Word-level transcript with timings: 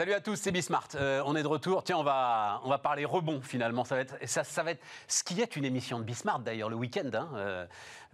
Salut 0.00 0.14
à 0.14 0.20
tous, 0.22 0.36
c'est 0.36 0.50
Bismart. 0.50 0.88
Euh, 0.94 1.22
on 1.26 1.36
est 1.36 1.42
de 1.42 1.46
retour. 1.46 1.84
Tiens, 1.84 1.98
on 1.98 2.02
va, 2.02 2.62
on 2.64 2.70
va 2.70 2.78
parler 2.78 3.04
rebond 3.04 3.42
finalement. 3.42 3.84
Ça 3.84 3.96
va, 3.96 4.00
être, 4.00 4.16
ça, 4.26 4.44
ça 4.44 4.62
va 4.62 4.70
être 4.70 4.82
ce 5.06 5.22
qui 5.22 5.38
est 5.42 5.56
une 5.56 5.64
émission 5.66 5.98
de 5.98 6.04
Bismart 6.04 6.38
d'ailleurs 6.38 6.70
le 6.70 6.76
week-end, 6.76 7.10
hein, 7.12 7.28
euh, 7.34 7.66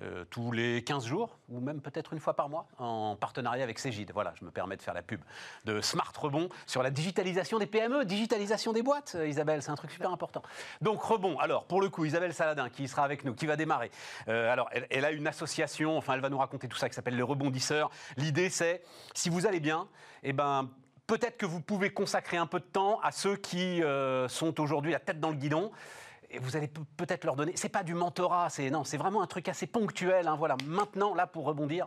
euh, 0.02 0.24
tous 0.28 0.50
les 0.50 0.82
15 0.82 1.06
jours, 1.06 1.38
ou 1.48 1.60
même 1.60 1.80
peut-être 1.80 2.12
une 2.12 2.18
fois 2.18 2.34
par 2.34 2.48
mois, 2.48 2.66
en 2.78 3.14
partenariat 3.14 3.62
avec 3.62 3.78
Cégide. 3.78 4.10
Voilà, 4.12 4.34
je 4.36 4.45
me 4.45 4.50
permets 4.50 4.77
de 4.77 4.82
faire 4.82 4.95
la 4.95 5.02
pub 5.02 5.20
de 5.64 5.80
Smart 5.80 6.12
Rebond 6.18 6.48
sur 6.66 6.82
la 6.82 6.91
digitalisation 6.91 7.60
des 7.60 7.66
PME, 7.66 8.05
digitalisation 8.05 8.73
des 8.73 8.82
boîtes, 8.82 9.16
Isabelle, 9.24 9.62
c'est 9.62 9.70
un 9.70 9.77
truc 9.77 9.92
super 9.92 10.10
important. 10.10 10.42
Donc 10.80 11.00
rebond, 11.00 11.38
alors 11.38 11.66
pour 11.66 11.80
le 11.80 11.88
coup, 11.88 12.05
Isabelle 12.05 12.34
Saladin 12.34 12.68
qui 12.68 12.88
sera 12.88 13.05
avec 13.05 13.24
nous, 13.24 13.32
qui 13.32 13.46
va 13.46 13.55
démarrer. 13.55 13.92
Alors, 14.27 14.68
elle, 14.73 14.88
elle 14.91 15.05
a 15.05 15.12
une 15.12 15.28
association, 15.28 15.96
enfin 15.96 16.14
elle 16.14 16.20
va 16.20 16.30
nous 16.30 16.38
raconter 16.38 16.66
tout 16.66 16.78
ça, 16.78 16.88
qui 16.88 16.96
s'appelle 16.96 17.14
Les 17.14 17.23
Rebondisseurs. 17.23 17.92
L'idée 18.16 18.50
c'est, 18.50 18.82
si 19.14 19.30
vous 19.30 19.46
allez 19.46 19.60
bien, 19.60 19.87
eh 20.24 20.32
ben 20.32 20.68
peut-être 21.06 21.37
que 21.37 21.46
vous 21.46 21.60
pouvez 21.60 21.91
consacrer 21.91 22.37
un 22.37 22.46
peu 22.46 22.60
de 22.60 22.65
temps 22.65 23.01
à 23.01 23.12
ceux 23.12 23.37
qui 23.37 23.83
euh, 23.83 24.28
sont 24.28 24.60
aujourd'hui 24.60 24.92
la 24.92 25.01
tête 25.01 25.20
dans 25.20 25.30
le 25.30 25.37
guidon. 25.37 25.70
Et 26.28 26.41
vous 26.41 26.56
allez 26.56 26.66
pe- 26.66 26.80
peut-être 26.97 27.24
leur 27.24 27.37
donner. 27.37 27.52
C'est 27.55 27.69
pas 27.69 27.84
du 27.84 27.95
mentorat, 27.95 28.48
c'est 28.51 28.69
non, 28.69 28.83
c'est 28.83 28.97
vraiment 28.97 29.23
un 29.23 29.28
truc 29.28 29.48
assez 29.48 29.69
ponctuel. 29.69 30.27
hein, 30.27 30.34
voilà, 30.37 30.56
maintenant 30.66 31.14
là 31.14 31.28
pour 31.28 31.45
rebondir. 31.45 31.87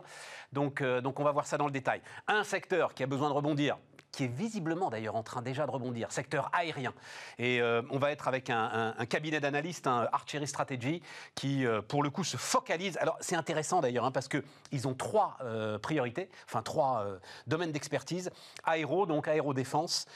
Donc, 0.50 0.80
euh, 0.80 1.02
donc 1.02 1.20
on 1.20 1.24
va 1.24 1.30
voir 1.30 1.46
ça 1.46 1.58
dans 1.58 1.66
le 1.66 1.70
détail. 1.70 2.00
Un 2.26 2.42
secteur 2.42 2.94
qui 2.94 3.02
a 3.02 3.06
besoin 3.06 3.28
de 3.28 3.34
rebondir, 3.34 3.76
qui 4.12 4.24
est 4.24 4.28
visiblement 4.28 4.90
d'ailleurs 4.90 5.16
en 5.16 5.22
train 5.22 5.42
déjà 5.42 5.66
de 5.66 5.70
rebondir, 5.70 6.12
secteur 6.12 6.50
aérien. 6.52 6.92
Et 7.38 7.60
euh, 7.60 7.82
on 7.90 7.98
va 7.98 8.10
être 8.10 8.28
avec 8.28 8.50
un, 8.50 8.94
cabinet 9.08 9.40
d'analystes, 9.40 9.86
un 9.86 10.08
Archery 10.12 10.46
Strategy, 10.46 11.02
qui 11.34 11.66
euh, 11.66 11.80
pour 11.82 12.02
le 12.02 12.10
coup 12.10 12.24
se 12.24 12.36
focalise. 12.36 12.96
Alors 12.98 13.16
c'est 13.20 13.36
intéressant 13.36 13.80
d'ailleurs 13.80 14.04
hein, 14.04 14.10
parce 14.10 14.28
que 14.28 14.42
ils 14.72 14.88
ont 14.88 14.94
trois 14.94 15.38
euh, 15.42 15.78
priorités, 15.78 16.28
enfin 16.46 16.62
trois 16.62 17.06
domaines 17.46 17.72
d'expertise 17.72 18.30
aéro, 18.64 19.06
donc 19.06 19.28
aérodéfense, 19.28 20.06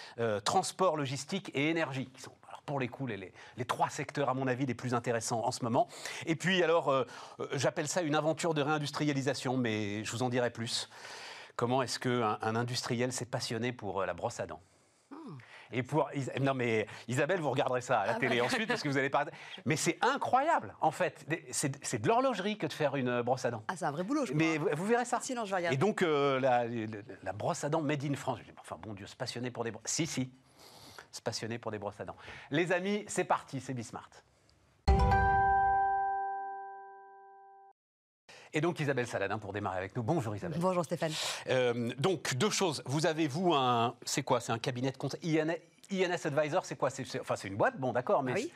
transport, 0.44 0.96
logistique 0.96 1.50
et 1.54 1.70
énergie, 1.70 2.06
qui 2.06 2.22
sont 2.22 2.32
pour 2.66 2.80
les 2.80 2.88
coups 2.88 3.12
les, 3.12 3.64
trois 3.66 3.90
secteurs 3.90 4.30
à 4.30 4.34
mon 4.34 4.46
avis 4.46 4.64
les 4.64 4.74
plus 4.74 4.94
intéressants 4.94 5.44
en 5.44 5.52
ce 5.52 5.62
moment. 5.64 5.88
Et 6.26 6.34
puis 6.34 6.62
alors 6.62 7.04
j'appelle 7.52 7.88
ça 7.88 8.02
une 8.02 8.14
aventure 8.14 8.54
de 8.54 8.62
réindustrialisation, 8.62 9.56
mais 9.56 10.04
je 10.04 10.10
vous 10.12 10.22
en 10.22 10.28
dirai 10.28 10.50
plus. 10.50 10.88
Comment 11.56 11.82
est-ce 11.82 11.98
qu'un 11.98 12.38
un 12.42 12.56
industriel 12.56 13.12
s'est 13.12 13.26
passionné 13.26 13.72
pour 13.72 14.00
euh, 14.02 14.06
la 14.06 14.14
brosse 14.14 14.40
à 14.40 14.46
dents 14.46 14.60
et 15.72 15.82
pour 15.82 16.08
non 16.40 16.52
mais 16.54 16.86
Isabelle, 17.08 17.40
vous 17.40 17.50
regarderez 17.50 17.80
ça 17.80 18.00
à 18.00 18.06
la 18.06 18.14
télé 18.14 18.40
ensuite 18.42 18.68
parce 18.68 18.82
que 18.82 18.88
vous 18.88 18.98
allez 18.98 19.08
pas. 19.10 19.24
Mais 19.64 19.74
c'est 19.76 19.98
incroyable 20.04 20.76
en 20.80 20.90
fait. 20.90 21.26
C'est 21.50 22.00
de 22.00 22.06
l'horlogerie 22.06 22.58
que 22.58 22.66
de 22.66 22.72
faire 22.72 22.94
une 22.96 23.08
euh, 23.08 23.22
brosse 23.22 23.44
à 23.46 23.50
dents. 23.50 23.64
Ah, 23.66 23.74
c'est 23.76 23.86
un 23.86 23.90
vrai 23.90 24.04
boulot, 24.04 24.26
je 24.26 24.34
Mais 24.34 24.58
crois. 24.58 24.70
vous, 24.72 24.76
vous 24.82 24.86
verrez 24.86 25.06
ça. 25.06 25.18
Sinon, 25.20 25.46
je 25.46 25.50
vais 25.50 25.56
regarder. 25.56 25.74
Et 25.74 25.78
donc 25.78 26.02
euh, 26.02 26.38
la, 26.38 26.66
la- 26.66 26.86
la 27.22 27.32
brosse 27.32 27.64
à 27.64 27.70
dents 27.70 27.80
made 27.80 28.04
in 28.04 28.14
France. 28.14 28.38
Je 28.40 28.44
dis, 28.44 28.52
enfin 28.60 28.76
bon 28.80 28.92
Dieu, 28.92 29.06
se 29.06 29.16
passionner 29.16 29.50
pour 29.50 29.64
des 29.64 29.70
brosses. 29.72 29.82
Si 29.86 30.06
si, 30.06 30.30
se 31.10 31.22
passionner 31.22 31.58
pour 31.58 31.70
des 31.72 31.78
brosses 31.78 31.98
à 31.98 32.04
dents. 32.04 32.16
Les 32.50 32.70
amis, 32.70 33.04
c'est 33.08 33.24
parti, 33.24 33.60
c'est 33.60 33.74
Bismart. 33.74 34.10
Et 38.54 38.60
donc 38.60 38.78
Isabelle 38.78 39.08
Saladin 39.08 39.38
pour 39.38 39.52
démarrer 39.52 39.78
avec 39.78 39.96
nous. 39.96 40.04
Bonjour 40.04 40.34
Isabelle. 40.34 40.58
Bonjour 40.60 40.84
Stéphane. 40.84 41.12
Euh, 41.48 41.90
donc, 41.98 42.34
deux 42.36 42.50
choses. 42.50 42.82
Vous 42.86 43.04
avez, 43.04 43.26
vous, 43.26 43.52
un. 43.52 43.96
C'est 44.04 44.22
quoi? 44.22 44.40
C'est 44.40 44.52
un 44.52 44.60
cabinet 44.60 44.92
de 44.92 45.28
IN 45.28 45.52
INS 45.92 46.24
Advisor, 46.24 46.64
c'est 46.64 46.76
quoi? 46.76 46.88
C'est- 46.88 47.20
Enfin, 47.20 47.36
c'est 47.36 47.48
une 47.48 47.56
boîte, 47.56 47.78
bon, 47.78 47.92
d'accord, 47.92 48.22
mais 48.22 48.32
Ah 48.32 48.38
oui. 48.38 48.50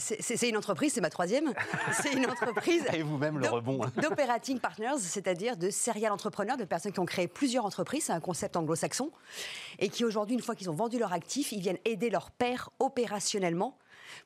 c'est 0.00 0.48
une 0.48 0.56
entreprise, 0.56 0.92
c'est 0.94 1.00
ma 1.00 1.08
troisième. 1.10 1.52
C'est 2.02 2.12
une 2.14 2.26
entreprise. 2.26 2.84
Et 2.92 3.02
vous-même 3.02 3.38
le 3.38 3.48
rebond. 3.48 3.80
D'operating 4.02 4.58
partners, 4.58 4.98
c'est-à-dire 4.98 5.56
de 5.56 5.70
serial 5.70 6.10
entrepreneurs, 6.10 6.56
de 6.56 6.64
personnes 6.64 6.92
qui 6.92 6.98
ont 7.00 7.06
créé 7.06 7.28
plusieurs 7.28 7.64
entreprises. 7.64 8.04
C'est 8.06 8.12
un 8.12 8.20
concept 8.20 8.56
anglo-saxon. 8.56 9.10
Et 9.78 9.88
qui 9.88 10.04
aujourd'hui, 10.04 10.34
une 10.34 10.42
fois 10.42 10.54
qu'ils 10.56 10.68
ont 10.70 10.74
vendu 10.74 10.98
leur 10.98 11.12
actif, 11.12 11.52
ils 11.52 11.60
viennent 11.60 11.78
aider 11.84 12.10
leurs 12.10 12.30
pairs 12.32 12.70
opérationnellement 12.80 13.76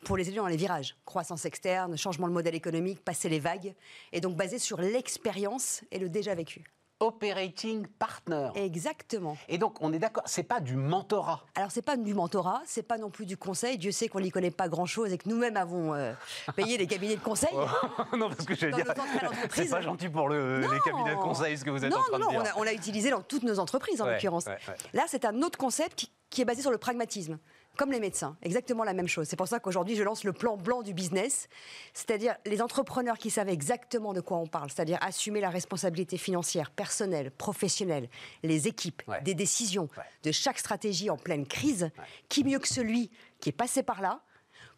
pour 0.04 0.16
les 0.16 0.28
aider 0.28 0.36
dans 0.38 0.46
les 0.46 0.56
virages. 0.56 0.96
Croissance 1.04 1.44
externe, 1.44 1.96
changement 1.96 2.28
de 2.28 2.32
modèle 2.32 2.54
économique, 2.54 3.04
passer 3.04 3.28
les 3.28 3.40
vagues. 3.40 3.74
Et 4.12 4.20
donc 4.20 4.36
basé 4.36 4.58
sur 4.58 4.80
l'expérience 4.80 5.82
et 5.90 5.98
le 5.98 6.08
déjà 6.08 6.34
vécu. 6.34 6.64
Operating 7.00 7.86
Partner. 7.86 8.50
Exactement. 8.56 9.36
Et 9.48 9.56
donc, 9.56 9.76
on 9.80 9.92
est 9.92 10.00
d'accord, 10.00 10.24
c'est 10.26 10.42
pas 10.42 10.58
du 10.58 10.74
mentorat. 10.74 11.44
Alors 11.54 11.70
c'est 11.70 11.80
pas 11.80 11.96
du 11.96 12.12
mentorat, 12.12 12.60
c'est 12.66 12.82
pas 12.82 12.98
non 12.98 13.08
plus 13.08 13.24
du 13.24 13.36
conseil. 13.36 13.78
Dieu 13.78 13.92
sait 13.92 14.08
qu'on 14.08 14.18
n'y 14.20 14.32
connaît 14.32 14.50
pas 14.50 14.68
grand-chose 14.68 15.12
et 15.12 15.16
que 15.18 15.28
nous-mêmes 15.28 15.56
avons 15.56 15.94
euh, 15.94 16.12
payé 16.56 16.76
des 16.76 16.88
cabinets 16.88 17.14
de 17.14 17.20
conseil. 17.20 17.54
non, 18.16 18.28
parce 18.28 18.44
que 18.44 18.68
Dans 18.70 18.76
dire, 18.76 18.90
entreprises. 18.90 19.50
c'est 19.54 19.70
pas 19.70 19.80
gentil 19.80 20.08
pour 20.08 20.28
le- 20.28 20.58
les 20.60 20.80
cabinets 20.84 21.14
de 21.14 21.20
conseil, 21.20 21.56
ce 21.56 21.64
que 21.64 21.70
vous 21.70 21.84
êtes 21.84 21.92
non, 21.92 21.98
en 21.98 22.02
train 22.02 22.18
non, 22.18 22.26
de 22.26 22.30
dire. 22.30 22.42
non, 22.42 22.50
on 22.56 22.62
l'a 22.64 22.72
utilisé 22.72 23.10
dans 23.10 23.22
toutes 23.22 23.44
nos 23.44 23.60
entreprises 23.60 24.00
en 24.02 24.06
Ouais, 24.06 24.14
l'occurrence. 24.14 24.46
ouais, 24.46 24.58
ouais. 24.66 24.74
Là, 24.92 25.04
c'est 25.06 25.24
un 25.24 25.40
autre 25.42 25.56
concept 25.56 25.94
qui, 25.94 26.10
qui 26.30 26.42
est 26.42 26.44
basé 26.44 26.62
sur 26.62 26.72
le 26.72 26.78
pragmatisme, 26.78 27.38
comme 27.78 27.92
les 27.92 28.00
médecins, 28.00 28.36
exactement 28.42 28.82
la 28.84 28.92
même 28.92 29.06
chose. 29.06 29.28
C'est 29.28 29.36
pour 29.36 29.46
ça 29.48 29.60
qu'aujourd'hui, 29.60 29.94
je 29.96 30.02
lance 30.02 30.24
le 30.24 30.32
plan 30.34 30.56
blanc 30.56 30.82
du 30.82 30.92
business, 30.92 31.48
c'est-à-dire 31.94 32.34
les 32.44 32.60
entrepreneurs 32.60 33.16
qui 33.16 33.30
savent 33.30 33.48
exactement 33.48 34.12
de 34.12 34.20
quoi 34.20 34.36
on 34.38 34.46
parle, 34.48 34.68
c'est-à-dire 34.68 34.98
assumer 35.00 35.40
la 35.40 35.48
responsabilité 35.48 36.18
financière, 36.18 36.72
personnelle, 36.72 37.30
professionnelle, 37.30 38.10
les 38.42 38.66
équipes, 38.68 39.02
Ouais. 39.06 39.22
des 39.22 39.34
décisions 39.34 39.88
Ouais. 39.96 40.02
de 40.24 40.32
chaque 40.32 40.58
stratégie 40.58 41.08
en 41.08 41.16
pleine 41.16 41.46
crise. 41.46 41.90
Qui 42.28 42.42
mieux 42.44 42.58
que 42.58 42.68
celui 42.68 43.10
qui 43.40 43.48
est 43.50 43.52
passé 43.52 43.84
par 43.84 44.02
là 44.02 44.20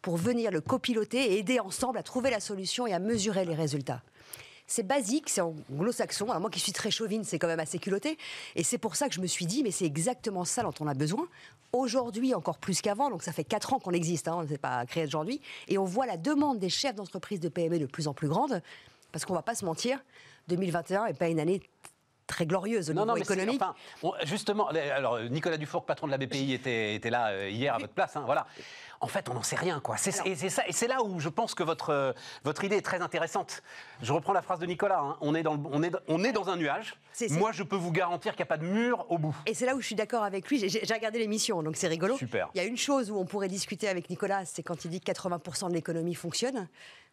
pour 0.03 0.15
venir 0.17 0.51
le 0.51 0.61
copiloter 0.61 1.33
et 1.33 1.39
aider 1.39 1.59
ensemble 1.59 1.97
à 1.97 2.03
trouver 2.03 2.29
la 2.29 2.39
solution 2.39 2.85
et 2.85 2.93
à 2.93 2.99
mesurer 2.99 3.45
les 3.45 3.55
résultats. 3.55 4.03
C'est 4.71 4.83
basique, 4.83 5.27
c'est 5.27 5.41
anglo-saxon. 5.41 6.29
Alors 6.29 6.39
moi 6.39 6.49
qui 6.49 6.61
suis 6.61 6.71
très 6.71 6.91
chauvine, 6.91 7.25
c'est 7.25 7.37
quand 7.37 7.47
même 7.47 7.59
assez 7.59 7.77
culotté. 7.77 8.17
Et 8.55 8.63
c'est 8.63 8.77
pour 8.77 8.95
ça 8.95 9.09
que 9.09 9.13
je 9.13 9.19
me 9.19 9.27
suis 9.27 9.45
dit, 9.45 9.63
mais 9.63 9.71
c'est 9.71 9.83
exactement 9.83 10.45
ça 10.45 10.63
dont 10.63 10.73
on 10.79 10.87
a 10.87 10.93
besoin. 10.93 11.27
Aujourd'hui, 11.73 12.33
encore 12.33 12.57
plus 12.57 12.79
qu'avant, 12.79 13.09
donc 13.09 13.21
ça 13.21 13.33
fait 13.33 13.43
4 13.43 13.73
ans 13.73 13.79
qu'on 13.79 13.91
existe, 13.91 14.29
hein, 14.29 14.45
c'est 14.47 14.57
pas 14.57 14.85
créé 14.85 15.03
aujourd'hui. 15.03 15.41
Et 15.67 15.77
on 15.77 15.83
voit 15.83 16.05
la 16.05 16.15
demande 16.15 16.57
des 16.57 16.69
chefs 16.69 16.95
d'entreprise 16.95 17.41
de 17.41 17.49
PME 17.49 17.79
de 17.79 17.85
plus 17.85 18.07
en 18.07 18.13
plus 18.13 18.29
grande. 18.29 18.61
Parce 19.11 19.25
qu'on 19.25 19.33
va 19.33 19.41
pas 19.41 19.55
se 19.55 19.65
mentir, 19.65 20.01
2021 20.47 21.07
n'est 21.07 21.13
pas 21.15 21.27
une 21.27 21.41
année 21.41 21.61
très 22.27 22.45
glorieuse 22.45 22.89
au 22.89 22.93
Non, 22.93 23.05
non, 23.05 23.13
niveau 23.13 23.19
mais 23.19 23.25
c'est- 23.25 23.33
économique. 23.33 23.61
enfin, 23.61 23.75
on- 24.03 24.13
justement, 24.25 24.67
alors 24.69 25.19
Nicolas 25.21 25.57
Dufour, 25.57 25.85
patron 25.85 26.07
de 26.07 26.11
la 26.11 26.17
BPI, 26.17 26.53
était, 26.53 26.95
était 26.95 27.09
là 27.09 27.29
euh, 27.29 27.49
hier 27.49 27.75
à 27.75 27.77
votre 27.77 27.93
place. 27.93 28.15
hein, 28.15 28.23
voilà. 28.25 28.47
En 29.03 29.07
fait, 29.07 29.27
on 29.29 29.33
n'en 29.33 29.41
sait 29.41 29.55
rien, 29.55 29.79
quoi. 29.79 29.97
C'est- 29.97 30.25
et 30.27 30.35
c'est 30.35 30.49
ça, 30.49 30.61
et 30.67 30.71
c'est 30.73 30.87
là 30.87 31.01
où 31.03 31.19
je 31.19 31.27
pense 31.29 31.55
que 31.55 31.63
votre 31.63 31.89
euh, 31.89 32.13
votre 32.43 32.63
idée 32.63 32.75
est 32.77 32.81
très 32.83 33.01
intéressante. 33.01 33.63
Je 34.01 34.13
reprends 34.13 34.31
la 34.33 34.43
phrase 34.43 34.59
de 34.59 34.65
Nicolas. 34.67 34.99
hein, 35.01 35.17
on 35.21 35.33
est 35.35 35.41
dans 35.43 35.55
le- 35.55 35.61
on 35.71 35.81
est 35.83 35.91
on 36.07 36.23
est 36.23 36.31
dans 36.31 36.49
un 36.49 36.55
nuage. 36.55 36.95
C'est- 37.11 37.27
c'est- 37.27 37.37
Moi, 37.39 37.51
je 37.51 37.63
peux 37.63 37.75
vous 37.75 37.91
garantir 37.91 38.33
qu'il 38.33 38.41
n'y 38.41 38.47
a 38.47 38.53
pas 38.53 38.57
de 38.57 38.65
mur 38.65 39.05
au 39.09 39.17
bout. 39.17 39.35
Et 39.47 39.53
c'est 39.55 39.65
là 39.65 39.75
où 39.75 39.81
je 39.81 39.85
suis 39.87 39.95
d'accord 39.95 40.23
avec 40.23 40.47
lui. 40.47 40.59
J'ai- 40.59 40.69
J'ai 40.69 40.85
j'ai 40.85 40.93
regardé 40.93 41.17
l'émission, 41.19 41.63
donc 41.63 41.75
c'est 41.75 41.87
rigolo. 41.87 42.15
Super. 42.17 42.49
Il 42.53 42.59
y 42.59 42.61
a 42.61 42.67
une 42.67 42.77
chose 42.77 43.09
où 43.11 43.17
on 43.17 43.25
pourrait 43.25 43.47
discuter 43.49 43.87
avec 43.89 44.09
Nicolas, 44.09 44.45
c'est 44.45 44.61
quand 44.63 44.85
il 44.85 44.91
dit 44.91 44.99
que 44.99 45.05
80% 45.05 45.67
de 45.69 45.73
l'économie 45.73 46.13
fonctionne. 46.15 46.67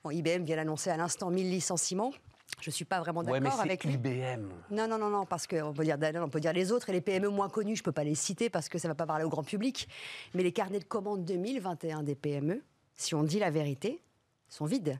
Bon, 0.05 0.11
IBM 0.11 0.45
vient 0.45 0.57
d'annoncer 0.57 0.91
à 0.91 0.97
l'instant 0.97 1.31
1000 1.31 1.51
licenciements. 1.51 2.13
Je 2.61 2.71
ne 2.71 2.73
suis 2.73 2.85
pas 2.85 2.99
vraiment 3.01 3.23
Ouais, 3.23 3.41
mais 3.41 3.49
d'accord 3.49 3.61
avec 3.61 3.85
lui. 3.85 3.95
IBM. 3.95 4.49
Non, 4.71 4.89
non, 4.89 4.99
non, 4.99 5.11
non, 5.11 5.27
parce 5.27 5.47
qu'on 5.47 5.73
peut 5.73 5.85
dire 5.85 5.99
Danone, 5.99 6.25
on 6.25 6.29
peut 6.29 6.41
dire 6.41 6.53
les 6.53 6.73
autres 6.73 6.89
et 6.89 6.93
les 6.93 7.01
PME 7.01 7.29
moins 7.29 7.49
connus, 7.49 7.77
je 7.77 7.83
ne 7.83 7.85
peux 7.85 7.93
pas 7.93 8.05
les 8.05 8.15
citer 8.15 8.51
parce 8.51 8.69
que 8.69 8.79
ça 8.79 8.89
ne 8.89 8.93
va 8.93 8.97
pas 8.97 9.07
parler 9.07 9.25
au 9.25 9.29
grand 9.29 9.45
public. 9.45 9.89
Mais 10.35 10.43
les 10.43 10.53
carnets 10.53 10.81
de 10.81 10.85
commandes 10.85 11.25
2021 11.25 12.03
des 12.03 12.15
PME, 12.15 12.63
si 12.97 13.15
on 13.15 13.23
dit 13.23 13.39
la 13.39 13.51
vérité, 13.51 14.03
sont 14.49 14.65
vides. 14.65 14.99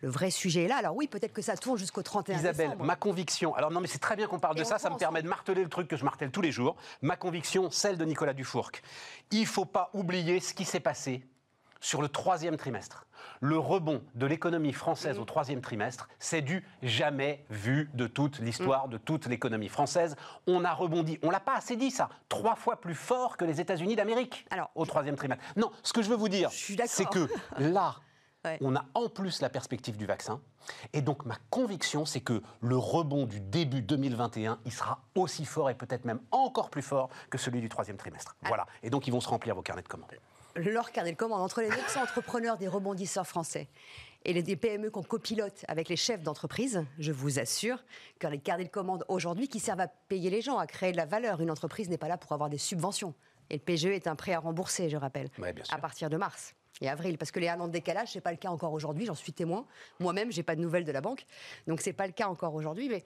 Le 0.00 0.08
vrai 0.08 0.30
sujet 0.30 0.64
est 0.64 0.68
là. 0.68 0.76
Alors 0.76 0.94
oui, 0.94 1.08
peut-être 1.08 1.32
que 1.32 1.42
ça 1.42 1.56
tourne 1.56 1.78
jusqu'au 1.78 2.02
31 2.02 2.38
Isabelle, 2.38 2.66
décembre. 2.68 2.84
ma 2.84 2.94
conviction. 2.94 3.54
Alors 3.54 3.70
non, 3.72 3.80
mais 3.80 3.88
c'est 3.88 3.98
très 3.98 4.14
bien 4.14 4.28
qu'on 4.28 4.38
parle 4.38 4.56
de 4.56 4.62
ça. 4.62 4.78
Ça 4.78 4.90
me 4.90 4.96
permet 4.96 5.22
de 5.22 5.28
marteler 5.28 5.62
le 5.62 5.68
truc 5.68 5.88
que 5.88 5.96
je 5.96 6.04
martèle 6.04 6.30
tous 6.30 6.42
les 6.42 6.52
jours. 6.52 6.76
Ma 7.02 7.16
conviction, 7.16 7.70
celle 7.70 7.96
de 7.96 8.04
Nicolas 8.04 8.32
Dufourc. 8.32 8.70
Il 9.32 9.46
faut 9.46 9.64
pas 9.64 9.90
oublier 9.94 10.38
ce 10.40 10.54
qui 10.54 10.64
s'est 10.64 10.78
passé 10.78 11.24
sur 11.80 12.02
le 12.02 12.08
troisième 12.08 12.56
trimestre. 12.56 13.06
Le 13.40 13.58
rebond 13.58 14.02
de 14.14 14.26
l'économie 14.26 14.72
française 14.72 15.18
au 15.18 15.24
troisième 15.24 15.60
trimestre, 15.60 16.08
c'est 16.18 16.42
du 16.42 16.64
jamais 16.82 17.44
vu 17.50 17.90
de 17.94 18.06
toute 18.06 18.38
l'histoire 18.40 18.86
Mm. 18.86 18.90
de 18.90 18.98
toute 18.98 19.26
l'économie 19.26 19.68
française. 19.68 20.16
On 20.46 20.64
a 20.64 20.72
rebondi. 20.72 21.18
On 21.22 21.30
l'a 21.30 21.40
pas 21.40 21.56
assez 21.56 21.76
dit 21.76 21.90
ça. 21.90 22.08
Trois 22.28 22.56
fois 22.56 22.80
plus 22.80 22.94
fort 22.94 23.36
que 23.36 23.44
les 23.44 23.60
États-Unis 23.60 23.96
d'Amérique 23.96 24.46
au 24.74 24.86
troisième 24.86 25.16
trimestre. 25.16 25.44
Non, 25.56 25.70
ce 25.82 25.92
que 25.92 26.02
je 26.02 26.08
veux 26.10 26.16
vous 26.16 26.28
dire, 26.28 26.50
c'est 26.50 27.08
que 27.08 27.28
là, 27.58 27.96
Ouais. 28.44 28.56
on 28.60 28.76
a 28.76 28.84
en 28.94 29.08
plus 29.08 29.40
la 29.42 29.48
perspective 29.50 29.96
du 29.96 30.06
vaccin. 30.06 30.40
Et 30.92 31.02
donc, 31.02 31.26
ma 31.26 31.34
conviction, 31.50 32.04
c'est 32.06 32.20
que 32.20 32.40
le 32.60 32.76
rebond 32.76 33.26
du 33.26 33.40
début 33.40 33.82
2021, 33.82 34.60
il 34.64 34.72
sera 34.72 35.00
aussi 35.16 35.44
fort 35.44 35.70
et 35.70 35.74
peut-être 35.74 36.04
même 36.04 36.20
encore 36.30 36.70
plus 36.70 36.82
fort 36.82 37.10
que 37.30 37.36
celui 37.36 37.60
du 37.60 37.68
troisième 37.68 37.96
trimestre. 37.96 38.36
Ah. 38.44 38.48
Voilà. 38.48 38.66
Et 38.84 38.90
donc, 38.90 39.08
ils 39.08 39.10
vont 39.10 39.20
se 39.20 39.28
remplir 39.28 39.56
vos 39.56 39.62
carnets 39.62 39.82
de 39.82 39.88
commandes. 39.88 40.12
Leur 40.58 40.92
carnet 40.92 41.12
de 41.12 41.16
commandes 41.16 41.40
entre 41.40 41.60
les 41.60 41.68
900 41.68 42.02
entrepreneurs 42.02 42.56
des 42.56 42.68
rebondisseurs 42.68 43.26
français 43.26 43.68
et 44.24 44.32
les 44.32 44.42
des 44.42 44.56
PME 44.56 44.90
qu'on 44.90 45.02
copilote 45.02 45.64
avec 45.68 45.88
les 45.88 45.96
chefs 45.96 46.22
d'entreprise, 46.22 46.84
je 46.98 47.12
vous 47.12 47.38
assure 47.38 47.84
que 48.18 48.26
les 48.26 48.38
carnets 48.38 48.64
de 48.64 48.68
commandes 48.68 49.04
aujourd'hui 49.08 49.48
qui 49.48 49.60
servent 49.60 49.80
à 49.80 49.88
payer 49.88 50.30
les 50.30 50.42
gens, 50.42 50.58
à 50.58 50.66
créer 50.66 50.92
de 50.92 50.96
la 50.96 51.06
valeur, 51.06 51.40
une 51.40 51.50
entreprise 51.50 51.88
n'est 51.88 51.98
pas 51.98 52.08
là 52.08 52.18
pour 52.18 52.32
avoir 52.32 52.50
des 52.50 52.58
subventions. 52.58 53.14
Et 53.50 53.54
le 53.54 53.60
PGE 53.60 53.86
est 53.86 54.06
un 54.06 54.16
prêt 54.16 54.32
à 54.32 54.40
rembourser, 54.40 54.90
je 54.90 54.96
rappelle, 54.96 55.30
Ouais, 55.38 55.54
à 55.70 55.78
partir 55.78 56.10
de 56.10 56.16
mars 56.16 56.54
et 56.80 56.88
avril. 56.88 57.16
Parce 57.16 57.30
que 57.30 57.40
les 57.40 57.48
un 57.48 57.58
an 57.60 57.68
de 57.68 57.72
décalage, 57.72 58.12
c'est 58.12 58.20
pas 58.20 58.30
le 58.30 58.36
cas 58.36 58.50
encore 58.50 58.72
aujourd'hui, 58.72 59.06
j'en 59.06 59.14
suis 59.14 59.32
témoin. 59.32 59.64
Moi-même, 60.00 60.30
j'ai 60.30 60.42
pas 60.42 60.56
de 60.56 60.60
nouvelles 60.60 60.84
de 60.84 60.92
la 60.92 61.00
banque, 61.00 61.24
donc 61.66 61.80
c'est 61.80 61.92
pas 61.92 62.06
le 62.06 62.12
cas 62.12 62.28
encore 62.28 62.54
aujourd'hui. 62.54 62.88
Mais 62.88 63.04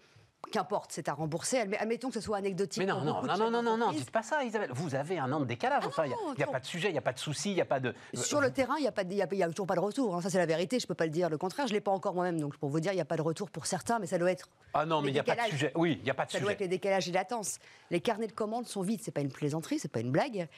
qu'importe, 0.50 0.90
c'est 0.92 1.08
à 1.08 1.14
rembourser. 1.14 1.58
Admettons 1.78 2.08
que 2.08 2.14
ce 2.14 2.20
soit 2.20 2.36
anecdotique. 2.36 2.78
Mais 2.82 2.86
non, 2.86 3.00
non, 3.02 3.22
non, 3.22 3.50
non, 3.50 3.62
non, 3.62 3.76
non, 3.76 3.92
dites 3.92 4.10
pas 4.10 4.22
ça, 4.22 4.42
Isabelle. 4.44 4.70
Vous 4.74 4.94
avez 4.94 5.18
un 5.18 5.30
an 5.32 5.40
de 5.40 5.44
décalage. 5.44 5.86
Enfin, 5.86 6.04
il 6.04 6.08
n'y 6.08 6.14
a, 6.14 6.40
y 6.40 6.42
a 6.42 6.46
pas 6.46 6.60
de 6.60 6.66
sujet, 6.66 6.88
il 6.88 6.92
n'y 6.92 6.98
a 6.98 7.02
pas 7.02 7.12
de 7.12 7.18
souci, 7.18 7.50
il 7.50 7.54
n'y 7.54 7.60
a 7.60 7.64
pas 7.64 7.80
de. 7.80 7.94
Sur 8.14 8.40
le 8.40 8.50
terrain, 8.50 8.74
il 8.78 8.82
n'y 8.82 8.88
a, 8.88 8.92
pas 8.92 9.04
de- 9.04 9.12
il 9.12 9.16
y 9.16 9.22
a, 9.22 9.28
il 9.30 9.38
y 9.38 9.42
a 9.42 9.48
toujours 9.48 9.66
pas 9.66 9.74
de 9.76 9.80
retour. 9.80 10.14
hein. 10.16 10.20
Ça, 10.20 10.30
c'est 10.30 10.38
la 10.38 10.46
vérité. 10.46 10.78
Je 10.78 10.84
ne 10.84 10.88
peux 10.88 10.94
pas 10.94 11.04
le 11.04 11.10
dire 11.10 11.30
le 11.30 11.38
contraire. 11.38 11.66
Je 11.66 11.72
ne 11.72 11.76
l'ai 11.76 11.80
pas 11.80 11.92
encore 11.92 12.14
moi-même. 12.14 12.40
Donc, 12.40 12.56
pour 12.58 12.68
vous 12.68 12.80
dire, 12.80 12.92
il 12.92 12.96
n'y 12.96 13.00
a 13.00 13.04
pas 13.06 13.16
de 13.16 13.22
retour 13.22 13.50
pour 13.50 13.66
certains, 13.66 13.98
mais 13.98 14.06
ça 14.06 14.18
doit 14.18 14.30
être. 14.30 14.48
Ah 14.74 14.84
non, 14.86 15.00
mais 15.02 15.08
il 15.10 15.14
n'y 15.14 15.20
a 15.20 15.24
pas 15.24 15.34
de 15.36 15.50
sujet. 15.50 15.72
Oui, 15.74 15.96
il 16.00 16.04
n'y 16.04 16.10
a 16.10 16.14
pas 16.14 16.26
de 16.26 16.30
Ça 16.32 16.38
doit 16.38 16.46
sujet. 16.48 16.54
être 16.54 16.60
les 16.60 16.68
décalages 16.68 17.08
et 17.08 17.12
latence. 17.12 17.58
Les 17.90 18.00
carnets 18.00 18.26
de 18.26 18.32
commandes 18.32 18.66
sont 18.66 18.82
vides. 18.82 19.00
C'est 19.02 19.10
pas 19.10 19.20
une 19.20 19.32
plaisanterie, 19.32 19.78
c'est 19.78 19.90
pas 19.90 20.00
une 20.00 20.10
blague. 20.10 20.48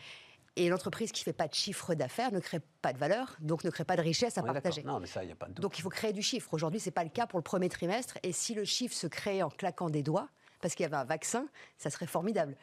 Et 0.57 0.69
l'entreprise 0.69 1.11
qui 1.11 1.25
fait 1.25 1.33
pas 1.33 1.49
de 1.49 1.55
chiffre 1.55 1.95
d'affaires 1.95 2.31
ne 2.31 2.39
crée 2.39 2.61
pas 2.81 2.93
de 2.93 2.99
valeur, 2.99 3.37
donc 3.41 3.65
ne 3.65 3.71
crée 3.71 3.85
pas 3.85 3.97
de 3.97 4.03
richesse 4.03 4.39
à 4.39 4.43
partager. 4.43 4.85
Non, 4.85 5.01
mais 5.01 5.09
ça, 5.09 5.25
n'y 5.25 5.33
a 5.33 5.35
pas 5.35 5.47
de 5.47 5.55
doute. 5.55 5.63
Donc 5.63 5.79
il 5.79 5.83
faut 5.83 5.89
créer 5.89 6.13
du 6.13 6.23
chiffre. 6.23 6.55
Aujourd'hui, 6.55 6.79
c'est 6.79 6.93
pas 6.93 7.03
le 7.03 7.11
cas 7.11 7.27
pour 7.27 7.39
le 7.39 7.43
premier 7.43 7.69
trimestre. 7.69 8.19
Et 8.23 8.33
si 8.33 8.55
le 8.55 8.65
chiffre 8.65 8.95
se 8.95 9.09
crée 9.09 9.43
en 9.43 9.51
claquant 9.51 9.91
des 9.91 10.05
doigts, 10.05 10.29
parce 10.61 10.75
qu'il 10.75 10.85
y 10.85 10.87
avait 10.87 10.97
un 10.97 11.05
vaccin, 11.05 11.47
ça 11.77 11.91
serait 11.91 12.07
formidable. 12.07 12.57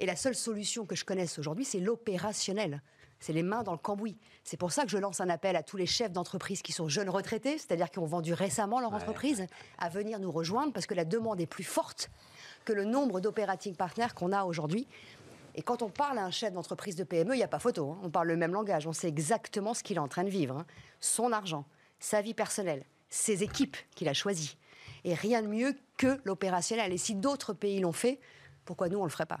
Et 0.00 0.06
la 0.06 0.16
seule 0.16 0.34
solution 0.34 0.86
que 0.86 0.96
je 0.96 1.04
connaisse 1.04 1.38
aujourd'hui, 1.38 1.64
c'est 1.64 1.78
l'opérationnel. 1.78 2.82
C'est 3.20 3.32
les 3.32 3.42
mains 3.42 3.62
dans 3.62 3.72
le 3.72 3.78
cambouis. 3.78 4.18
C'est 4.44 4.56
pour 4.56 4.72
ça 4.72 4.84
que 4.84 4.90
je 4.90 4.98
lance 4.98 5.20
un 5.20 5.28
appel 5.28 5.56
à 5.56 5.62
tous 5.62 5.76
les 5.76 5.86
chefs 5.86 6.12
d'entreprise 6.12 6.62
qui 6.62 6.72
sont 6.72 6.88
jeunes 6.88 7.08
retraités, 7.08 7.58
c'est-à-dire 7.58 7.90
qui 7.90 7.98
ont 7.98 8.06
vendu 8.06 8.32
récemment 8.32 8.80
leur 8.80 8.92
entreprise, 8.92 9.46
à 9.78 9.88
venir 9.88 10.18
nous 10.20 10.30
rejoindre 10.30 10.72
parce 10.72 10.86
que 10.86 10.94
la 10.94 11.04
demande 11.04 11.40
est 11.40 11.46
plus 11.46 11.64
forte 11.64 12.10
que 12.64 12.72
le 12.72 12.84
nombre 12.84 13.20
d'operating 13.20 13.74
partners 13.74 14.08
qu'on 14.14 14.32
a 14.32 14.44
aujourd'hui. 14.44 14.86
Et 15.56 15.62
quand 15.62 15.82
on 15.82 15.88
parle 15.88 16.18
à 16.18 16.24
un 16.24 16.30
chef 16.30 16.52
d'entreprise 16.52 16.96
de 16.96 17.04
PME, 17.04 17.34
il 17.34 17.38
n'y 17.38 17.42
a 17.42 17.48
pas 17.48 17.58
photo. 17.58 17.90
hein. 17.90 17.98
On 18.02 18.10
parle 18.10 18.28
le 18.28 18.36
même 18.36 18.52
langage. 18.52 18.86
On 18.86 18.92
sait 18.92 19.08
exactement 19.08 19.72
ce 19.74 19.82
qu'il 19.82 19.96
est 19.96 20.00
en 20.00 20.08
train 20.08 20.22
de 20.24 20.28
vivre. 20.28 20.58
hein. 20.58 20.66
Son 21.00 21.32
argent, 21.32 21.64
sa 21.98 22.20
vie 22.20 22.34
personnelle, 22.34 22.84
ses 23.08 23.42
équipes 23.42 23.76
qu'il 23.94 24.08
a 24.08 24.12
choisies. 24.14 24.58
Et 25.04 25.14
rien 25.14 25.40
de 25.42 25.48
mieux 25.48 25.74
que 25.96 26.20
l'opérationnel. 26.24 26.92
Et 26.92 26.98
si 26.98 27.14
d'autres 27.14 27.54
pays 27.54 27.80
l'ont 27.80 27.92
fait, 27.92 28.20
pourquoi 28.66 28.88
nous, 28.88 28.98
on 28.98 29.02
ne 29.02 29.06
le 29.06 29.12
ferait 29.12 29.26
pas? 29.26 29.40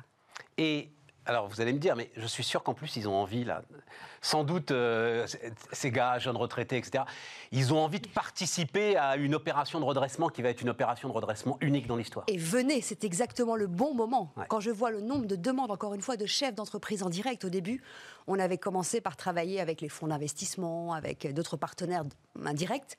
Alors, 1.26 1.48
vous 1.48 1.60
allez 1.60 1.72
me 1.72 1.78
dire, 1.78 1.96
mais 1.96 2.10
je 2.16 2.26
suis 2.26 2.44
sûr 2.44 2.62
qu'en 2.62 2.72
plus, 2.72 2.96
ils 2.96 3.08
ont 3.08 3.14
envie, 3.14 3.44
là, 3.44 3.62
sans 4.22 4.44
doute, 4.44 4.70
euh, 4.70 5.26
ces 5.72 5.90
gars, 5.90 6.18
jeunes 6.18 6.36
retraités, 6.36 6.76
etc., 6.76 7.04
ils 7.50 7.74
ont 7.74 7.78
envie 7.78 8.00
de 8.00 8.08
participer 8.08 8.96
à 8.96 9.16
une 9.16 9.34
opération 9.34 9.80
de 9.80 9.84
redressement 9.84 10.28
qui 10.28 10.42
va 10.42 10.50
être 10.50 10.62
une 10.62 10.68
opération 10.68 11.08
de 11.08 11.14
redressement 11.14 11.58
unique 11.60 11.86
dans 11.86 11.96
l'histoire. 11.96 12.24
Et 12.28 12.38
venez, 12.38 12.80
c'est 12.80 13.04
exactement 13.04 13.56
le 13.56 13.66
bon 13.66 13.92
moment. 13.92 14.32
Ouais. 14.36 14.46
Quand 14.48 14.60
je 14.60 14.70
vois 14.70 14.90
le 14.90 15.00
nombre 15.00 15.26
de 15.26 15.36
demandes, 15.36 15.70
encore 15.70 15.94
une 15.94 16.00
fois, 16.00 16.16
de 16.16 16.26
chefs 16.26 16.54
d'entreprise 16.54 17.02
en 17.02 17.10
direct 17.10 17.44
au 17.44 17.48
début, 17.48 17.82
on 18.28 18.38
avait 18.38 18.58
commencé 18.58 19.00
par 19.00 19.16
travailler 19.16 19.60
avec 19.60 19.80
les 19.80 19.88
fonds 19.88 20.06
d'investissement, 20.06 20.92
avec 20.92 21.32
d'autres 21.34 21.56
partenaires 21.56 22.04
indirects, 22.44 22.96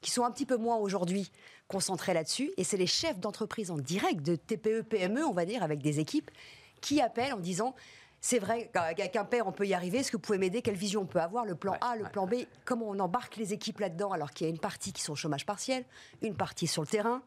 qui 0.00 0.10
sont 0.10 0.24
un 0.24 0.32
petit 0.32 0.46
peu 0.46 0.56
moins 0.56 0.76
aujourd'hui 0.76 1.30
concentrés 1.68 2.12
là-dessus. 2.12 2.52
Et 2.56 2.64
c'est 2.64 2.76
les 2.76 2.88
chefs 2.88 3.20
d'entreprise 3.20 3.70
en 3.70 3.78
direct, 3.78 4.22
de 4.22 4.34
TPE, 4.34 4.82
PME, 4.82 5.24
on 5.24 5.32
va 5.32 5.44
dire, 5.44 5.62
avec 5.62 5.80
des 5.80 6.00
équipes, 6.00 6.30
qui 6.82 7.00
appellent 7.00 7.32
en 7.32 7.38
disant. 7.40 7.74
C'est 8.24 8.38
vrai 8.38 8.70
qu'avec 8.72 9.16
un 9.16 9.24
père, 9.24 9.48
on 9.48 9.50
peut 9.50 9.66
y 9.66 9.74
arriver. 9.74 9.98
Est-ce 9.98 10.12
que 10.12 10.16
vous 10.16 10.20
pouvez 10.20 10.38
m'aider? 10.38 10.62
Quelle 10.62 10.76
vision 10.76 11.00
on 11.00 11.06
peut 11.06 11.18
avoir? 11.20 11.44
Le 11.44 11.56
plan 11.56 11.72
Ouais, 11.72 11.78
A, 11.80 11.96
le 11.96 12.04
ouais, 12.04 12.08
plan 12.08 12.24
B 12.28 12.34
Comment 12.64 12.86
on 12.88 13.00
embarque 13.00 13.34
les 13.34 13.52
équipes 13.52 13.80
là-dedans 13.80 14.12
alors 14.12 14.30
qu'il 14.30 14.46
y 14.46 14.48
a 14.48 14.52
une 14.52 14.60
partie 14.60 14.92
qui 14.92 15.02
sont 15.02 15.14
au 15.14 15.16
chômage 15.16 15.44
partiel, 15.44 15.84
une 16.22 16.36
partie 16.36 16.68
sur 16.68 16.82
le 16.82 16.86
terrain, 16.86 17.22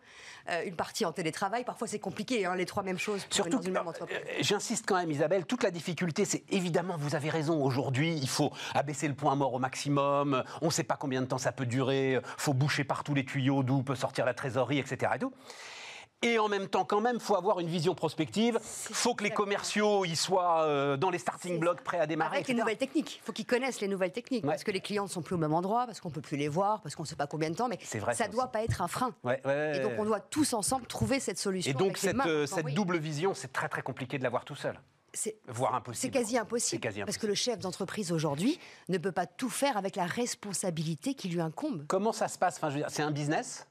euh, 0.49 0.63
une 0.65 0.77
partie 0.77 1.03
en 1.03 1.11
télétravail? 1.11 1.65
Parfois, 1.65 1.89
c'est 1.89 1.99
compliqué, 1.99 2.45
hein, 2.45 2.55
les 2.55 2.65
trois 2.65 2.81
mêmes 2.81 2.97
choses 2.97 3.25
pour 3.25 3.33
Surtout, 3.33 3.57
dans 3.57 3.61
une 3.61 3.73
même 3.73 3.85
entreprise. 3.89 4.17
euh, 4.25 4.37
j'insiste 4.39 4.85
quand 4.87 4.95
même, 4.95 5.11
Isabelle, 5.11 5.45
toute 5.45 5.63
la 5.63 5.71
difficulté, 5.71 6.23
c'est 6.23 6.45
évidemment, 6.49 6.95
vous 6.97 7.13
avez 7.13 7.29
raison, 7.29 7.61
aujourd'hui, 7.61 8.15
il 8.15 8.29
faut 8.29 8.53
abaisser 8.73 9.09
le 9.09 9.15
point 9.15 9.35
mort 9.35 9.53
au 9.53 9.59
maximum, 9.59 10.45
on 10.61 10.67
ne 10.67 10.71
sait 10.71 10.85
pas 10.85 10.95
combien 10.95 11.21
de 11.21 11.27
temps 11.27 11.37
ça 11.37 11.51
peut 11.51 11.65
durer, 11.65 12.13
il 12.13 12.21
faut 12.37 12.53
boucher 12.53 12.85
partout 12.85 13.13
les 13.13 13.25
tuyaux 13.25 13.63
d'où 13.63 13.83
peut 13.83 13.95
sortir 13.95 14.23
la 14.25 14.33
trésorerie, 14.33 14.79
etc. 14.79 15.11
Et, 15.15 15.19
tout. 15.19 15.33
Et 16.25 16.39
en 16.39 16.47
même 16.47 16.67
temps, 16.67 16.85
quand 16.85 17.01
même, 17.01 17.15
il 17.15 17.21
faut 17.21 17.35
avoir 17.35 17.59
une 17.59 17.67
vision 17.67 17.93
prospective, 17.95 18.59
il 18.89 18.95
faut 18.95 19.13
que 19.13 19.23
les 19.23 19.29
commerciaux 19.29 20.05
ils 20.05 20.17
soient 20.17 20.63
euh, 20.63 20.97
dans 20.97 21.09
les 21.09 21.19
starting 21.19 21.59
blocks 21.59 21.81
prêts 21.81 21.99
à 21.99 22.07
démarrer. 22.07 22.37
Avec 22.37 22.47
les 22.47 22.53
nouvelles 22.55 22.77
techniques. 22.77 23.19
Il 23.21 23.25
faut 23.25 23.31
qu'ils 23.31 23.45
connaissent 23.45 23.79
les 23.79 23.87
nouvelles 23.87 24.11
techniques. 24.11 24.43
Ouais. 24.43 24.51
Parce 24.51 24.63
que 24.63 24.71
les 24.71 24.81
clients 24.81 25.03
ne 25.03 25.09
sont 25.09 25.21
plus 25.21 25.35
au 25.35 25.37
même 25.37 25.53
endroit, 25.53 25.85
parce 25.85 25.99
qu'on 25.99 26.09
ne 26.09 26.13
peut 26.13 26.21
plus 26.21 26.37
les 26.37 26.47
voir, 26.47 26.81
parce 26.81 26.95
qu'on 26.95 27.03
ne 27.03 27.07
sait 27.07 27.15
pas 27.15 27.27
combien 27.27 27.49
de 27.49 27.55
temps. 27.55 27.67
Mais 27.67 27.79
vrai, 27.99 28.15
ça 28.15 28.27
ne 28.27 28.33
doit 28.33 28.45
aussi. 28.45 28.51
pas 28.53 28.63
être 28.63 28.81
un 28.81 28.87
frein. 28.87 29.13
Ouais, 29.23 29.41
ouais, 29.45 29.77
Et 29.77 29.79
donc, 29.81 29.93
on 29.99 30.05
doit 30.05 30.19
tous 30.19 30.53
ensemble 30.53 30.87
trouver 30.87 31.19
cette 31.19 31.37
solution. 31.37 31.71
Et 31.71 31.73
donc, 31.73 31.97
cette, 31.97 32.15
euh, 32.25 32.45
cette 32.45 32.73
double 32.73 32.97
vision, 32.97 33.33
c'est 33.33 33.51
très 33.51 33.69
très 33.69 33.81
compliqué 33.81 34.17
de 34.17 34.23
l'avoir 34.23 34.45
tout 34.45 34.55
seul. 34.55 34.79
C'est- 35.13 35.37
impossible. 35.47 35.95
C'est 35.95 36.09
quasi 36.09 36.37
impossible. 36.37 36.81
Quasi 36.81 37.01
Parce 37.03 37.17
que 37.17 37.27
le 37.27 37.35
chef 37.35 37.59
d'entreprise 37.59 38.11
aujourd'hui 38.11 38.59
ne 38.89 38.97
peut 38.97 39.13
pas 39.13 39.25
tout 39.25 39.49
faire 39.49 39.77
avec 39.77 39.95
la 39.95 40.05
responsabilité 40.05 41.13
qui 41.13 41.29
lui 41.29 41.39
incombe. 41.39 41.85
Comment 41.87 42.11
ça 42.11 42.27
se 42.27 42.37
passe? 42.37 42.57
Enfin, 42.61 42.75
C'est 42.89 43.01
un 43.01 43.11
business? 43.11 43.65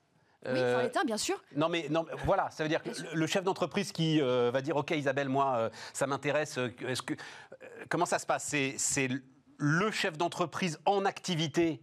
Oui, 0.46 0.50
Euh, 0.54 0.74
enfin, 0.74 0.82
l'État, 0.84 1.04
bien 1.04 1.16
sûr. 1.16 1.42
Non 1.56 1.68
mais, 1.68 1.86
non, 1.88 2.04
mais 2.06 2.12
voilà, 2.24 2.50
ça 2.50 2.62
veut 2.64 2.68
dire 2.68 2.82
que 2.82 2.90
le- 3.14 3.26
chef 3.26 3.44
d'entreprise 3.44 3.92
qui 3.92 4.20
euh, 4.20 4.50
va 4.52 4.60
dire, 4.60 4.76
OK 4.76 4.90
Isabelle, 4.90 5.28
moi, 5.28 5.56
euh, 5.56 5.70
ça 5.92 6.06
m'intéresse, 6.06 6.58
euh, 6.58 6.68
est-ce 6.86 7.02
que, 7.02 7.14
comment 7.88 8.06
ça 8.06 8.18
se 8.18 8.26
passe? 8.26 8.44
C'est 8.44 8.74
c'est 8.78 9.08
le 9.56 9.90
chef 9.90 10.18
d'entreprise 10.18 10.78
en 10.84 11.04
activité 11.04 11.80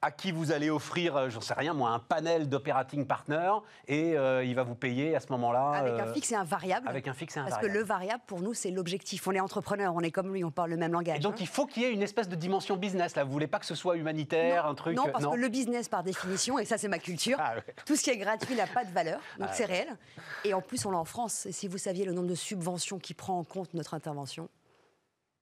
à 0.00 0.12
qui 0.12 0.30
vous 0.30 0.52
allez 0.52 0.70
offrir, 0.70 1.16
euh, 1.16 1.28
j'en 1.28 1.40
sais 1.40 1.54
rien 1.54 1.74
moi, 1.74 1.90
un 1.90 1.98
panel 1.98 2.48
d'operating 2.48 3.04
partners 3.04 3.54
et 3.88 4.16
euh, 4.16 4.44
il 4.44 4.54
va 4.54 4.62
vous 4.62 4.76
payer 4.76 5.16
à 5.16 5.20
ce 5.20 5.26
moment-là. 5.32 5.70
Avec 5.70 5.94
euh, 5.94 6.04
un 6.04 6.12
fixe 6.12 6.30
et 6.30 6.36
un 6.36 6.44
variable. 6.44 6.88
avec 6.88 7.08
un 7.08 7.14
fixe 7.14 7.36
et 7.36 7.40
un 7.40 7.42
Parce 7.44 7.56
variable. 7.56 7.74
que 7.74 7.78
le 7.78 7.84
variable, 7.84 8.22
pour 8.26 8.40
nous, 8.40 8.54
c'est 8.54 8.70
l'objectif. 8.70 9.26
On 9.26 9.32
est 9.32 9.40
entrepreneur, 9.40 9.92
on 9.94 10.00
est 10.00 10.12
comme 10.12 10.32
lui, 10.32 10.44
on 10.44 10.52
parle 10.52 10.70
le 10.70 10.76
même 10.76 10.92
langage. 10.92 11.16
Et 11.16 11.20
donc 11.20 11.34
hein. 11.34 11.40
il 11.40 11.48
faut 11.48 11.66
qu'il 11.66 11.82
y 11.82 11.86
ait 11.86 11.92
une 11.92 12.02
espèce 12.02 12.28
de 12.28 12.36
dimension 12.36 12.76
business 12.76 13.16
là. 13.16 13.24
Vous 13.24 13.32
voulez 13.32 13.48
pas 13.48 13.58
que 13.58 13.66
ce 13.66 13.74
soit 13.74 13.96
humanitaire, 13.96 14.64
non, 14.64 14.70
un 14.70 14.74
truc 14.74 14.96
Non, 14.96 15.08
parce 15.10 15.24
non 15.24 15.32
que 15.32 15.36
le 15.36 15.48
business, 15.48 15.88
par 15.88 16.04
définition, 16.04 16.60
et 16.60 16.64
ça, 16.64 16.78
c'est 16.78 16.88
ma 16.88 16.98
culture, 16.98 17.38
Ah 17.40 17.56
ouais. 17.56 17.74
tout 17.84 17.96
ce 17.96 18.02
qui 18.04 18.10
est 18.10 18.18
gratuit 18.18 18.54
n'a 18.54 18.66
pas 18.68 18.84
de 18.84 18.92
valeur, 18.92 19.20
donc 19.38 19.48
Ah 19.50 19.54
c'est 19.54 19.64
réel. 19.64 19.88
Et 20.44 20.54
en 20.54 20.60
plus, 20.60 20.86
on 20.86 20.92
l'a 20.92 20.98
en 20.98 21.04
France. 21.04 21.46
Et 21.46 21.52
si 21.52 21.66
vous 21.66 21.78
saviez 21.78 22.04
le 22.04 22.12
nombre 22.12 22.28
de 22.28 22.34
subventions 22.36 22.98
qui 22.98 23.14
prend 23.14 23.36
en 23.38 23.44
compte 23.44 23.74
notre 23.74 23.94
intervention, 23.94 24.48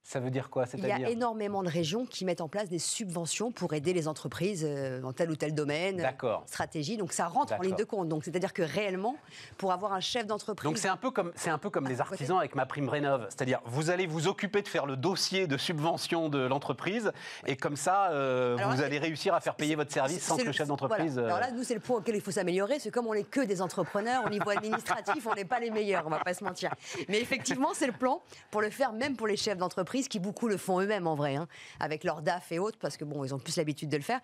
Ça 0.06 0.20
veut 0.20 0.30
dire 0.30 0.50
quoi 0.50 0.66
il 0.74 0.86
y 0.86 0.92
a 0.92 1.10
énormément 1.10 1.64
de 1.64 1.68
régions 1.68 2.06
qui 2.06 2.24
mettent 2.24 2.40
en 2.40 2.46
place 2.46 2.68
des 2.68 2.78
subventions 2.78 3.50
pour 3.50 3.74
aider 3.74 3.92
les 3.92 4.06
entreprises 4.06 4.64
euh, 4.64 5.00
dans 5.00 5.12
tel 5.12 5.32
ou 5.32 5.34
tel 5.34 5.52
domaine, 5.52 5.96
D'accord. 5.96 6.44
stratégie. 6.46 6.96
Donc 6.96 7.12
ça 7.12 7.26
rentre 7.26 7.54
en 7.54 7.60
ligne 7.60 7.74
de 7.74 7.82
compte. 7.82 8.08
Donc 8.08 8.24
c'est-à-dire 8.24 8.52
que 8.52 8.62
réellement, 8.62 9.16
pour 9.58 9.72
avoir 9.72 9.92
un 9.94 9.98
chef 9.98 10.24
d'entreprise. 10.24 10.64
Donc 10.64 10.78
c'est 10.78 10.86
un 10.86 10.96
peu 10.96 11.10
comme 11.10 11.32
c'est 11.34 11.50
un 11.50 11.58
peu 11.58 11.70
comme 11.70 11.88
les 11.88 11.96
côté. 11.96 12.02
artisans 12.02 12.38
avec 12.38 12.54
ma 12.54 12.66
prime 12.66 12.88
rénov, 12.88 13.26
c'est-à-dire 13.30 13.60
vous 13.64 13.90
allez 13.90 14.06
vous 14.06 14.28
occuper 14.28 14.62
de 14.62 14.68
faire 14.68 14.86
le 14.86 14.96
dossier 14.96 15.48
de 15.48 15.56
subvention 15.56 16.28
de 16.28 16.38
l'entreprise 16.38 17.10
et 17.44 17.56
comme 17.56 17.76
ça 17.76 18.12
euh, 18.12 18.56
Alors 18.58 18.76
vous 18.76 18.82
allez 18.82 19.00
réussir 19.00 19.34
à 19.34 19.40
faire 19.40 19.56
payer 19.56 19.74
votre 19.74 19.92
service 19.92 20.22
sans 20.22 20.36
que 20.36 20.44
le 20.44 20.52
chef 20.52 20.68
voilà. 20.68 20.82
d'entreprise. 20.82 21.18
Alors 21.18 21.38
euh, 21.38 21.40
là, 21.40 21.50
nous, 21.50 21.64
c'est 21.64 21.74
le 21.74 21.80
point 21.80 21.96
auquel 21.96 22.14
il 22.14 22.20
faut 22.20 22.30
s'améliorer. 22.30 22.78
C'est 22.78 22.92
comme 22.92 23.08
on 23.08 23.14
n'est 23.14 23.24
que 23.24 23.40
des 23.40 23.60
entrepreneurs, 23.60 24.24
au 24.24 24.30
niveau 24.30 24.50
administratif, 24.50 25.26
on 25.26 25.34
n'est 25.34 25.44
pas 25.44 25.58
les 25.58 25.70
meilleurs, 25.70 26.04
on 26.06 26.10
va 26.10 26.20
pas 26.20 26.34
se 26.34 26.44
mentir. 26.44 26.72
Mais 27.08 27.20
effectivement, 27.20 27.70
c'est 27.74 27.88
le 27.88 27.92
plan 27.92 28.22
pour 28.52 28.60
le 28.60 28.70
faire, 28.70 28.92
même 28.92 29.16
pour 29.16 29.26
les 29.26 29.36
chefs 29.36 29.58
d'entreprise, 29.58 29.95
qui 30.02 30.18
beaucoup 30.18 30.48
le 30.48 30.56
font 30.56 30.80
eux-mêmes 30.80 31.06
en 31.06 31.14
vrai, 31.14 31.36
hein, 31.36 31.48
avec 31.80 32.04
leur 32.04 32.22
DAF 32.22 32.52
et 32.52 32.58
autres, 32.58 32.78
parce 32.78 32.96
que 32.96 33.04
bon, 33.04 33.24
ils 33.24 33.34
ont 33.34 33.38
plus 33.38 33.56
l'habitude 33.56 33.88
de 33.88 33.96
le 33.96 34.02
faire. 34.02 34.20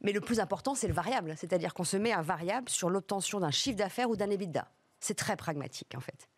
Mais 0.00 0.12
le 0.12 0.20
plus 0.20 0.40
important, 0.40 0.74
c'est 0.74 0.88
le 0.88 0.94
variable. 0.94 1.34
C'est-à-dire 1.36 1.74
qu'on 1.74 1.84
se 1.84 1.96
met 1.96 2.12
un 2.12 2.22
variable 2.22 2.68
sur 2.68 2.90
l'obtention 2.90 3.40
d'un 3.40 3.50
chiffre 3.50 3.76
d'affaires 3.76 4.10
ou 4.10 4.16
d'un 4.16 4.30
EBITDA. 4.30 4.68
C'est 5.00 5.14
très 5.14 5.36
pragmatique, 5.36 5.94
en 5.96 6.00
fait. 6.00 6.28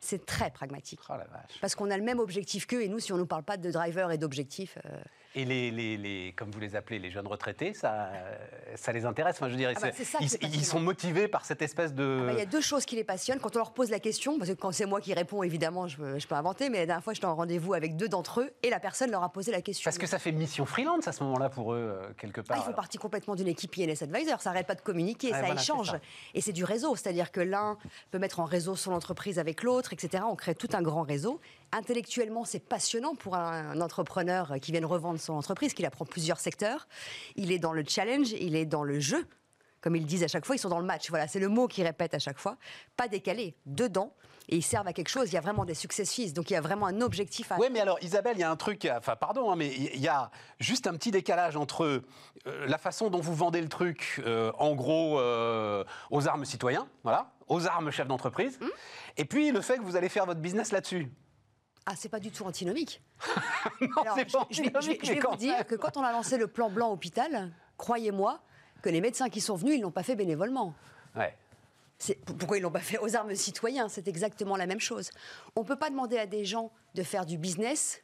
C'est 0.00 0.24
très 0.26 0.50
pragmatique. 0.50 1.00
oh 1.08 1.12
la 1.12 1.24
vache. 1.24 1.58
Parce 1.60 1.74
qu'on 1.74 1.90
a 1.90 1.96
le 1.96 2.04
même 2.04 2.20
objectif 2.20 2.66
qu'eux, 2.66 2.82
et 2.82 2.88
nous, 2.88 3.00
si 3.00 3.12
on 3.12 3.16
ne 3.16 3.22
nous 3.22 3.26
parle 3.26 3.42
pas 3.42 3.56
de 3.56 3.70
driver 3.70 4.10
et 4.12 4.18
d'objectif, 4.18 4.78
euh, 4.86 4.90
Et 5.34 5.44
les, 5.44 5.70
les, 5.70 5.96
les- 5.96 6.32
comme 6.36 6.50
vous 6.52 6.60
les 6.60 6.74
appelez, 6.76 6.98
les 7.00 7.10
jeunes 7.10 7.26
retraités, 7.26 7.74
ça, 7.74 7.92
euh, 8.12 8.36
ça 8.76 8.92
les 8.92 9.04
intéresse. 9.04 9.36
Enfin, 9.36 9.46
je 9.48 9.52
veux 9.52 9.58
dire, 9.58 9.72
Ah 9.76 9.80
bah, 9.80 9.90
ça 9.92 10.18
ils, 10.20 10.64
sont 10.64 10.80
motivés 10.80 11.26
par 11.28 11.44
cette 11.44 11.62
espèce 11.62 11.92
de. 11.92 12.20
Ah 12.22 12.26
bah, 12.26 12.32
Il 12.32 12.38
y 12.38 12.42
a 12.42 12.46
deux 12.46 12.60
choses 12.60 12.84
qui 12.86 12.94
les 12.96 13.04
passionnent. 13.04 13.38
Quand 13.40 13.54
on 13.56 13.58
leur 13.58 13.72
pose 13.74 13.90
la 13.90 13.98
question, 14.00 14.38
parce 14.38 14.50
que 14.50 14.54
quand 14.54 14.72
c'est 14.72 14.86
moi 14.86 15.00
qui 15.00 15.12
réponds, 15.14 15.42
évidemment, 15.42 15.86
je, 15.88 15.96
peux- 15.96 16.18
je 16.18 16.26
peux 16.28 16.34
inventer, 16.36 16.70
mais 16.70 16.78
la 16.78 16.86
dernière 16.86 17.04
fois, 17.04 17.12
j'étais 17.12 17.26
en 17.26 17.34
rendez-vous 17.36 17.74
avec 17.74 17.96
deux 17.96 18.08
d'entre 18.08 18.40
eux 18.40 18.50
et 18.62 18.70
la 18.70 18.80
personne 18.80 19.10
leur 19.10 19.22
a 19.24 19.30
posé 19.32 19.50
la 19.52 19.60
question. 19.62 19.84
Parce 19.84 19.98
que 19.98 20.06
ça 20.06 20.18
fait 20.20 20.32
mission 20.32 20.64
freelance 20.64 21.06
à 21.08 21.12
ce 21.12 21.22
moment-là 21.24 21.50
pour 21.50 21.74
eux 21.74 21.76
euh, 21.78 22.12
quelque 22.18 22.40
Ah, 22.40 22.44
part. 22.54 22.58
ils 22.58 22.62
font 22.64 22.72
partie 22.72 22.98
complètement 22.98 23.34
d'une 23.34 23.48
équipe 23.48 23.76
INS 23.76 24.00
Advisor. 24.02 24.40
Ça 24.40 24.50
n'arrête 24.50 24.66
pas 24.68 24.76
de 24.76 24.80
communiquer, 24.80 25.30
ça 25.32 25.40
voilà, 25.40 25.54
échange. 25.60 25.90
ça. 25.90 26.00
Et 26.34 26.40
c'est 26.40 26.52
du 26.52 26.64
réseau. 26.64 26.94
C'est-à-dire 26.96 27.32
que 27.32 27.40
l'un 27.40 27.76
peut 28.12 28.18
mettre 28.18 28.40
en 28.40 28.44
réseau 28.44 28.76
son 28.76 28.92
entreprise 28.92 29.38
avec 29.38 29.62
l'autre, 29.62 29.87
etc. 29.92 30.24
On 30.26 30.36
crée 30.36 30.54
tout 30.54 30.68
un 30.72 30.82
grand 30.82 31.02
réseau. 31.02 31.40
Intellectuellement, 31.72 32.44
c'est 32.44 32.60
passionnant 32.60 33.14
pour 33.14 33.36
un, 33.36 33.80
entrepreneur 33.80 34.54
qui 34.60 34.72
vient 34.72 34.80
de 34.80 34.86
revendre 34.86 35.20
son 35.20 35.34
entreprise, 35.34 35.74
qu'il 35.74 35.86
apprend 35.86 36.04
plusieurs 36.04 36.40
secteurs. 36.40 36.88
Il 37.36 37.52
est 37.52 37.58
dans 37.58 37.72
le 37.72 37.84
challenge, 37.86 38.32
il 38.32 38.56
est 38.56 38.66
dans 38.66 38.84
le 38.84 39.00
jeu. 39.00 39.26
Comme 39.80 39.94
ils 39.94 40.06
disent 40.06 40.24
à 40.24 40.28
chaque 40.28 40.44
fois, 40.44 40.56
ils 40.56 40.58
sont 40.58 40.68
dans 40.68 40.80
le 40.80 40.86
match. 40.86 41.08
Voilà, 41.10 41.28
c'est 41.28 41.38
le 41.38 41.48
mot 41.48 41.68
qu'ils 41.68 41.84
répètent 41.84 42.14
à 42.14 42.18
chaque 42.18 42.38
fois. 42.38 42.56
Pas 42.96 43.08
décalé, 43.08 43.54
dedans. 43.66 44.12
Et 44.48 44.56
ils 44.56 44.62
servent 44.62 44.88
à 44.88 44.92
quelque 44.92 45.10
chose. 45.10 45.28
Il 45.28 45.34
y 45.34 45.36
a 45.36 45.40
vraiment 45.40 45.64
des 45.64 45.74
success 45.74 46.12
fees. 46.12 46.32
Donc 46.32 46.50
il 46.50 46.54
y 46.54 46.56
a 46.56 46.60
vraiment 46.60 46.86
un 46.86 47.00
objectif 47.00 47.52
à 47.52 47.56
Oui, 47.58 47.66
mais 47.70 47.80
alors 47.80 47.98
Isabelle, 48.02 48.36
il 48.36 48.40
y 48.40 48.44
a 48.44 48.50
un 48.50 48.56
truc, 48.56 48.88
enfin 48.96 49.14
pardon, 49.14 49.50
hein, 49.50 49.56
mais 49.56 49.68
il 49.68 50.00
y 50.00 50.08
a 50.08 50.30
juste 50.58 50.86
un 50.86 50.94
petit 50.94 51.10
décalage 51.10 51.56
entre 51.56 52.02
euh, 52.46 52.66
la 52.66 52.78
façon 52.78 53.10
dont 53.10 53.20
vous 53.20 53.34
vendez 53.34 53.60
le 53.60 53.68
truc, 53.68 54.22
euh, 54.24 54.50
en 54.58 54.74
gros, 54.74 55.20
euh, 55.20 55.84
aux 56.10 56.28
armes 56.28 56.46
citoyens, 56.46 56.88
voilà, 57.02 57.30
aux 57.48 57.66
armes 57.66 57.90
chefs 57.90 58.08
d'entreprise, 58.08 58.58
et 59.18 59.24
puis 59.26 59.50
le 59.52 59.60
fait 59.60 59.76
que 59.76 59.82
vous 59.82 59.96
allez 59.96 60.08
faire 60.08 60.24
votre 60.24 60.40
business 60.40 60.72
là-dessus. 60.72 61.08
Ah, 61.84 61.92
c'est 61.96 62.08
pas 62.08 62.20
du 62.20 62.30
tout 62.30 62.44
antinomique. 62.44 63.02
Non, 63.80 64.02
Alors, 64.02 64.18
je, 64.18 64.24
pas 64.32 64.46
je 64.50 64.62
vais, 64.62 64.64
je 64.68 64.70
vais- 64.70 64.76
antinomique, 64.76 65.04
je 65.04 65.12
vais 65.12 65.20
mais 65.20 65.30
vous 65.30 65.36
dire 65.36 65.66
que 65.66 65.74
quand 65.74 65.96
on 65.96 66.02
a 66.02 66.10
lancé 66.12 66.36
le 66.38 66.46
plan 66.46 66.70
blanc 66.70 66.90
hôpital, 66.92 67.52
croyez-moi 67.76 68.40
que 68.82 68.88
les 68.88 69.00
médecins 69.00 69.28
qui 69.28 69.40
sont 69.40 69.56
venus, 69.56 69.76
ils 69.76 69.80
l'ont 69.82 69.90
pas 69.90 70.02
fait 70.02 70.16
bénévolement. 70.16 70.74
Ouais. 71.16 71.36
pourquoi 72.38 72.58
ils 72.58 72.60
l'ont 72.62 72.70
pas 72.70 72.80
fait 72.80 72.98
aux 72.98 73.14
armes 73.16 73.34
citoyens? 73.34 73.88
C'est 73.88 74.06
exactement 74.08 74.56
la 74.56 74.66
même 74.66 74.80
chose. 74.80 75.10
On 75.56 75.62
ne 75.62 75.66
peut 75.66 75.76
pas 75.76 75.90
demander 75.90 76.18
à 76.18 76.26
des 76.26 76.44
gens 76.44 76.70
de 76.94 77.02
faire 77.02 77.26
du 77.26 77.38
business 77.38 78.00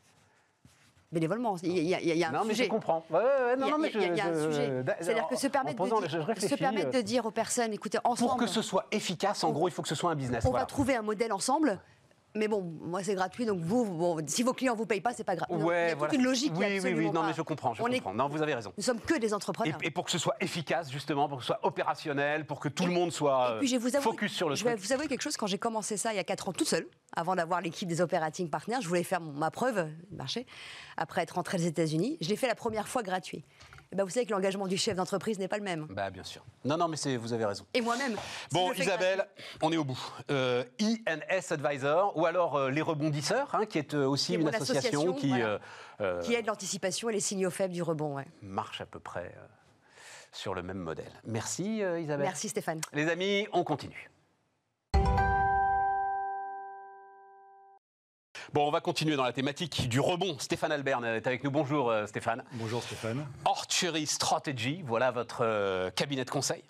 bénévolement. 1.14 1.56
Il 1.62 1.78
y 1.78 1.94
a, 1.94 2.00
il 2.00 2.06
y 2.06 2.24
a 2.24 2.28
un 2.28 2.32
non, 2.32 2.42
sujet. 2.42 2.48
mais 2.48 2.64
je 2.64 2.70
comprends. 2.70 3.04
Ouais, 3.10 3.18
ouais, 3.18 3.56
non, 3.56 3.68
il 3.78 4.00
y 4.00 4.04
a, 4.04 4.06
il 4.08 4.16
y 4.16 4.20
a 4.20 4.26
un 4.26 4.50
sujet. 4.50 4.84
C'est-à-dire 5.00 5.26
que 5.28 5.36
se 5.36 5.46
permettre, 5.46 5.76
posant, 5.76 6.00
de, 6.00 6.06
dire, 6.06 6.26
se 6.38 6.54
permettre 6.54 6.90
de 6.90 7.00
dire 7.00 7.24
aux 7.24 7.30
personnes, 7.30 7.72
écoutez, 7.72 7.98
ensemble... 8.04 8.30
Pour 8.30 8.38
que 8.38 8.46
ce 8.46 8.60
soit 8.60 8.86
efficace, 8.90 9.44
en 9.44 9.52
gros, 9.52 9.68
il 9.68 9.70
faut 9.70 9.82
que 9.82 9.88
ce 9.88 9.94
soit 9.94 10.10
un 10.10 10.14
business. 10.14 10.44
On 10.44 10.50
voilà. 10.50 10.64
va 10.64 10.66
trouver 10.66 10.94
un 10.96 11.02
modèle 11.02 11.32
ensemble 11.32 11.80
mais 12.36 12.48
bon, 12.48 12.62
moi 12.62 13.02
c'est 13.02 13.14
gratuit, 13.14 13.46
donc 13.46 13.60
vous, 13.60 13.84
bon, 13.84 14.18
si 14.26 14.42
vos 14.42 14.52
clients 14.52 14.74
vous 14.74 14.86
payent 14.86 15.00
pas, 15.00 15.12
c'est 15.12 15.24
pas 15.24 15.36
grave. 15.36 15.48
Ouais, 15.50 15.86
il 15.86 15.88
y 15.90 15.92
a 15.92 16.06
toute 16.06 16.12
une 16.12 16.24
logique. 16.24 16.52
Oui, 16.56 16.66
qui 16.66 16.80
oui, 16.80 16.94
oui, 16.94 17.06
non, 17.06 17.20
pas... 17.20 17.26
mais 17.28 17.32
je 17.32 17.42
comprends, 17.42 17.74
je 17.74 17.82
on 17.82 17.86
comprends. 17.86 18.12
Est... 18.12 18.16
Non, 18.16 18.28
vous 18.28 18.42
avez 18.42 18.54
raison. 18.54 18.72
Nous 18.76 18.82
sommes 18.82 19.00
que 19.00 19.18
des 19.18 19.32
entrepreneurs. 19.32 19.78
Et, 19.82 19.86
et, 19.86 19.90
pour 19.90 20.04
que 20.04 20.10
ce 20.10 20.18
soit 20.18 20.34
efficace, 20.40 20.90
justement, 20.90 21.28
pour 21.28 21.38
que 21.38 21.44
ce 21.44 21.48
soit 21.48 21.60
opérationnel, 21.62 22.44
pour 22.46 22.58
que 22.58 22.68
tout 22.68 22.82
et, 22.82 22.86
le 22.86 22.92
monde 22.92 23.12
soit 23.12 23.54
et 23.54 23.58
puis, 23.60 23.68
je 23.68 23.76
vous 23.76 23.94
avouer, 23.94 24.10
focus 24.10 24.32
sur 24.32 24.48
le 24.48 24.56
je 24.56 24.64
truc. 24.64 24.74
vais 24.74 24.80
vous 24.80 24.92
avouer 24.92 25.06
quelque 25.06 25.22
chose, 25.22 25.36
quand 25.36 25.46
j'ai 25.46 25.58
commencé 25.58 25.96
ça 25.96 26.12
il 26.12 26.16
y 26.16 26.20
a 26.20 26.24
4 26.24 26.48
ans 26.48 26.52
toute 26.52 26.68
seule, 26.68 26.86
avant 27.14 27.36
d'avoir 27.36 27.60
l'équipe 27.60 27.88
des 27.88 28.00
operating 28.00 28.50
partners, 28.50 28.78
je 28.80 28.88
voulais 28.88 29.04
faire 29.04 29.20
ma 29.20 29.50
preuve 29.50 29.88
marché, 30.10 30.46
après 30.96 31.22
être 31.22 31.36
rentré 31.36 31.58
aux 31.58 31.60
États-Unis. 31.60 32.18
Je 32.20 32.28
l'ai 32.28 32.36
fait 32.36 32.48
la 32.48 32.56
première 32.56 32.88
fois 32.88 33.02
gratuit. 33.02 33.44
Eh 33.94 33.96
ben, 33.96 34.02
vous 34.02 34.10
savez 34.10 34.26
que 34.26 34.32
l'engagement 34.32 34.66
du 34.66 34.76
chef 34.76 34.96
d'entreprise 34.96 35.38
n'est 35.38 35.46
pas 35.46 35.56
le 35.56 35.62
même. 35.62 35.86
Bah, 35.88 36.10
bien 36.10 36.24
sûr. 36.24 36.44
Non, 36.64 36.76
non, 36.76 36.88
mais 36.88 37.16
vous 37.16 37.32
avez 37.32 37.44
raison. 37.44 37.64
Et 37.74 37.80
moi-même. 37.80 38.16
Bon, 38.50 38.72
Isabelle, 38.72 39.24
on 39.62 39.70
est 39.70 39.76
au 39.76 39.84
bout. 39.84 40.00
Euh, 40.32 40.64
INS 40.80 41.52
Advisor, 41.52 42.16
ou 42.16 42.26
alors 42.26 42.56
euh, 42.56 42.70
Les 42.70 42.82
Rebondisseurs, 42.82 43.54
hein, 43.54 43.66
qui 43.66 43.78
est 43.78 43.94
euh, 43.94 44.04
aussi 44.04 44.34
est 44.34 44.38
une 44.38 44.48
association, 44.48 45.12
association 45.12 45.12
qui, 45.12 45.28
voilà. 45.28 46.18
qui 46.22 46.34
aide 46.34 46.46
l'anticipation 46.46 47.08
et 47.08 47.12
les 47.12 47.20
signaux 47.20 47.50
faibles 47.50 47.72
du 47.72 47.84
rebond. 47.84 48.16
Ouais. 48.16 48.26
Marche 48.42 48.80
à 48.80 48.86
peu 48.86 48.98
près 48.98 49.32
sur 50.32 50.54
le 50.54 50.64
même 50.64 50.78
modèle. 50.78 51.12
Merci, 51.24 51.76
Isabelle. 51.76 52.26
Merci, 52.26 52.48
Stéphane. 52.48 52.80
Les 52.94 53.08
amis, 53.08 53.46
on 53.52 53.62
continue. 53.62 54.10
Bon, 58.54 58.68
on 58.68 58.70
va 58.70 58.80
continuer 58.80 59.16
dans 59.16 59.24
la 59.24 59.32
thématique 59.32 59.88
du 59.88 59.98
rebond. 59.98 60.38
Stéphane 60.38 60.70
Albert 60.70 61.04
est 61.04 61.26
avec 61.26 61.42
nous. 61.42 61.50
Bonjour 61.50 61.92
Stéphane. 62.06 62.44
Bonjour 62.52 62.84
Stéphane. 62.84 63.26
Archery 63.44 64.06
Strategy, 64.06 64.80
voilà 64.86 65.10
votre 65.10 65.40
euh, 65.40 65.90
cabinet 65.90 66.24
de 66.24 66.30
conseil. 66.30 66.62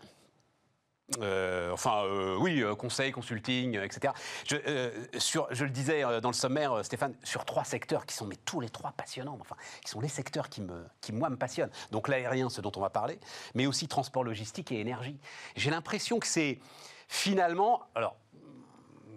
Euh, 1.21 1.71
enfin, 1.73 2.05
euh, 2.05 2.39
oui, 2.41 2.65
conseil, 2.79 3.13
consulting, 3.13 3.79
etc. 3.79 4.15
Je, 4.47 4.57
sur, 5.19 5.47
je 5.51 5.65
le 5.65 5.71
disais 5.71 6.01
dans 6.23 6.31
le 6.31 6.35
sommaire, 6.35 6.83
Stéphane, 6.83 7.15
sur 7.23 7.45
trois 7.45 7.65
secteurs 7.65 8.07
qui 8.07 8.15
sont 8.15 8.25
mais 8.25 8.37
tous 8.47 8.61
les 8.61 8.71
trois 8.71 8.93
passionnants, 8.93 9.37
enfin, 9.39 9.57
qui 9.85 9.91
sont 9.91 10.01
les 10.01 10.09
secteurs 10.09 10.49
qui, 10.49 10.63
me, 10.63 10.87
qui 11.03 11.13
moi 11.13 11.29
me 11.29 11.37
passionnent. 11.37 11.71
Donc 11.91 12.09
l'aérien, 12.09 12.49
ce 12.49 12.63
dont 12.63 12.73
on 12.77 12.81
va 12.81 12.89
parler, 12.89 13.21
mais 13.55 13.67
aussi 13.67 13.89
transport 13.89 14.25
logistique 14.25 14.73
et 14.73 14.81
énergie. 14.81 15.19
J'ai 15.55 15.71
l'impression 15.71 16.19
que 16.19 16.27
c'est 16.27 16.61
finalement, 17.09 17.83
alors 17.95 18.17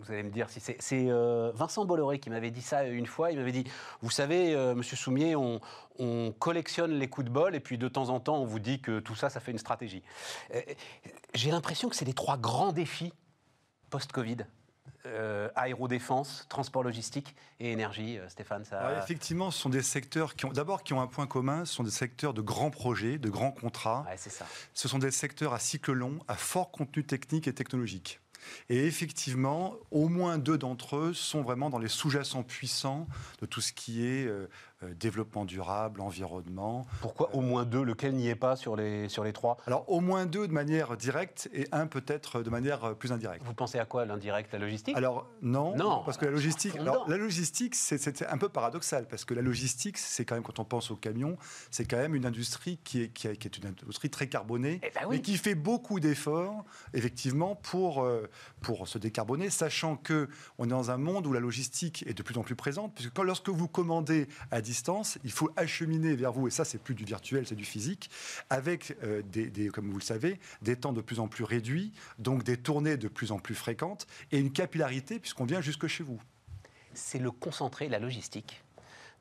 vous 0.07 0.13
allez 0.13 0.23
me 0.23 0.29
dire 0.29 0.49
si 0.49 0.59
c'est. 0.59 0.77
Euh, 0.93 1.51
Vincent 1.53 1.85
Bolloré 1.85 2.19
qui 2.19 2.29
m'avait 2.29 2.51
dit 2.51 2.61
ça 2.61 2.85
une 2.85 3.05
fois. 3.05 3.31
Il 3.31 3.37
m'avait 3.37 3.51
dit 3.51 3.65
Vous 4.01 4.09
savez, 4.09 4.53
euh, 4.55 4.73
monsieur 4.73 4.97
Soumier, 4.97 5.35
on, 5.35 5.59
on, 5.99 6.33
collectionne 6.37 6.91
les 6.91 7.07
coups 7.07 7.25
de 7.25 7.31
bol 7.31 7.55
et 7.55 7.59
puis 7.59 7.77
de 7.77 7.87
temps 7.87 8.09
en 8.09 8.19
temps, 8.19 8.37
on 8.37 8.45
vous 8.45 8.59
dit 8.59 8.81
que 8.81 8.99
tout 8.99 9.15
ça, 9.15 9.29
ça 9.29 9.39
fait 9.39 9.51
une 9.51 9.57
stratégie. 9.57 10.03
Euh, 10.53 10.61
J'ai 11.33 11.51
l'impression 11.51 11.89
que 11.89 11.95
c'est 11.95 12.05
les 12.05 12.13
trois 12.13 12.37
grands 12.37 12.71
défis 12.71 13.13
post-Covid. 13.89 14.37
Euh, 15.05 15.49
aérodéfense, 15.55 16.45
transport 16.49 16.83
logistique 16.83 17.33
et 17.61 17.71
énergie, 17.71 18.19
Stéphane 18.27 18.65
ça... 18.65 18.79
Alors, 18.79 19.03
Effectivement, 19.03 19.51
ce 19.51 19.59
sont 19.61 19.69
des 19.69 19.81
secteurs 19.81 20.35
qui 20.35 20.45
ont 20.45 20.51
d'abord 20.51 20.83
qui 20.83 20.93
ont 20.93 20.99
un 20.99 21.07
point 21.07 21.27
commun, 21.27 21.63
ce 21.63 21.73
sont 21.73 21.83
des 21.83 21.91
secteurs 21.91 22.33
de 22.33 22.41
grands 22.41 22.71
projets, 22.71 23.17
de 23.17 23.29
grands 23.29 23.51
contrats. 23.51 24.05
Ouais, 24.09 24.17
ça. 24.17 24.45
Ce 24.73 24.87
sont 24.89 24.99
des 24.99 25.11
secteurs 25.11 25.53
à 25.53 25.59
cycle 25.59 25.93
long, 25.93 26.19
à 26.27 26.35
fort 26.35 26.71
contenu 26.71 27.05
technique 27.05 27.47
et 27.47 27.53
technologique. 27.53 28.19
Et 28.69 28.85
effectivement, 28.85 29.75
au 29.91 30.09
moins 30.09 30.37
deux 30.37 30.57
d'entre 30.57 30.97
eux 30.97 31.13
sont 31.13 31.41
vraiment 31.41 31.69
dans 31.69 31.79
les 31.79 31.87
sous-jacents 31.87 32.43
puissants 32.43 33.07
de 33.41 33.45
tout 33.45 33.61
ce 33.61 33.73
qui 33.73 34.05
est 34.05 34.25
euh, 34.25 34.47
euh, 34.83 34.93
développement 34.93 35.45
durable, 35.45 36.01
environnement. 36.01 36.85
Pourquoi 37.01 37.33
au 37.33 37.41
moins 37.41 37.65
deux? 37.65 37.83
Lequel 37.83 38.13
n'y 38.13 38.27
est 38.27 38.35
pas 38.35 38.55
sur 38.55 38.75
les, 38.75 39.09
sur 39.09 39.23
les 39.23 39.33
trois? 39.33 39.57
Alors 39.67 39.89
au 39.89 39.99
moins 39.99 40.25
deux 40.25 40.47
de 40.47 40.53
manière 40.53 40.97
directe 40.97 41.49
et 41.53 41.67
un 41.71 41.87
peut-être 41.87 42.41
de 42.43 42.49
manière 42.49 42.95
plus 42.95 43.11
indirecte. 43.11 43.45
Vous 43.45 43.53
pensez 43.53 43.79
à 43.79 43.85
quoi 43.85 44.05
l'indirect? 44.05 44.51
La 44.53 44.59
logistique? 44.59 44.95
Alors 44.95 45.27
non, 45.41 45.75
non, 45.75 46.03
parce 46.05 46.17
que 46.17 46.25
la 46.25 46.31
logistique, 46.31 46.75
alors, 46.75 47.09
la 47.09 47.17
logistique 47.17 47.75
c'est 47.75 48.21
un 48.23 48.37
peu 48.37 48.49
paradoxal 48.49 49.07
parce 49.07 49.25
que 49.25 49.33
la 49.33 49.41
logistique 49.41 49.97
c'est 49.97 50.25
quand 50.25 50.35
même 50.35 50.43
quand 50.43 50.59
on 50.59 50.65
pense 50.65 50.91
aux 50.91 50.95
camions, 50.95 51.37
c'est 51.71 51.85
quand 51.85 51.97
même 51.97 52.15
une 52.15 52.25
industrie 52.25 52.79
qui 52.83 53.03
est, 53.03 53.09
qui, 53.09 53.27
est, 53.27 53.37
qui 53.37 53.47
est 53.47 53.57
une 53.57 53.67
industrie 53.67 54.09
très 54.09 54.27
carbonée, 54.27 54.79
eh 54.83 54.91
ben 54.93 55.01
oui. 55.07 55.17
mais 55.17 55.21
qui 55.21 55.37
fait 55.37 55.55
beaucoup 55.55 55.99
d'efforts 55.99 56.65
effectivement 56.93 57.55
pour 57.55 58.03
euh, 58.03 58.29
pour 58.61 58.87
se 58.87 58.97
décarboner, 58.97 59.49
sachant 59.49 59.95
que 59.95 60.29
on 60.57 60.65
est 60.65 60.69
dans 60.69 60.91
un 60.91 60.97
monde 60.97 61.25
où 61.27 61.33
la 61.33 61.39
logistique 61.39 62.03
est 62.07 62.13
de 62.13 62.23
plus 62.23 62.37
en 62.37 62.43
plus 62.43 62.55
présente, 62.55 62.93
puisque 62.93 63.13
quand, 63.13 63.23
lorsque 63.23 63.49
vous 63.49 63.67
commandez 63.67 64.27
à 64.51 64.61
distance, 64.67 65.17
il 65.23 65.31
faut 65.31 65.49
acheminer 65.55 66.15
vers 66.15 66.31
vous, 66.31 66.47
et 66.47 66.51
ça 66.51 66.65
c'est 66.65 66.77
plus 66.77 66.93
du 66.93 67.05
virtuel, 67.05 67.47
c'est 67.47 67.55
du 67.55 67.65
physique, 67.65 68.09
avec 68.49 68.95
euh, 69.03 69.21
des, 69.23 69.49
des, 69.49 69.69
comme 69.69 69.89
vous 69.89 69.97
le 69.97 70.03
savez, 70.03 70.39
des 70.61 70.75
temps 70.75 70.93
de 70.93 71.01
plus 71.01 71.19
en 71.19 71.27
plus 71.27 71.43
réduits, 71.43 71.91
donc 72.19 72.43
des 72.43 72.57
tournées 72.57 72.97
de 72.97 73.07
plus 73.07 73.31
en 73.31 73.39
plus 73.39 73.55
fréquentes, 73.55 74.05
et 74.31 74.37
une 74.39 74.51
capillarité 74.51 75.19
puisqu'on 75.19 75.45
vient 75.45 75.61
jusque 75.61 75.87
chez 75.87 76.03
vous. 76.03 76.21
C'est 76.93 77.19
le 77.19 77.31
concentré, 77.31 77.89
la 77.89 77.99
logistique. 77.99 78.63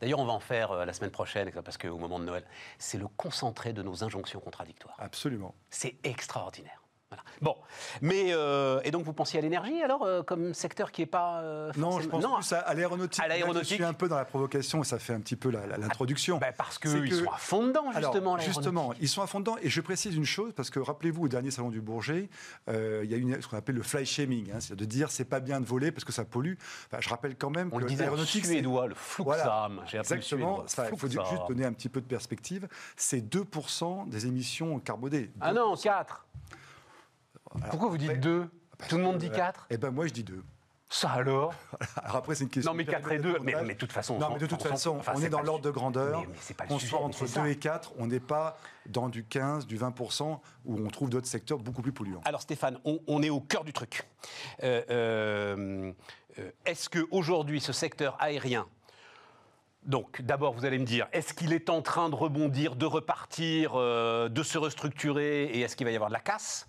D'ailleurs, 0.00 0.19
on 0.19 0.26
va 0.26 0.33
en 0.33 0.41
faire 0.41 0.73
euh, 0.73 0.85
la 0.85 0.93
semaine 0.93 1.11
prochaine, 1.11 1.50
parce 1.65 1.79
qu'au 1.79 1.99
moment 1.99 2.19
de 2.19 2.25
Noël, 2.25 2.45
c'est 2.79 2.99
le 2.99 3.09
concentré 3.09 3.73
de 3.73 3.83
nos 3.83 4.05
injonctions 4.05 4.41
contradictoires. 4.41 4.97
Absolument. 4.99 5.55
C'est 5.71 5.97
extraordinaire. 6.05 6.83
Voilà. 7.11 7.23
Bon, 7.41 7.55
mais 8.03 8.33
euh, 8.33 8.81
et 8.83 8.91
donc 8.91 9.05
vous 9.05 9.13
pensiez 9.13 9.39
à 9.39 9.43
l'énergie 9.43 9.81
alors 9.81 10.03
euh, 10.03 10.25
comme 10.25 10.53
secteur 10.55 10.91
qui 10.91 11.03
est 11.03 11.07
pas 11.07 11.41
euh, 11.41 11.71
non, 11.77 12.01
je 12.01 12.09
pense 12.09 12.21
non, 12.21 12.39
plus 12.39 12.53
à, 12.53 12.59
à 12.59 12.75
l'aéronautique. 12.75 13.23
À 13.23 13.29
l'aéronautique, 13.29 13.69
je 13.69 13.75
suis 13.75 13.85
un 13.85 13.93
peu 13.93 14.09
dans 14.09 14.17
la 14.17 14.25
provocation 14.25 14.83
et 14.83 14.85
ça 14.85 14.99
fait 14.99 15.13
un 15.13 15.21
petit 15.21 15.37
peu 15.37 15.51
l'introduction. 15.51 16.39
Bah 16.39 16.49
parce 16.57 16.79
que 16.79 16.89
ils 17.05 17.11
que... 17.11 17.17
sont 17.25 17.31
à 17.31 17.37
fond 17.37 17.65
dedans 17.65 17.93
justement. 17.93 18.35
Alors, 18.35 18.45
justement, 18.45 18.93
ils 19.01 19.09
sont 19.09 19.23
à 19.23 19.29
fond 19.29 19.39
dedans 19.39 19.57
et 19.63 19.69
je 19.69 19.81
précise 19.81 20.17
une 20.17 20.25
chose 20.25 20.53
parce 20.57 20.69
que 20.69 20.81
rappelez-vous 20.81 21.27
au 21.27 21.29
dernier 21.29 21.53
salon 21.53 21.71
du 21.71 21.81
Bourget, 21.81 22.29
il 22.67 23.09
y 23.09 23.15
a 23.15 23.17
une, 23.17 23.41
ce 23.41 23.47
qu'on 23.47 23.57
appelle 23.57 23.77
le 23.77 23.85
fly 23.85 24.05
shaming, 24.05 24.51
hein, 24.51 24.59
c'est 24.59 24.75
de 24.75 24.85
dire 24.85 25.13
c'est 25.13 25.25
pas 25.25 25.39
bien 25.39 25.61
de 25.61 25.67
voler 25.67 25.93
parce 25.93 26.05
que 26.05 26.13
ça 26.13 26.25
pollue. 26.25 26.55
Enfin, 26.91 27.01
je 27.01 27.09
rappelle 27.09 27.37
quand 27.37 27.51
même 27.51 27.71
On 27.73 27.79
que 27.79 27.85
l'aéronautique, 27.85 28.47
suédois, 28.47 28.89
le 28.89 28.97
Fluxam. 28.97 29.25
Voilà, 29.25 29.71
exactement. 29.93 30.65
Il 30.91 30.99
faut 30.99 31.09
juste 31.09 31.23
donner 31.47 31.67
un 31.67 31.73
petit 31.73 31.89
peu 31.89 32.01
de 32.01 32.07
perspective. 32.07 32.67
C'est 32.97 33.21
2% 33.21 34.09
des 34.09 34.27
émissions 34.27 34.81
carbonées. 34.81 35.31
Ah 35.41 35.53
non, 35.53 35.77
4 35.77 36.27
alors, 37.63 37.71
Pourquoi 37.71 37.89
vous 37.89 37.99
dites 37.99 38.21
2 38.21 38.49
Tout 38.89 38.97
le 38.97 39.03
monde 39.03 39.19
dit 39.19 39.31
4 39.31 39.67
Eh 39.71 39.77
ben 39.77 39.91
moi 39.91 40.07
je 40.07 40.13
dis 40.13 40.25
2. 40.25 40.43
Ça 40.89 41.11
alors 41.11 41.53
Alors 41.97 42.17
après 42.17 42.37
c'est 42.37 42.45
une 42.45 42.51
question. 42.51 42.73
Non 42.73 42.77
mais 42.77 42.85
4 42.85 43.13
et 43.13 43.19
2, 43.19 43.39
mais, 43.43 43.55
mais 43.65 43.75
de 43.75 43.79
toute 43.79 43.93
façon. 43.93 44.19
Non 44.19 44.31
mais 44.33 44.39
de 44.39 44.47
toute 44.47 44.63
façon, 44.63 44.97
enfin, 44.99 45.13
on 45.17 45.21
est, 45.21 45.27
est 45.27 45.29
dans 45.29 45.43
l'ordre 45.43 45.65
de 45.65 45.71
grandeur. 45.71 46.21
Mais, 46.21 46.29
mais 46.49 46.55
pas 46.55 46.65
on 46.71 46.79
soit 46.79 47.01
entre 47.01 47.27
2 47.27 47.47
et 47.49 47.57
4, 47.57 47.95
on 47.99 48.07
n'est 48.07 48.21
pas 48.21 48.57
dans 48.87 49.09
du 49.09 49.25
15, 49.25 49.67
du 49.67 49.79
20%, 49.79 50.39
où 50.65 50.79
on 50.79 50.89
trouve 50.89 51.11
d'autres 51.11 51.27
secteurs 51.27 51.59
beaucoup 51.59 51.83
plus 51.83 51.93
polluants. 51.93 52.21
Alors 52.25 52.43
Stéphane, 52.43 52.79
on, 52.85 53.01
on 53.09 53.23
est 53.23 53.31
au 53.31 53.41
cœur 53.41 53.65
du 53.65 53.73
truc. 53.73 54.05
Euh, 54.63 54.83
euh, 54.91 55.93
Est-ce 56.65 56.89
qu'aujourd'hui 56.89 57.61
ce 57.61 57.73
secteur 57.73 58.17
aérien 58.21 58.67
donc, 59.87 60.21
d'abord, 60.21 60.53
vous 60.53 60.65
allez 60.65 60.81
me 60.81 60.85
dire, 60.85 61.07
est-ce 61.13 61.33
qu'il 61.33 61.53
est 61.53 61.71
en 61.71 61.81
train 61.81 62.09
de 62.09 62.17
rebondir, 62.17 62.75
de 62.75 62.87
repartir, 62.87 63.75
euh, 63.77 64.29
de 64.29 64.43
se 64.43 64.59
restructurer, 64.59 65.45
et 65.45 65.61
est-ce 65.61 65.77
qu'il 65.77 65.87
va 65.87 65.93
y 65.93 65.95
avoir 65.95 66.11
de 66.11 66.15
la 66.15 66.21
casse? 66.21 66.67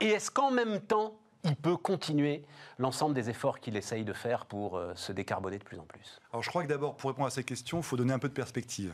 Et 0.00 0.08
est-ce 0.08 0.30
qu'en 0.30 0.50
même 0.50 0.80
temps, 0.80 1.18
il 1.44 1.56
peut 1.56 1.76
continuer 1.76 2.42
l'ensemble 2.78 3.14
des 3.14 3.30
efforts 3.30 3.60
qu'il 3.60 3.76
essaye 3.76 4.04
de 4.04 4.12
faire 4.12 4.46
pour 4.46 4.76
euh, 4.76 4.92
se 4.94 5.12
décarboner 5.12 5.58
de 5.58 5.64
plus 5.64 5.78
en 5.78 5.84
plus? 5.84 6.20
Alors, 6.32 6.42
je 6.42 6.48
crois 6.48 6.62
que 6.62 6.68
d'abord, 6.68 6.96
pour 6.96 7.10
répondre 7.10 7.28
à 7.28 7.30
ces 7.30 7.44
questions, 7.44 7.78
il 7.78 7.84
faut 7.84 7.96
donner 7.96 8.12
un 8.12 8.18
peu 8.18 8.28
de 8.28 8.34
perspective. 8.34 8.92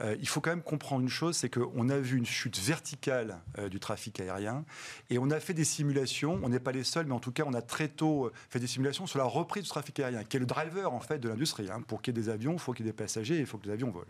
Euh, 0.00 0.16
il 0.20 0.28
faut 0.28 0.40
quand 0.40 0.50
même 0.50 0.62
comprendre 0.62 1.02
une 1.02 1.08
chose, 1.08 1.36
c'est 1.36 1.48
qu'on 1.48 1.88
a 1.88 1.98
vu 1.98 2.18
une 2.18 2.26
chute 2.26 2.58
verticale 2.58 3.38
euh, 3.58 3.68
du 3.68 3.80
trafic 3.80 4.20
aérien 4.20 4.64
et 5.08 5.18
on 5.18 5.30
a 5.30 5.40
fait 5.40 5.54
des 5.54 5.64
simulations, 5.64 6.38
on 6.42 6.48
n'est 6.48 6.60
pas 6.60 6.72
les 6.72 6.84
seuls, 6.84 7.06
mais 7.06 7.14
en 7.14 7.20
tout 7.20 7.32
cas 7.32 7.44
on 7.46 7.54
a 7.54 7.62
très 7.62 7.88
tôt 7.88 8.30
fait 8.50 8.58
des 8.58 8.66
simulations 8.66 9.06
sur 9.06 9.18
la 9.18 9.24
reprise 9.24 9.62
du 9.62 9.68
trafic 9.68 9.98
aérien, 10.00 10.24
qui 10.24 10.36
est 10.36 10.40
le 10.40 10.46
driver 10.46 10.92
en 10.92 11.00
fait 11.00 11.18
de 11.18 11.28
l'industrie. 11.28 11.70
Hein. 11.70 11.80
Pour 11.86 12.02
qu'il 12.02 12.14
y 12.16 12.20
ait 12.20 12.22
des 12.22 12.28
avions, 12.28 12.52
il 12.52 12.58
faut 12.58 12.72
qu'il 12.72 12.84
y 12.84 12.88
ait 12.88 12.92
des 12.92 12.96
passagers, 12.96 13.38
il 13.38 13.46
faut 13.46 13.58
que 13.58 13.66
les 13.66 13.72
avions 13.72 13.90
volent. 13.90 14.06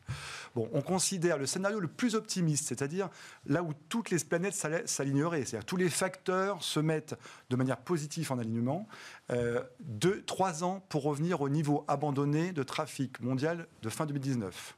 Bon, 0.54 0.68
on 0.72 0.82
considère 0.82 1.38
le 1.38 1.46
scénario 1.46 1.78
le 1.78 1.88
plus 1.88 2.14
optimiste, 2.14 2.68
c'est-à-dire 2.68 3.08
là 3.46 3.62
où 3.62 3.72
toutes 3.88 4.10
les 4.10 4.18
planètes 4.18 4.54
s'aligneraient, 4.86 5.44
c'est-à-dire 5.44 5.66
tous 5.66 5.76
les 5.76 5.88
facteurs 5.88 6.62
se 6.62 6.80
mettent 6.80 7.14
de 7.50 7.56
manière 7.56 7.78
positive 7.78 8.32
en 8.32 8.38
alignement, 8.38 8.88
euh, 9.30 9.62
deux, 9.80 10.22
trois 10.22 10.64
ans 10.64 10.84
pour 10.88 11.02
revenir 11.02 11.40
au 11.40 11.48
niveau 11.48 11.84
abandonné 11.88 12.52
de 12.52 12.62
trafic 12.62 13.20
mondial 13.20 13.66
de 13.82 13.88
fin 13.88 14.06
2019. 14.06 14.76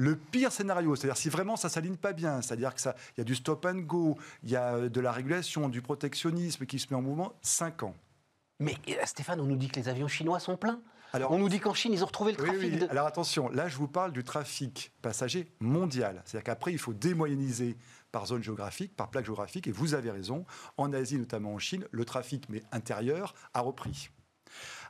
Le 0.00 0.16
pire 0.16 0.50
scénario, 0.50 0.96
c'est-à-dire 0.96 1.18
si 1.18 1.28
vraiment 1.28 1.56
ça 1.56 1.68
s'aligne 1.68 1.96
pas 1.96 2.14
bien, 2.14 2.40
c'est-à-dire 2.40 2.74
qu'il 2.74 2.90
y 3.18 3.20
a 3.20 3.24
du 3.24 3.34
stop 3.34 3.66
and 3.66 3.80
go, 3.80 4.16
il 4.42 4.48
y 4.48 4.56
a 4.56 4.88
de 4.88 4.98
la 4.98 5.12
régulation, 5.12 5.68
du 5.68 5.82
protectionnisme 5.82 6.64
qui 6.64 6.78
se 6.78 6.86
met 6.88 6.96
en 6.96 7.02
mouvement, 7.02 7.34
5 7.42 7.82
ans. 7.82 7.94
Mais 8.60 8.76
Stéphane, 9.04 9.42
on 9.42 9.44
nous 9.44 9.56
dit 9.56 9.68
que 9.68 9.78
les 9.78 9.90
avions 9.90 10.08
chinois 10.08 10.40
sont 10.40 10.56
pleins. 10.56 10.80
On 11.12 11.36
nous 11.36 11.50
dit 11.50 11.60
qu'en 11.60 11.74
Chine, 11.74 11.92
ils 11.92 12.02
ont 12.02 12.06
retrouvé 12.06 12.32
le 12.32 12.38
trafic. 12.38 12.78
De... 12.78 12.88
Alors 12.88 13.06
attention, 13.06 13.50
là, 13.50 13.68
je 13.68 13.76
vous 13.76 13.88
parle 13.88 14.12
du 14.12 14.24
trafic 14.24 14.90
passager 15.02 15.52
mondial. 15.60 16.22
C'est-à-dire 16.24 16.44
qu'après, 16.44 16.72
il 16.72 16.78
faut 16.78 16.94
démoyenniser 16.94 17.76
par 18.10 18.24
zone 18.24 18.42
géographique, 18.42 18.96
par 18.96 19.10
plaque 19.10 19.26
géographique. 19.26 19.66
Et 19.66 19.72
vous 19.72 19.92
avez 19.92 20.10
raison, 20.10 20.46
en 20.78 20.94
Asie, 20.94 21.18
notamment 21.18 21.52
en 21.52 21.58
Chine, 21.58 21.84
le 21.90 22.06
trafic, 22.06 22.48
mais 22.48 22.62
intérieur, 22.72 23.34
a 23.52 23.60
repris. 23.60 24.08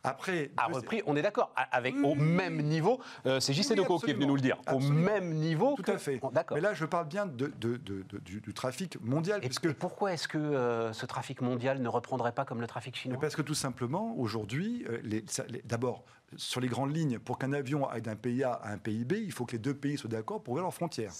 Après, 0.04 0.50
à 0.56 0.66
repris, 0.66 1.02
on 1.06 1.16
est 1.16 1.22
d'accord, 1.22 1.52
avec 1.72 1.94
au 2.02 2.14
même 2.14 2.62
niveau. 2.62 3.00
Euh, 3.26 3.40
c'est 3.40 3.52
JC 3.52 3.74
Deco 3.74 3.98
qui 3.98 4.10
est 4.10 4.14
venu 4.14 4.26
nous 4.26 4.36
le 4.36 4.40
dire. 4.40 4.56
Au 4.72 4.80
même 4.80 5.34
niveau. 5.34 5.74
Tout 5.76 5.90
à 5.90 5.98
fait. 5.98 6.20
Mais 6.52 6.60
là, 6.60 6.74
je 6.74 6.84
parle 6.84 7.06
bien 7.06 7.26
de, 7.26 7.52
du, 7.58 8.54
trafic 8.54 9.00
mondial. 9.02 9.40
Et, 9.44 9.50
pourquoi 9.74 10.12
est-ce 10.12 10.28
que 10.28 10.38
euh, 10.38 10.92
ce 10.92 11.06
trafic 11.06 11.40
mondial 11.40 11.80
ne 11.80 11.88
reprendrait 11.88 12.32
pas 12.32 12.44
comme 12.44 12.60
le 12.60 12.66
trafic 12.66 12.96
chinois? 12.96 13.18
Parce 13.20 13.36
que 13.36 13.42
tout 13.42 13.54
simplement, 13.54 14.14
aujourd'hui, 14.16 14.84
euh, 14.88 15.20
d'abord, 15.64 16.04
sur 16.36 16.60
les 16.60 16.68
grandes 16.68 16.94
lignes, 16.94 17.18
pour 17.18 17.38
qu'un 17.38 17.52
avion 17.52 17.88
aille 17.88 18.02
d'un 18.02 18.16
pays 18.16 18.44
A 18.44 18.52
à 18.52 18.72
un 18.72 18.78
pays 18.78 19.04
B, 19.04 19.14
il 19.14 19.32
faut 19.32 19.46
que 19.46 19.52
les 19.52 19.58
deux 19.58 19.74
pays 19.74 19.98
soient 19.98 20.10
d'accord 20.10 20.42
pour 20.42 20.52
ouvrir 20.52 20.64
leurs 20.64 20.74
frontières. 20.74 21.12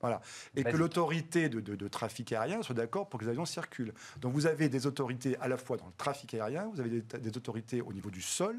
voilà. 0.00 0.20
Et 0.56 0.62
que 0.62 0.76
l'autorité 0.76 1.48
de, 1.48 1.88
trafic 1.88 2.32
aérien 2.32 2.62
soit 2.62 2.74
d'accord 2.74 3.08
pour 3.08 3.18
que 3.18 3.24
les 3.24 3.30
avions 3.30 3.44
circulent. 3.44 3.92
Donc 4.20 4.32
vous 4.32 4.46
avez 4.46 4.68
des 4.68 4.86
autorités 4.86 5.36
à 5.38 5.48
la 5.48 5.56
fois 5.56 5.76
dans 5.76 5.86
le 5.86 5.92
trafic 5.96 6.34
aérien, 6.34 6.70
vous 6.72 6.80
avez 6.80 7.00
des, 7.00 7.36
autorités 7.36 7.80
au 7.80 7.92
niveau 7.92 8.10
du 8.10 8.22
sol 8.22 8.56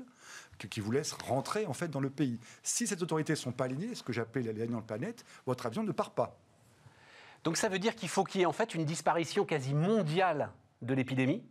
qui 0.70 0.80
vous 0.80 0.92
laissent 0.92 1.14
rentrer 1.14 1.66
en 1.66 1.74
fait 1.74 1.88
dans 1.88 2.00
le 2.00 2.10
pays. 2.10 2.40
Si 2.62 2.88
ces 2.88 3.02
autorités 3.02 3.34
ne 3.34 3.38
sont 3.38 3.52
pas 3.52 3.66
alignées, 3.66 3.96
ce 3.96 4.04
que 4.04 4.14
j'appelle 4.14 4.44
les 4.44 4.68
de 4.68 4.80
planète, 4.82 5.26
votre 5.46 5.66
avion 5.66 5.84
ne 5.84 5.92
part 5.92 6.12
pas. 6.12 6.38
Donc 7.44 7.58
ça 7.58 7.70
veut 7.70 7.80
dire 7.80 7.96
qu'il 7.96 8.10
faut 8.10 8.24
qu'il 8.24 8.42
y 8.42 8.44
ait 8.44 8.48
en 8.48 8.54
fait 8.54 8.74
une 8.76 8.86
disparition 8.86 9.46
quasi 9.46 9.74
mondiale 9.74 10.52
de 10.82 10.94
l'épidémie 10.94 11.44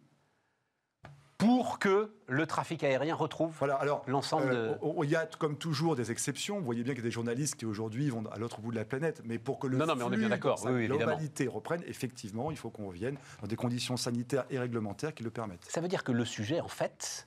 pour 1.43 1.81
que 1.81 2.13
le 2.29 2.47
trafic 2.47 2.85
aérien 2.85 3.17
retrouve 3.17 3.53
voilà, 3.59 3.81
l'ensemble 4.07 4.53
euh, 4.53 4.75
de... 4.75 5.05
Il 5.05 5.11
y 5.11 5.17
a 5.17 5.27
comme 5.27 5.57
toujours 5.57 5.97
des 5.97 6.13
exceptions. 6.13 6.59
Vous 6.59 6.65
voyez 6.65 6.85
bien 6.85 6.95
qu'il 6.95 7.03
y 7.03 7.07
a 7.07 7.09
des 7.09 7.13
journalistes 7.13 7.57
qui 7.57 7.67
aujourd'hui 7.67 8.09
vont 8.11 8.25
à 8.27 8.39
l'autre 8.39 8.61
bout 8.61 8.71
de 8.71 8.77
la 8.77 8.85
planète. 8.85 9.23
Mais 9.25 9.39
pour 9.39 9.59
que 9.59 9.67
le 9.67 9.77
non, 9.77 9.87
non, 9.87 9.97
mais 9.97 10.05
on 10.05 10.13
est 10.13 10.17
bien 10.17 10.29
d'accord. 10.29 10.65
Oui, 10.67 10.87
globalité 10.87 11.49
reprenne, 11.49 11.83
effectivement, 11.87 12.53
il 12.53 12.57
faut 12.57 12.71
qu'on 12.71 12.87
revienne 12.87 13.17
dans 13.41 13.49
des 13.49 13.57
conditions 13.57 13.97
sanitaires 13.97 14.45
et 14.51 14.59
réglementaires 14.59 15.15
qui 15.15 15.25
le 15.25 15.31
permettent. 15.31 15.67
Ça 15.69 15.81
veut 15.81 15.89
dire 15.89 16.05
que 16.05 16.13
le 16.13 16.25
sujet, 16.25 16.61
en 16.61 16.69
fait, 16.69 17.27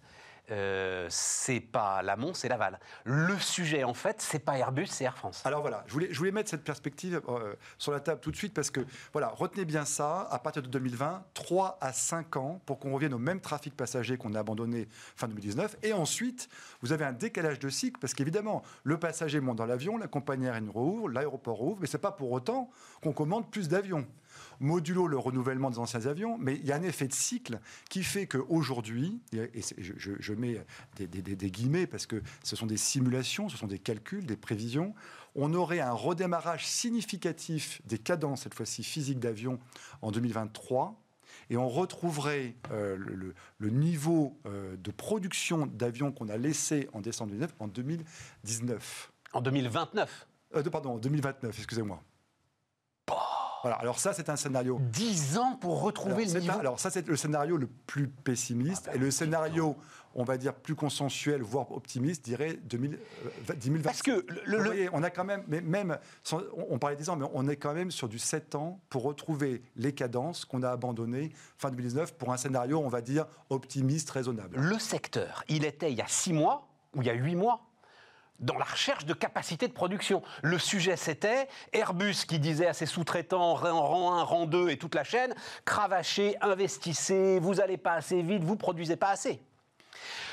euh, 0.51 1.07
c'est 1.09 1.59
pas 1.59 2.01
l'amont, 2.01 2.33
c'est 2.33 2.47
l'aval. 2.47 2.79
Le 3.03 3.37
sujet, 3.39 3.83
en 3.83 3.93
fait, 3.93 4.21
c'est 4.21 4.39
pas 4.39 4.57
Airbus, 4.57 4.87
c'est 4.87 5.03
Air 5.03 5.17
France. 5.17 5.41
Alors 5.45 5.61
voilà, 5.61 5.83
je 5.87 6.17
voulais, 6.17 6.31
mettre 6.31 6.49
cette 6.49 6.63
perspective 6.63 7.21
euh, 7.29 7.55
sur 7.77 7.91
la 7.91 7.99
table 7.99 8.19
tout 8.21 8.31
de 8.31 8.35
suite 8.35 8.53
parce 8.53 8.69
que, 8.69 8.81
voilà, 9.13 9.29
retenez 9.29 9.65
bien 9.65 9.85
ça, 9.85 10.27
à 10.29 10.39
partir 10.39 10.61
de 10.61 10.67
2020, 10.67 11.23
3 11.33 11.77
à 11.81 11.93
5 11.93 12.37
ans 12.37 12.61
pour 12.65 12.79
qu'on 12.79 12.93
revienne 12.93 13.13
au 13.13 13.19
même 13.19 13.41
trafic 13.41 13.75
passager 13.75 14.17
qu'on 14.17 14.33
a 14.35 14.39
abandonné 14.39 14.87
fin 15.15 15.27
2019. 15.27 15.77
Et 15.83 15.93
ensuite, 15.93 16.49
vous 16.81 16.93
avez 16.93 17.05
un 17.05 17.13
décalage 17.13 17.59
de 17.59 17.69
cycle 17.69 17.99
parce 17.99 18.13
qu'évidemment, 18.13 18.63
le 18.83 18.99
passager 18.99 19.39
monte 19.39 19.57
dans 19.57 19.65
l'avion, 19.65 19.97
la 19.97 20.07
compagnie 20.07 20.47
aérienne 20.47 20.69
rouvre, 20.69 21.09
l'aéroport 21.09 21.57
rouvre, 21.57 21.77
mais 21.81 21.87
c'est 21.87 21.97
pas 21.97 22.11
pour 22.11 22.31
autant 22.31 22.69
qu'on 23.01 23.13
commande 23.13 23.49
plus 23.49 23.67
d'avions 23.69 24.05
modulo 24.59 25.07
le 25.07 25.17
renouvellement 25.17 25.69
des 25.69 25.79
anciens 25.79 26.05
avions, 26.05 26.37
mais 26.37 26.55
il 26.55 26.65
y 26.65 26.71
a 26.71 26.75
un 26.75 26.83
effet 26.83 27.07
de 27.07 27.13
cycle 27.13 27.59
qui 27.89 28.03
fait 28.03 28.27
qu'aujourd'hui, 28.27 29.19
et 29.33 29.61
je, 29.77 30.33
mets 30.33 30.63
des, 30.97 31.51
guillemets 31.51 31.87
parce 31.87 32.05
que 32.05 32.21
ce 32.43 32.55
sont 32.55 32.65
des 32.65 32.77
simulations, 32.77 33.49
ce 33.49 33.57
sont 33.57 33.67
des 33.67 33.79
calculs, 33.79 34.25
des 34.25 34.37
prévisions, 34.37 34.93
on 35.35 35.53
aurait 35.53 35.81
un 35.81 35.91
redémarrage 35.91 36.65
significatif 36.65 37.81
des 37.85 37.97
cadences, 37.97 38.43
cette 38.43 38.53
fois-ci 38.53 38.83
physiques 38.83 39.19
d'avions, 39.19 39.59
en 40.01 40.11
2023 40.11 41.01
et 41.49 41.57
on 41.57 41.69
retrouverait 41.69 42.55
euh, 42.71 42.97
le, 43.59 43.69
niveau 43.69 44.39
euh, 44.45 44.75
de 44.77 44.91
production 44.91 45.67
d'avions 45.67 46.11
qu'on 46.11 46.29
a 46.29 46.37
laissé 46.37 46.87
en 46.93 47.01
décembre 47.01 47.31
2019 47.33 47.55
en 47.59 47.67
2019. 47.67 49.11
En 49.33 49.41
2029 49.41 50.27
euh, 50.55 50.63
Pardon, 50.63 50.91
en 50.91 50.97
2029, 50.97 51.57
excusez-moi. 51.57 52.01
Voilà, 53.65 53.77
alors 53.77 53.97
ça, 53.97 54.13
c'est 54.13 54.29
un 54.29 54.35
scénario. 54.35 54.79
10 54.79 55.39
ans 55.39 55.55
pour 55.55 55.81
retrouver 55.81 56.25
le 56.25 56.39
niveau. 56.39 56.59
alors 56.59 56.79
ça, 56.79 56.91
c'est 56.91 57.07
le 57.07 57.15
scénario 57.15 57.57
le 57.57 57.65
plus 57.65 58.07
pessimiste. 58.07 58.83
Ah 58.85 58.91
bah 58.91 58.95
et 58.95 58.99
le 58.99 59.09
scénario, 59.09 59.75
on 60.13 60.23
va 60.23 60.37
dire, 60.37 60.53
plus 60.53 60.75
consensuel, 60.75 61.41
voire 61.41 61.71
optimiste, 61.71 62.23
dirait 62.23 62.59
2000, 62.65 62.99
2020. 63.59 63.83
Parce 63.83 64.03
que 64.03 64.23
le, 64.45 64.57
Vous 64.59 64.63
voyez, 64.65 64.89
on 64.93 65.01
a 65.01 65.09
quand 65.09 65.23
même, 65.23 65.41
mais 65.47 65.61
même, 65.61 65.97
on 66.69 66.77
parlait 66.77 66.95
des 66.95 67.09
ans, 67.09 67.15
mais 67.15 67.25
on 67.33 67.47
est 67.47 67.55
quand 67.55 67.73
même 67.73 67.89
sur 67.89 68.07
du 68.07 68.19
7 68.19 68.53
ans 68.53 68.79
pour 68.89 69.01
retrouver 69.01 69.63
les 69.77 69.93
cadences 69.93 70.45
qu'on 70.45 70.61
a 70.61 70.69
abandonnées 70.69 71.31
fin 71.57 71.71
2019 71.71 72.19
pour 72.19 72.31
un 72.31 72.37
scénario, 72.37 72.79
on 72.79 72.87
va 72.87 73.01
dire, 73.01 73.25
optimiste, 73.49 74.11
raisonnable. 74.11 74.59
Le 74.59 74.77
secteur, 74.77 75.43
il 75.49 75.65
était 75.65 75.91
il 75.91 75.97
y 75.97 76.03
a 76.03 76.07
6 76.07 76.33
mois 76.33 76.67
ou 76.93 77.01
il 77.01 77.07
y 77.07 77.09
a 77.09 77.15
8 77.15 77.33
mois 77.33 77.65
dans 78.39 78.57
la 78.57 78.65
recherche 78.65 79.05
de 79.05 79.13
capacité 79.13 79.67
de 79.67 79.73
production. 79.73 80.21
Le 80.41 80.59
sujet, 80.59 80.97
c'était 80.97 81.47
Airbus 81.73 82.25
qui 82.27 82.39
disait 82.39 82.67
à 82.67 82.73
ses 82.73 82.85
sous-traitants, 82.85 83.55
rang 83.55 84.19
1, 84.19 84.23
rang 84.23 84.45
2 84.45 84.69
et 84.69 84.77
toute 84.77 84.95
la 84.95 85.03
chaîne, 85.03 85.33
cravachez, 85.63 86.35
investissez, 86.41 87.39
vous 87.39 87.55
n'allez 87.55 87.77
pas 87.77 87.93
assez 87.93 88.21
vite, 88.21 88.43
vous 88.43 88.57
produisez 88.57 88.95
pas 88.95 89.09
assez. 89.09 89.41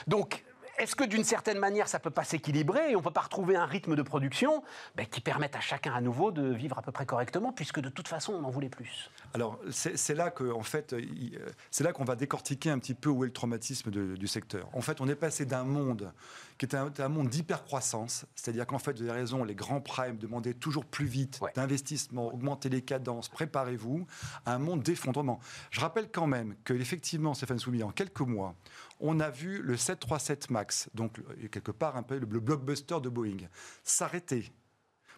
Donc, 0.07 0.45
est-ce 0.79 0.97
que 0.97 1.05
d'une 1.05 1.25
certaine 1.25 1.59
manière, 1.59 1.89
ça 1.89 1.99
ne 1.99 2.03
peut 2.03 2.11
pas 2.11 2.25
s'équilibrer 2.25 2.91
et 2.91 2.97
on 2.97 3.01
ne 3.01 3.05
peut 3.05 3.11
pas 3.11 3.23
retrouver 3.23 3.57
un 3.57 3.67
rythme 3.67 3.95
de 3.95 4.03
production 4.03 4.63
ben, 4.95 5.07
qui 5.07 5.21
permette 5.21 5.55
à 5.57 5.61
chacun 5.61 5.93
à 5.93 6.01
nouveau 6.01 6.31
de 6.31 6.53
vivre 6.53 6.79
à 6.79 6.83
peu 6.83 6.93
près 6.93 7.07
correctement, 7.07 7.53
puisque 7.53 7.81
de 7.81 7.89
toute 7.89 8.09
façon, 8.09 8.33
on 8.33 8.45
en 8.45 8.51
voulait 8.51 8.69
plus? 8.69 9.11
Alors, 9.35 9.59
c'est 9.71 10.15
là 10.15 10.31
que, 10.31 10.51
en 10.53 10.63
fait, 10.63 10.93
euh, 10.93 11.03
c'est 11.71 11.85
là 11.85 11.93
qu'on 11.93 12.05
va 12.05 12.17
décortiquer 12.17 12.71
un 12.71 12.79
petit 12.79 12.95
peu 12.95 13.11
où 13.11 13.25
est 13.25 13.29
le 13.29 13.33
traumatisme 13.33 13.91
du 13.91 14.27
secteur. 14.27 14.69
En 14.73 14.81
fait, 14.81 15.01
on 15.01 15.09
est 15.09 15.15
passé 15.15 15.47
d'un 15.47 15.65
monde 15.65 16.13
qui 16.59 16.67
était 16.67 16.77
un, 16.77 17.09
monde 17.09 17.29
d'hypercroissance, 17.29 18.25
c'est-à-dire 18.35 18.67
qu'en 18.67 18.79
fait, 18.79 18.97
vous 18.97 19.03
avez 19.03 19.13
raison, 19.13 19.43
les 19.43 19.55
grands 19.55 19.81
primes 19.81 20.17
demandaient 20.17 20.55
toujours 20.55 20.85
plus 20.85 21.07
vite 21.07 21.41
d'investissement, 21.55 22.33
augmenter 22.33 22.69
les 22.69 22.83
cadences, 22.83 23.29
préparez-vous, 23.29 24.07
à 24.47 24.55
un 24.55 24.59
monde 24.59 24.83
d'effondrement. 24.83 25.41
Je 25.71 25.81
rappelle 25.81 26.09
quand 26.11 26.27
même 26.27 26.55
que, 26.65 26.73
effectivement, 26.73 27.35
Stéphane 27.35 27.59
Soumy, 27.59 27.83
en 27.83 27.91
quelques 27.91 28.21
mois, 28.21 28.55
on 29.03 29.21
a 29.21 29.29
vu 29.29 29.61
le 29.61 29.77
737 29.77 30.51
MAX, 30.51 30.89
donc 30.95 31.21
quelque 31.51 31.73
part 31.73 31.97
un 31.97 32.03
peu 32.03 32.19
le 32.19 32.27
blockbuster 32.27 33.01
de 33.03 33.09
Boeing, 33.09 33.49
s'arrêter 33.83 34.53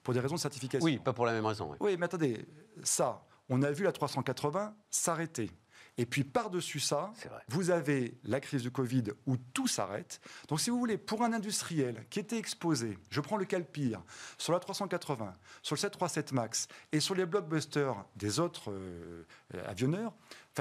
pour 0.03 0.15
des 0.15 0.21
raisons 0.21 0.35
de 0.35 0.41
certification. 0.41 0.85
Oui, 0.85 0.99
pas 0.99 1.13
pour 1.13 1.27
la 1.27 1.33
même 1.33 1.47
raison. 1.47 1.71
Oui, 1.73 1.77
oui 1.81 1.97
mais 1.99 2.07
attendez, 2.07 2.47
ça, 2.83 3.25
on 3.49 3.63
a 3.63 3.71
vu 3.71 3.85
la 3.85 3.93
380 3.93 4.75
s'arrêter. 4.91 5.51
Et 5.97 6.07
puis 6.07 6.25
par-dessus 6.25 6.81
ça, 6.81 7.13
vous 7.49 7.71
avez 7.71 8.19
la 8.25 8.41
crise 8.41 8.63
du 8.63 8.71
Covid 8.71 9.05
où 9.27 9.37
tout 9.37 9.69
s'arrête. 9.69 10.21
Donc 10.49 10.61
si 10.61 10.71
vous 10.71 10.79
voulez, 10.79 10.99
pour 10.99 11.23
un 11.23 11.33
industriel 11.33 12.05
qui 12.11 12.19
était 12.19 12.39
exposé, 12.39 12.99
je 13.11 13.21
prends 13.21 13.37
le 13.37 13.45
cas 13.45 13.59
le 13.59 13.65
pire, 13.65 14.03
sur 14.37 14.53
la 14.53 14.59
380, 14.59 15.35
sur 15.63 15.77
le 15.77 15.81
737 15.81 16.33
MAX 16.33 16.67
et 16.91 16.99
sur 16.99 17.15
les 17.15 17.27
blockbusters 17.27 18.05
des 18.17 18.41
autres 18.41 18.73
euh, 18.73 19.25
avionneurs, 19.67 20.13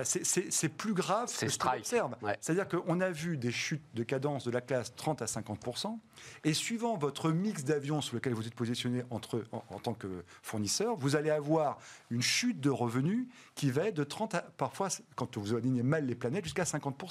c'est 0.03 0.69
plus 0.69 0.93
grave 0.93 1.31
que 1.37 1.49
ce 1.49 1.57
qu'on 1.57 1.69
observe. 1.69 2.15
C'est-à-dire 2.41 2.67
qu'on 2.67 2.99
a 2.99 3.09
vu 3.11 3.37
des 3.37 3.51
chutes 3.51 3.83
de 3.93 4.03
cadence 4.03 4.43
de 4.43 4.51
la 4.51 4.61
classe 4.61 4.95
30 4.95 5.21
à 5.21 5.25
50% 5.25 5.97
et 6.43 6.53
suivant 6.53 6.97
votre 6.97 7.31
mix 7.31 7.63
d'avions 7.63 8.01
sur 8.01 8.15
lequel 8.15 8.33
vous 8.33 8.47
êtes 8.47 8.55
positionné 8.55 9.03
entre, 9.11 9.43
en, 9.51 9.79
tant 9.79 9.93
que 9.93 10.23
fournisseur, 10.41 10.95
vous 10.95 11.15
allez 11.15 11.29
avoir 11.29 11.77
une 12.09 12.21
chute 12.21 12.59
de 12.59 12.69
revenus 12.69 13.27
qui 13.55 13.69
va 13.69 13.87
être 13.87 13.95
de 13.95 14.03
30 14.03 14.35
à, 14.35 14.41
parfois, 14.41 14.87
quand 15.15 15.37
vous 15.37 15.55
alignez 15.55 15.83
mal 15.83 16.05
les 16.05 16.15
planètes, 16.15 16.45
jusqu'à 16.45 16.65
50 16.65 17.03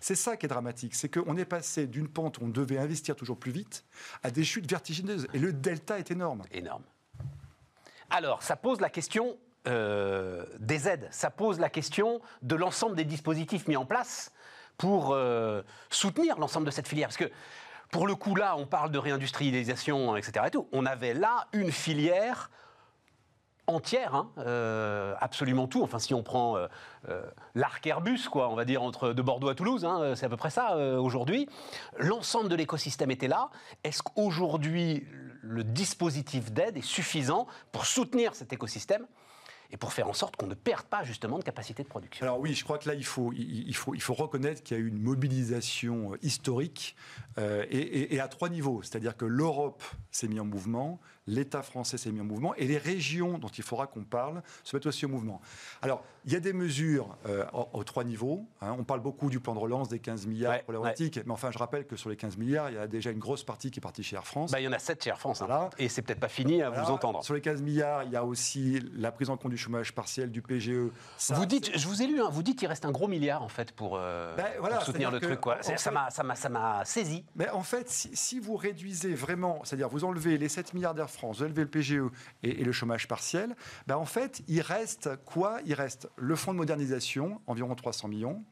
C'est 0.00 0.14
ça 0.14 0.36
qui 0.36 0.46
est 0.46 0.48
dramatique, 0.48 0.94
c'est 0.94 1.08
qu'on 1.08 1.36
est 1.36 1.44
passé 1.44 1.86
d'une 1.86 2.08
pente 2.08 2.38
où 2.38 2.44
on 2.44 2.48
devait 2.48 2.78
investir 2.78 3.14
toujours 3.14 3.36
plus 3.36 3.52
vite 3.52 3.84
à 4.22 4.30
des 4.30 4.44
chutes 4.44 4.70
vertigineuses. 4.70 5.26
Et 5.34 5.38
le 5.38 5.52
delta 5.52 5.98
est 5.98 6.10
énorme. 6.10 6.42
Énorme. 6.50 6.84
Alors, 8.10 8.42
ça 8.42 8.56
pose 8.56 8.80
la 8.80 8.90
question 8.90 9.38
euh, 9.68 10.44
des 10.58 10.88
aides. 10.88 11.06
Ça 11.12 11.30
pose 11.30 11.60
la 11.60 11.68
question 11.68 12.20
de 12.42 12.56
l'ensemble 12.56 12.96
des 12.96 13.04
dispositifs 13.04 13.68
mis 13.68 13.76
en 13.76 13.84
place 13.84 14.32
pour 14.76 15.12
euh, 15.12 15.62
soutenir 15.88 16.36
l'ensemble 16.40 16.66
de 16.66 16.72
cette 16.72 16.88
filière. 16.88 17.06
Parce 17.06 17.16
que 17.16 17.30
pour 17.92 18.08
le 18.08 18.16
coup, 18.16 18.34
là, 18.34 18.56
on 18.56 18.66
parle 18.66 18.90
de 18.90 18.98
réindustrialisation, 18.98 20.16
etc. 20.16 20.46
Et 20.48 20.50
tout. 20.50 20.66
On 20.72 20.84
avait 20.84 21.14
là 21.14 21.46
une 21.52 21.70
filière 21.70 22.50
entière, 23.68 24.16
hein, 24.16 24.32
euh, 24.38 25.14
absolument 25.20 25.68
tout. 25.68 25.84
Enfin, 25.84 26.00
si 26.00 26.12
on 26.12 26.24
prend 26.24 26.56
l'arc 27.54 27.86
Airbus, 27.86 28.28
quoi, 28.28 28.48
on 28.48 28.56
va 28.56 28.64
dire 28.64 28.82
entre 28.82 29.12
de 29.12 29.22
Bordeaux 29.22 29.48
à 29.48 29.54
Toulouse, 29.54 29.84
hein, 29.84 30.14
c'est 30.16 30.26
à 30.26 30.28
peu 30.28 30.36
près 30.36 30.50
ça 30.50 30.76
aujourd'hui. 30.98 31.48
L'ensemble 31.98 32.48
de 32.48 32.56
l'écosystème 32.56 33.12
était 33.12 33.28
là. 33.28 33.50
Est-ce 33.84 34.02
qu'aujourd'hui 34.02 35.06
le 35.40 35.62
dispositif 35.62 36.50
d'aide 36.50 36.78
est 36.78 36.84
suffisant 36.84 37.46
pour 37.70 37.86
soutenir 37.86 38.34
cet 38.34 38.52
écosystème? 38.52 39.06
Et 39.72 39.78
pour 39.78 39.92
faire 39.92 40.06
en 40.08 40.12
sorte 40.12 40.36
qu'on 40.36 40.46
ne 40.46 40.54
perde 40.54 40.84
pas 40.86 41.02
justement 41.02 41.38
de 41.38 41.44
capacité 41.44 41.82
de 41.82 41.88
production. 41.88 42.24
Alors 42.24 42.38
oui, 42.38 42.54
je 42.54 42.62
crois 42.62 42.78
que 42.78 42.88
là, 42.88 42.94
il 42.94 43.04
faut, 43.04 43.32
il 43.32 43.74
faut, 43.74 43.94
il 43.94 44.02
faut 44.02 44.12
reconnaître 44.12 44.62
qu'il 44.62 44.76
y 44.76 44.80
a 44.80 44.82
eu 44.82 44.86
une 44.86 45.00
mobilisation 45.00 46.12
euh, 46.12 46.18
historique 46.22 46.94
euh, 47.38 47.64
et, 47.70 48.20
à 48.20 48.28
trois 48.28 48.50
niveaux. 48.50 48.82
C'est-à-dire 48.82 49.16
que 49.16 49.24
l'Europe 49.24 49.82
s'est 50.10 50.28
mise 50.28 50.40
en 50.40 50.44
mouvement, 50.44 51.00
l'État 51.26 51.62
français 51.62 51.98
s'est 51.98 52.10
mis 52.10 52.20
en 52.20 52.24
mouvement 52.24 52.54
et 52.54 52.66
les 52.66 52.78
régions 52.78 53.38
dont 53.38 53.48
il 53.48 53.64
faudra 53.64 53.86
qu'on 53.86 54.04
parle 54.04 54.42
se 54.64 54.74
mettent 54.76 54.86
aussi 54.86 55.04
au 55.04 55.08
mouvement. 55.08 55.40
Alors, 55.80 56.04
il 56.24 56.32
y 56.32 56.36
a 56.36 56.40
des 56.40 56.52
mesures 56.52 57.16
euh, 57.26 57.44
aux, 57.72 57.84
trois 57.84 58.04
niveaux. 58.04 58.46
Hein. 58.60 58.76
On 58.78 58.84
parle 58.84 59.00
beaucoup 59.00 59.30
du 59.30 59.40
plan 59.40 59.54
de 59.54 59.58
relance 59.58 59.88
des 59.88 59.98
15 59.98 60.26
milliards 60.26 60.60
pour 60.62 60.72
l'aéronautique, 60.72 61.20
mais 61.24 61.32
enfin, 61.32 61.50
je 61.50 61.58
rappelle 61.58 61.86
que 61.86 61.96
sur 61.96 62.10
les 62.10 62.16
15 62.16 62.36
milliards, 62.36 62.70
il 62.70 62.76
y 62.76 62.78
a 62.78 62.86
déjà 62.86 63.10
une 63.10 63.18
grosse 63.18 63.44
partie 63.44 63.70
qui 63.70 63.80
est 63.80 63.82
partie 63.82 64.02
chez 64.02 64.16
Air 64.16 64.26
France. 64.26 64.52
Bah, 64.52 64.60
il 64.60 64.64
y 64.64 64.68
en 64.68 64.72
a 64.72 64.78
7 64.78 65.02
chez 65.02 65.10
Air 65.10 65.18
France, 65.18 65.42
hein. 65.42 65.70
et 65.78 65.88
c'est 65.88 66.02
peut-être 66.02 66.20
pas 66.20 66.28
fini 66.28 66.62
à 66.62 66.70
vous 66.70 66.90
entendre. 66.90 67.22
Sur 67.24 67.34
les 67.34 67.40
15 67.40 67.62
milliards, 67.62 68.04
il 68.04 68.10
y 68.10 68.16
a 68.16 68.24
aussi 68.24 68.80
la 68.94 69.12
prise 69.12 69.30
en 69.30 69.36
compte 69.36 69.50
du 69.50 69.58
chômage 69.58 69.94
partiel, 69.94 70.30
du 70.30 70.42
PGE. 70.42 70.90
vous 71.30 71.46
dites, 71.46 71.76
je 71.76 71.86
vous 71.86 72.02
ai 72.02 72.06
lu, 72.06 72.20
hein, 72.20 72.28
vous 72.30 72.42
dites 72.42 72.58
qu'il 72.58 72.68
reste 72.68 72.84
un 72.84 72.92
gros 72.92 73.08
milliard 73.08 73.42
en 73.42 73.48
fait 73.48 73.72
pour, 73.72 73.96
euh, 73.96 74.34
ben, 74.36 74.80
soutenir 74.80 75.10
le 75.10 75.20
truc. 75.20 75.40
Quoi. 75.40 75.58
ça 75.62 76.48
m'a 76.50 76.84
saisi. 76.84 77.24
Mais 77.36 77.48
en 77.50 77.62
fait, 77.62 77.88
si, 77.88 78.38
vous 78.38 78.56
réduisez 78.56 79.14
vraiment, 79.14 79.60
c'est-à-dire 79.64 79.88
vous 79.88 80.04
enlevez 80.04 80.38
les 80.38 80.48
7 80.48 80.74
milliards 80.74 80.94
d'Air 80.94 81.10
France, 81.12 81.38
vous 81.38 81.44
enlevez 81.44 81.62
le 81.62 81.68
PGE 81.68 82.02
et, 82.42 82.64
le 82.64 82.72
chômage 82.72 83.08
partiel, 83.08 83.56
ben 83.86 83.96
en 83.96 84.04
fait, 84.04 84.42
il 84.48 84.60
reste 84.60 85.10
quoi? 85.24 85.58
Il 85.64 85.74
reste 85.74 86.08
le 86.16 86.36
fonds 86.36 86.52
de 86.52 86.58
modernisation, 86.58 87.40
environ 87.46 87.74
300 87.74 88.08
millions. 88.08 88.44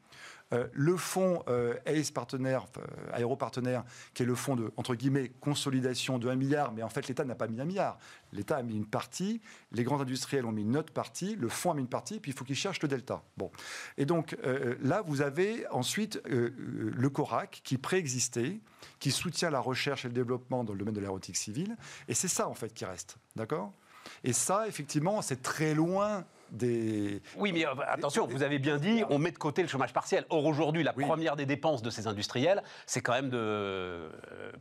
Euh, 0.53 0.67
le 0.73 0.97
fonds 0.97 1.43
euh, 1.47 1.75
ACE 1.85 2.11
partenaire, 2.11 2.65
euh, 2.77 2.81
aéropartenaire, 3.13 3.83
qui 4.13 4.23
est 4.23 4.25
le 4.25 4.35
fonds 4.35 4.55
de, 4.55 4.71
entre 4.75 4.95
guillemets, 4.95 5.31
consolidation 5.39 6.19
de 6.19 6.29
1 6.29 6.35
milliard, 6.35 6.73
mais 6.73 6.83
en 6.83 6.89
fait 6.89 7.07
l'État 7.07 7.23
n'a 7.23 7.35
pas 7.35 7.47
mis 7.47 7.61
un 7.61 7.65
milliard. 7.65 7.97
L'État 8.33 8.57
a 8.57 8.63
mis 8.63 8.75
une 8.75 8.85
partie, 8.85 9.41
les 9.71 9.83
grands 9.83 10.01
industriels 10.01 10.45
ont 10.45 10.51
mis 10.51 10.63
une 10.63 10.75
autre 10.75 10.93
partie, 10.93 11.35
le 11.35 11.49
fonds 11.49 11.71
a 11.71 11.73
mis 11.75 11.81
une 11.81 11.87
partie, 11.87 12.19
puis 12.19 12.31
il 12.31 12.37
faut 12.37 12.43
qu'ils 12.43 12.55
cherchent 12.55 12.81
le 12.81 12.87
delta. 12.87 13.23
Bon. 13.37 13.51
Et 13.97 14.05
donc 14.05 14.37
là, 14.81 15.01
vous 15.01 15.21
avez 15.21 15.67
ensuite 15.69 16.21
le 16.25 17.09
CORAC 17.09 17.61
qui 17.63 17.77
préexistait, 17.77 18.61
qui 18.99 19.11
soutient 19.11 19.49
la 19.49 19.59
recherche 19.59 20.05
et 20.05 20.07
le 20.07 20.13
développement 20.13 20.63
dans 20.63 20.73
le 20.73 20.79
domaine 20.79 20.93
de 20.93 21.01
l'aérotique 21.01 21.35
civile, 21.35 21.75
et 22.07 22.13
c'est 22.13 22.29
ça 22.29 22.47
en 22.47 22.53
fait 22.53 22.73
qui 22.73 22.85
reste. 22.85 23.17
D'accord? 23.35 23.73
Et 24.23 24.33
ça, 24.33 24.67
effectivement, 24.67 25.21
c'est 25.21 25.41
très 25.41 25.73
loin 25.73 26.25
oui, 27.37 27.51
mais 27.53 27.65
euh, 27.65 27.73
attention, 27.87 28.27
vous 28.27 28.43
avez 28.43 28.59
bien 28.59 28.77
dit, 28.77 29.03
on 29.09 29.19
met 29.19 29.31
de 29.31 29.37
côté 29.37 29.61
le 29.61 29.67
chômage 29.67 29.93
partiel. 29.93 30.25
Or, 30.29 30.45
aujourd'hui, 30.45 30.83
la 30.83 30.93
première 30.93 31.35
des 31.35 31.45
dépenses 31.45 31.81
de 31.81 31.89
ces 31.89 32.07
industriels, 32.07 32.61
c'est 32.85 33.01
quand 33.01 33.13
même 33.13 33.29
de 33.29 33.37
euh, 33.37 34.09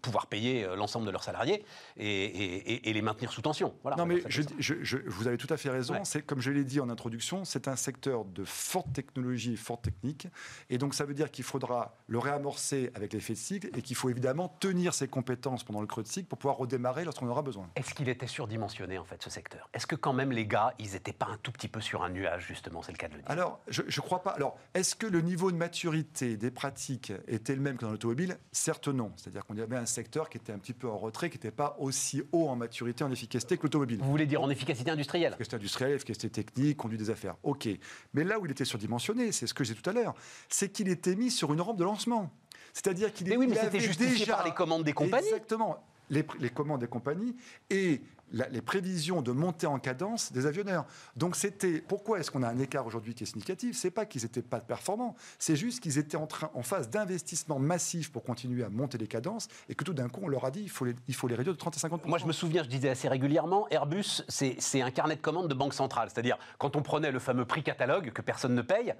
pouvoir 0.02 0.26
payer 0.26 0.64
euh, 0.64 0.76
l'ensemble 0.76 1.06
de 1.06 1.10
leurs 1.10 1.24
salariés 1.24 1.64
et, 1.96 2.92
les 2.92 3.02
maintenir 3.02 3.32
sous 3.32 3.42
tension. 3.42 3.74
Voilà, 3.82 3.96
non, 3.96 4.06
mais 4.06 4.22
je, 4.26 4.96
vous 5.06 5.28
avez 5.28 5.36
tout 5.36 5.46
à 5.50 5.56
fait 5.56 5.70
raison. 5.70 5.94
C'est 6.04 6.22
Comme 6.22 6.40
je 6.40 6.50
l'ai 6.50 6.64
dit 6.64 6.80
en 6.80 6.90
introduction, 6.90 7.44
c'est 7.44 7.68
un 7.68 7.76
secteur 7.76 8.24
de 8.24 8.44
forte 8.44 8.92
technologie, 8.92 9.56
forte 9.56 9.82
technique. 9.82 10.26
Et 10.68 10.78
donc, 10.78 10.94
ça 10.94 11.04
veut 11.04 11.14
dire 11.14 11.30
qu'il 11.30 11.44
faudra 11.44 11.94
le 12.06 12.18
réamorcer 12.18 12.90
avec 12.94 13.12
l'effet 13.12 13.34
de 13.34 13.38
cycle 13.38 13.70
et 13.76 13.82
qu'il 13.82 13.96
faut 13.96 14.10
évidemment 14.10 14.48
tenir 14.60 14.92
ses 14.94 15.08
compétences 15.08 15.64
pendant 15.64 15.80
le 15.80 15.86
creux 15.86 16.02
de 16.02 16.08
cycle 16.08 16.28
pour 16.28 16.38
pouvoir 16.38 16.56
redémarrer 16.56 17.04
lorsqu'on 17.04 17.28
aura 17.28 17.42
besoin. 17.42 17.70
Est-ce 17.76 17.94
qu'il 17.94 18.08
était 18.08 18.26
surdimensionné, 18.26 18.98
en 18.98 19.04
fait, 19.04 19.22
ce 19.22 19.30
secteur? 19.30 19.68
Est-ce 19.72 19.86
que 19.86 19.96
quand 19.96 20.12
même 20.12 20.32
les 20.32 20.46
gars, 20.46 20.74
ils 20.78 20.92
n'étaient 20.92 21.12
pas 21.12 21.26
un 21.26 21.36
tout 21.38 21.52
petit 21.52 21.68
peu 21.68 21.79
sur 21.80 22.02
un 22.02 22.10
nuage, 22.10 22.46
justement, 22.46 22.82
c'est 22.82 22.92
le 22.92 22.98
cas 22.98 23.08
de 23.08 23.14
le 23.14 23.20
dire. 23.20 23.30
Alors, 23.30 23.60
je 23.68 23.82
ne 23.82 24.02
crois 24.02 24.22
pas. 24.22 24.30
Alors, 24.30 24.58
est-ce 24.74 24.94
que 24.94 25.06
le 25.06 25.20
niveau 25.20 25.50
de 25.50 25.56
maturité 25.56 26.36
des 26.36 26.50
pratiques 26.50 27.12
était 27.28 27.54
le 27.54 27.60
même 27.60 27.76
que 27.76 27.84
dans 27.84 27.90
l'automobile? 27.90 28.38
Certes 28.52 28.88
non. 28.88 29.12
C'est-à-dire 29.16 29.44
qu'on 29.46 29.56
y 29.56 29.60
avait 29.60 29.76
un 29.76 29.86
secteur 29.86 30.28
qui 30.28 30.38
était 30.38 30.52
un 30.52 30.58
petit 30.58 30.72
peu 30.72 30.88
en 30.88 30.98
retrait, 30.98 31.30
qui 31.30 31.36
n'était 31.36 31.50
pas 31.50 31.76
aussi 31.78 32.22
haut 32.32 32.48
en 32.48 32.56
maturité, 32.56 33.04
en 33.04 33.10
efficacité 33.10 33.56
que 33.56 33.64
l'automobile. 33.64 33.98
Vous 34.00 34.10
voulez 34.10 34.26
dire 34.26 34.42
en 34.42 34.50
efficacité 34.50 34.90
industrielle? 34.90 35.32
Efficacité 35.32 35.56
industrielle, 35.56 35.92
efficacité 35.92 36.30
technique, 36.30 36.76
conduit 36.76 36.98
des 36.98 37.10
affaires. 37.10 37.36
OK. 37.42 37.68
Mais 38.14 38.24
là 38.24 38.38
où 38.38 38.46
il 38.46 38.52
était 38.52 38.64
surdimensionné, 38.64 39.32
c'est 39.32 39.46
ce 39.46 39.54
que 39.54 39.64
j'ai 39.64 39.74
tout 39.74 39.88
à 39.88 39.92
l'heure, 39.92 40.14
c'est 40.48 40.70
qu'il 40.70 40.88
était 40.88 41.16
mis 41.16 41.30
sur 41.30 41.52
une 41.52 41.60
rampe 41.60 41.78
de 41.78 41.84
lancement. 41.84 42.30
C'est-à-dire 42.72 43.12
qu'il 43.12 43.28
mais 43.28 43.36
oui, 43.36 43.46
mais 43.48 43.56
c'était 43.56 43.80
justifié 43.80 44.18
déjà... 44.18 44.36
par 44.36 44.44
les 44.44 44.52
commandes 44.52 44.84
des 44.84 44.92
compagnies. 44.92 45.26
Exactement. 45.26 45.84
Les, 46.08 46.24
les, 46.40 46.50
commandes 46.50 46.80
des 46.80 46.88
compagnies 46.88 47.36
et 47.70 48.00
les 48.32 48.60
prévisions 48.60 49.22
de 49.22 49.32
montée 49.32 49.66
en 49.66 49.78
cadence 49.78 50.32
des 50.32 50.46
avionneurs. 50.46 50.84
Donc 51.16 51.36
c'était 51.36 51.80
pourquoi 51.80 52.20
est-ce 52.20 52.30
qu'on 52.30 52.42
a 52.42 52.48
un 52.48 52.58
écart 52.58 52.86
aujourd'hui 52.86 53.14
qui 53.14 53.24
est 53.24 53.26
significatif? 53.26 53.76
C'est 53.76 53.90
pas 53.90 54.06
qu'ils 54.06 54.22
n'étaient 54.22 54.42
pas 54.42 54.60
performants, 54.60 55.16
c'est 55.38 55.56
juste 55.56 55.80
qu'ils 55.80 55.98
étaient 55.98 56.16
en 56.16 56.26
train 56.26 56.50
en 56.54 56.62
phase 56.62 56.90
d'investissement 56.90 57.58
massif 57.58 58.12
pour 58.12 58.22
continuer 58.22 58.64
à 58.64 58.68
monter 58.68 58.98
les 58.98 59.06
cadences 59.06 59.48
et 59.68 59.74
que 59.74 59.84
tout 59.84 59.94
d'un 59.94 60.08
coup 60.08 60.20
on 60.22 60.28
leur 60.28 60.44
a 60.44 60.50
dit 60.50 60.62
il 60.62 60.70
faut 60.70 60.84
les, 60.84 60.94
il 61.08 61.14
faut 61.14 61.28
les 61.28 61.34
réduire 61.34 61.54
de 61.54 61.58
30 61.58 61.76
à 61.76 61.80
50 61.80 62.06
Moi 62.06 62.18
je 62.18 62.26
me 62.26 62.32
souviens, 62.32 62.62
je 62.62 62.68
disais 62.68 62.88
assez 62.88 63.08
régulièrement, 63.08 63.66
Airbus 63.70 64.22
c'est 64.28 64.82
un 64.82 64.90
carnet 64.90 65.16
de 65.16 65.20
commandes 65.20 65.48
de 65.48 65.54
banque 65.54 65.74
centrale, 65.74 66.08
c'est-à-dire 66.12 66.38
quand 66.58 66.76
on 66.76 66.82
prenait 66.82 67.10
le 67.10 67.18
fameux 67.18 67.44
prix 67.44 67.62
catalogue 67.62 68.12
que 68.12 68.22
personne 68.22 68.54
ne 68.54 68.62
paye, 68.62 68.94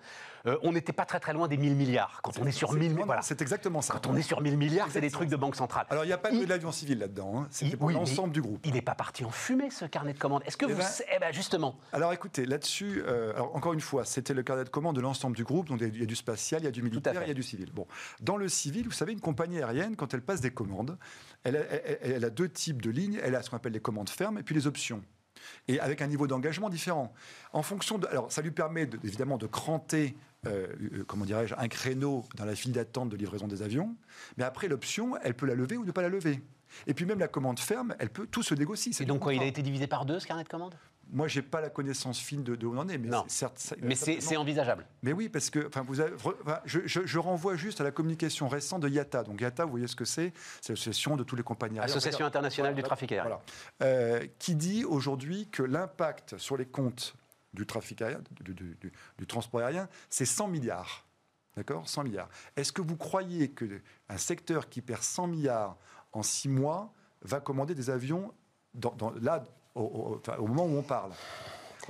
euh, 0.47 0.57
on 0.63 0.73
n'était 0.73 0.93
pas 0.93 1.05
très 1.05 1.21
très 1.21 1.33
loin 1.33 1.49
des 1.49 1.57
1000 1.57 1.75
milliards. 1.77 2.21
Quand 2.23 2.39
on 2.39 2.47
est 2.47 2.53
sur 2.53 2.73
1000 2.73 2.95
voilà. 3.05 3.23
c'est 3.23 3.41
exactement 3.43 3.83
ça. 3.83 3.95
Quand 3.95 4.07
on 4.07 4.17
est 4.17 4.23
sur 4.23 4.41
1000 4.41 4.57
milliards, 4.57 4.89
c'est 4.91 5.01
des 5.01 5.11
trucs 5.11 5.29
de 5.29 5.37
banque 5.37 5.57
centrale. 5.57 5.87
Alors 5.91 6.05
il 6.05 6.09
n'y 6.09 6.13
a 6.13 6.19
pas 6.19 6.31
de 6.31 6.47
l'avion 6.47 6.73
civil 6.73 6.99
là-dedans, 6.99 7.43
hein. 7.43 7.49
c'est 7.51 7.77
pour 7.77 7.91
l'ensemble 7.91 8.33
du 8.33 8.43
groupe. 8.43 8.61
Il 8.65 8.75
n'est 8.75 8.83
pas 8.83 8.95
parti 8.95 9.20
en 9.25 9.31
fumée 9.31 9.71
ce 9.71 9.85
carnet 9.85 10.13
de 10.13 10.19
commandes. 10.19 10.43
Est-ce 10.47 10.57
que 10.57 10.67
eh 10.67 10.73
vous. 10.73 10.79
Ben, 10.79 10.89
eh 11.15 11.19
ben 11.19 11.33
justement. 11.33 11.79
Alors 11.93 12.13
écoutez, 12.13 12.47
là-dessus, 12.47 13.03
euh, 13.07 13.37
encore 13.39 13.73
une 13.73 13.81
fois, 13.81 14.05
c'était 14.05 14.35
le 14.35 14.43
carnet 14.43 14.65
de 14.65 14.69
commandes 14.69 14.97
de 14.97 15.01
l'ensemble 15.01 15.37
du 15.37 15.45
groupe. 15.45 15.69
Donc 15.69 15.81
il 15.81 15.99
y 15.99 16.03
a 16.03 16.07
du 16.07 16.17
spatial, 16.17 16.63
il 16.63 16.65
y 16.65 16.69
a 16.69 16.73
du 16.73 16.83
militaire, 16.83 17.23
il 17.23 17.29
y 17.29 17.33
a 17.33 17.35
du 17.35 17.43
civil. 17.43 17.71
Bon. 17.73 17.87
Dans 18.21 18.37
le 18.37 18.49
civil, 18.49 18.87
vous 18.87 18.93
savez, 18.93 19.13
une 19.13 19.21
compagnie 19.21 19.59
aérienne, 19.59 19.97
quand 19.97 20.15
elle 20.15 20.23
passe 20.23 20.41
des 20.41 20.51
commandes, 20.51 20.99
elle 21.45 21.57
a, 21.57 21.61
elle 22.03 22.25
a 22.25 22.31
deux 22.31 22.49
types 22.49 22.83
de 22.83 22.91
lignes. 22.91 23.21
Elle 23.23 23.35
a 23.35 23.43
ce 23.43 23.51
qu'on 23.51 23.57
appelle 23.57 23.73
les 23.73 23.81
commandes 23.81 24.11
fermes 24.11 24.39
et 24.39 24.43
puis 24.43 24.55
les 24.55 24.67
options 24.67 25.03
et 25.69 25.81
avec 25.81 26.03
un 26.03 26.07
niveau 26.07 26.27
d'engagement 26.27 26.69
différent. 26.69 27.13
En 27.53 27.63
fonction 27.63 27.99
de, 27.99 28.07
alors 28.07 28.31
ça 28.31 28.43
lui 28.43 28.51
permet 28.51 28.89
évidemment 29.05 29.39
de 29.39 29.47
cranter, 29.47 30.17
euh, 30.47 30.67
euh, 30.93 31.05
comment 31.07 31.25
dirais-je, 31.25 31.55
un 31.57 31.69
créneau 31.69 32.25
dans 32.37 32.45
la 32.45 32.55
file 32.55 32.73
d'attente 32.73 33.09
de 33.09 33.17
livraison 33.17 33.47
des 33.47 33.63
avions, 33.63 33.97
mais 34.37 34.45
après 34.45 34.69
l'option, 34.69 35.17
elle 35.23 35.35
peut 35.35 35.47
la 35.47 35.55
lever 35.55 35.77
ou 35.77 35.85
ne 35.85 35.93
pas 35.93 36.03
la 36.03 36.09
lever. 36.09 36.41
Et 36.87 36.95
puis 36.95 37.05
même 37.05 37.19
la 37.19 37.29
commande 37.29 37.59
ferme, 37.59 37.95
elle 37.99 38.11
peut 38.11 38.27
tout 38.27 38.43
se 38.43 38.55
négocier. 38.55 38.93
Et 39.01 39.05
donc 39.05 39.21
quoi, 39.21 39.35
il 39.35 39.43
a 39.43 39.47
été 39.47 39.63
divisé 39.63 39.87
par 39.87 40.05
deux 40.05 40.21
ce 40.21 40.27
carnet 40.27 40.45
de 40.45 40.49
commande 40.49 40.75
moi, 41.13 41.29
j'ai 41.29 41.43
pas 41.43 41.61
la 41.61 41.71
connaissance 41.71 42.19
fine 42.19 42.43
de, 42.43 42.67
où 42.67 42.75
on 42.75 42.79
en 42.79 42.89
est, 42.89 42.99
mais 42.99 43.11
certes, 43.27 43.75
mais 43.83 43.95
c'est 43.95 44.37
envisageable. 44.37 44.87
Mais 45.03 45.13
oui, 45.13 45.29
parce 45.29 45.51
que, 45.51 45.67
enfin, 45.67 45.83
vous 45.83 45.97
je, 46.65 47.19
renvoie 47.19 47.57
juste 47.57 47.81
à 47.81 47.85
la 47.85 47.91
communication 47.91 48.49
récente 48.49 48.83
de 48.83 48.89
IATA. 48.89 49.25
Donc 49.25 49.41
IATA, 49.41 49.65
vous 49.65 49.73
voyez 49.73 49.87
ce 49.87 49.97
que 49.97 50.05
c'est? 50.05 50.33
C'est 50.61 50.73
l'association 50.73 51.17
de 51.17 51.25
tous 51.25 51.37
les 51.37 51.43
compagnies 51.43 51.79
aériennes. 51.79 51.97
Association 51.97 52.27
internationale 52.27 52.75
du 52.75 52.83
trafic 52.83 53.13
aérien. 53.13 53.39
Euh, 53.83 54.27
qui 54.39 54.55
dit 54.55 54.85
aujourd'hui 54.85 55.49
que 55.49 55.63
l'impact 55.63 56.39
sur 56.39 56.57
les 56.57 56.67
comptes 56.67 57.15
du 57.53 57.67
trafic 57.67 58.03
aérien, 58.03 58.21
du, 58.41 59.27
transport 59.27 59.61
aérien, 59.61 59.89
c'est 60.09 60.27
100 60.27 60.49
milliards. 60.49 61.07
D'accord? 61.57 61.89
100 61.89 62.05
milliards. 62.05 62.29
Est-ce 62.57 62.73
que 62.73 62.81
vous 62.81 62.97
croyez 62.97 63.51
qu'un 63.51 64.17
secteur 64.17 64.69
qui 64.69 64.81
perd 64.81 65.03
100 65.03 65.27
milliards 65.27 65.77
en 66.13 66.23
6 66.23 66.49
mois 66.49 66.93
va 67.23 67.41
commander 67.41 67.75
des 67.75 67.91
avions 67.91 68.33
dans, 68.75 68.95
là, 69.21 69.45
au, 69.75 70.21
moment 70.39 70.65
où 70.65 70.79
on 70.79 70.83
parle. 70.83 71.13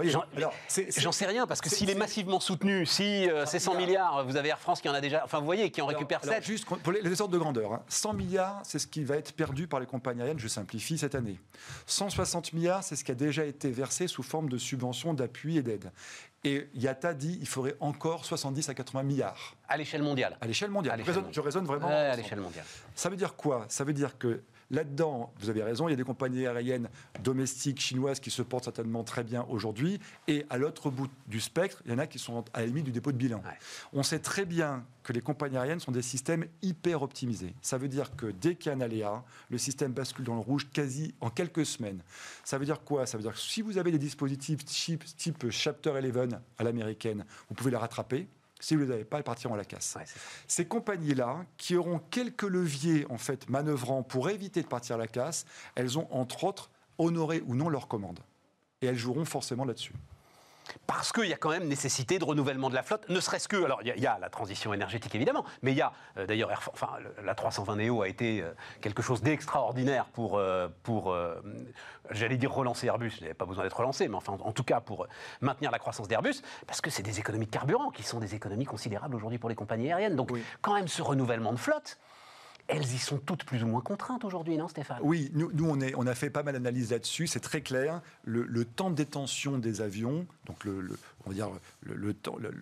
J'en 0.03 1.13
sais 1.13 1.27
rien, 1.27 1.47
parce 1.47 1.61
que 1.61 1.69
s'il 1.69 1.91
est, 1.91 1.95
massivement 1.95 2.41
soutenu, 2.41 2.87
si 2.87 3.29
euh, 3.29 3.45
c'est 3.45 3.59
100 3.59 3.75
milliards, 3.75 4.25
vous 4.25 4.37
avez 4.37 4.49
Air 4.49 4.59
France 4.59 4.81
qui 4.81 4.89
en 4.89 4.95
a 4.95 5.01
déjà. 5.01 5.23
Enfin, 5.25 5.41
vous 5.41 5.45
voyez, 5.45 5.71
qui 5.71 5.83
en 5.83 5.87
récupère 5.87 6.25
7. 6.25 6.43
Juste 6.43 6.65
pour 6.65 6.93
les, 6.93 7.03
les 7.03 7.21
ordres 7.21 7.35
de 7.35 7.39
grandeur, 7.39 7.81
100 7.89 8.11
hein. 8.11 8.13
milliards, 8.15 8.61
c'est 8.65 8.79
ce 8.79 8.87
qui 8.87 9.05
va 9.05 9.17
être 9.17 9.33
perdu 9.33 9.67
par 9.67 9.81
les 9.81 9.87
compagnies 9.87 10.21
aériennes, 10.21 10.39
je 10.39 10.49
simplifie, 10.49 10.97
cette 10.97 11.15
année. 11.15 11.39
160 11.87 12.53
milliards, 12.53 12.83
c'est 12.83 12.97
ce 12.97 13.05
qui 13.05 13.13
a 13.13 13.17
déjà 13.17 13.45
été 13.45 13.71
versé 13.71 14.07
sous 14.07 14.23
forme 14.23 14.49
de 14.49 14.59
subventions, 14.59 15.13
d'appui 15.13 15.59
et 15.59 15.63
d'aide. 15.63 15.93
Et 16.42 16.68
Yata 16.74 17.12
dit 17.12 17.38
qu'il 17.38 17.48
faudrait 17.48 17.76
encore 17.81 18.24
70 18.24 18.68
à 18.70 18.74
80 18.74 19.03
milliards. 19.03 19.55
À 19.68 19.76
l'échelle 19.76 20.03
mondiale. 20.03 20.38
À 20.40 20.46
l'échelle 20.46 20.70
mondiale. 20.70 21.03
Je, 21.33 21.40
raisonne, 21.40 21.66
vraiment. 21.66 21.87
à 21.88 22.16
l'échelle 22.16 22.40
mondiale. 22.40 22.64
Ça 22.94 23.11
veut 23.11 23.16
dire 23.16 23.37
quoi? 23.37 23.66
Ça 23.68 23.85
veut 23.85 23.92
dire 23.92 24.16
que 24.16 24.42
Là-dedans, 24.71 25.33
vous 25.41 25.51
avez 25.51 25.63
raison, 25.63 25.89
il 25.89 25.91
y 25.91 25.95
a 25.95 25.97
des 25.97 26.05
compagnies 26.05 26.47
aériennes 26.47 26.89
domestiques 27.25 27.81
chinoises 27.81 28.21
qui 28.21 28.31
se 28.31 28.43
portent 28.43 28.65
certainement 28.65 29.03
très 29.03 29.25
bien 29.25 29.45
aujourd'hui. 29.49 29.99
Et 30.29 30.47
à 30.49 30.59
l'autre 30.59 30.91
bout 30.91 31.09
du 31.27 31.41
spectre, 31.41 31.83
il 31.85 31.91
y 31.91 31.95
en 31.95 31.99
a 31.99 32.07
qui 32.07 32.21
sont 32.21 32.45
à 32.53 32.61
la 32.61 32.67
limite 32.67 32.85
du 32.85 32.93
dépôt 32.93 33.11
de 33.11 33.17
bilan. 33.17 33.43
On 33.93 34.03
sait 34.03 34.21
très 34.21 34.45
bien 34.45 34.85
que 35.03 35.13
les 35.13 35.21
compagnies 35.21 35.57
aériennes 35.57 35.81
sont 35.81 35.91
des 35.91 36.03
systèmes 36.03 36.47
hyper 36.63 37.03
optimisés. 37.03 37.55
Ça 37.63 37.79
veut 37.79 37.89
dire 37.89 38.15
que 38.15 38.27
dès 38.27 38.55
qu'il 38.55 38.71
y 38.71 38.73
a 38.73 38.77
un 38.77 38.81
aléa, 38.81 39.25
le 39.49 39.59
système 39.59 39.93
bascule 39.93 40.25
dans 40.25 40.35
le 40.35 40.41
rouge 40.41 40.69
quasi 40.73 41.15
en 41.21 41.31
quelques 41.31 41.67
semaines. 41.67 42.03
Ça 42.45 42.59
veut 42.59 42.65
dire 42.65 42.85
quoi? 42.85 43.07
Ça 43.07 43.17
veut 43.17 43.23
dire 43.23 43.33
que 43.33 43.41
si 43.41 43.63
vous 43.63 43.79
avez 43.79 43.91
des 43.91 43.99
dispositifs 43.99 44.65
type, 44.65 45.05
type 45.17 45.51
Chapter 45.51 45.91
11 45.91 46.39
à 46.59 46.65
l'américaine, 46.65 47.25
vous 47.49 47.55
pouvez 47.55 47.71
les 47.71 47.77
rattraper. 47.77 48.29
Si 48.61 48.75
vous 48.75 48.83
ne 48.83 48.87
les 48.87 48.92
avez 48.92 49.05
pas, 49.05 49.16
elles 49.16 49.25
partiront 49.25 49.55
à 49.55 49.57
la 49.57 49.64
casse. 49.64 49.96
Ces 50.46 50.66
compagnies-là, 50.66 51.44
qui 51.57 51.77
auront 51.77 52.01
quelques 52.11 52.42
leviers 52.42 53.07
en 53.11 53.18
fait 53.18 53.49
manœuvrant 53.49 54.03
pour 54.03 54.31
éviter 54.31 54.62
de 54.62 54.68
partir 54.68 54.96
à 54.96 54.99
la 54.99 55.09
casse, 55.09 55.46
elles 55.75 55.99
ont 55.99 56.07
entre 56.11 56.44
autres 56.44 56.70
honoré 56.99 57.42
ou 57.46 57.55
non 57.55 57.68
leurs 57.68 57.88
commandes. 57.88 58.20
Et 58.83 58.87
elles 58.87 58.96
joueront 58.96 59.25
forcément 59.25 59.64
là-dessus 59.64 59.94
parce 60.87 61.13
qu'il 61.13 61.27
y 61.27 61.33
a 61.33 61.37
quand 61.37 61.51
même 61.51 61.67
nécessité 61.67 62.19
de 62.19 62.25
renouvellement 62.25 62.71
de 62.71 62.75
la 62.75 62.83
flotte, 62.83 63.09
ne 63.09 63.21
serait-ce 63.21 63.49
que, 63.49 63.63
alors 63.63 63.81
il 63.83 64.03
y, 64.03 64.07
a 64.07 64.19
la 64.19 64.29
transition 64.29 64.73
énergétique 64.75 65.15
évidemment, 65.15 65.45
mais 65.63 65.73
il 65.73 65.79
y 65.79 65.83
a 65.83 65.93
euh, 66.17 66.27
d'ailleurs, 66.27 66.51
enfin, 66.73 66.91
la 67.25 67.35
320 67.35 67.77
Neo 67.77 68.03
a 68.03 68.09
été 68.09 68.43
euh, 68.43 68.53
quelque 68.81 69.03
chose 69.03 69.23
d'extraordinaire 69.23 70.07
pour, 70.07 70.39
euh, 70.39 70.69
pour 70.83 71.17
j'allais 72.11 72.37
dire 72.37 72.53
relancer 72.53 72.87
Airbus, 72.87 73.13
il 73.19 73.23
n'avait 73.23 73.35
pas 73.35 73.47
besoin 73.47 73.65
d'être 73.65 73.77
relancé, 73.79 74.09
mais 74.09 74.17
enfin 74.17 74.37
en 74.41 74.53
tout 74.53 74.65
cas 74.65 74.81
pour 74.81 75.07
maintenir 75.41 75.71
la 75.71 75.79
croissance 75.79 76.09
d'Airbus, 76.09 76.43
parce 76.67 76.81
que 76.81 76.91
c'est 76.91 77.03
des 77.03 77.19
économies 77.19 77.47
de 77.47 77.51
carburant 77.51 77.91
qui 77.91 78.03
sont 78.03 78.19
des 78.19 78.35
économies 78.35 78.65
considérables 78.65 79.15
aujourd'hui 79.15 79.39
pour 79.39 79.49
les 79.49 79.55
compagnies 79.55 79.89
aériennes. 79.89 80.17
Donc 80.17 80.33
quand 80.61 80.75
même 80.75 80.89
ce 80.89 81.03
renouvellement 81.03 81.53
de 81.53 81.59
flotte, 81.59 81.99
elles 82.71 82.95
y 82.95 82.99
sont 82.99 83.19
toutes 83.19 83.45
plus 83.45 83.63
ou 83.63 83.67
moins 83.67 83.81
contraintes 83.81 84.25
aujourd'hui, 84.25 84.57
non 84.57 84.69
Stéphane? 84.69 84.99
Oui, 85.03 85.31
nous, 85.35 85.51
nous, 85.53 85.69
on, 85.69 85.81
est, 85.81 85.95
on 85.97 86.07
a 86.07 86.15
fait 86.15 86.31
pas 86.31 86.43
mal 86.43 86.55
d'analyses 86.55 86.91
là-dessus, 86.91 87.27
c'est 87.27 87.41
très 87.41 87.61
clair. 87.61 88.01
Le, 88.25 88.43
le 88.45 88.65
temps 88.65 88.91
de 88.91 88.95
détention 88.97 89.59
des 89.59 89.81
avions, 89.81 90.27
donc 90.47 90.65
le, 90.65 90.81
le- 90.81 90.99
on 91.25 91.31
va 91.31 91.35
dire 91.35 91.49
le- 91.83 92.15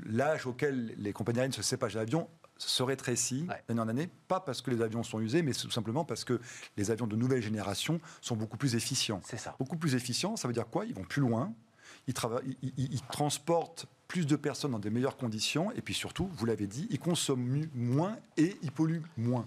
l'âge 0.07 0.47
auquel 0.47 0.95
les 0.99 1.13
compagnies 1.13 1.39
aériennes 1.41 1.53
se 1.53 1.63
séparent 1.63 1.91
de 1.91 1.95
l'avion, 1.95 2.29
se 2.57 2.83
rétrécit 2.83 3.47
Ouais. 3.49 3.63
d'année 3.69 3.81
en 3.81 3.89
année, 3.89 4.09
pas 4.27 4.41
parce 4.41 4.63
que 4.63 4.71
les 4.73 4.83
avions 4.83 5.03
sont 5.05 5.21
usés, 5.21 5.43
mais 5.43 5.53
tout 5.53 5.71
simplement 5.71 6.05
parce 6.05 6.25
que 6.25 6.41
les 6.77 6.91
avions 6.91 7.07
de 7.07 7.15
nouvelle 7.15 7.41
génération 7.43 8.01
sont 8.21 8.35
beaucoup 8.35 8.57
plus 8.57 8.75
efficients. 8.75 9.21
C'est 9.25 9.39
ça. 9.39 9.55
Beaucoup 9.61 9.77
plus 9.77 9.95
efficients, 9.95 10.37
ça 10.37 10.49
veut 10.49 10.55
dire 10.55 10.67
quoi? 10.67 10.85
Ils 10.85 10.95
vont 10.95 11.05
plus 11.05 11.21
loin, 11.23 11.53
ils, 12.09 12.15
travaillent, 12.15 12.57
ils, 12.63 12.73
ils- 12.77 12.95
ils 12.95 13.03
transportent 13.03 13.87
plus 14.09 14.27
de 14.27 14.37
personnes 14.37 14.71
dans 14.73 14.79
des 14.79 14.89
meilleures 14.89 15.19
conditions, 15.19 15.71
et 15.73 15.83
puis 15.83 15.93
surtout, 15.93 16.31
vous 16.35 16.47
l'avez 16.47 16.67
dit, 16.67 16.87
ils 16.91 16.99
consomment 16.99 17.67
moins 17.75 18.17
et 18.39 18.57
ils 18.63 18.73
polluent 18.73 19.03
moins. 19.19 19.45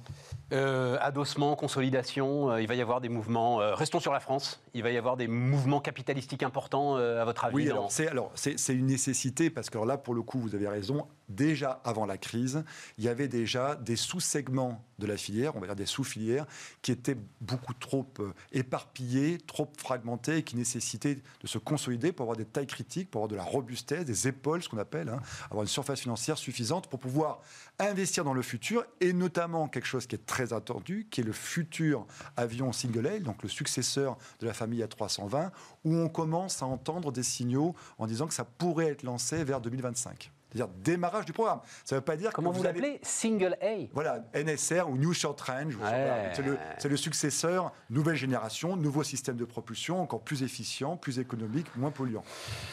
Euh, 0.53 0.97
adossement, 1.01 1.55
consolidation, 1.55 2.51
euh, 2.51 2.61
il 2.61 2.67
va 2.67 2.75
y 2.75 2.81
avoir 2.81 3.01
des 3.01 3.09
mouvements. 3.09 3.59
euh, 3.59 3.73
restons 3.73 3.99
sur 3.99 4.13
la 4.13 4.19
France. 4.19 4.61
Il 4.75 4.83
va 4.83 4.91
y 4.91 4.97
avoir 4.97 5.17
des 5.17 5.27
mouvements 5.27 5.81
capitalistiques 5.81 6.43
importants, 6.43 6.95
à 6.97 7.25
votre 7.25 7.43
avis 7.45 7.55
Oui, 7.55 7.65
dans- 7.65 7.89
alors 8.09 8.31
c'est 8.35 8.55
une 8.73 8.85
nécessité 8.85 9.49
parce 9.49 9.69
que 9.71 9.77
alors 9.77 9.87
là 9.87 9.97
pour 9.97 10.13
le 10.13 10.21
coup 10.21 10.39
vous 10.39 10.53
avez 10.53 10.67
raison. 10.67 11.07
Déjà 11.31 11.81
avant 11.83 12.05
la 12.05 12.17
crise, 12.17 12.63
il 12.97 13.03
y 13.03 13.07
avait 13.07 13.27
déjà 13.27 13.75
des 13.75 13.95
sous-segments 13.95 14.85
de 14.99 15.07
la 15.07 15.17
filière, 15.17 15.55
on 15.55 15.59
va 15.59 15.67
dire 15.67 15.75
des 15.75 15.85
sous-filières, 15.85 16.45
qui 16.81 16.91
étaient 16.91 17.17
beaucoup 17.41 17.73
trop 17.73 18.07
euh, 18.19 18.33
éparpillés, 18.51 19.39
trop 19.39 19.67
fragmentés, 19.77 20.37
et 20.37 20.43
qui 20.43 20.55
nécessitaient 20.55 21.15
de 21.15 21.47
se 21.47 21.57
consolider 21.57 22.11
pour 22.11 22.23
avoir 22.23 22.37
des 22.37 22.45
tailles 22.45 22.67
critiques, 22.67 23.09
pour 23.09 23.19
avoir 23.19 23.29
de 23.29 23.35
la 23.35 23.43
robustesse, 23.43 24.05
des 24.05 24.27
épaules, 24.27 24.61
ce 24.61 24.69
qu'on 24.69 24.77
appelle, 24.77 25.09
hein, 25.09 25.21
avoir 25.45 25.63
une 25.63 25.67
surface 25.67 26.01
financière 26.01 26.37
suffisante 26.37 26.87
pour 26.87 26.99
pouvoir 26.99 27.41
investir 27.79 28.23
dans 28.23 28.33
le 28.33 28.43
futur 28.43 28.85
et 28.99 29.11
notamment 29.11 29.67
quelque 29.67 29.87
chose 29.87 30.05
qui 30.05 30.15
est 30.15 30.25
très 30.25 30.53
attendu, 30.53 31.07
qui 31.09 31.21
est 31.21 31.23
le 31.23 31.33
futur 31.33 32.05
avion 32.37 32.71
single 32.71 33.01
donc 33.21 33.43
le 33.43 33.49
successeur 33.49 34.17
de 34.39 34.45
la 34.45 34.53
famille 34.53 34.83
A320, 34.83 35.51
où 35.83 35.95
on 35.95 36.09
commence 36.09 36.61
à 36.61 36.65
entendre 36.65 37.11
des 37.11 37.23
signaux 37.23 37.75
en 37.97 38.07
disant 38.07 38.27
que 38.27 38.33
ça 38.33 38.45
pourrait 38.45 38.87
être 38.87 39.03
lancé 39.03 39.43
vers 39.43 39.61
2025. 39.61 40.31
C'est-à-dire 40.51 40.73
démarrage 40.83 41.25
du 41.25 41.33
programme. 41.33 41.61
Ça 41.85 41.95
ne 41.95 41.99
veut 41.99 42.03
pas 42.05 42.17
dire 42.17 42.31
Comment 42.33 42.51
que 42.51 42.57
vous 42.57 42.65
allez- 42.65 42.81
l'appelez 42.81 42.99
Single 43.03 43.55
A? 43.61 43.87
Voilà, 43.93 44.25
NSR 44.33 44.89
ou 44.89 44.97
New 44.97 45.13
Short 45.13 45.39
Range. 45.39 45.75
Ouais. 45.77 46.31
C'est 46.33 46.41
le, 46.41 46.57
c'est 46.77 46.89
le 46.89 46.97
successeur, 46.97 47.71
nouvelle 47.89 48.15
génération, 48.17 48.75
nouveau 48.75 49.03
système 49.03 49.37
de 49.37 49.45
propulsion, 49.45 50.01
encore 50.01 50.21
plus 50.21 50.43
efficient, 50.43 50.97
plus 50.97 51.19
économique, 51.19 51.73
moins 51.77 51.91
polluant. 51.91 52.23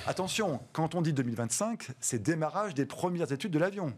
Attention, 0.06 0.60
quand 0.72 0.94
on 0.94 1.02
dit 1.02 1.12
2025, 1.12 1.88
c'est 2.00 2.22
démarrage 2.22 2.74
des 2.74 2.86
premières 2.86 3.30
études 3.32 3.52
de 3.52 3.58
l'avion. 3.58 3.92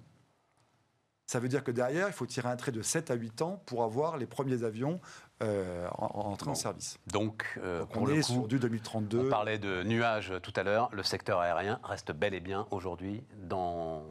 Ça 1.27 1.39
veut 1.39 1.49
dire 1.49 1.63
que 1.63 1.71
derrière, 1.71 2.09
il 2.09 2.13
faut 2.13 2.27
tirer 2.27 2.49
un 2.49 2.57
trait 2.57 2.73
de 2.73 2.83
7 2.83 3.11
à 3.11 3.15
8 3.15 3.41
ans 3.43 3.63
pour 3.65 3.85
avoir 3.85 4.17
les 4.19 4.27
premiers 4.27 4.65
avions 4.65 5.01
euh, 5.43 5.89
en, 5.97 6.07
en 6.15 6.33
entrée 6.33 6.51
en 6.51 6.55
service. 6.55 6.99
Donc, 7.07 7.59
euh, 7.63 7.81
Donc 7.81 7.97
on 7.97 8.09
est 8.09 8.17
coup, 8.17 8.23
sur 8.23 8.49
du 8.49 8.57
on 8.57 8.61
2032. 8.61 9.29
parlait 9.29 9.59
de 9.59 9.83
nuages 9.83 10.35
tout 10.43 10.53
à 10.57 10.63
l'heure. 10.63 10.91
Le 10.93 11.03
secteur 11.03 11.41
aérien 11.41 11.81
reste 11.83 12.13
bel 12.13 12.35
et 12.35 12.41
bien 12.41 12.67
aujourd'hui 12.71 13.23
dans 13.49 14.03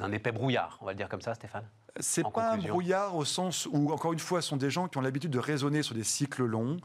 un 0.00 0.12
épais 0.12 0.32
brouillard, 0.32 0.78
on 0.80 0.86
va 0.86 0.92
le 0.92 0.96
dire 0.96 1.08
comme 1.08 1.22
ça, 1.22 1.34
Stéphane? 1.34 1.64
C'est 1.98 2.22
pas 2.30 2.52
un 2.52 2.58
brouillard 2.58 3.16
au 3.16 3.24
sens 3.24 3.66
où, 3.72 3.90
encore 3.90 4.12
une 4.12 4.18
fois, 4.18 4.42
ce 4.42 4.48
sont 4.50 4.58
des 4.58 4.68
gens 4.70 4.86
qui 4.86 4.98
ont 4.98 5.00
l'habitude 5.00 5.30
de 5.30 5.38
raisonner 5.38 5.82
sur 5.82 5.94
des 5.94 6.04
cycles 6.04 6.44
longs. 6.44 6.76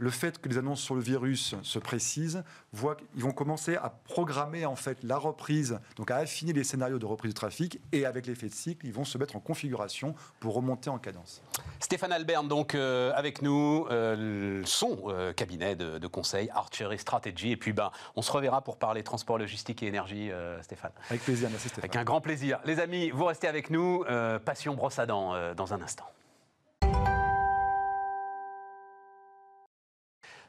Le 0.00 0.08
fait 0.08 0.40
que 0.40 0.48
les 0.48 0.56
annonces 0.56 0.80
sur 0.80 0.94
le 0.94 1.02
virus 1.02 1.54
se 1.62 1.78
précisent, 1.78 2.42
voient 2.72 2.96
qu'ils 2.96 3.22
vont 3.22 3.32
commencer 3.32 3.76
à 3.76 3.90
programmer 3.90 4.64
en 4.64 4.74
fait 4.74 4.96
la 5.02 5.18
reprise, 5.18 5.78
donc 5.96 6.10
à 6.10 6.16
affiner 6.16 6.54
les 6.54 6.64
scénarios 6.64 6.98
de 6.98 7.04
reprise 7.04 7.34
du 7.34 7.34
trafic, 7.34 7.78
et 7.92 8.06
avec 8.06 8.26
l'effet 8.26 8.48
de 8.48 8.54
cycle, 8.54 8.86
ils 8.86 8.94
vont 8.94 9.04
se 9.04 9.18
mettre 9.18 9.36
en 9.36 9.40
configuration 9.40 10.14
pour 10.40 10.54
remonter 10.54 10.88
en 10.88 10.98
cadence. 10.98 11.42
Stéphane 11.80 12.12
Albert, 12.12 12.44
donc 12.44 12.74
euh, 12.74 13.12
avec 13.14 13.42
nous, 13.42 13.86
euh, 13.90 14.62
son 14.64 14.98
euh, 15.08 15.34
cabinet 15.34 15.76
de, 15.76 15.98
de 15.98 16.06
conseil, 16.06 16.48
Archery 16.54 16.98
Strategy. 16.98 17.50
Et 17.50 17.56
puis, 17.58 17.74
ben, 17.74 17.90
on 18.16 18.22
se 18.22 18.32
reverra 18.32 18.62
pour 18.62 18.78
parler 18.78 19.02
transport, 19.02 19.36
logistique 19.36 19.82
et 19.82 19.86
énergie, 19.86 20.30
Stéphane. 20.62 20.92
Avec 21.10 21.22
plaisir, 21.22 21.50
merci 21.50 21.68
Stéphane. 21.68 21.90
Avec 21.90 21.96
un 21.96 22.04
grand 22.04 22.22
plaisir. 22.22 22.58
Les 22.64 22.80
amis, 22.80 23.10
vous 23.10 23.26
restez 23.26 23.48
avec 23.48 23.68
nous. 23.68 24.04
Passion 24.46 24.74
brosse 24.74 24.98
à 24.98 25.04
dents 25.04 25.34
dans 25.54 25.74
un 25.74 25.82
instant. 25.82 26.06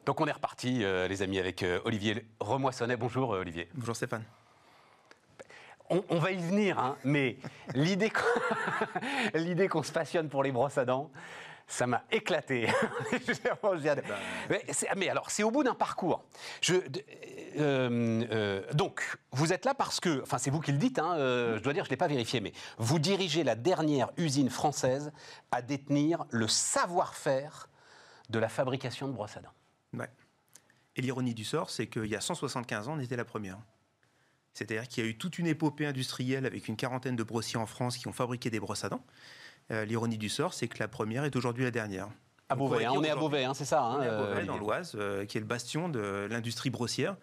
Donc 0.06 0.20
on 0.20 0.26
est 0.26 0.32
reparti, 0.32 0.84
euh, 0.84 1.08
les 1.08 1.22
amis, 1.22 1.38
avec 1.38 1.62
euh, 1.62 1.80
Olivier 1.86 2.26
Remoissonnet. 2.40 2.98
Bonjour 2.98 3.36
euh, 3.36 3.42
Olivier. 3.42 3.70
Bonjour 3.76 3.96
Stéphane. 3.96 4.24
On, 5.92 6.04
on 6.10 6.18
va 6.18 6.32
y 6.32 6.38
venir, 6.38 6.80
hein, 6.80 6.98
mais 7.04 7.38
l'idée 7.76 8.10
qu'on 8.10 9.38
l'idée 9.38 9.68
qu'on 9.68 9.84
se 9.84 9.92
passionne 9.92 10.28
pour 10.28 10.42
les 10.42 10.52
brosses 10.52 10.80
à 10.80 10.86
dents, 10.86 11.12
ça 11.68 11.86
m'a 11.86 12.04
éclaté. 12.12 12.68
De- 13.12 14.02
mais, 14.98 15.10
alors, 15.10 15.30
c'est 15.30 15.44
au 15.44 15.52
bout 15.52 15.64
d'un 15.64 15.76
parcours. 15.76 16.24
Je, 16.62 16.76
donc, 18.74 19.18
vous 19.32 19.54
êtes 19.54 19.66
là 19.66 19.74
parce 19.76 20.00
que, 20.00 20.22
enfin, 20.24 20.38
c'est 20.40 20.50
vous 20.50 20.62
qui 20.62 20.72
le 20.72 20.78
dites, 20.78 20.98
hein, 21.00 21.16
je 21.18 21.60
dois 21.60 21.74
dire, 21.74 21.84
je 21.86 21.90
ne 21.90 21.94
l'ai 21.94 21.98
pas 21.98 22.08
vérifié, 22.08 22.42
mais 22.42 22.54
vous 22.78 22.98
dirigez 23.00 23.44
la 23.44 23.56
dernière 23.56 24.10
usine 24.18 24.50
française 24.50 25.12
à 25.52 25.62
détenir 25.62 26.26
le 26.30 26.48
savoir-faire 26.48 27.70
de 28.30 28.40
la 28.40 28.50
fabrication 28.50 29.08
de 29.08 29.14
brosses 29.14 29.38
à 29.38 29.42
dents. 29.42 29.54
Ouais. 29.94 30.10
Et 30.96 31.02
l'ironie 31.02 31.34
du 31.34 31.46
sort, 31.46 31.70
c'est 31.70 31.88
qu'il 31.88 32.06
y 32.06 32.16
a 32.16 32.22
175 32.22 32.88
ans, 32.88 32.94
on 32.98 33.00
était 33.00 33.16
la 33.16 33.26
première. 33.26 33.58
C'est-à-dire 34.54 34.88
qu'il 34.88 35.04
y 35.04 35.08
a 35.08 35.10
eu 35.10 35.18
toute 35.18 35.40
une 35.40 35.48
épopée 35.48 35.86
industrielle 35.86 36.46
avec 36.46 36.68
une 36.68 36.76
quarantaine 36.76 37.16
de 37.16 37.24
brossiers 37.24 37.58
en 37.58 37.66
France 37.66 37.98
qui 37.98 38.08
ont 38.08 38.14
fabriqué 38.14 38.50
des 38.50 38.60
brosses 38.60 38.84
à 38.84 38.90
dents. 38.90 39.06
Euh, 39.72 39.86
l'ironie 39.86 40.18
du 40.18 40.28
sort, 40.28 40.54
c'est 40.54 40.68
que 40.68 40.80
la 40.80 40.90
première 40.90 41.24
est 41.24 41.36
aujourd'hui 41.36 41.64
la 41.64 41.72
dernière. 41.72 42.10
À 42.52 42.56
Beauvais, 42.56 42.86
on 42.86 42.90
hein, 42.90 42.94
va 42.94 43.00
on 43.00 43.04
est 43.04 43.10
à 43.10 43.16
Beauvais, 43.16 43.46
hein, 43.46 43.54
c'est 43.54 43.64
ça 43.64 43.82
hein, 43.82 43.96
On 43.98 44.02
est 44.02 44.08
à 44.08 44.12
euh, 44.12 44.34
Beauvais, 44.34 44.46
dans 44.46 44.58
l'Oise, 44.58 44.92
euh, 44.96 45.26
qui 45.26 45.38
est 45.38 45.40
le 45.40 45.48
bastion 45.48 45.88
de 45.88 46.28
l'industrie 46.30 46.70
brossière 46.70 47.16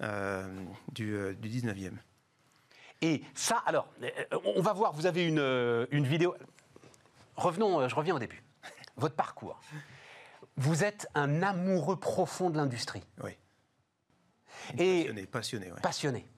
euh, 0.00 0.46
du, 0.92 1.16
euh, 1.16 1.34
du 1.34 1.48
19e. 1.48 1.90
Et 3.02 3.22
ça, 3.34 3.62
alors, 3.66 3.88
on 4.44 4.62
va 4.62 4.72
voir, 4.72 4.92
vous 4.92 5.06
avez 5.06 5.26
une, 5.26 5.40
une 5.90 6.06
vidéo. 6.06 6.36
Revenons, 7.34 7.88
je 7.88 7.94
reviens 7.96 8.14
au 8.14 8.18
début. 8.20 8.42
Votre 8.96 9.16
parcours. 9.16 9.60
Vous 10.56 10.84
êtes 10.84 11.06
un 11.14 11.42
amoureux 11.42 11.98
profond 11.98 12.50
de 12.50 12.56
l'industrie. 12.56 13.02
Oui. 13.22 13.32
Et 14.78 15.00
Passionné, 15.04 15.26
passionné, 15.26 15.72
ouais. 15.72 15.80
passionné. 15.82 16.28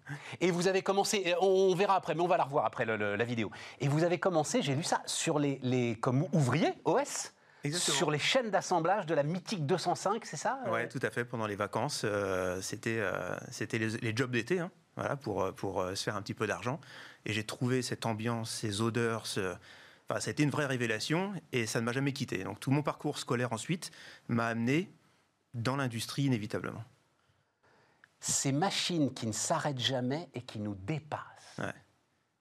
Et 0.40 0.50
vous 0.50 0.66
avez 0.66 0.82
commencé, 0.82 1.34
on 1.40 1.74
verra 1.74 1.94
après, 1.96 2.14
mais 2.14 2.20
on 2.22 2.26
va 2.26 2.36
la 2.36 2.44
revoir 2.44 2.66
après 2.66 2.84
le- 2.84 2.96
le- 2.96 3.16
la 3.16 3.24
vidéo. 3.24 3.50
Et 3.80 3.88
vous 3.88 4.02
avez 4.04 4.18
commencé, 4.18 4.60
j'ai 4.60 4.74
lu 4.74 4.82
ça, 4.82 5.02
sur 5.06 5.38
les, 5.38 5.60
les 5.62 5.94
comme 5.98 6.26
ouvrier, 6.32 6.72
OS, 6.84 7.32
Exactement. 7.64 7.96
sur 7.96 8.10
les 8.10 8.18
chaînes 8.18 8.50
d'assemblage 8.50 9.06
de 9.06 9.14
la 9.14 9.22
mythique 9.22 9.64
205, 9.66 10.24
c'est 10.26 10.36
ça 10.36 10.58
euh? 10.66 10.70
Ouais, 10.70 10.88
tout 10.88 10.98
à 11.02 11.10
fait. 11.10 11.24
Pendant 11.24 11.46
les 11.46 11.56
vacances, 11.56 12.02
euh, 12.04 12.60
c'était 12.60 12.98
euh, 12.98 13.36
c'était 13.50 13.78
les, 13.78 13.96
les 13.98 14.16
jobs 14.16 14.30
d'été, 14.30 14.58
hein, 14.58 14.70
voilà, 14.96 15.16
pour, 15.16 15.54
pour 15.54 15.80
euh, 15.80 15.94
se 15.94 16.02
faire 16.04 16.16
un 16.16 16.22
petit 16.22 16.34
peu 16.34 16.46
d'argent. 16.46 16.80
Et 17.24 17.32
j'ai 17.32 17.44
trouvé 17.44 17.82
cette 17.82 18.04
ambiance, 18.04 18.50
ces 18.50 18.80
odeurs, 18.80 19.26
ce... 19.26 19.54
enfin, 20.08 20.20
ça 20.20 20.28
a 20.28 20.32
été 20.32 20.42
une 20.42 20.50
vraie 20.50 20.66
révélation 20.66 21.32
et 21.52 21.66
ça 21.66 21.80
ne 21.80 21.84
m'a 21.84 21.92
jamais 21.92 22.12
quitté. 22.12 22.44
Donc 22.44 22.60
tout 22.60 22.70
mon 22.70 22.82
parcours 22.82 23.18
scolaire 23.18 23.52
ensuite 23.52 23.90
m'a 24.28 24.46
amené 24.46 24.90
dans 25.54 25.76
l'industrie 25.76 26.22
inévitablement. 26.24 26.84
Ces 28.20 28.52
machines 28.52 29.14
qui 29.14 29.26
ne 29.26 29.32
s'arrêtent 29.32 29.78
jamais 29.78 30.28
et 30.34 30.42
qui 30.42 30.58
nous 30.58 30.74
dépassent. 30.74 31.20
Ouais. 31.58 31.72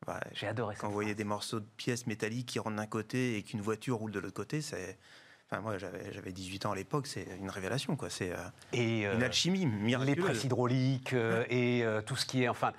Ouais, 0.07 0.19
J'ai 0.33 0.47
adoré 0.47 0.75
ça. 0.75 0.81
quand 0.81 0.87
vous 0.87 0.93
voyez 0.93 1.15
des 1.15 1.23
morceaux 1.23 1.59
de 1.59 1.65
pièces 1.77 2.07
métalliques 2.07 2.47
qui 2.47 2.59
rentrent 2.59 2.77
d'un 2.77 2.85
côté 2.87 3.37
et 3.37 3.43
qu'une 3.43 3.61
voiture 3.61 3.97
roule 3.97 4.11
de 4.11 4.19
l'autre 4.19 4.33
côté, 4.35 4.61
c'est. 4.61 4.97
Enfin, 5.49 5.61
moi, 5.61 5.77
j'avais 5.77 6.11
j'avais 6.13 6.31
18 6.33 6.65
ans 6.65 6.71
à 6.71 6.75
l'époque, 6.75 7.07
c'est 7.07 7.25
une 7.39 7.49
révélation, 7.49 7.95
quoi. 7.95 8.09
C'est 8.09 8.31
euh, 8.31 8.37
une 8.73 9.05
euh, 9.21 9.25
alchimie 9.25 9.59
les 9.59 9.65
miraculeuse. 9.65 10.25
presses 10.25 10.43
hydrauliques 10.43 11.13
euh, 11.13 11.45
et 11.49 11.83
euh, 11.83 12.01
tout 12.01 12.15
ce 12.15 12.25
qui 12.25 12.43
est, 12.43 12.49
enfin, 12.49 12.73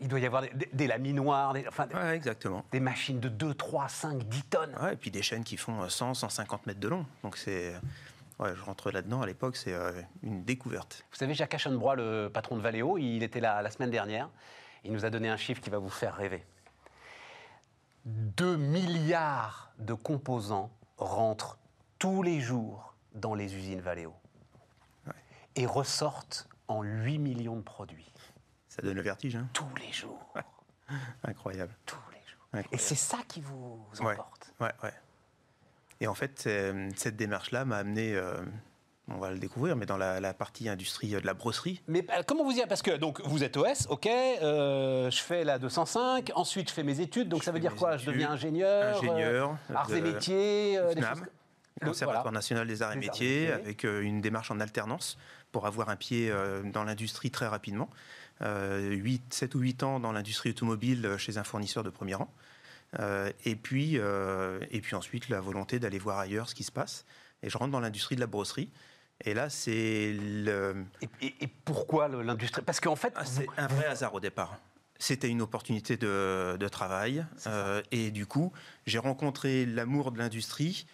il 0.00 0.08
doit 0.08 0.20
y 0.20 0.26
avoir 0.26 0.42
des, 0.42 0.50
des- 0.50 0.68
des 0.72 0.86
laminoirs, 0.86 1.52
des, 1.54 1.66
enfin, 1.68 1.88
Ouais, 1.94 2.14
exactement. 2.16 2.64
des 2.72 2.80
machines 2.80 3.18
de 3.20 3.28
2, 3.28 3.54
3, 3.54 3.88
5, 3.88 4.22
10 4.24 4.42
tonnes. 4.44 4.74
Ouais, 4.82 4.92
et 4.94 4.96
puis 4.96 5.10
des 5.10 5.22
chaînes 5.22 5.44
qui 5.44 5.56
font 5.56 5.82
euh, 5.82 5.88
100, 5.88 6.14
150 6.14 6.66
mètres 6.66 6.80
de 6.80 6.88
long. 6.88 7.06
Donc 7.22 7.36
c'est. 7.36 7.74
Ouais, 8.38 8.54
je 8.54 8.62
rentre 8.62 8.90
là-dedans 8.90 9.22
à 9.22 9.26
l'époque, 9.26 9.56
c'est 9.56 9.72
euh, 9.72 9.92
une 10.22 10.44
découverte. 10.44 11.04
Vous 11.10 11.16
savez, 11.16 11.32
Jacques 11.32 11.54
Aschenbrois, 11.54 11.96
le 11.96 12.28
patron 12.32 12.56
de 12.56 12.60
Valeo, 12.60 12.98
il 12.98 13.22
était 13.22 13.40
là 13.40 13.62
la 13.62 13.70
semaine 13.70 13.90
dernière. 13.90 14.28
Il 14.84 14.92
nous 14.92 15.06
a 15.06 15.10
donné 15.10 15.30
un 15.30 15.38
chiffre 15.38 15.62
qui 15.62 15.70
va 15.70 15.78
vous 15.78 15.88
faire 15.88 16.14
rêver. 16.14 16.44
2 18.04 18.56
milliards 18.56 19.72
de 19.78 19.94
composants 19.94 20.70
rentrent 20.98 21.58
tous 21.98 22.22
les 22.22 22.40
jours 22.40 22.94
dans 23.14 23.34
les 23.34 23.54
usines 23.56 23.80
Valeo 23.80 24.14
Ouais. 25.06 25.12
et 25.56 25.66
ressortent 25.66 26.46
en 26.68 26.82
8 26.82 27.18
millions 27.18 27.56
de 27.56 27.62
produits. 27.62 28.12
Ça 28.76 28.82
donne 28.82 28.96
le 28.96 29.02
vertige, 29.02 29.36
hein 29.36 29.48
Tous 29.52 29.74
les 29.80 29.92
jours. 29.92 30.34
Incroyable. 31.24 31.74
Tous 31.86 31.96
les 32.12 32.18
jours. 32.18 32.46
Incroyable. 32.52 32.74
Et 32.74 32.78
c'est 32.78 32.94
ça 32.94 33.18
qui 33.26 33.40
vous 33.40 33.86
emporte. 34.00 34.52
Ouais, 34.60 34.72
ouais. 34.82 34.92
Et 36.00 36.06
en 36.06 36.14
fait, 36.14 36.44
euh, 36.46 36.90
cette 36.94 37.16
démarche-là 37.16 37.64
m'a 37.64 37.78
amené 37.78 38.14
euh, 38.14 38.42
on 39.08 39.18
va 39.18 39.30
le 39.30 39.38
découvrir, 39.38 39.76
mais 39.76 39.86
dans 39.86 39.96
la, 39.96 40.34
partie 40.34 40.68
industrie 40.68 41.10
de 41.10 41.18
la 41.26 41.34
brosserie. 41.34 41.80
Mais 41.86 42.04
euh, 42.10 42.22
comment 42.26 42.44
vous 42.44 42.58
y 42.58 42.66
Parce 42.66 42.82
que 42.82 42.96
donc 42.96 43.20
vous 43.24 43.44
êtes 43.44 43.56
OS, 43.56 43.86
ok, 43.88 44.06
euh, 44.06 45.10
je 45.10 45.22
fais 45.22 45.44
la 45.44 45.58
205, 45.58 46.32
ensuite 46.34 46.68
je 46.68 46.74
fais 46.74 46.82
mes 46.82 47.00
études, 47.00 47.28
donc 47.28 47.44
ça 47.44 47.52
veut 47.52 47.60
dire 47.60 47.74
quoi? 47.76 47.96
Je 47.96 48.06
deviens 48.06 48.32
ingénieur 48.32 48.96
Ingénieur. 48.96 49.56
arts 49.74 49.94
et 49.94 50.00
métiers 50.00 50.80
FNAM, 50.92 51.26
Conservatoire 51.82 52.32
national 52.32 52.66
des 52.66 52.82
arts 52.82 52.94
et 52.94 52.96
métiers, 52.96 53.52
avec 53.52 53.84
une 53.84 54.20
démarche 54.20 54.50
en 54.50 54.60
alternance 54.60 55.18
pour 55.52 55.66
avoir 55.66 55.88
un 55.88 55.96
pied 55.96 56.32
dans 56.72 56.84
l'industrie 56.84 57.30
très 57.30 57.46
rapidement. 57.46 57.88
8, 58.40 59.32
7 59.32 59.54
ou 59.54 59.60
8 59.60 59.82
ans 59.82 60.00
dans 60.00 60.12
l'industrie 60.12 60.50
automobile 60.50 61.16
chez 61.18 61.38
un 61.38 61.44
fournisseur 61.44 61.82
de 61.82 61.90
premier 61.90 62.14
rang. 62.14 62.32
et, 63.44 63.56
puis, 63.56 63.96
et 63.96 64.80
puis 64.80 64.94
ensuite 64.94 65.28
la 65.28 65.40
volonté 65.40 65.78
d'aller 65.78 65.98
voir 65.98 66.18
ailleurs 66.18 66.48
ce 66.48 66.54
qui 66.54 66.64
se 66.64 66.72
passe. 66.72 67.04
Et 67.42 67.50
je 67.50 67.58
rentre 67.58 67.72
dans 67.72 67.80
l'industrie 67.80 68.14
de 68.14 68.20
la 68.20 68.26
brosserie. 68.26 68.70
Et 69.24 69.34
là, 69.34 69.48
c'est 69.48 70.12
le. 70.12 70.84
Et, 71.20 71.46
pourquoi 71.64 72.08
l'industrie? 72.08 72.62
Parce 72.62 72.80
qu'en 72.80 72.96
fait. 72.96 73.12
Ah, 73.16 73.24
c'est 73.24 73.46
un 73.56 73.66
vrai 73.66 73.86
hasard 73.86 74.14
au 74.14 74.20
départ. 74.20 74.58
C'était 74.98 75.28
une 75.28 75.42
opportunité 75.42 75.96
de, 75.96 76.56
de 76.58 76.68
travail. 76.68 77.24
Euh, 77.46 77.82
et 77.90 78.10
du 78.10 78.26
coup, 78.26 78.52
j'ai 78.86 78.98
rencontré 78.98 79.66
l'amour 79.66 80.12
de 80.12 80.18
l'industrie 80.18 80.86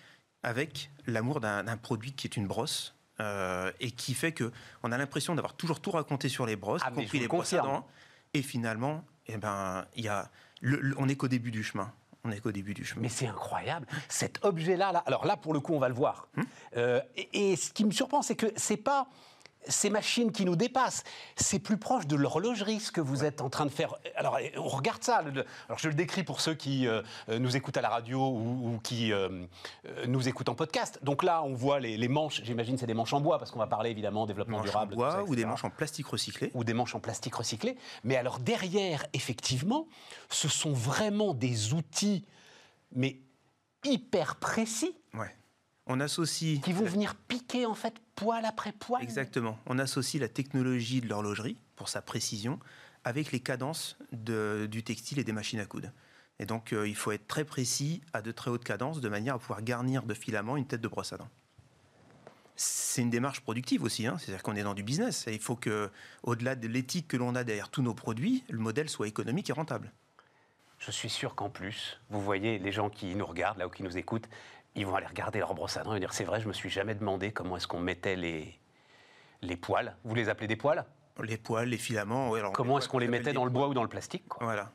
avec 0.43 0.91
l'amour 1.07 1.41
d'un 1.41 1.77
produit 1.77 2.13
qui 2.13 2.27
est 2.27 2.37
une 2.37 2.47
brosse. 2.47 2.95
Euh, 3.21 3.71
et 3.79 3.91
qui 3.91 4.15
fait 4.15 4.33
que 4.33 4.51
on 4.83 4.91
a 4.91 4.97
l'impression 4.97 5.35
d'avoir 5.35 5.55
toujours 5.55 5.81
tout 5.81 5.91
raconté 5.91 6.29
sur 6.31 6.47
les 6.47 6.57
brosses, 6.57 6.81
ah, 6.85 6.91
y 6.91 6.95
compris 6.95 7.19
les 7.19 7.29
brosses. 7.29 7.55
Et 8.35 8.41
finalement, 8.41 9.05
eh 9.27 9.37
ben, 9.37 9.85
y 9.97 10.09
a 10.09 10.31
on 10.97 11.07
n'est 11.07 11.17
qu'au 11.17 11.29
début 11.29 11.51
du 11.51 11.63
chemin 11.63 11.93
on 12.25 12.29
n'est 12.29 12.39
qu'au 12.39 12.53
début 12.53 12.75
du 12.75 12.85
chemin. 12.85 13.03
Mais 13.03 13.09
c'est 13.09 13.27
incroyable. 13.27 13.87
Cet 14.09 14.45
objet-là, 14.45 14.93
là, 14.93 15.03
alors 15.07 15.27
là, 15.27 15.37
pour 15.37 15.55
le 15.55 15.61
coup, 15.61 15.75
on 15.75 15.79
va 15.79 15.89
le 15.89 15.95
voir. 15.95 16.29
Hmm 16.37 16.43
euh, 16.77 17.01
et, 17.17 17.57
ce 17.57 17.73
qui 17.73 17.85
me 17.85 17.91
surprend, 17.91 18.23
c'est 18.23 18.37
que 18.37 18.47
c'est 18.57 18.77
pas 18.77 19.09
ces 19.69 19.91
machines 19.91 20.33
qui 20.33 20.45
nous 20.45 20.57
dépassent. 20.57 21.05
C'est 21.37 21.59
plus 21.59 21.77
proche 21.77 22.07
de 22.07 22.17
l'horlogerie 22.17 22.81
ce 22.81 22.93
que 22.93 23.01
vous 23.01 23.25
êtes 23.25 23.41
en 23.41 23.51
train 23.51 23.67
de 23.67 23.71
faire. 23.71 23.95
Alors, 24.17 24.39
on 24.57 24.69
regarde 24.69 25.03
ça. 25.03 25.19
Alors, 25.19 25.79
je 25.79 25.89
le 25.89 25.95
décris 25.95 26.25
pour 26.25 26.41
ceux 26.41 26.55
qui 26.55 26.87
euh, 26.87 27.03
nous 27.29 27.57
écoutent 27.57 27.77
à 27.77 27.83
la 27.83 27.89
radio 27.89 28.21
ou, 28.21 28.81
qui 28.83 29.13
euh, 29.13 29.47
nous 30.07 30.29
écoutent 30.29 30.49
en 30.49 30.55
podcast. 30.55 30.99
Donc 31.03 31.23
là, 31.23 31.43
on 31.43 31.55
voit 31.55 31.81
les, 31.81 32.09
manches. 32.09 32.43
J'imagine 32.45 32.77
c'est 32.77 32.87
des 32.87 32.95
manches 32.95 33.13
en 33.13 33.21
bois 33.21 33.39
parce 33.39 33.51
qu'on 33.51 33.59
va 33.59 33.67
parler 33.67 33.91
évidemment 33.91 34.27
développement 34.27 34.61
durable. 34.61 34.95
En 34.95 34.97
bois 34.97 35.25
ou 35.27 35.37
des 35.37 35.45
manches 35.45 35.65
en 35.65 35.71
plastique 35.71 36.07
recyclé. 36.07 36.51
Ou 36.55 36.65
des 36.65 36.75
manches 36.75 36.95
en 36.95 37.01
plastique 37.01 37.35
recyclé. 37.35 37.77
Mais 38.05 38.17
alors 38.17 38.39
derrière, 38.39 39.05
effectivement, 39.13 39.87
ce 40.29 40.49
sont 40.49 40.73
vraiment 40.73 41.35
des 41.35 41.73
outils, 41.73 42.25
mais 42.93 43.21
hyper 43.85 44.37
précis. 44.37 44.95
Ouais. 45.15 45.35
On 45.93 46.01
associe. 46.01 46.59
Qui 46.63 46.73
vont 46.73 46.87
venir 46.87 47.15
piquer 47.15 47.67
en 47.67 47.75
fait 47.75 47.95
poil 48.15 48.47
après 48.47 48.73
poil. 48.73 49.03
Exactement. 49.03 49.59
On 49.67 49.79
associe 49.79 50.19
la 50.19 50.29
technologie 50.29 51.03
de 51.03 51.09
l'horlogerie 51.09 51.59
pour 51.77 51.91
sa 51.91 52.01
précision 52.01 52.59
avec 53.05 53.31
les 53.31 53.41
cadences 53.41 53.99
du 54.11 54.83
textile 54.83 55.19
et 55.19 55.25
des 55.25 55.33
machines 55.33 55.61
à 55.61 55.67
coudre. 55.67 55.91
Et 56.39 56.47
donc 56.47 56.73
euh, 56.73 56.89
il 56.89 56.97
faut 56.97 57.13
être 57.13 57.27
très 57.27 57.45
précis 57.45 58.01
à 58.15 58.23
de 58.23 58.33
très 58.33 58.51
hautes 58.51 58.65
cadences 58.65 59.03
de 59.03 59.09
manière 59.11 59.35
à 59.35 59.39
pouvoir 59.39 59.61
garnir 59.61 60.05
de 60.05 60.15
filaments 60.15 60.57
une 60.57 60.67
tête 60.67 60.81
de 60.81 60.89
brosse 60.89 61.13
à 61.13 61.19
dents. 61.19 61.29
C'est 62.57 63.03
une 63.03 63.11
démarche 63.11 63.41
productive 63.41 63.83
aussi, 63.83 64.07
hein. 64.07 64.17
c'est-à-dire 64.19 64.43
qu'on 64.43 64.57
est 64.57 64.63
dans 64.63 64.75
du 64.75 64.83
business. 64.83 65.27
Et 65.27 65.35
il 65.35 65.41
faut 65.41 65.57
que, 65.57 65.91
au-delà 66.23 66.55
de 66.55 66.69
l'éthique 66.69 67.09
que 67.09 67.17
l'on 67.19 67.35
a 67.35 67.45
derrière 67.45 67.69
tous 67.69 67.83
nos 67.83 67.95
produits, 67.95 68.45
le 68.49 68.59
modèle 68.59 68.89
soit 68.89 69.09
économique 69.09 69.51
et 69.51 69.53
rentable. 69.53 69.93
Je 70.79 70.91
suis 70.91 71.11
sûr 71.11 71.35
qu'en 71.35 71.49
plus, 71.49 72.01
vous 72.11 72.21
voyez 72.21 72.59
les 72.59 72.73
gens 72.73 72.91
qui 72.91 73.15
nous 73.15 73.27
regardent 73.27 73.59
là 73.59 73.67
ou 73.67 73.71
qui 73.71 73.83
nous 73.83 73.97
écoutent, 73.97 74.29
ils 74.75 74.87
vont 74.87 74.95
aller 74.95 75.07
regarder 75.07 75.39
leur 75.39 75.55
brosse 75.55 75.77
à 75.77 75.83
dents 75.83 75.95
et 75.95 76.01
dire 76.01 76.13
c'est 76.13 76.25
vrai, 76.25 76.41
je 76.41 76.49
me 76.49 76.53
suis 76.53 76.71
jamais 76.71 76.95
demandé 76.95 77.33
comment 77.33 77.57
est-ce 77.57 77.67
qu'on 77.67 77.81
mettait 77.81 78.17
les, 78.17 78.59
les 79.43 79.57
poils. 79.57 79.97
Vous 80.05 80.15
les 80.15 80.29
appelez 80.29 80.49
des 80.49 80.57
poils? 80.57 80.85
Les 81.23 81.37
poils, 81.37 81.69
les 81.69 81.79
filaments. 81.79 82.33
Comment 82.53 82.79
est-ce 82.79 82.89
qu'on 82.89 82.99
les 82.99 83.09
mettait 83.09 83.33
dans 83.35 83.45
le 83.45 83.51
bois 83.51 83.69
ou 83.69 83.75
dans 83.75 83.83
le 83.83 83.89
plastique 83.89 84.25
Voilà. 84.41 84.73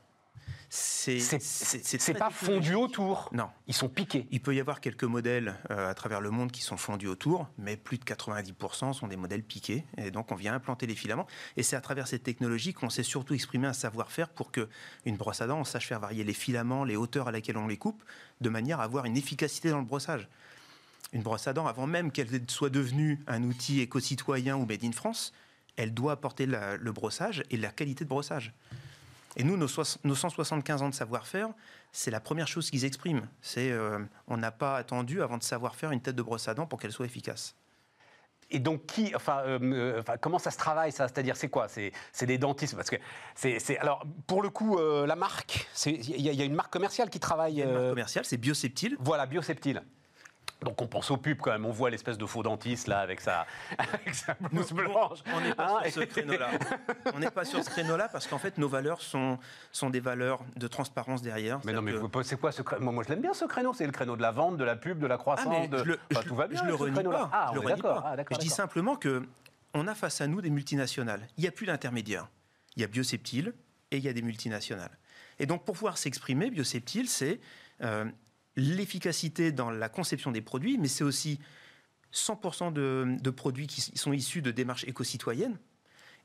C'est 0.69 2.17
pas 2.17 2.29
fondu 2.29 2.75
autour. 2.75 3.29
Non. 3.31 3.49
Ils 3.67 3.73
sont 3.73 3.87
piqués. 3.87 4.27
Il 4.31 4.41
peut 4.41 4.53
y 4.53 4.59
avoir 4.59 4.81
quelques 4.81 5.05
modèles 5.05 5.55
euh, 5.71 5.89
à 5.89 5.93
travers 5.93 6.19
le 6.19 6.29
monde 6.29 6.51
qui 6.51 6.61
sont 6.61 6.75
fondus 6.75 7.07
autour, 7.07 7.47
mais 7.57 7.77
plus 7.77 7.97
de 7.97 8.03
90% 8.03 8.93
sont 8.93 9.07
des 9.07 9.15
modèles 9.15 9.43
piqués. 9.43 9.85
Et 9.97 10.11
donc, 10.11 10.31
on 10.31 10.35
vient 10.35 10.53
implanter 10.53 10.85
les 10.85 10.95
filaments. 10.95 11.27
Et 11.55 11.63
c'est 11.63 11.75
à 11.75 11.81
travers 11.81 12.07
cette 12.07 12.23
technologie 12.23 12.73
qu'on 12.73 12.89
sait 12.89 13.03
surtout 13.03 13.33
exprimer 13.33 13.67
un 13.67 13.73
savoir-faire 13.73 14.29
pour 14.29 14.51
qu'une 14.51 15.17
brosse 15.17 15.41
à 15.41 15.47
dents, 15.47 15.59
on 15.59 15.63
sache 15.63 15.87
faire 15.87 15.99
varier 15.99 16.23
les 16.23 16.33
filaments, 16.33 16.83
les 16.83 16.97
hauteurs 16.97 17.29
à 17.29 17.31
laquelle 17.31 17.57
on 17.57 17.67
les 17.67 17.77
coupe, 17.77 18.03
de 18.41 18.49
manière 18.49 18.81
à 18.81 18.83
avoir 18.83 19.05
une 19.05 19.15
efficacité 19.15 19.69
dans 19.69 19.79
le 19.79 19.85
brossage. 19.85 20.27
Une 21.13 21.21
brosse 21.21 21.47
à 21.47 21.53
dents, 21.53 21.67
avant 21.67 21.87
même 21.87 22.11
qu'elle 22.11 22.27
soit 22.49 22.69
devenue 22.69 23.23
un 23.27 23.43
outil 23.43 23.79
éco-citoyen 23.79 24.57
ou 24.57 24.65
made 24.65 24.83
in 24.83 24.91
France, 24.91 25.33
elle 25.77 25.93
doit 25.93 26.11
apporter 26.11 26.45
le 26.45 26.91
brossage 26.91 27.43
et 27.51 27.55
la 27.57 27.69
qualité 27.69 28.03
de 28.03 28.09
brossage. 28.09 28.53
Et 29.35 29.43
nous, 29.43 29.57
nos, 29.57 29.67
175 29.67 30.81
ans 30.81 30.89
de 30.89 30.95
savoir-faire, 30.95 31.49
c'est 31.91 32.11
la 32.11 32.19
première 32.19 32.47
chose 32.47 32.69
qu'ils 32.69 32.85
expriment. 32.85 33.27
C'est 33.41 33.71
euh, 33.71 33.99
on 34.27 34.37
n'a 34.37 34.51
pas 34.51 34.77
attendu 34.77 35.21
avant 35.21 35.37
de 35.37 35.43
savoir 35.43 35.75
faire 35.75 35.91
une 35.91 36.01
tête 36.01 36.15
de 36.15 36.21
brosse 36.21 36.47
à 36.47 36.53
dents 36.53 36.65
pour 36.65 36.79
qu'elle 36.79 36.91
soit 36.91 37.05
efficace. 37.05 37.55
Et 38.49 38.59
donc, 38.59 38.85
qui, 38.85 39.13
enfin, 39.13 39.41
euh, 39.45 39.59
euh, 39.61 39.99
enfin, 39.99 40.15
comment 40.17 40.39
ça 40.39 40.51
se 40.51 40.57
travaille, 40.57 40.93
ça? 40.93 41.09
C'est-à-dire, 41.09 41.35
c'est 41.35 41.49
quoi? 41.49 41.67
C'est 41.67 41.91
des 42.25 42.37
dentistes? 42.37 42.75
Parce 42.75 42.89
que, 42.89 42.95
c'est, 43.35 43.77
alors, 43.79 44.05
pour 44.25 44.41
le 44.41 44.49
coup, 44.49 44.77
la 44.79 45.15
marque, 45.17 45.67
il 45.85 46.21
y, 46.21 46.41
a 46.41 46.45
une 46.45 46.55
marque 46.55 46.71
commerciale 46.71 47.09
qui 47.09 47.19
travaille. 47.19 47.61
Une 47.61 47.71
marque 47.71 47.89
commerciale, 47.89 48.25
c'est 48.25 48.37
Bioceptile. 48.37 48.95
Voilà, 48.99 49.25
Bioceptile. 49.25 49.83
Donc 50.61 50.81
on 50.81 50.87
pense 50.87 51.11
aux 51.11 51.17
pubs 51.17 51.37
quand 51.37 51.51
même, 51.51 51.65
on 51.65 51.71
voit 51.71 51.91
l'espèce 51.91 52.17
de 52.17 52.25
faux 52.25 52.41
dentiste 52.41 52.87
là 52.87 52.99
avec 52.99 53.21
sa, 53.21 53.45
avec 53.77 54.15
sa 54.15 54.35
blouse 54.39 54.71
blanche. 54.71 55.19
On 55.33 55.41
n'est 55.41 55.53
pas 55.53 55.81
hein, 55.83 55.89
sur 55.89 56.01
ce 56.01 56.07
créneau-là. 56.07 56.49
on 57.13 57.19
n'est 57.19 57.29
pas 57.29 57.45
sur 57.45 57.63
ce 57.63 57.69
créneau-là 57.69 58.09
parce 58.09 58.25
qu'en 58.25 58.39
fait 58.39 58.57
nos 58.57 58.67
valeurs 58.67 59.01
sont, 59.01 59.37
sont 59.71 59.91
des 59.91 59.99
valeurs 59.99 60.43
de 60.55 60.67
transparence 60.67 61.21
derrière. 61.21 61.59
Mais 61.63 61.73
non 61.73 61.81
mais 61.83 61.93
c'est 62.23 62.39
quoi 62.39 62.51
ce 62.51 62.63
créneau 62.63 62.91
Moi 62.91 63.03
je 63.03 63.09
l'aime 63.09 63.21
bien 63.21 63.33
ce 63.33 63.45
créneau, 63.45 63.73
c'est 63.73 63.85
le 63.85 63.91
créneau 63.91 64.15
de 64.15 64.21
la 64.21 64.31
vente, 64.31 64.57
de 64.57 64.63
la 64.63 64.75
pub, 64.75 64.97
de 64.99 65.07
la 65.07 65.17
croissance, 65.17 65.53
ah, 65.65 65.67
de... 65.67 65.83
le, 65.83 65.99
tout 66.25 66.35
va 66.35 66.47
bien. 66.47 66.61
Je 66.63 66.67
le 66.67 66.75
renie 66.75 67.03
pas. 67.03 67.29
Ah, 67.31 67.51
je, 67.53 67.59
le 67.59 67.65
renie 67.67 67.81
pas. 67.81 68.15
Ah, 68.17 68.23
je 68.31 68.37
dis 68.37 68.49
simplement 68.49 68.95
que 68.95 69.23
on 69.75 69.87
a 69.87 69.93
face 69.93 70.21
à 70.21 70.27
nous 70.27 70.41
des 70.41 70.49
multinationales. 70.49 71.27
Il 71.37 71.41
n'y 71.41 71.47
a 71.47 71.51
plus 71.51 71.67
d'intermédiaires. 71.67 72.27
Il 72.75 72.81
y 72.81 72.83
a 72.83 72.87
Bioceptile 72.87 73.53
et 73.91 73.97
il 73.97 74.03
y 74.03 74.09
a 74.09 74.13
des 74.13 74.23
multinationales. 74.23 74.97
Et 75.39 75.45
donc 75.45 75.65
pour 75.65 75.75
pouvoir 75.75 75.99
s'exprimer, 75.99 76.49
Bioceptile, 76.49 77.07
c'est 77.07 77.39
euh, 77.83 78.05
l'efficacité 78.57 79.53
dans 79.53 79.69
la 79.69 79.87
conception 79.87 80.31
des 80.31 80.41
produits, 80.41 80.77
mais 80.77 80.89
c'est 80.89 81.03
aussi 81.03 81.39
100% 82.13 82.73
de, 82.73 83.29
produits 83.29 83.67
qui 83.67 83.81
sont 83.81 84.11
issus 84.11 84.41
de 84.41 84.51
démarches 84.51 84.83
éco-citoyennes. 84.85 85.57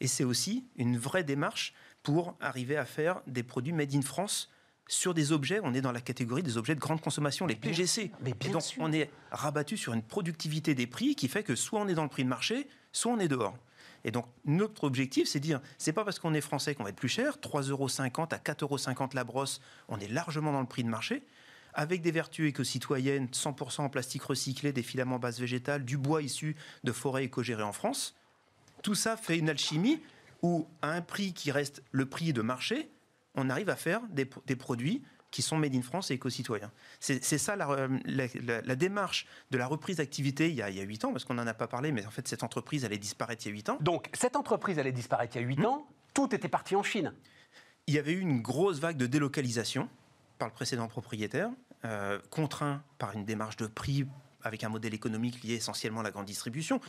Et 0.00 0.08
c'est 0.08 0.24
aussi 0.24 0.64
une 0.76 0.98
vraie 0.98 1.22
démarche 1.22 1.74
pour 2.02 2.34
arriver 2.40 2.76
à 2.76 2.84
faire 2.84 3.20
des 3.28 3.44
produits 3.44 3.72
made 3.72 3.94
in 3.94 4.02
France 4.02 4.50
sur 4.88 5.14
des 5.14 5.30
objets. 5.30 5.60
On 5.62 5.74
est 5.74 5.82
dans 5.82 5.92
la 5.92 6.00
catégorie 6.00 6.42
des 6.42 6.56
objets 6.56 6.74
de 6.74 6.80
grande 6.80 7.00
consommation, 7.00 7.46
les 7.46 7.54
PGC. 7.54 8.10
Mais 8.22 8.30
et 8.30 8.48
donc, 8.48 8.64
on 8.78 8.92
est 8.92 9.10
rabattu 9.30 9.76
sur 9.76 9.92
une 9.92 10.02
productivité 10.02 10.74
des 10.74 10.86
prix 10.88 11.14
qui 11.14 11.28
fait 11.28 11.44
que 11.44 11.54
soit 11.54 11.80
on 11.80 11.86
est 11.86 11.94
dans 11.94 12.02
le 12.02 12.08
prix 12.08 12.24
de 12.24 12.28
marché, 12.28 12.66
soit 12.90 13.12
on 13.12 13.20
est 13.20 13.28
dehors. 13.28 13.56
Et 14.04 14.10
donc, 14.10 14.26
notre 14.44 14.84
objectif, 14.84 15.28
c'est 15.28 15.38
de 15.38 15.44
dire, 15.44 15.60
c'est 15.78 15.92
pas 15.92 16.04
parce 16.04 16.18
qu'on 16.18 16.34
est 16.34 16.40
français 16.40 16.74
qu'on 16.74 16.82
va 16.82 16.90
être 16.90 16.96
plus 16.96 17.08
cher. 17.08 17.36
3,50 17.36 17.70
euros 17.70 17.86
à 17.86 18.38
4,50 18.38 18.62
euros 18.64 19.08
la 19.14 19.22
brosse, 19.22 19.60
on 19.88 20.00
est 20.00 20.08
largement 20.08 20.52
dans 20.52 20.60
le 20.60 20.66
prix 20.66 20.82
de 20.82 20.88
marché 20.88 21.22
avec 21.74 22.02
des 22.02 22.10
vertus 22.10 22.48
éco-citoyennes, 22.48 23.28
100% 23.32 23.82
en 23.82 23.88
plastique 23.88 24.22
recyclé, 24.22 24.72
des 24.72 24.82
filaments 24.82 25.18
basse 25.18 25.40
végétale, 25.40 25.84
du 25.84 25.96
bois 25.96 26.22
issu 26.22 26.56
de 26.84 26.92
forêts 26.92 27.24
éco-gérées 27.24 27.62
en 27.62 27.72
France. 27.72 28.14
Tout 28.82 28.94
ça 28.94 29.16
fait 29.16 29.38
une 29.38 29.48
alchimie 29.48 30.00
où, 30.42 30.66
à 30.82 30.90
un 30.90 31.00
prix 31.00 31.32
qui 31.32 31.50
reste 31.50 31.82
le 31.92 32.06
prix 32.06 32.32
de 32.32 32.42
marché, 32.42 32.90
on 33.34 33.48
arrive 33.48 33.70
à 33.70 33.76
faire 33.76 34.02
des, 34.10 34.26
produits 34.56 35.02
qui 35.30 35.40
sont 35.40 35.56
made 35.56 35.74
in 35.74 35.82
France 35.82 36.10
et 36.10 36.14
éco-citoyens. 36.14 36.70
C'est 37.00 37.22
ça 37.38 37.56
la, 37.56 38.76
démarche 38.76 39.26
de 39.50 39.56
la 39.56 39.66
reprise 39.66 39.96
d'activité 39.96 40.50
il, 40.50 40.56
y 40.56 40.62
a 40.62 40.68
8 40.68 41.04
ans, 41.06 41.12
parce 41.12 41.24
qu'on 41.24 41.34
n'en 41.34 41.46
a 41.46 41.54
pas 41.54 41.68
parlé, 41.68 41.92
mais 41.92 42.04
en 42.04 42.10
fait 42.10 42.28
cette 42.28 42.42
entreprise 42.42 42.84
allait 42.84 42.98
disparaître 42.98 43.46
il 43.46 43.50
y 43.50 43.52
a 43.52 43.54
8 43.54 43.68
ans. 43.70 43.78
Donc 43.80 44.10
cette 44.12 44.36
entreprise 44.36 44.78
allait 44.78 44.92
disparaître 44.92 45.36
il 45.36 45.40
y 45.40 45.44
a 45.44 45.48
8 45.48 45.60
hmm. 45.60 45.64
ans, 45.64 45.86
tout 46.12 46.34
était 46.34 46.48
parti 46.48 46.76
en 46.76 46.82
Chine. 46.82 47.14
Il 47.86 47.94
y 47.94 47.98
avait 47.98 48.12
eu 48.12 48.20
une 48.20 48.42
grosse 48.42 48.78
vague 48.78 48.96
de 48.96 49.06
délocalisation 49.06 49.88
par 50.38 50.48
le 50.48 50.54
précédent 50.54 50.88
propriétaire, 50.88 51.50
euh, 51.84 52.18
contraint 52.30 52.82
par 52.98 53.12
une 53.12 53.24
démarche 53.24 53.56
de 53.56 53.66
prix 53.66 54.06
avec 54.44 54.64
un 54.64 54.68
modèle 54.68 54.94
économique 54.94 55.42
lié 55.42 55.54
essentiellement 55.54 56.00
à 56.00 56.02
la 56.02 56.10
grande 56.10 56.26
distribution. 56.26 56.80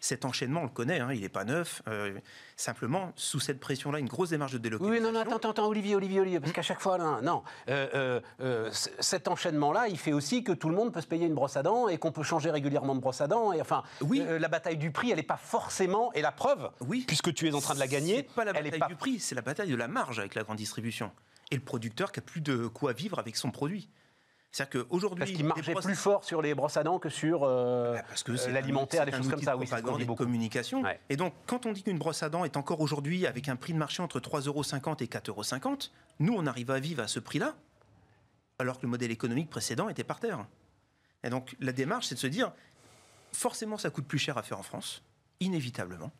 cet 0.00 0.24
enchaînement, 0.24 0.60
on 0.60 0.64
le 0.64 0.70
connaît, 0.70 1.00
hein, 1.00 1.12
il 1.12 1.20
n'est 1.20 1.28
pas 1.28 1.44
neuf. 1.44 1.82
Euh, 1.88 2.18
simplement, 2.56 3.12
sous 3.16 3.40
cette 3.40 3.60
pression-là, 3.60 3.98
une 3.98 4.08
grosse 4.08 4.30
démarche 4.30 4.52
de 4.52 4.58
délocalisation. 4.58 5.06
Oui, 5.06 5.12
non, 5.12 5.24
non, 5.24 5.36
attends, 5.36 5.50
attends, 5.50 5.66
Olivier, 5.68 5.94
Olivier, 5.96 6.20
Olivier, 6.20 6.40
parce 6.40 6.52
qu'à 6.52 6.62
chaque 6.62 6.80
fois, 6.80 6.98
non, 6.98 7.22
non 7.22 7.42
euh, 7.68 8.20
cet 8.72 9.28
enchaînement-là, 9.28 9.88
il 9.88 9.98
fait 9.98 10.12
aussi 10.12 10.42
que 10.42 10.52
tout 10.52 10.68
le 10.68 10.74
monde 10.74 10.92
peut 10.92 11.00
se 11.00 11.06
payer 11.06 11.26
une 11.26 11.34
brosse 11.34 11.56
à 11.56 11.62
dents 11.62 11.88
et 11.88 11.98
qu'on 11.98 12.12
peut 12.12 12.22
changer 12.22 12.50
régulièrement 12.50 12.94
de 12.94 13.00
brosse 13.00 13.20
à 13.20 13.28
dents. 13.28 13.52
Et 13.52 13.60
enfin, 13.60 13.82
oui. 14.00 14.24
la 14.26 14.48
bataille 14.48 14.76
du 14.76 14.90
prix, 14.90 15.10
elle 15.10 15.16
n'est 15.16 15.22
pas 15.22 15.36
forcément, 15.36 16.12
et 16.14 16.22
la 16.22 16.32
preuve, 16.32 16.70
oui. 16.80 17.04
puisque 17.06 17.32
tu 17.32 17.48
es 17.48 17.54
en 17.54 17.60
train 17.60 17.74
de 17.74 17.80
la 17.80 17.88
gagner, 17.88 18.22
pas 18.22 18.44
la 18.44 18.52
bataille 18.52 18.88
du 18.88 18.96
prix, 18.96 19.20
c'est 19.20 19.34
la 19.34 19.42
bataille 19.42 19.70
de 19.70 19.76
la 19.76 19.88
marge 19.88 20.18
avec 20.18 20.34
la 20.34 20.42
grande 20.42 20.58
distribution 20.58 21.12
et 21.50 21.56
le 21.56 21.62
producteur 21.62 22.12
qui 22.12 22.20
a 22.20 22.22
plus 22.22 22.40
de 22.40 22.66
quoi 22.66 22.92
vivre 22.92 23.18
avec 23.18 23.36
son 23.36 23.50
produit. 23.50 23.88
C'est-à-dire 24.52 24.84
qu'aujourd'hui. 24.84 25.20
Parce 25.20 25.30
qu'il 25.30 25.44
marchait 25.44 25.74
plus 25.74 25.94
fort 25.94 26.24
sur 26.24 26.42
les 26.42 26.54
brosses 26.54 26.76
à 26.76 26.82
dents 26.82 26.98
que 26.98 27.08
sur 27.08 27.44
euh, 27.44 27.94
bah, 27.94 28.02
parce 28.08 28.24
que 28.24 28.32
euh, 28.32 28.52
l'alimentaire, 28.52 29.06
des 29.06 29.12
choses 29.12 29.28
comme 29.28 29.42
ça. 29.42 29.56
Oui, 29.56 29.66
c'est 29.66 29.80
de 29.82 30.14
communication. 30.14 30.82
Et 31.08 31.16
donc, 31.16 31.34
quand 31.46 31.66
on 31.66 31.72
dit 31.72 31.82
qu'une 31.82 31.98
brosse 31.98 32.22
à 32.22 32.28
dents 32.28 32.44
est 32.44 32.56
encore 32.56 32.80
aujourd'hui 32.80 33.26
avec 33.26 33.48
un 33.48 33.56
prix 33.56 33.72
de 33.72 33.78
marché 33.78 34.02
entre 34.02 34.18
3,50 34.18 34.48
euros 34.48 34.62
et 34.62 35.06
4,50 35.06 35.28
euros, 35.28 35.76
nous, 36.18 36.34
on 36.34 36.46
arrive 36.46 36.70
à 36.70 36.80
vivre 36.80 37.02
à 37.02 37.08
ce 37.08 37.20
prix-là, 37.20 37.54
alors 38.58 38.78
que 38.78 38.82
le 38.82 38.88
modèle 38.88 39.12
économique 39.12 39.50
précédent 39.50 39.88
était 39.88 40.04
par 40.04 40.18
terre. 40.18 40.44
Et 41.22 41.30
donc, 41.30 41.54
la 41.60 41.72
démarche, 41.72 42.06
c'est 42.06 42.16
de 42.16 42.20
se 42.20 42.26
dire, 42.26 42.52
forcément, 43.32 43.78
ça 43.78 43.90
coûte 43.90 44.06
plus 44.06 44.18
cher 44.18 44.36
à 44.36 44.42
faire 44.42 44.58
en 44.58 44.62
France, 44.64 45.04
inévitablement. 45.38 46.10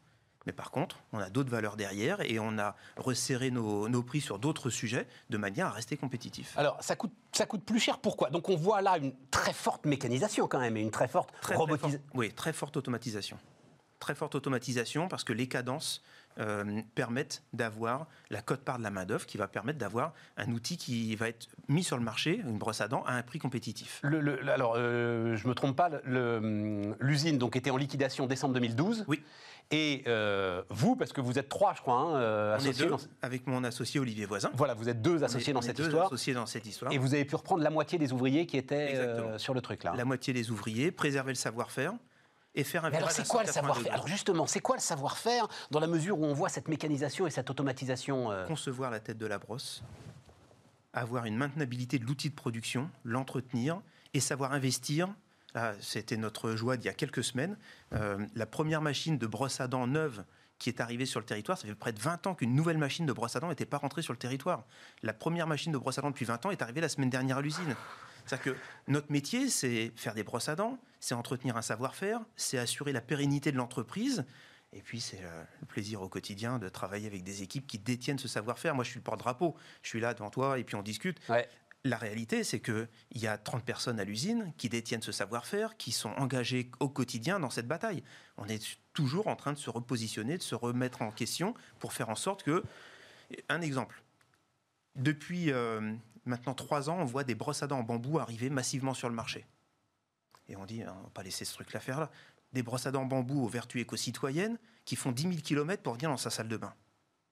Mais 0.46 0.52
par 0.52 0.70
contre, 0.70 1.02
on 1.12 1.18
a 1.18 1.28
d'autres 1.28 1.50
valeurs 1.50 1.76
derrière 1.76 2.20
et 2.22 2.38
on 2.38 2.58
a 2.58 2.74
resserré 2.96 3.50
nos, 3.50 4.02
prix 4.02 4.20
sur 4.20 4.38
d'autres 4.38 4.70
sujets 4.70 5.06
de 5.28 5.36
manière 5.36 5.66
à 5.66 5.70
rester 5.70 5.96
compétitif. 5.96 6.56
Alors, 6.56 6.82
ça 6.82 6.96
coûte, 6.96 7.12
ça 7.32 7.46
coûte 7.46 7.62
plus 7.64 7.78
cher, 7.78 7.98
pourquoi? 7.98 8.30
Donc 8.30 8.48
on 8.48 8.56
voit 8.56 8.80
là 8.80 8.96
une 8.96 9.12
très 9.30 9.52
forte 9.52 9.84
mécanisation 9.84 10.48
quand 10.48 10.60
même 10.60 10.76
et 10.76 10.80
une 10.80 10.90
très 10.90 11.08
forte 11.08 11.30
robotisation. 11.54 12.00
Oui, 12.14 12.32
très 12.32 12.52
forte 12.52 12.76
automatisation. 12.76 13.38
Très 13.98 14.14
forte 14.14 14.34
automatisation 14.34 15.08
parce 15.08 15.24
que 15.24 15.34
les 15.34 15.46
cadences 15.46 16.02
euh, 16.40 16.80
permettent 16.94 17.42
d'avoir 17.52 18.06
la 18.30 18.40
cote-part 18.40 18.78
de 18.78 18.82
la 18.82 18.90
main-d'œuvre 18.90 19.26
qui 19.26 19.36
va 19.36 19.48
permettre 19.48 19.78
d'avoir 19.78 20.14
un 20.36 20.50
outil 20.52 20.76
qui 20.76 21.14
va 21.16 21.28
être 21.28 21.48
mis 21.68 21.84
sur 21.84 21.96
le 21.96 22.02
marché, 22.02 22.40
une 22.44 22.58
brosse 22.58 22.80
à 22.80 22.88
dents, 22.88 23.04
à 23.06 23.12
un 23.12 23.22
prix 23.22 23.38
compétitif. 23.38 24.00
Le, 24.02 24.48
alors, 24.50 24.74
euh, 24.76 25.36
je 25.36 25.44
ne 25.44 25.50
me 25.50 25.54
trompe 25.54 25.76
pas, 25.76 25.90
l'usine 27.00 27.38
donc 27.38 27.56
était 27.56 27.70
en 27.70 27.76
liquidation 27.76 28.26
décembre 28.26 28.54
2012. 28.54 29.04
Oui. 29.08 29.22
Et 29.72 30.02
euh, 30.08 30.62
vous, 30.68 30.96
parce 30.96 31.12
que 31.12 31.20
vous 31.20 31.38
êtes 31.38 31.48
trois, 31.48 31.74
je 31.74 31.80
crois, 31.80 31.94
hein, 31.94 32.54
associés. 32.54 32.88
Avec 33.22 33.46
mon 33.46 33.62
associé 33.62 34.00
Olivier 34.00 34.26
Voisin. 34.26 34.50
Voilà, 34.54 34.74
vous 34.74 34.88
êtes 34.88 35.00
deux 35.00 35.22
associés 35.22 35.52
dans 35.52 35.62
cette 35.62 35.78
histoire. 35.78 36.06
associés 36.06 36.34
dans 36.34 36.46
cette 36.46 36.66
histoire. 36.66 36.92
Et 36.92 36.98
vous 36.98 37.14
avez 37.14 37.24
pu 37.24 37.36
reprendre 37.36 37.62
la 37.62 37.70
moitié 37.70 37.98
des 37.98 38.12
ouvriers 38.12 38.46
qui 38.46 38.56
étaient 38.56 38.96
euh, 38.96 39.38
sur 39.38 39.54
le 39.54 39.60
truc 39.60 39.84
là. 39.84 39.94
La 39.96 40.04
moitié 40.04 40.32
des 40.32 40.50
ouvriers, 40.50 40.90
préserver 40.90 41.30
le 41.32 41.36
savoir-faire 41.36 41.92
et 42.54 42.64
faire 42.64 42.84
un. 42.84 42.90
Mais 42.90 42.96
alors 42.96 43.10
c'est 43.10 43.26
quoi 43.26 43.42
le 43.42 43.52
savoir-faire 43.52 43.92
Alors 43.92 44.08
justement, 44.08 44.46
c'est 44.46 44.60
quoi 44.60 44.76
le 44.76 44.82
savoir-faire 44.82 45.48
dans 45.70 45.80
la 45.80 45.86
mesure 45.86 46.18
où 46.18 46.24
on 46.24 46.34
voit 46.34 46.48
cette 46.48 46.68
mécanisation 46.68 47.26
et 47.26 47.30
cette 47.30 47.50
automatisation 47.50 48.30
Concevoir 48.46 48.90
la 48.90 49.00
tête 49.00 49.18
de 49.18 49.26
la 49.26 49.38
brosse, 49.38 49.82
avoir 50.92 51.24
une 51.24 51.36
maintenabilité 51.36 51.98
de 51.98 52.04
l'outil 52.04 52.30
de 52.30 52.34
production, 52.34 52.90
l'entretenir 53.04 53.80
et 54.14 54.20
savoir 54.20 54.52
investir 54.52 55.08
ah, 55.54 55.72
c'était 55.80 56.16
notre 56.16 56.54
joie 56.54 56.76
d'il 56.76 56.86
y 56.86 56.88
a 56.88 56.94
quelques 56.94 57.24
semaines. 57.24 57.56
Euh, 57.92 58.24
la 58.34 58.46
première 58.46 58.82
machine 58.82 59.18
de 59.18 59.26
brosse 59.26 59.60
à 59.60 59.66
dents 59.66 59.86
neuve 59.86 60.24
qui 60.58 60.68
est 60.68 60.80
arrivée 60.80 61.06
sur 61.06 61.20
le 61.20 61.26
territoire, 61.26 61.56
ça 61.56 61.66
fait 61.66 61.74
près 61.74 61.92
de 61.92 61.98
20 61.98 62.26
ans 62.26 62.34
qu'une 62.34 62.54
nouvelle 62.54 62.76
machine 62.76 63.06
de 63.06 63.12
brosse 63.12 63.34
à 63.34 63.40
dents 63.40 63.48
n'était 63.48 63.66
pas 63.66 63.78
rentrée 63.78 64.02
sur 64.02 64.12
le 64.12 64.18
territoire. 64.18 64.64
La 65.02 65.14
première 65.14 65.46
machine 65.46 65.72
de 65.72 65.78
brosse 65.78 65.98
à 65.98 66.02
dents 66.02 66.10
depuis 66.10 66.26
20 66.26 66.46
ans 66.46 66.50
est 66.50 66.62
arrivée 66.62 66.82
la 66.82 66.88
semaine 66.88 67.10
dernière 67.10 67.38
à 67.38 67.42
l'usine. 67.42 67.74
C'est-à-dire 68.30 68.54
que 68.54 68.58
notre 68.86 69.10
métier, 69.10 69.48
c'est 69.48 69.92
faire 69.96 70.14
des 70.14 70.22
brosses 70.22 70.48
à 70.48 70.54
dents, 70.54 70.78
c'est 71.00 71.14
entretenir 71.14 71.56
un 71.56 71.62
savoir-faire, 71.62 72.20
c'est 72.36 72.58
assurer 72.58 72.92
la 72.92 73.00
pérennité 73.00 73.50
de 73.50 73.56
l'entreprise. 73.56 74.24
Et 74.72 74.82
puis, 74.82 75.00
c'est 75.00 75.24
euh, 75.24 75.42
le 75.60 75.66
plaisir 75.66 76.00
au 76.00 76.08
quotidien 76.08 76.60
de 76.60 76.68
travailler 76.68 77.08
avec 77.08 77.24
des 77.24 77.42
équipes 77.42 77.66
qui 77.66 77.78
détiennent 77.78 78.20
ce 78.20 78.28
savoir-faire. 78.28 78.76
Moi, 78.76 78.84
je 78.84 78.90
suis 78.90 79.00
le 79.00 79.04
porte-drapeau. 79.04 79.56
Je 79.82 79.88
suis 79.88 79.98
là 79.98 80.14
devant 80.14 80.30
toi 80.30 80.60
et 80.60 80.64
puis 80.64 80.76
on 80.76 80.82
discute. 80.82 81.18
La 81.82 81.96
réalité, 81.96 82.44
c'est 82.44 82.60
qu'il 82.60 82.86
y 83.14 83.26
a 83.26 83.36
30 83.36 83.64
personnes 83.64 83.98
à 83.98 84.04
l'usine 84.04 84.52
qui 84.58 84.68
détiennent 84.68 85.02
ce 85.02 85.12
savoir-faire, 85.12 85.76
qui 85.76 85.90
sont 85.90 86.10
engagées 86.10 86.70
au 86.78 86.88
quotidien 86.90 87.40
dans 87.40 87.50
cette 87.50 87.66
bataille. 87.66 88.04
On 88.36 88.46
est 88.46 88.78
toujours 88.92 89.26
en 89.26 89.34
train 89.34 89.54
de 89.54 89.58
se 89.58 89.70
repositionner, 89.70 90.36
de 90.36 90.42
se 90.42 90.54
remettre 90.54 91.02
en 91.02 91.10
question 91.10 91.54
pour 91.80 91.92
faire 91.92 92.10
en 92.10 92.16
sorte 92.16 92.44
que... 92.44 92.62
Un 93.48 93.62
exemple. 93.62 94.02
Depuis 94.96 95.52
euh, 95.52 95.94
maintenant 96.24 96.54
trois 96.54 96.90
ans, 96.90 96.98
on 96.98 97.04
voit 97.04 97.24
des 97.24 97.34
brosses 97.34 97.62
à 97.62 97.66
dents 97.66 97.78
en 97.78 97.82
bambou 97.82 98.18
arriver 98.18 98.50
massivement 98.50 98.94
sur 98.94 99.08
le 99.08 99.14
marché. 99.14 99.46
Et 100.48 100.56
on 100.56 100.64
dit, 100.64 100.82
on 100.82 100.98
ne 100.98 101.02
va 101.02 101.10
pas 101.14 101.22
laisser 101.22 101.44
ce 101.44 101.54
truc-là 101.54 101.80
faire 101.80 102.00
là. 102.00 102.10
Des 102.52 102.62
brosses 102.62 102.86
à 102.86 102.90
dents 102.90 103.02
en 103.02 103.06
bambou 103.06 103.44
aux 103.44 103.48
vertus 103.48 103.82
éco-citoyennes 103.82 104.58
qui 104.84 104.96
font 104.96 105.12
10 105.12 105.22
000 105.22 105.34
km 105.36 105.82
pour 105.82 105.94
venir 105.94 106.10
dans 106.10 106.16
sa 106.16 106.30
salle 106.30 106.48
de 106.48 106.56
bain. 106.56 106.74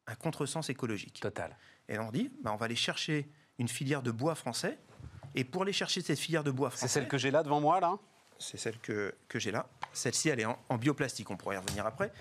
Un 0.07 0.15
contresens 0.15 0.71
écologique. 0.71 1.21
Total. 1.21 1.57
Et 1.89 1.99
on 1.99 2.11
dit, 2.11 2.31
bah, 2.43 2.53
on 2.53 2.57
va 2.57 2.67
aller 2.67 2.77
chercher 2.77 3.29
une 3.59 3.69
filière 3.69 4.03
de 4.03 4.11
bois 4.11 4.35
français. 4.35 4.79
Et 5.35 5.45
pour 5.45 5.63
aller 5.63 5.73
chercher 5.73 6.01
cette 6.01 6.19
filière 6.19 6.45
de 6.45 6.51
bois 6.51 6.71
français. 6.71 6.87
C'est 6.87 6.95
celle 7.01 7.09
que 7.09 7.19
j'ai 7.19 7.31
là 7.31 7.43
devant 7.43 7.61
moi, 7.61 7.81
là? 7.81 7.99
C'est 8.39 8.57
celle 8.57 8.79
que, 8.79 9.15
que 9.29 9.39
j'ai 9.39 9.51
là. 9.51 9.69
Celle-ci, 9.93 10.29
elle 10.29 10.41
est 10.41 10.47
en, 10.47 10.79
bioplastique, 10.79 11.31
on 11.31 11.37
pourrait 11.37 11.57
y 11.57 11.59
revenir 11.59 11.85
après. 11.87 12.13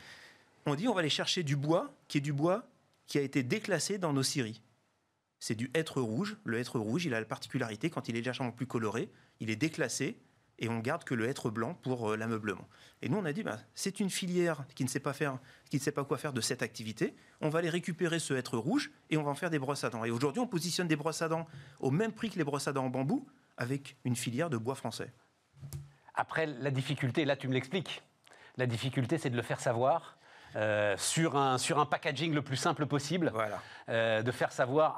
On 0.65 0.76
dit 0.76 0.88
on 0.88 0.93
va 0.93 0.99
aller 0.99 1.09
chercher 1.09 1.43
du 1.43 1.55
bois 1.55 1.93
qui 2.07 2.18
est 2.18 2.22
du 2.22 2.34
bois 2.34 2.68
qui 3.05 3.18
a 3.18 3.22
été 3.22 3.43
déclassé 3.43 3.97
dans 3.97 4.13
nos 4.13 4.24
scieries. 4.24 4.61
C'est 5.39 5.55
du 5.55 5.69
hêtre 5.73 6.01
rouge. 6.01 6.38
Le 6.43 6.57
hêtre 6.57 6.79
rouge, 6.79 7.05
il 7.05 7.13
a 7.13 7.19
la 7.19 7.25
particularité, 7.25 7.89
quand 7.89 8.09
il 8.09 8.15
est 8.15 8.21
légèrement 8.21 8.51
plus 8.51 8.67
coloré, 8.67 9.09
il 9.39 9.49
est 9.49 9.55
déclassé 9.55 10.19
et 10.59 10.69
on 10.69 10.79
garde 10.79 11.03
que 11.03 11.13
le 11.13 11.27
hêtre 11.27 11.49
blanc 11.49 11.75
pour 11.75 12.11
euh, 12.11 12.17
l'ameublement. 12.17 12.67
Et 13.01 13.09
nous, 13.09 13.17
on 13.17 13.25
a 13.25 13.33
dit, 13.33 13.43
bah, 13.43 13.59
c'est 13.75 13.99
une 13.99 14.09
filière 14.09 14.65
qui 14.73 14.83
ne, 14.83 14.89
sait 14.89 14.99
pas 14.99 15.13
faire, 15.13 15.38
qui 15.69 15.77
ne 15.77 15.81
sait 15.81 15.91
pas 15.91 16.03
quoi 16.03 16.17
faire 16.17 16.33
de 16.33 16.41
cette 16.41 16.63
activité. 16.63 17.15
On 17.41 17.49
va 17.49 17.59
aller 17.59 17.69
récupérer 17.69 18.19
ce 18.19 18.33
hêtre 18.33 18.57
rouge 18.57 18.91
et 19.09 19.17
on 19.17 19.23
va 19.23 19.31
en 19.31 19.35
faire 19.35 19.51
des 19.51 19.59
brosses 19.59 19.83
à 19.83 19.89
dents. 19.89 20.03
Et 20.03 20.09
aujourd'hui, 20.09 20.41
on 20.41 20.47
positionne 20.47 20.88
des 20.88 20.95
brosses 20.95 21.21
à 21.21 21.29
dents 21.29 21.45
au 21.79 21.91
même 21.91 22.11
prix 22.11 22.29
que 22.29 22.38
les 22.38 22.43
brosses 22.43 22.67
à 22.67 22.73
dents 22.73 22.85
en 22.85 22.89
bambou, 22.89 23.27
avec 23.57 23.97
une 24.03 24.15
filière 24.15 24.49
de 24.49 24.57
bois 24.57 24.75
français. 24.75 25.13
Après, 26.15 26.47
la 26.47 26.71
difficulté, 26.71 27.25
là, 27.25 27.35
tu 27.35 27.47
me 27.47 27.53
l'expliques. 27.53 28.01
La 28.57 28.65
difficulté, 28.65 29.19
c'est 29.19 29.29
de 29.29 29.35
le 29.35 29.43
faire 29.43 29.59
savoir 29.59 30.16
euh, 30.57 30.95
sur, 30.97 31.37
un, 31.37 31.59
sur 31.59 31.77
un 31.77 31.85
packaging 31.85 32.33
le 32.33 32.41
plus 32.41 32.55
simple 32.55 32.87
possible. 32.87 33.29
Voilà. 33.33 33.61
Euh, 33.89 34.23
de 34.23 34.31
faire 34.31 34.51
savoir, 34.51 34.97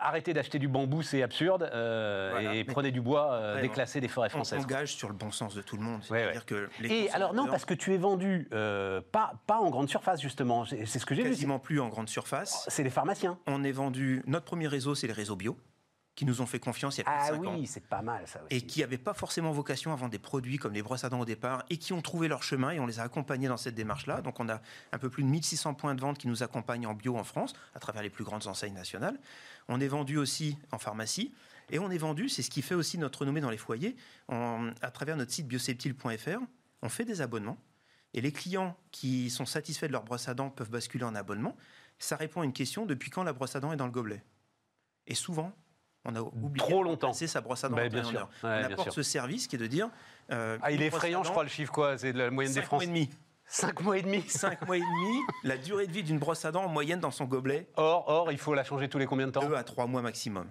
arrêtez 0.00 0.32
d'acheter 0.32 0.58
du 0.58 0.66
bambou, 0.66 1.02
c'est 1.02 1.22
absurde, 1.22 1.70
euh, 1.72 2.52
et 2.52 2.64
prenez 2.64 2.90
du 2.90 3.00
bois 3.00 3.60
déclassé 3.60 4.00
des 4.00 4.08
forêts 4.08 4.30
françaises. 4.30 4.60
On 4.60 4.64
engage 4.64 4.94
sur 4.94 5.08
le 5.08 5.14
bon 5.14 5.30
sens 5.30 5.54
de 5.54 5.62
tout 5.62 5.76
le 5.76 5.82
monde. 5.82 6.00
dire 6.00 6.46
que 6.46 6.68
et 6.82 7.10
alors 7.10 7.34
non, 7.34 7.46
parce 7.46 7.64
que 7.64 7.74
tu 7.74 7.94
es 7.94 7.98
vendu 7.98 8.48
pas, 8.50 9.34
pas 9.46 9.58
en 9.58 9.70
grande 9.70 9.88
surface, 9.88 10.20
justement. 10.20 10.64
C'est 10.64 10.98
ce 10.98 11.06
que 11.06 11.14
j'ai 11.14 11.22
vu. 11.22 11.30
Quasiment 11.30 11.58
plus 11.58 11.80
en 11.80 11.88
grande 11.88 12.08
surface. 12.08 12.64
C'est 12.68 12.82
les 12.82 12.90
pharmaciens. 12.90 13.38
On 13.46 13.64
est 13.64 13.72
vendu, 13.72 14.22
notre 14.26 14.46
premier 14.46 14.68
réseau, 14.68 14.94
c'est 14.94 15.06
les 15.06 15.12
réseaux 15.12 15.36
bio 15.36 15.56
qui 16.18 16.24
nous 16.24 16.40
ont 16.40 16.46
fait 16.46 16.58
confiance 16.58 16.98
il 16.98 17.02
y 17.02 17.04
a 17.04 17.12
ah 17.12 17.32
oui, 17.34 17.46
ans. 17.46 17.62
c'est 17.64 17.86
pas 17.86 18.02
mal 18.02 18.26
ça 18.26 18.42
aussi. 18.42 18.56
Et 18.56 18.60
qui 18.60 18.80
n'avaient 18.80 18.98
pas 18.98 19.14
forcément 19.14 19.52
vocation 19.52 19.92
à 19.92 19.94
vendre 19.94 20.10
des 20.10 20.18
produits 20.18 20.56
comme 20.58 20.72
les 20.72 20.82
brosses 20.82 21.04
à 21.04 21.08
dents 21.08 21.20
au 21.20 21.24
départ 21.24 21.64
et 21.70 21.76
qui 21.76 21.92
ont 21.92 22.02
trouvé 22.02 22.26
leur 22.26 22.42
chemin 22.42 22.72
et 22.72 22.80
on 22.80 22.86
les 22.86 22.98
a 22.98 23.04
accompagnés 23.04 23.46
dans 23.46 23.56
cette 23.56 23.76
démarche-là. 23.76 24.20
Donc 24.20 24.40
on 24.40 24.48
a 24.48 24.60
un 24.90 24.98
peu 24.98 25.10
plus 25.10 25.22
de 25.22 25.28
1600 25.28 25.74
points 25.74 25.94
de 25.94 26.00
vente 26.00 26.18
qui 26.18 26.26
nous 26.26 26.42
accompagnent 26.42 26.88
en 26.88 26.94
bio 26.94 27.16
en 27.16 27.22
France 27.22 27.52
à 27.72 27.78
travers 27.78 28.02
les 28.02 28.10
plus 28.10 28.24
grandes 28.24 28.48
enseignes 28.48 28.74
nationales. 28.74 29.16
On 29.68 29.80
est 29.80 29.86
vendu 29.86 30.16
aussi 30.16 30.58
en 30.72 30.78
pharmacie 30.78 31.32
et 31.70 31.78
on 31.78 31.88
est 31.88 31.98
vendu, 31.98 32.28
c'est 32.28 32.42
ce 32.42 32.50
qui 32.50 32.62
fait 32.62 32.74
aussi 32.74 32.98
notre 32.98 33.20
renommée 33.20 33.40
dans 33.40 33.50
les 33.50 33.56
foyers, 33.56 33.94
à 34.28 34.90
travers 34.92 35.16
notre 35.16 35.30
site 35.30 35.46
bioseptile.fr. 35.46 36.40
On 36.82 36.88
fait 36.88 37.04
des 37.04 37.20
abonnements 37.20 37.58
et 38.12 38.20
les 38.20 38.32
clients 38.32 38.76
qui 38.90 39.30
sont 39.30 39.46
satisfaits 39.46 39.86
de 39.86 39.92
leur 39.92 40.02
brosse 40.02 40.28
à 40.28 40.34
dents 40.34 40.50
peuvent 40.50 40.70
basculer 40.70 41.04
en 41.04 41.14
abonnement. 41.14 41.56
Ça 42.00 42.16
répond 42.16 42.40
à 42.40 42.44
une 42.44 42.52
question 42.52 42.86
depuis 42.86 43.08
quand 43.08 43.22
la 43.22 43.32
brosse 43.32 43.54
à 43.54 43.60
dents 43.60 43.72
est 43.72 43.76
dans 43.76 43.86
le 43.86 43.92
gobelet? 43.92 44.24
Et 45.06 45.14
souvent, 45.14 45.54
on 46.08 46.16
a 46.16 46.20
oublié 46.20 46.66
trop 46.66 46.82
longtemps. 46.82 47.12
C'est 47.12 47.26
sa 47.26 47.40
brosse 47.40 47.64
à 47.64 47.68
dents. 47.68 47.76
Bah, 47.76 47.88
bien 47.88 48.02
sûr. 48.02 48.28
on 48.42 48.48
apporte 48.48 48.92
ce 48.92 49.02
service 49.02 49.46
qui 49.46 49.56
est 49.56 49.58
de 49.58 49.66
dire. 49.66 49.90
Euh, 50.30 50.58
ah, 50.62 50.72
il 50.72 50.82
est 50.82 50.86
effrayant, 50.86 51.22
je 51.22 51.30
crois, 51.30 51.42
le 51.42 51.48
chiffre 51.48 51.72
quoi 51.72 51.98
C'est 51.98 52.12
la 52.12 52.30
moyenne 52.30 52.52
des 52.52 52.62
Français. 52.62 52.86
mois 52.86 52.96
et 52.96 53.00
demi. 53.00 53.10
5 53.50 53.80
mois 53.80 53.96
et 53.96 54.02
demi 54.02 54.22
5 54.28 54.66
mois 54.66 54.76
et 54.76 54.80
demi, 54.80 55.20
la 55.42 55.56
durée 55.56 55.86
de 55.86 55.92
vie 55.92 56.02
d'une 56.02 56.18
brosse 56.18 56.44
à 56.44 56.52
dents 56.52 56.64
en 56.64 56.68
moyenne 56.68 57.00
dans 57.00 57.10
son 57.10 57.24
gobelet. 57.24 57.66
Or, 57.76 58.04
or, 58.06 58.30
il 58.30 58.36
faut 58.36 58.52
la 58.52 58.62
changer 58.62 58.90
tous 58.90 58.98
les 58.98 59.06
combien 59.06 59.26
de 59.26 59.32
temps 59.32 59.46
2 59.48 59.54
à 59.54 59.64
3 59.64 59.86
mois 59.86 60.02
maximum. 60.02 60.46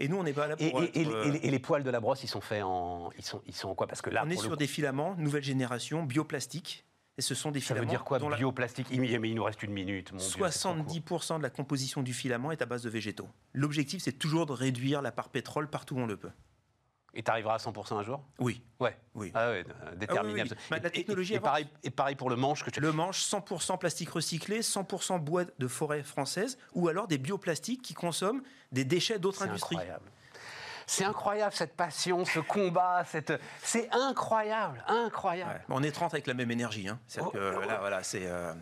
Et 0.00 0.08
nous, 0.08 0.16
on 0.16 0.24
n'est 0.24 0.32
pas 0.32 0.48
là 0.48 0.56
pour. 0.56 0.82
Et, 0.82 0.90
et, 0.94 1.50
les 1.50 1.58
poils 1.60 1.84
de 1.84 1.90
la 1.90 2.00
brosse, 2.00 2.24
ils 2.24 2.28
sont 2.28 2.40
faits 2.40 2.64
en. 2.64 3.10
Ils 3.16 3.24
sont, 3.24 3.40
ils 3.46 3.54
sont 3.54 3.68
en 3.68 3.74
quoi? 3.76 3.86
Parce 3.86 4.02
que 4.02 4.10
là. 4.10 4.24
On 4.26 4.30
est 4.30 4.36
sur 4.36 4.56
des 4.56 4.66
filaments, 4.66 5.14
nouvelle 5.16 5.44
génération, 5.44 6.02
bioplastique. 6.02 6.84
Et 7.16 7.22
ce 7.22 7.34
sont 7.34 7.50
des 7.50 7.60
ça 7.60 7.68
filaments. 7.68 7.82
veut 7.82 7.90
dire 7.90 8.04
quoi, 8.04 8.18
bioplastique? 8.18 8.88
Mais 8.90 9.08
il 9.08 9.34
nous 9.34 9.44
reste 9.44 9.62
une 9.62 9.72
minute. 9.72 10.12
Mon 10.12 10.18
70% 10.18 11.38
de 11.38 11.42
la 11.42 11.50
composition 11.50 12.02
du 12.02 12.12
filament 12.12 12.50
est 12.50 12.62
à 12.62 12.66
base 12.66 12.82
de 12.82 12.90
végétaux. 12.90 13.28
L'objectif, 13.52 14.02
c'est 14.02 14.12
toujours 14.12 14.46
de 14.46 14.52
réduire 14.52 15.00
la 15.00 15.12
part 15.12 15.28
pétrole 15.28 15.68
partout 15.68 15.94
où 15.94 16.00
on 16.00 16.06
le 16.06 16.16
peut. 16.16 16.32
Et 17.16 17.22
tu 17.22 17.30
arriveras 17.30 17.54
à 17.54 17.58
100% 17.58 17.94
un 17.94 18.02
jour? 18.02 18.24
Oui. 18.40 18.60
Ouais. 18.80 18.96
oui. 19.14 19.30
Ah 19.34 19.50
ouais, 19.50 19.64
euh, 19.84 19.94
déterminé. 19.94 20.42
Ah 20.50 20.54
bah, 20.70 20.78
la 20.82 20.90
technologie 20.90 21.34
et, 21.34 21.40
pareil, 21.40 21.68
et, 21.84 21.90
pareil, 21.90 22.16
pour 22.16 22.28
le 22.28 22.34
manche 22.34 22.64
que 22.64 22.70
tu... 22.70 22.80
Le 22.80 22.92
manche, 22.92 23.22
100% 23.24 23.78
plastique 23.78 24.10
recyclé, 24.10 24.60
100% 24.62 25.20
bois 25.20 25.44
de 25.44 25.68
forêt 25.68 26.02
française, 26.02 26.58
ou 26.74 26.88
alors 26.88 27.06
des 27.06 27.18
bioplastiques 27.18 27.82
qui 27.82 27.94
consomment 27.94 28.42
des 28.72 28.84
déchets 28.84 29.20
d'autres 29.20 29.44
industries. 29.44 29.76
Incroyable. 29.76 30.10
C'est 30.86 31.04
incroyable 31.04 31.54
cette 31.54 31.76
passion, 31.76 32.24
ce 32.24 32.40
combat, 32.40 33.04
cette... 33.06 33.32
c'est 33.62 33.88
incroyable, 33.92 34.84
incroyable. 34.86 35.62
On 35.68 35.82
est 35.82 35.92
30 35.92 36.14
avec 36.14 36.26
la 36.26 36.34
même 36.34 36.50
énergie. 36.50 36.88
Hein. 36.88 36.98
Oh, 37.20 37.26
que, 37.26 37.38
oh, 37.38 37.66
là, 37.66 37.78
voilà, 37.80 38.02
c'est 38.02 38.26
euh, 38.26 38.52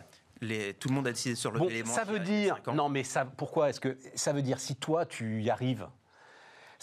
les... 0.41 0.73
tout 0.73 0.89
le 0.89 0.95
monde 0.95 1.07
a 1.07 1.11
décidé 1.11 1.35
sur 1.35 1.51
le 1.51 1.59
bon, 1.59 1.69
Ça 1.85 2.03
veut 2.03 2.19
dire, 2.19 2.59
non 2.73 2.89
mais 2.89 3.03
ça, 3.03 3.25
pourquoi 3.25 3.69
est-ce 3.69 3.79
que 3.79 3.97
ça 4.15 4.33
veut 4.33 4.41
dire 4.41 4.59
si 4.59 4.75
toi 4.75 5.05
tu 5.05 5.41
y 5.41 5.49
arrives, 5.49 5.87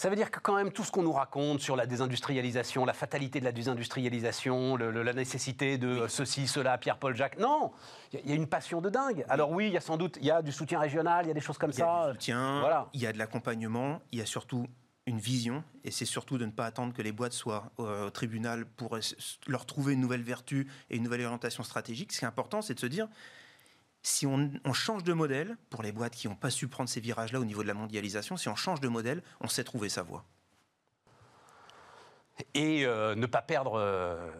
ça 0.01 0.09
veut 0.09 0.15
dire 0.15 0.31
que 0.31 0.39
quand 0.39 0.55
même 0.55 0.71
tout 0.71 0.83
ce 0.83 0.91
qu'on 0.91 1.03
nous 1.03 1.11
raconte 1.11 1.59
sur 1.59 1.75
la 1.75 1.85
désindustrialisation, 1.85 2.85
la 2.85 2.93
fatalité 2.93 3.39
de 3.39 3.45
la 3.45 3.51
désindustrialisation, 3.51 4.75
la 4.75 5.13
nécessité 5.13 5.77
de 5.77 6.07
ceci, 6.07 6.47
cela, 6.47 6.79
Pierre-Paul 6.79 7.15
Jacques, 7.15 7.37
non, 7.37 7.71
il 8.11 8.27
y, 8.27 8.31
a 8.31 8.35
une 8.35 8.47
passion 8.47 8.81
de 8.81 8.89
dingue. 8.89 9.23
Alors 9.29 9.51
oui, 9.51 9.67
il 9.67 9.73
y 9.73 9.77
a 9.77 9.81
sans 9.81 9.97
doute, 9.97 10.17
il 10.19 10.25
y 10.25 10.31
a 10.31 10.41
du 10.41 10.51
soutien 10.51 10.79
régional, 10.79 11.25
il 11.25 11.27
y 11.27 11.31
a 11.31 11.35
des 11.35 11.39
choses 11.39 11.59
comme 11.59 11.71
ça. 11.71 11.83
Il 11.83 11.85
y 11.85 11.89
a 11.89 12.07
du 12.07 12.13
soutien, 12.13 12.61
voilà. 12.61 12.89
il 12.93 13.01
y 13.01 13.05
a 13.05 13.13
de 13.13 13.19
l'accompagnement, 13.19 14.01
il 14.11 14.17
y 14.17 14.21
a 14.23 14.25
surtout 14.25 14.65
une 15.07 15.19
vision, 15.19 15.63
et 15.83 15.91
c'est 15.91 16.05
surtout 16.05 16.37
de 16.37 16.45
ne 16.45 16.51
pas 16.51 16.65
attendre 16.65 16.93
que 16.93 17.01
les 17.01 17.11
boîtes 17.11 17.33
soient 17.33 17.71
au 17.77 18.09
tribunal 18.11 18.65
pour 18.65 18.97
leur 19.47 19.65
trouver 19.65 19.93
une 19.93 19.99
nouvelle 19.99 20.21
vertu 20.21 20.67
et 20.89 20.97
une 20.97 21.03
nouvelle 21.03 21.21
orientation 21.21 21.63
stratégique. 21.63 22.11
Ce 22.11 22.19
qui 22.19 22.25
est 22.25 22.27
important, 22.27 22.61
c'est 22.61 22.75
de 22.75 22.79
se 22.79 22.85
dire, 22.85 23.07
si 24.03 24.25
on, 24.25 24.73
change 24.73 25.03
de 25.03 25.13
modèle, 25.13 25.57
pour 25.69 25.83
les 25.83 25.91
boîtes 25.91 26.15
qui 26.15 26.27
n'ont 26.27 26.35
pas 26.35 26.49
su 26.49 26.67
prendre 26.67 26.89
ces 26.89 26.99
virages-là 26.99 27.39
au 27.39 27.45
niveau 27.45 27.61
de 27.61 27.67
la 27.67 27.73
mondialisation, 27.73 28.37
si 28.37 28.49
on 28.49 28.55
change 28.55 28.79
de 28.79 28.87
modèle, 28.87 29.21
on 29.39 29.47
sait 29.47 29.63
trouver 29.63 29.89
sa 29.89 30.01
voie. 30.01 30.25
Et 32.53 32.85
euh, 32.85 33.13
ne 33.15 33.27
pas 33.27 33.41
perdre 33.41 33.75
euh, 33.75 34.31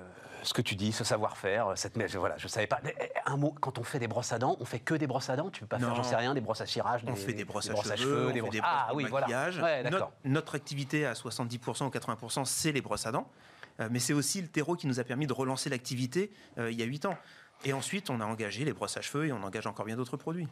ce 0.44 0.54
que 0.54 0.62
tu 0.62 0.76
dis, 0.76 0.92
ce 0.92 1.04
savoir-faire, 1.04 1.74
cette 1.76 1.98
voilà, 2.16 2.38
je 2.38 2.48
savais 2.48 2.68
pas. 2.68 2.80
Un 3.26 3.38
mot, 3.38 3.54
quand 3.60 3.78
on 3.78 3.84
fait 3.84 4.00
des 4.00 4.08
brosses 4.08 4.34
à 4.34 4.40
dents, 4.40 4.58
on 4.60 4.66
fait 4.66 4.80
que 4.80 4.94
des 4.94 5.08
brosses 5.08 5.30
à 5.30 5.36
dents? 5.36 5.50
Tu 5.50 5.62
peux 5.62 5.68
pas 5.68 5.80
faire, 5.80 5.96
j'en 5.96 6.04
sais 6.04 6.16
rien, 6.16 6.34
des 6.34 6.42
brosses 6.42 6.62
à 6.62 6.66
cirage. 6.66 7.02
On 7.08 7.16
fait 7.16 7.34
des 7.34 7.46
brosses, 7.46 7.70
à, 7.70 7.96
cheveux, 7.96 8.32
des 8.34 8.42
brosses 8.42 8.56
à 8.62 8.88
ah, 8.90 8.96
oui, 8.96 9.08
maquillage. 9.10 9.60
Voilà. 9.60 9.90
notre, 9.90 10.12
notre, 10.26 10.56
activité 10.56 11.06
à 11.06 11.14
70% 11.14 11.86
ou 11.86 11.90
80%, 11.90 12.46
c'est 12.46 12.72
les 12.72 12.82
brosses 12.82 13.06
à 13.06 13.12
dents. 13.12 13.30
Euh, 13.80 13.88
mais 13.92 14.00
c'est 14.00 14.14
aussi 14.14 14.42
le 14.42 14.48
terreau 14.48 14.76
qui 14.76 14.88
nous 14.88 15.00
a 15.00 15.04
permis 15.04 15.28
de 15.28 15.34
relancer 15.34 15.70
l'activité 15.70 16.32
il 16.58 16.74
y 16.74 16.84
a 16.84 16.86
8 16.86 17.06
ans. 17.06 17.18
Et 17.64 17.74
ensuite, 17.74 18.10
on 18.10 18.20
a 18.22 18.26
engagé 18.26 18.66
les 18.66 18.74
brosses 18.74 18.98
à 18.98 19.02
cheveux 19.02 19.28
et 19.28 19.32
on 19.32 19.44
engage 19.44 19.68
encore 19.68 19.86
bien 19.86 19.96
d'autres 19.96 20.18
produits. 20.18 20.48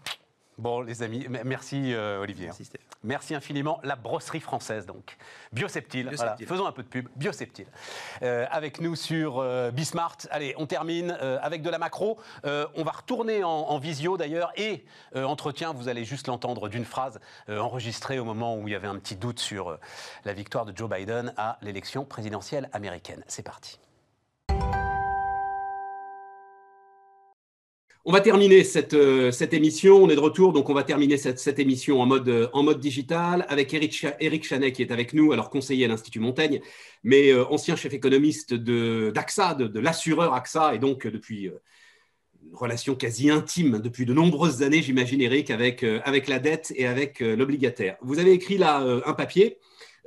Bon, 0.60 0.82
les 0.82 1.04
amis, 1.04 1.26
merci 1.46 1.94
euh, 1.94 2.20
Olivier. 2.20 2.48
Merci, 2.48 2.70
merci, 3.02 3.34
infiniment. 3.34 3.80
La 3.82 3.96
brosserie 3.96 4.42
française, 4.42 4.86
donc. 4.86 5.16
Bioseptile. 5.54 6.12
Voilà. 6.14 6.36
Faisons 6.36 6.66
un 6.66 6.74
peu 6.74 6.84
de 6.84 6.90
pub. 6.90 7.08
Bioseptile. 7.16 7.68
Euh, 8.24 8.46
avec 8.52 8.82
nous 8.82 8.98
sur 8.98 9.40
euh, 9.40 9.72
Bismart. 9.72 10.18
Allez, 10.32 10.54
on 10.58 10.66
termine 10.66 11.12
avec 11.42 11.62
de 11.62 11.70
la 11.70 11.80
macro. 11.80 12.20
on 12.44 12.84
va 12.84 12.92
retourner 12.92 13.42
en, 13.46 13.50
en 13.50 13.80
visio 13.80 14.18
d'ailleurs. 14.18 14.52
Et 14.58 14.84
entretien, 15.16 15.72
vous 15.72 15.88
allez 15.88 16.04
juste 16.04 16.28
l'entendre 16.28 16.68
d'une 16.68 16.86
phrase 16.86 17.22
enregistrée 17.48 18.20
au 18.20 18.26
moment 18.26 18.58
où 18.58 18.68
il 18.68 18.72
y 18.72 18.76
avait 18.76 18.88
un 18.88 19.00
petit 19.00 19.16
doute 19.16 19.40
sur 19.40 19.78
la 20.26 20.34
victoire 20.34 20.66
de 20.66 20.76
Joe 20.76 20.90
Biden 20.90 21.34
à 21.38 21.58
l'élection 21.62 22.04
présidentielle 22.04 22.70
américaine. 22.74 23.24
C'est 23.28 23.44
parti. 23.44 23.80
On 28.06 28.14
va 28.14 28.22
terminer 28.22 28.64
cette, 28.64 28.94
euh, 28.94 29.30
cette, 29.32 29.54
émission. 29.54 29.98
On 29.98 30.10
est 30.10 30.16
de 30.16 30.22
retour, 30.22 30.54
donc 30.54 30.70
on 30.70 30.74
va 30.74 30.84
terminer 30.84 31.18
cette, 31.18 31.38
cette 31.38 31.60
émission 31.60 32.02
en 32.02 32.06
mode, 32.06 32.30
euh, 32.30 32.48
en 32.54 32.64
mode 32.64 32.80
digital 32.80 33.46
avec 33.50 33.74
Eric, 33.74 34.06
Eric 34.22 34.46
Chanet 34.46 34.72
qui 34.72 34.82
est 34.82 34.92
avec 34.92 35.14
nous, 35.14 35.34
alors 35.34 35.50
conseiller 35.50 35.84
à 35.84 35.90
l'Institut 35.90 36.22
Montaigne, 36.22 36.62
mais 37.04 37.30
euh, 37.30 37.46
ancien 37.50 37.76
chef 37.76 37.94
économiste 37.94 38.54
d'AXA, 38.54 39.54
de, 39.56 39.68
de, 39.68 39.80
l'assureur 39.82 40.34
AXA, 40.34 40.76
et 40.76 40.80
donc 40.80 41.08
depuis 41.08 41.48
une 41.48 42.56
relation 42.56 42.96
quasi 42.96 43.30
intime 43.30 43.80
depuis 43.80 44.06
de 44.06 44.14
nombreuses 44.14 44.64
années, 44.64 44.82
j'imagine, 44.82 45.22
Eric, 45.22 45.52
avec, 45.52 45.84
avec 45.84 46.30
la 46.30 46.40
dette 46.40 46.72
et 46.78 46.88
avec 46.88 47.20
l'obligataire. 47.20 47.98
Vous 48.02 48.20
avez 48.20 48.32
écrit 48.32 48.58
là 48.58 48.80
un 49.06 49.14
papier 49.14 49.58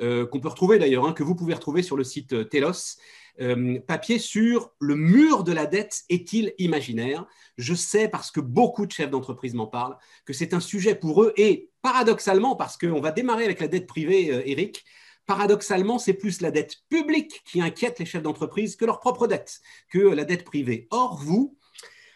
qu'on 0.01 0.40
peut 0.40 0.49
retrouver 0.49 0.78
d'ailleurs, 0.78 1.07
hein, 1.07 1.12
que 1.12 1.22
vous 1.22 1.34
pouvez 1.34 1.55
retrouver 1.55 1.82
sur 1.82 1.97
le 1.97 2.05
site 2.05 2.49
Telos. 2.49 2.97
Papier 3.86 4.18
sur 4.18 4.72
le 4.78 4.94
mur 4.94 5.44
de 5.44 5.52
la 5.52 5.66
dette 5.66 6.02
est-il 6.08 6.54
imaginaire? 6.58 7.26
Je 7.56 7.74
sais, 7.74 8.08
parce 8.08 8.30
que 8.30 8.40
beaucoup 8.40 8.86
de 8.86 8.92
chefs 8.92 9.10
d'entreprise 9.10 9.54
m'en 9.54 9.66
parlent, 9.66 9.96
que 10.24 10.32
c'est 10.32 10.54
un 10.54 10.60
sujet 10.60 10.94
pour 10.94 11.22
eux. 11.22 11.32
Et 11.36 11.70
paradoxalement, 11.82 12.56
parce 12.56 12.76
qu'on 12.76 13.00
va 13.00 13.10
démarrer 13.10 13.44
avec 13.44 13.60
la 13.60 13.68
dette 13.68 13.86
privée, 13.86 14.30
euh, 14.32 14.42
Eric, 14.44 14.84
paradoxalement, 15.26 15.98
c'est 15.98 16.14
plus 16.14 16.40
la 16.40 16.50
dette 16.50 16.76
publique 16.88 17.42
qui 17.44 17.60
inquiète 17.60 17.98
les 17.98 18.06
chefs 18.06 18.22
d'entreprise 18.22 18.76
que 18.76 18.84
leur 18.84 19.00
propre 19.00 19.26
dette, 19.26 19.60
que 19.88 19.98
la 19.98 20.24
dette 20.24 20.44
privée. 20.44 20.88
Or, 20.90 21.16
vous, 21.16 21.56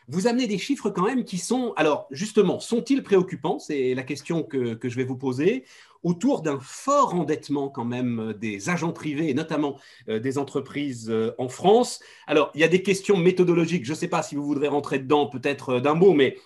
vous 0.09 0.27
amenez 0.27 0.47
des 0.47 0.59
chiffres 0.59 0.91
quand 0.91 1.05
même 1.05 1.25
qui 1.25 1.39
sont, 1.39 1.73
alors 1.77 2.07
justement, 2.11 2.61
sont-ils 2.61 3.03
préoccupants? 3.03 3.59
C'est 3.59 3.95
la 3.95 4.03
question 4.03 4.43
que, 4.43 4.79
je 4.83 4.97
vais 4.97 5.05
vous 5.05 5.17
poser 5.17 5.65
autour 6.03 6.43
d'un 6.43 6.61
fort 6.61 7.15
endettement 7.15 7.69
quand 7.69 7.85
même 7.85 8.21
euh, 8.21 8.33
des 8.33 8.69
agents 8.69 8.93
privés 8.93 9.29
et 9.29 9.35
notamment 9.35 9.77
euh, 10.09 10.21
des 10.21 10.39
entreprises 10.39 11.11
euh, 11.11 11.35
en 11.39 11.49
France. 11.49 12.01
Alors, 12.29 12.53
il 12.55 12.61
y 12.61 12.65
a 12.65 12.69
des 12.69 12.83
questions 12.83 13.17
méthodologiques, 13.17 13.85
je 13.85 13.91
ne 13.91 13.97
sais 13.97 14.07
pas 14.07 14.23
si 14.23 14.37
vous 14.37 14.45
voudrez 14.45 14.69
rentrer 14.69 15.01
dedans 15.01 15.27
peut-être 15.27 15.81
d'un 15.81 15.95
mot, 15.95 16.13
mais 16.13 16.37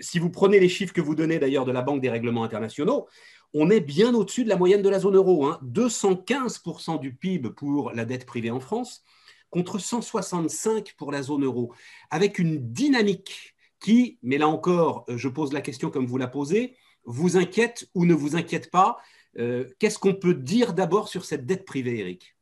si 0.00 0.18
vous 0.18 0.28
prenez 0.30 0.60
les 0.60 0.68
chiffres 0.68 0.92
que 0.92 1.00
vous 1.00 1.14
donnez 1.14 1.38
d'ailleurs 1.38 1.64
de 1.64 1.72
la 1.72 1.80
Banque 1.80 2.02
des 2.02 2.10
règlements 2.10 2.44
internationaux, 2.44 3.06
on 3.54 3.70
est 3.70 3.80
bien 3.80 4.14
au-dessus 4.14 4.44
de 4.44 4.48
la 4.50 4.56
moyenne 4.56 4.82
de 4.82 4.88
la 4.88 4.98
zone 4.98 5.16
euro. 5.16 5.46
Hein. 5.46 5.58
215% 5.64 7.00
du 7.00 7.14
PIB 7.14 7.50
pour 7.50 7.92
la 7.92 8.04
dette 8.04 8.26
privée 8.26 8.50
en 8.50 8.60
France, 8.60 9.04
contre 9.50 9.78
165 9.78 10.94
pour 10.96 11.12
la 11.12 11.22
zone 11.22 11.44
euro, 11.44 11.72
avec 12.10 12.38
une 12.38 12.72
dynamique 12.72 13.54
qui, 13.80 14.18
mais 14.22 14.38
là 14.38 14.48
encore, 14.48 15.04
je 15.08 15.28
pose 15.28 15.52
la 15.52 15.60
question 15.60 15.90
comme 15.90 16.06
vous 16.06 16.18
la 16.18 16.28
posez, 16.28 16.74
vous 17.04 17.36
inquiète 17.36 17.88
ou 17.94 18.04
ne 18.04 18.14
vous 18.14 18.36
inquiète 18.36 18.70
pas 18.70 18.98
euh, 19.38 19.64
Qu'est-ce 19.78 19.98
qu'on 19.98 20.14
peut 20.14 20.34
dire 20.34 20.74
d'abord 20.74 21.08
sur 21.08 21.24
cette 21.24 21.46
dette 21.46 21.64
privée, 21.64 22.00
Eric 22.00 22.36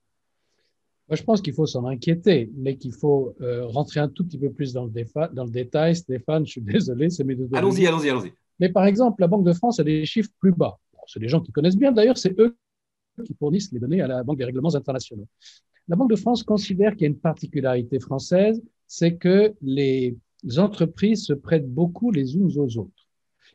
Moi, 1.08 1.16
je 1.16 1.22
pense 1.22 1.40
qu'il 1.40 1.54
faut 1.54 1.66
s'en 1.66 1.84
inquiéter, 1.86 2.50
mais 2.56 2.76
qu'il 2.76 2.94
faut 2.94 3.34
euh, 3.40 3.66
rentrer 3.66 4.00
un 4.00 4.08
tout 4.08 4.24
petit 4.24 4.38
peu 4.38 4.50
plus 4.50 4.72
dans 4.72 4.84
le, 4.84 4.92
dans 5.32 5.44
le 5.44 5.50
détail. 5.50 5.96
Stéphane, 5.96 6.46
je 6.46 6.52
suis 6.52 6.60
désolé, 6.62 7.10
c'est 7.10 7.24
mes 7.24 7.34
deux 7.34 7.48
Allons-y, 7.52 7.86
allons-y, 7.86 8.08
allons-y. 8.08 8.32
Mais 8.58 8.70
par 8.70 8.86
exemple, 8.86 9.20
la 9.20 9.28
Banque 9.28 9.44
de 9.44 9.52
France 9.52 9.80
a 9.80 9.84
des 9.84 10.04
chiffres 10.06 10.30
plus 10.40 10.52
bas. 10.52 10.78
c'est 11.06 11.20
des 11.20 11.28
gens 11.28 11.40
qui 11.40 11.52
connaissent 11.52 11.76
bien, 11.76 11.92
d'ailleurs, 11.92 12.18
c'est 12.18 12.38
eux 12.40 12.56
qui 13.24 13.34
fournissent 13.34 13.72
les 13.72 13.78
données 13.78 14.00
à 14.00 14.06
la 14.06 14.22
Banque 14.22 14.38
des 14.38 14.44
règlements 14.44 14.74
internationaux. 14.74 15.26
La 15.88 15.96
Banque 15.96 16.10
de 16.10 16.16
France 16.16 16.42
considère 16.42 16.92
qu'il 16.92 17.02
y 17.02 17.04
a 17.04 17.08
une 17.08 17.18
particularité 17.18 18.00
française, 18.00 18.60
c'est 18.86 19.16
que 19.16 19.54
les 19.62 20.16
entreprises 20.56 21.24
se 21.24 21.32
prêtent 21.32 21.68
beaucoup 21.68 22.10
les 22.10 22.36
unes 22.36 22.50
aux 22.58 22.78
autres 22.78 23.06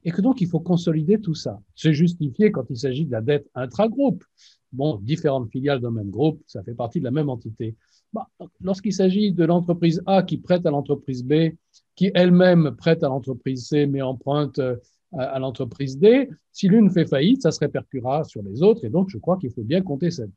et 0.03 0.11
que 0.11 0.21
donc 0.21 0.41
il 0.41 0.47
faut 0.47 0.59
consolider 0.59 1.19
tout 1.19 1.35
ça. 1.35 1.61
C'est 1.75 1.93
justifié 1.93 2.51
quand 2.51 2.69
il 2.69 2.77
s'agit 2.77 3.05
de 3.05 3.11
la 3.11 3.21
dette 3.21 3.47
intra-groupe. 3.53 4.23
Bon, 4.71 4.97
différentes 5.01 5.51
filiales 5.51 5.81
d'un 5.81 5.91
même 5.91 6.09
groupe, 6.09 6.41
ça 6.47 6.63
fait 6.63 6.73
partie 6.73 6.99
de 6.99 7.05
la 7.05 7.11
même 7.11 7.29
entité. 7.29 7.75
Bah, 8.13 8.27
lorsqu'il 8.61 8.93
s'agit 8.93 9.31
de 9.31 9.43
l'entreprise 9.43 10.01
A 10.05 10.23
qui 10.23 10.37
prête 10.37 10.65
à 10.65 10.71
l'entreprise 10.71 11.23
B, 11.23 11.51
qui 11.95 12.11
elle-même 12.13 12.75
prête 12.77 13.03
à 13.03 13.09
l'entreprise 13.09 13.67
C 13.67 13.85
mais 13.85 14.01
emprunte 14.01 14.59
euh, 14.59 14.75
à, 15.13 15.39
l'entreprise 15.39 15.97
D, 15.97 16.29
si 16.51 16.69
l'une 16.69 16.89
fait 16.89 17.05
faillite, 17.05 17.41
ça 17.41 17.51
se 17.51 17.59
répercutera 17.59 18.23
sur 18.23 18.41
les 18.43 18.63
autres 18.63 18.85
et 18.85 18.89
donc 18.89 19.09
je 19.09 19.17
crois 19.17 19.37
qu'il 19.37 19.51
faut 19.51 19.63
bien 19.63 19.81
compter 19.81 20.09
cette 20.09 20.31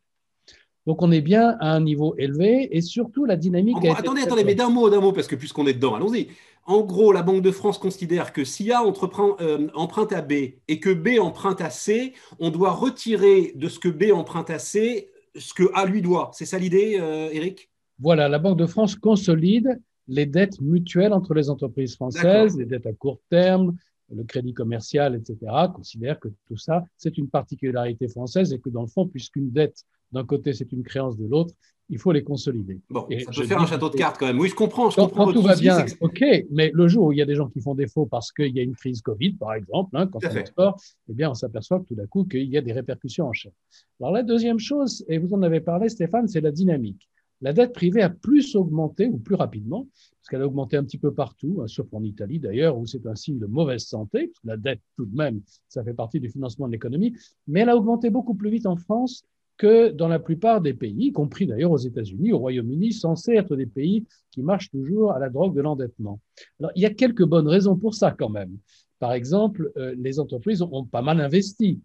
donc 0.87 1.03
on 1.03 1.11
est 1.13 1.21
bien 1.21 1.57
à 1.61 1.73
un 1.73 1.81
niveau 1.81 2.15
élevé 2.19 2.77
et 2.77 2.81
surtout 2.81 3.25
la 3.25 3.37
dynamique. 3.37 3.77
attendez, 3.85 4.23
attendez, 4.23 4.45
mais 4.45 4.55
d'un 4.55 4.69
mot, 4.69 4.91
d'un 4.91 5.01
mot, 5.01 5.13
parce 5.13 5.27
que 5.27 5.37
puisqu'on 5.37 5.67
est 5.67 5.75
dedans, 5.75 5.95
allons-y. 5.95 6.29
En 6.67 6.83
gros, 6.83 7.13
la 7.13 7.23
Banque 7.23 7.43
de 7.43 7.51
France 7.51 7.79
considère 7.79 8.33
que 8.33 8.45
si 8.45 8.73
A 8.73 8.83
euh, 8.83 9.69
emprunte 9.75 10.13
à 10.13 10.23
B 10.23 10.33
et 10.69 10.81
que 10.81 10.93
B 10.93 11.21
emprunte 11.21 11.61
à 11.61 11.71
C, 11.71 12.15
on 12.39 12.51
doit 12.51 12.73
retirer 12.73 13.53
de 13.55 13.69
ce 13.69 13.79
que 13.79 13.89
B 13.89 14.13
emprunte 14.13 14.51
à 14.51 14.59
C 14.59 15.11
ce 15.37 15.53
que 15.53 15.65
A 15.75 15.85
lui 15.85 16.01
doit. 16.01 16.31
C'est 16.33 16.47
ça 16.47 16.59
l'idée, 16.59 16.97
euh, 17.01 17.29
Eric 17.33 17.71
Voilà, 17.99 18.29
la 18.29 18.39
Banque 18.39 18.59
de 18.59 18.67
France 18.67 18.95
consolide 18.95 19.81
les 20.07 20.27
dettes 20.27 20.61
mutuelles 20.61 21.13
entre 21.13 21.35
les 21.35 21.51
entreprises 21.51 21.97
françaises, 21.97 22.57
les 22.57 22.67
dettes 22.67 22.87
à 22.87 22.93
court 22.93 23.21
terme, 23.31 23.77
le 24.15 24.23
crédit 24.25 24.53
commercial, 24.53 25.15
etc., 25.15 25.39
considère 25.75 26.21
que 26.21 26.29
tout 26.47 26.57
ça, 26.57 26.85
c'est 26.97 27.17
une 27.19 27.29
particularité 27.29 28.07
française 28.09 28.53
et 28.53 28.59
que 28.59 28.69
dans 28.69 28.83
le 28.83 28.87
fond, 28.87 29.07
puisqu'une 29.07 29.51
dette 29.51 29.85
d'un 30.15 30.25
côté, 30.25 30.53
c'est 30.55 30.73
une 30.73 30.83
créance 30.83 31.17
de 31.19 31.27
l'autre, 31.27 31.55
il 31.91 31.99
faut 31.99 32.13
les 32.13 32.25
consolider. 32.25 32.81
Bon, 32.89 33.07
ça 33.11 33.33
peut 33.33 33.47
faire 33.47 33.61
un 33.61 33.67
château 33.67 33.91
de 33.91 33.97
cartes 33.97 34.17
quand 34.19 34.27
même. 34.27 34.39
Oui, 34.39 34.49
je 34.49 34.55
comprends. 34.55 34.89
Je 34.89 34.97
comprends 34.97 35.31
tout 35.33 35.43
va 35.43 35.57
bien, 35.57 35.85
ok, 36.01 36.25
mais 36.51 36.71
le 36.73 36.89
jour 36.89 37.07
où 37.07 37.13
il 37.13 37.19
y 37.19 37.23
a 37.23 37.27
des 37.27 37.35
gens 37.35 37.49
qui 37.49 37.61
font 37.61 37.75
défaut 37.75 38.07
parce 38.07 38.33
qu'il 38.33 38.57
y 38.57 38.61
a 38.61 38.63
une 38.63 38.75
crise 38.75 39.03
Covid, 39.03 39.35
par 39.35 39.55
exemple, 39.55 39.97
hein, 39.97 40.07
quand 40.07 40.21
on 40.25 40.37
exporte, 40.37 40.81
eh 41.09 41.13
bien, 41.13 41.31
on 41.31 41.35
s'aperçoit 41.35 41.85
tout 41.87 41.95
d'un 41.95 42.07
coup 42.07 42.25
qu'il 42.25 42.49
y 42.49 42.57
a 42.57 42.63
des 42.63 42.73
répercussions 42.73 43.27
en 43.27 43.33
chaîne. 43.33 43.53
Alors 44.01 44.13
la 44.13 44.23
deuxième 44.23 44.59
chose, 44.59 45.05
et 45.09 45.19
vous 45.19 45.35
en 45.35 45.43
avez 45.43 45.61
parlé, 45.61 45.89
Stéphane, 45.89 46.27
c'est 46.29 46.41
la 46.41 46.53
dynamique. 46.53 47.09
La 47.43 47.53
dette 47.53 47.75
privée 47.75 48.01
a 48.01 48.09
plus 48.09 48.57
augmenté, 48.57 49.07
ou 49.07 49.19
plus 49.19 49.35
rapidement, 49.35 49.87
parce 49.93 50.29
qu'elle 50.31 50.41
a 50.41 50.47
augmenté 50.47 50.79
un 50.79 50.85
petit 50.85 50.97
peu 50.97 51.13
partout, 51.13 51.61
hein, 51.61 51.67
sauf 51.67 51.93
en 51.93 52.03
Italie 52.03 52.39
d'ailleurs, 52.39 52.79
où 52.79 52.87
c'est 52.87 53.05
un 53.07 53.17
signe 53.17 53.39
de 53.39 53.47
mauvaise 53.47 53.83
santé, 53.83 54.29
parce 54.29 54.41
que 54.41 54.47
la 54.47 54.57
dette, 54.57 54.81
tout 54.97 55.05
de 55.05 55.15
même, 55.15 55.43
ça 55.69 55.85
fait 55.85 55.93
partie 55.93 56.21
du 56.21 56.31
financement 56.31 56.67
de 56.67 56.73
l'économie, 56.73 57.15
mais 57.47 57.61
elle 57.61 57.69
a 57.69 57.77
augmenté 57.77 58.09
beaucoup 58.09 58.35
plus 58.35 58.49
vite 58.49 58.67
en 58.67 58.77
France 58.77 59.25
que 59.57 59.91
dans 59.91 60.09
la 60.09 60.19
plupart 60.19 60.61
des 60.61 60.75
pays, 60.75 61.07
y 61.07 61.13
compris 61.13 61.47
d'ailleurs 61.47 61.71
aux 61.71 61.79
États-Unis, 61.79 62.33
au 62.33 62.39
Royaume-Uni, 62.39 62.93
censés 62.93 63.35
être 63.35 63.57
des 63.57 63.67
pays 63.67 64.05
qui 64.31 64.43
marchent 64.43 64.71
toujours 64.71 65.13
à 65.13 65.19
la 65.19 65.29
drogue 65.29 65.55
de 65.55 65.61
l'endettement. 65.61 66.21
Alors, 66.59 66.73
il 66.75 66.83
y 66.83 66.87
a 66.87 66.91
quelques 66.91 67.25
bonnes 67.25 67.49
raisons 67.49 67.77
pour 67.77 67.95
ça 67.95 68.11
quand 68.11 68.29
même. 68.29 68.59
Par 68.99 69.13
exemple, 69.13 69.71
euh, 69.77 69.95
les 69.97 70.19
entreprises 70.19 70.63
ont, 70.63 70.85
pas 70.85 71.03
mal 71.03 71.21
investi. 71.21 71.81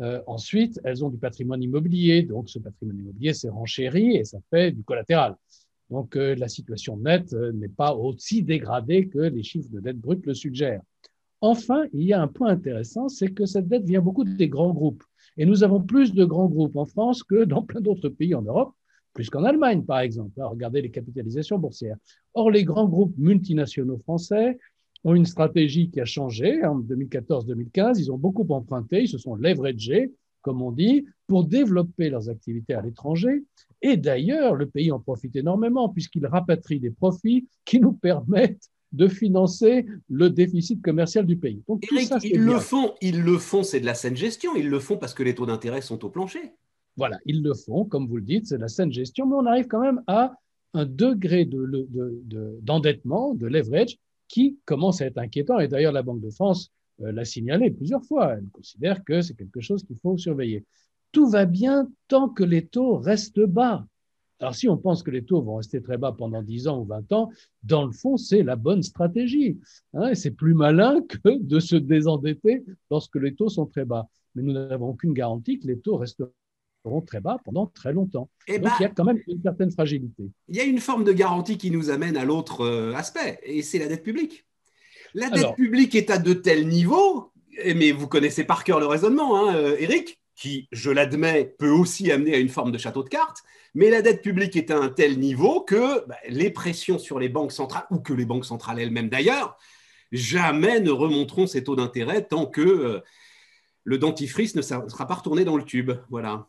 Euh, 0.00 0.22
ensuite, 0.26 0.80
elles 0.84 1.04
ont 1.04 1.10
du 1.10 1.18
patrimoine 1.18 1.62
immobilier, 1.62 2.22
donc 2.22 2.48
ce 2.48 2.58
patrimoine 2.58 2.98
immobilier 2.98 3.34
s'est 3.34 3.50
renchéri 3.50 4.16
et 4.16 4.24
ça 4.24 4.38
fait 4.48 4.72
du 4.72 4.82
collatéral. 4.82 5.36
Donc 5.90 6.16
euh, 6.16 6.34
la 6.36 6.48
situation 6.48 6.96
nette 6.96 7.34
n'est 7.34 7.68
pas 7.68 7.94
aussi 7.94 8.42
dégradée 8.42 9.08
que 9.08 9.18
les 9.18 9.42
chiffres 9.42 9.68
de 9.70 9.80
dette 9.80 9.98
brute 9.98 10.24
le 10.24 10.32
suggèrent. 10.32 10.80
Enfin, 11.42 11.84
il 11.92 12.04
y 12.04 12.12
a 12.12 12.22
un 12.22 12.28
point 12.28 12.50
intéressant, 12.50 13.08
c'est 13.08 13.32
que 13.32 13.44
cette 13.44 13.68
dette 13.68 13.84
vient 13.84 14.00
beaucoup 14.00 14.24
des 14.24 14.48
grands 14.48 14.72
groupes. 14.72 15.02
Et 15.36 15.46
nous 15.46 15.64
avons 15.64 15.80
plus 15.80 16.12
de 16.12 16.24
grands 16.24 16.48
groupes 16.48 16.76
en 16.76 16.84
France 16.84 17.22
que 17.22 17.44
dans 17.44 17.62
plein 17.62 17.80
d'autres 17.80 18.08
pays 18.08 18.34
en 18.34 18.42
Europe, 18.42 18.74
plus 19.12 19.30
qu'en 19.30 19.44
Allemagne, 19.44 19.84
par 19.84 20.00
exemple. 20.00 20.40
regardez 20.42 20.82
les 20.82 20.90
capitalisations 20.90 21.58
boursières. 21.58 21.96
Or, 22.34 22.50
les 22.50 22.64
grands 22.64 22.88
groupes 22.88 23.14
multinationaux 23.18 23.98
français 23.98 24.58
ont 25.04 25.14
une 25.14 25.26
stratégie 25.26 25.90
qui 25.90 26.00
a 26.00 26.04
changé. 26.04 26.64
En 26.64 26.80
2014-2015, 26.80 27.98
ils 27.98 28.12
ont 28.12 28.18
beaucoup 28.18 28.46
emprunté, 28.50 29.02
ils 29.02 29.08
se 29.08 29.18
sont 29.18 29.34
leveragés, 29.34 30.12
comme 30.40 30.62
on 30.62 30.72
dit, 30.72 31.06
pour 31.26 31.44
développer 31.44 32.10
leurs 32.10 32.28
activités 32.28 32.74
à 32.74 32.82
l'étranger. 32.82 33.44
Et 33.80 33.96
d'ailleurs, 33.96 34.54
le 34.54 34.66
pays 34.66 34.92
en 34.92 35.00
profite 35.00 35.36
énormément 35.36 35.88
puisqu'il 35.88 36.26
rapatrie 36.26 36.80
des 36.80 36.90
profits 36.90 37.48
qui 37.64 37.80
nous 37.80 37.92
permettent 37.92 38.70
de 38.92 39.08
financer 39.08 39.86
le 40.08 40.30
déficit 40.30 40.82
commercial 40.82 41.26
du 41.26 41.36
pays. 41.36 41.62
Donc, 41.66 41.86
ils, 42.22 42.40
le 42.40 42.58
font, 42.58 42.94
ils 43.00 43.22
le 43.22 43.38
font, 43.38 43.62
c'est 43.62 43.80
de 43.80 43.86
la 43.86 43.94
saine 43.94 44.16
gestion, 44.16 44.54
ils 44.54 44.68
le 44.68 44.78
font 44.80 44.98
parce 44.98 45.14
que 45.14 45.22
les 45.22 45.34
taux 45.34 45.46
d'intérêt 45.46 45.80
sont 45.80 46.04
au 46.04 46.10
plancher. 46.10 46.52
Voilà, 46.96 47.18
ils 47.24 47.42
le 47.42 47.54
font, 47.54 47.84
comme 47.84 48.06
vous 48.06 48.16
le 48.16 48.22
dites, 48.22 48.46
c'est 48.46 48.56
de 48.56 48.62
la 48.62 48.68
saine 48.68 48.92
gestion, 48.92 49.26
mais 49.26 49.36
on 49.36 49.46
arrive 49.46 49.66
quand 49.66 49.80
même 49.80 50.02
à 50.06 50.34
un 50.74 50.84
degré 50.84 51.46
d'endettement, 51.46 53.34
de, 53.34 53.40
de, 53.40 53.44
de, 53.44 53.52
leverage, 53.52 53.98
qui 54.28 54.58
commence 54.64 55.00
à 55.00 55.06
être 55.06 55.18
inquiétant. 55.18 55.58
Et 55.58 55.68
d'ailleurs, 55.68 55.92
la 55.92 56.02
Banque 56.02 56.20
de 56.20 56.30
France 56.30 56.70
euh, 57.02 57.12
l'a 57.12 57.24
signalé 57.24 57.70
plusieurs 57.70 58.04
fois. 58.04 58.34
Elle 58.34 58.48
considère 58.50 59.04
que 59.04 59.20
c'est 59.20 59.34
quelque 59.34 59.60
chose 59.60 59.84
qu'il 59.84 59.98
faut 59.98 60.16
surveiller. 60.16 60.64
Tout 61.12 61.28
va 61.28 61.44
bien 61.44 61.88
tant 62.08 62.28
que 62.28 62.42
les 62.42 62.66
taux 62.66 62.96
restent 62.96 63.40
bas. 63.40 63.86
Alors, 64.42 64.56
si 64.56 64.68
on 64.68 64.76
pense 64.76 65.04
que 65.04 65.12
les 65.12 65.24
taux 65.24 65.40
vont 65.40 65.56
rester 65.56 65.80
très 65.80 65.96
bas 65.96 66.10
pendant 66.10 66.42
10 66.42 66.66
ans 66.66 66.80
ou 66.80 66.84
20 66.84 67.12
ans, 67.12 67.30
dans 67.62 67.86
le 67.86 67.92
fond, 67.92 68.16
c'est 68.16 68.42
la 68.42 68.56
bonne 68.56 68.82
stratégie. 68.82 69.60
Hein, 69.94 70.14
c'est 70.14 70.32
plus 70.32 70.52
malin 70.52 71.00
que 71.08 71.38
de 71.38 71.60
se 71.60 71.76
désendetter 71.76 72.64
lorsque 72.90 73.14
les 73.14 73.36
taux 73.36 73.48
sont 73.48 73.66
très 73.66 73.84
bas. 73.84 74.08
Mais 74.34 74.42
nous 74.42 74.52
n'avons 74.52 74.88
aucune 74.88 75.12
garantie 75.12 75.60
que 75.60 75.68
les 75.68 75.78
taux 75.78 75.96
resteront 75.96 76.32
très 77.06 77.20
bas 77.20 77.38
pendant 77.44 77.66
très 77.66 77.92
longtemps. 77.92 78.28
Et 78.48 78.54
eh 78.54 78.58
Donc, 78.58 78.64
ben, 78.64 78.72
il 78.80 78.82
y 78.82 78.86
a 78.86 78.88
quand 78.88 79.04
même 79.04 79.20
une 79.28 79.40
certaine 79.40 79.70
fragilité. 79.70 80.24
Il 80.48 80.56
y 80.56 80.60
a 80.60 80.64
une 80.64 80.80
forme 80.80 81.04
de 81.04 81.12
garantie 81.12 81.56
qui 81.56 81.70
nous 81.70 81.90
amène 81.90 82.16
à 82.16 82.24
l'autre 82.24 82.62
euh, 82.62 82.94
aspect, 82.94 83.38
et 83.44 83.62
c'est 83.62 83.78
la 83.78 83.86
dette 83.86 84.02
publique. 84.02 84.44
La 85.14 85.30
dette 85.30 85.54
publique 85.54 85.94
est 85.94 86.10
à 86.10 86.18
de 86.18 86.32
tels 86.32 86.66
niveaux, 86.66 87.30
mais 87.76 87.92
vous 87.92 88.08
connaissez 88.08 88.42
par 88.42 88.64
cœur 88.64 88.80
le 88.80 88.86
raisonnement, 88.86 89.36
hein, 89.36 89.54
euh, 89.54 89.76
Eric, 89.78 90.18
qui, 90.34 90.68
je 90.72 90.90
l'admets, 90.90 91.54
peut 91.58 91.70
aussi 91.70 92.10
amener 92.10 92.34
à 92.34 92.38
une 92.38 92.48
forme 92.48 92.72
de 92.72 92.78
château 92.78 93.02
de 93.02 93.08
cartes, 93.08 93.42
mais 93.74 93.90
la 93.90 94.02
dette 94.02 94.22
publique 94.22 94.56
est 94.56 94.70
à 94.70 94.78
un 94.78 94.88
tel 94.88 95.18
niveau 95.18 95.60
que 95.60 96.06
bah, 96.06 96.16
les 96.28 96.50
pressions 96.50 96.98
sur 96.98 97.18
les 97.18 97.28
banques 97.28 97.52
centrales, 97.52 97.86
ou 97.90 97.98
que 97.98 98.12
les 98.12 98.24
banques 98.24 98.44
centrales 98.44 98.80
elles-mêmes 98.80 99.08
d'ailleurs, 99.08 99.58
jamais 100.10 100.80
ne 100.80 100.90
remonteront 100.90 101.46
ces 101.46 101.64
taux 101.64 101.76
d'intérêt 101.76 102.24
tant 102.24 102.46
que 102.46 102.60
euh, 102.60 103.00
le 103.84 103.98
dentifrice 103.98 104.54
ne 104.54 104.62
sera 104.62 105.06
pas 105.06 105.14
retourné 105.14 105.44
dans 105.44 105.56
le 105.56 105.64
tube. 105.64 105.92
Voilà. 106.10 106.48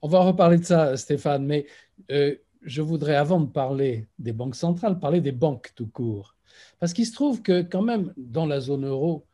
On 0.00 0.08
va 0.08 0.20
reparler 0.20 0.58
de 0.58 0.64
ça, 0.64 0.96
Stéphane, 0.96 1.46
mais 1.46 1.66
euh, 2.10 2.34
je 2.62 2.82
voudrais, 2.82 3.14
avant 3.14 3.40
de 3.40 3.46
parler 3.46 4.08
des 4.18 4.32
banques 4.32 4.56
centrales, 4.56 4.98
parler 4.98 5.20
des 5.20 5.32
banques 5.32 5.72
tout 5.76 5.86
court. 5.86 6.36
Parce 6.80 6.92
qu'il 6.92 7.06
se 7.06 7.12
trouve 7.12 7.42
que 7.42 7.62
quand 7.62 7.82
même, 7.82 8.12
dans 8.16 8.46
la 8.46 8.60
zone 8.60 8.86
euro, 8.86 9.26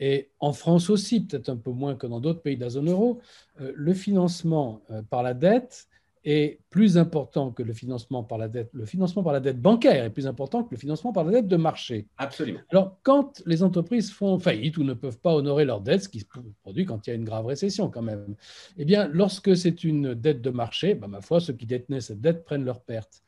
et 0.00 0.30
en 0.40 0.54
France 0.54 0.88
aussi, 0.88 1.20
peut-être 1.20 1.50
un 1.50 1.56
peu 1.56 1.70
moins 1.70 1.94
que 1.94 2.06
dans 2.06 2.20
d'autres 2.20 2.40
pays 2.40 2.56
de 2.56 2.62
la 2.62 2.70
zone 2.70 2.88
euro, 2.88 3.20
euh, 3.60 3.70
le 3.76 3.92
financement 3.92 4.80
euh, 4.90 5.02
par 5.02 5.22
la 5.22 5.34
dette 5.34 5.86
est 6.24 6.60
plus 6.68 6.98
important 6.98 7.50
que 7.50 7.62
le 7.62 7.72
financement 7.72 8.22
par 8.22 8.36
la 8.36 8.48
dette. 8.48 8.70
Le 8.72 8.84
financement 8.84 9.22
par 9.22 9.32
la 9.32 9.40
dette 9.40 9.60
bancaire 9.60 10.04
est 10.04 10.10
plus 10.10 10.26
important 10.26 10.64
que 10.64 10.68
le 10.72 10.76
financement 10.76 11.12
par 11.12 11.24
la 11.24 11.32
dette 11.32 11.48
de 11.48 11.56
marché. 11.56 12.06
Absolument. 12.18 12.60
Alors, 12.70 12.98
quand 13.02 13.42
les 13.46 13.62
entreprises 13.62 14.10
font 14.10 14.38
faillite 14.38 14.76
ou 14.76 14.84
ne 14.84 14.92
peuvent 14.92 15.18
pas 15.18 15.34
honorer 15.34 15.64
leurs 15.64 15.80
dettes, 15.80 16.04
ce 16.04 16.08
qui 16.08 16.20
se 16.20 16.26
produit 16.62 16.84
quand 16.84 17.06
il 17.06 17.10
y 17.10 17.12
a 17.12 17.16
une 17.16 17.24
grave 17.24 17.46
récession 17.46 17.90
quand 17.90 18.02
même, 18.02 18.34
eh 18.76 18.84
bien, 18.84 19.08
lorsque 19.08 19.56
c'est 19.56 19.84
une 19.84 20.14
dette 20.14 20.42
de 20.42 20.50
marché, 20.50 20.94
ben, 20.94 21.08
ma 21.08 21.20
foi, 21.22 21.40
ceux 21.40 21.54
qui 21.54 21.66
détenaient 21.66 22.02
cette 22.02 22.20
dette 22.20 22.44
prennent 22.44 22.64
leurs 22.64 22.82
pertes. 22.82 23.22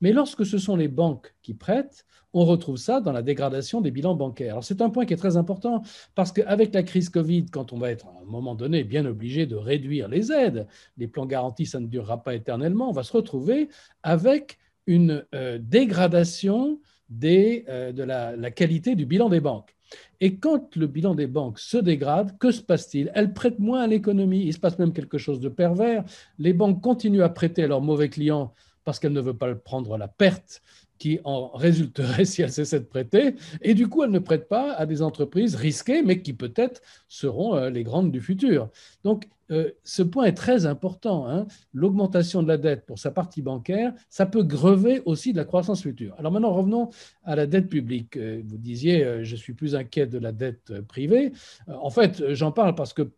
Mais 0.00 0.12
lorsque 0.12 0.46
ce 0.46 0.58
sont 0.58 0.76
les 0.76 0.88
banques 0.88 1.34
qui 1.42 1.54
prêtent, 1.54 2.04
on 2.34 2.44
retrouve 2.44 2.76
ça 2.76 3.00
dans 3.00 3.12
la 3.12 3.22
dégradation 3.22 3.80
des 3.80 3.90
bilans 3.90 4.14
bancaires. 4.14 4.52
Alors 4.52 4.64
c'est 4.64 4.82
un 4.82 4.90
point 4.90 5.06
qui 5.06 5.14
est 5.14 5.18
très 5.18 5.36
important 5.36 5.82
parce 6.14 6.30
qu'avec 6.32 6.74
la 6.74 6.82
crise 6.82 7.08
Covid, 7.08 7.46
quand 7.46 7.72
on 7.72 7.78
va 7.78 7.90
être 7.90 8.06
à 8.06 8.20
un 8.22 8.30
moment 8.30 8.54
donné 8.54 8.84
bien 8.84 9.06
obligé 9.06 9.46
de 9.46 9.56
réduire 9.56 10.08
les 10.08 10.30
aides, 10.30 10.66
les 10.98 11.08
plans 11.08 11.26
garantis, 11.26 11.66
ça 11.66 11.80
ne 11.80 11.86
durera 11.86 12.22
pas 12.22 12.34
éternellement, 12.34 12.90
on 12.90 12.92
va 12.92 13.02
se 13.02 13.12
retrouver 13.12 13.68
avec 14.02 14.58
une 14.86 15.24
euh, 15.34 15.58
dégradation 15.60 16.78
euh, 17.24 17.92
de 17.92 18.02
la, 18.02 18.36
la 18.36 18.50
qualité 18.50 18.94
du 18.94 19.06
bilan 19.06 19.28
des 19.28 19.40
banques. 19.40 19.74
Et 20.20 20.36
quand 20.36 20.76
le 20.76 20.86
bilan 20.86 21.14
des 21.14 21.26
banques 21.26 21.58
se 21.58 21.78
dégrade, 21.78 22.36
que 22.38 22.50
se 22.50 22.60
passe-t-il? 22.60 23.10
Elles 23.14 23.32
prêtent 23.32 23.58
moins 23.58 23.80
à 23.80 23.86
l'économie. 23.86 24.42
Il 24.42 24.52
se 24.52 24.58
passe 24.58 24.78
même 24.78 24.92
quelque 24.92 25.16
chose 25.16 25.40
de 25.40 25.48
pervers. 25.48 26.04
Les 26.38 26.52
banques 26.52 26.82
continuent 26.82 27.22
à 27.22 27.30
prêter 27.30 27.64
à 27.64 27.66
leurs 27.66 27.80
mauvais 27.80 28.10
clients 28.10 28.52
parce 28.88 29.00
qu'elles 29.00 29.12
ne 29.12 29.20
veulent 29.20 29.36
pas 29.36 29.54
prendre 29.54 29.98
la 29.98 30.08
perte 30.08 30.62
qui 30.96 31.20
en 31.24 31.48
résulterait 31.48 32.24
si 32.24 32.40
elle 32.40 32.50
cessait 32.50 32.80
de 32.80 32.86
prêter. 32.86 33.34
Et 33.60 33.74
du 33.74 33.86
coup, 33.86 34.02
elle 34.02 34.10
ne 34.10 34.18
prête 34.18 34.48
pas 34.48 34.72
à 34.72 34.86
des 34.86 35.02
entreprises 35.02 35.56
risquées, 35.56 36.00
mais 36.00 36.22
qui 36.22 36.32
peut-être 36.32 36.80
seront 37.06 37.54
euh, 37.54 37.68
les 37.68 37.82
grandes 37.82 38.10
du 38.10 38.22
futur. 38.22 38.70
Donc, 39.04 39.28
euh, 39.50 39.72
ce 39.84 40.02
point 40.02 40.24
est 40.24 40.32
très 40.32 40.64
important. 40.64 41.28
Hein. 41.28 41.46
L'augmentation 41.74 42.42
de 42.42 42.48
la 42.48 42.56
dette 42.56 42.86
pour 42.86 42.98
sa 42.98 43.10
partie 43.10 43.42
bancaire, 43.42 43.92
ça 44.08 44.24
peut 44.24 44.42
grever 44.42 45.02
aussi 45.04 45.32
de 45.32 45.36
la 45.36 45.44
croissance 45.44 45.82
future. 45.82 46.14
Alors 46.16 46.32
maintenant, 46.32 46.54
revenons 46.54 46.88
à 47.24 47.36
la 47.36 47.46
dette 47.46 47.68
publique. 47.68 48.16
Euh, 48.16 48.40
vous 48.46 48.56
disiez, 48.56 49.22
je 49.22 49.36
suis 49.36 49.52
plus 49.52 49.74
inquiet 49.74 50.06
de 50.06 50.18
la 50.18 50.32
dette 50.32 50.80
privée. 50.88 51.32
En 51.66 51.90
fait, 51.90 52.32
j'en 52.32 52.52
parle 52.52 52.74
parce 52.74 52.94
que 52.94 53.10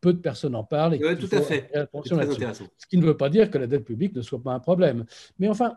peu 0.00 0.12
de 0.12 0.18
personnes 0.18 0.54
en 0.54 0.64
parlent. 0.64 0.94
Et 0.94 1.00
oui, 1.04 1.16
tout 1.16 1.34
à 1.34 1.40
fait. 1.40 1.70
Attention 1.74 2.18
Ce 2.76 2.86
qui 2.86 2.98
ne 2.98 3.04
veut 3.04 3.16
pas 3.16 3.30
dire 3.30 3.50
que 3.50 3.58
la 3.58 3.66
dette 3.66 3.84
publique 3.84 4.14
ne 4.14 4.22
soit 4.22 4.42
pas 4.42 4.52
un 4.52 4.60
problème. 4.60 5.04
Mais 5.38 5.48
enfin, 5.48 5.76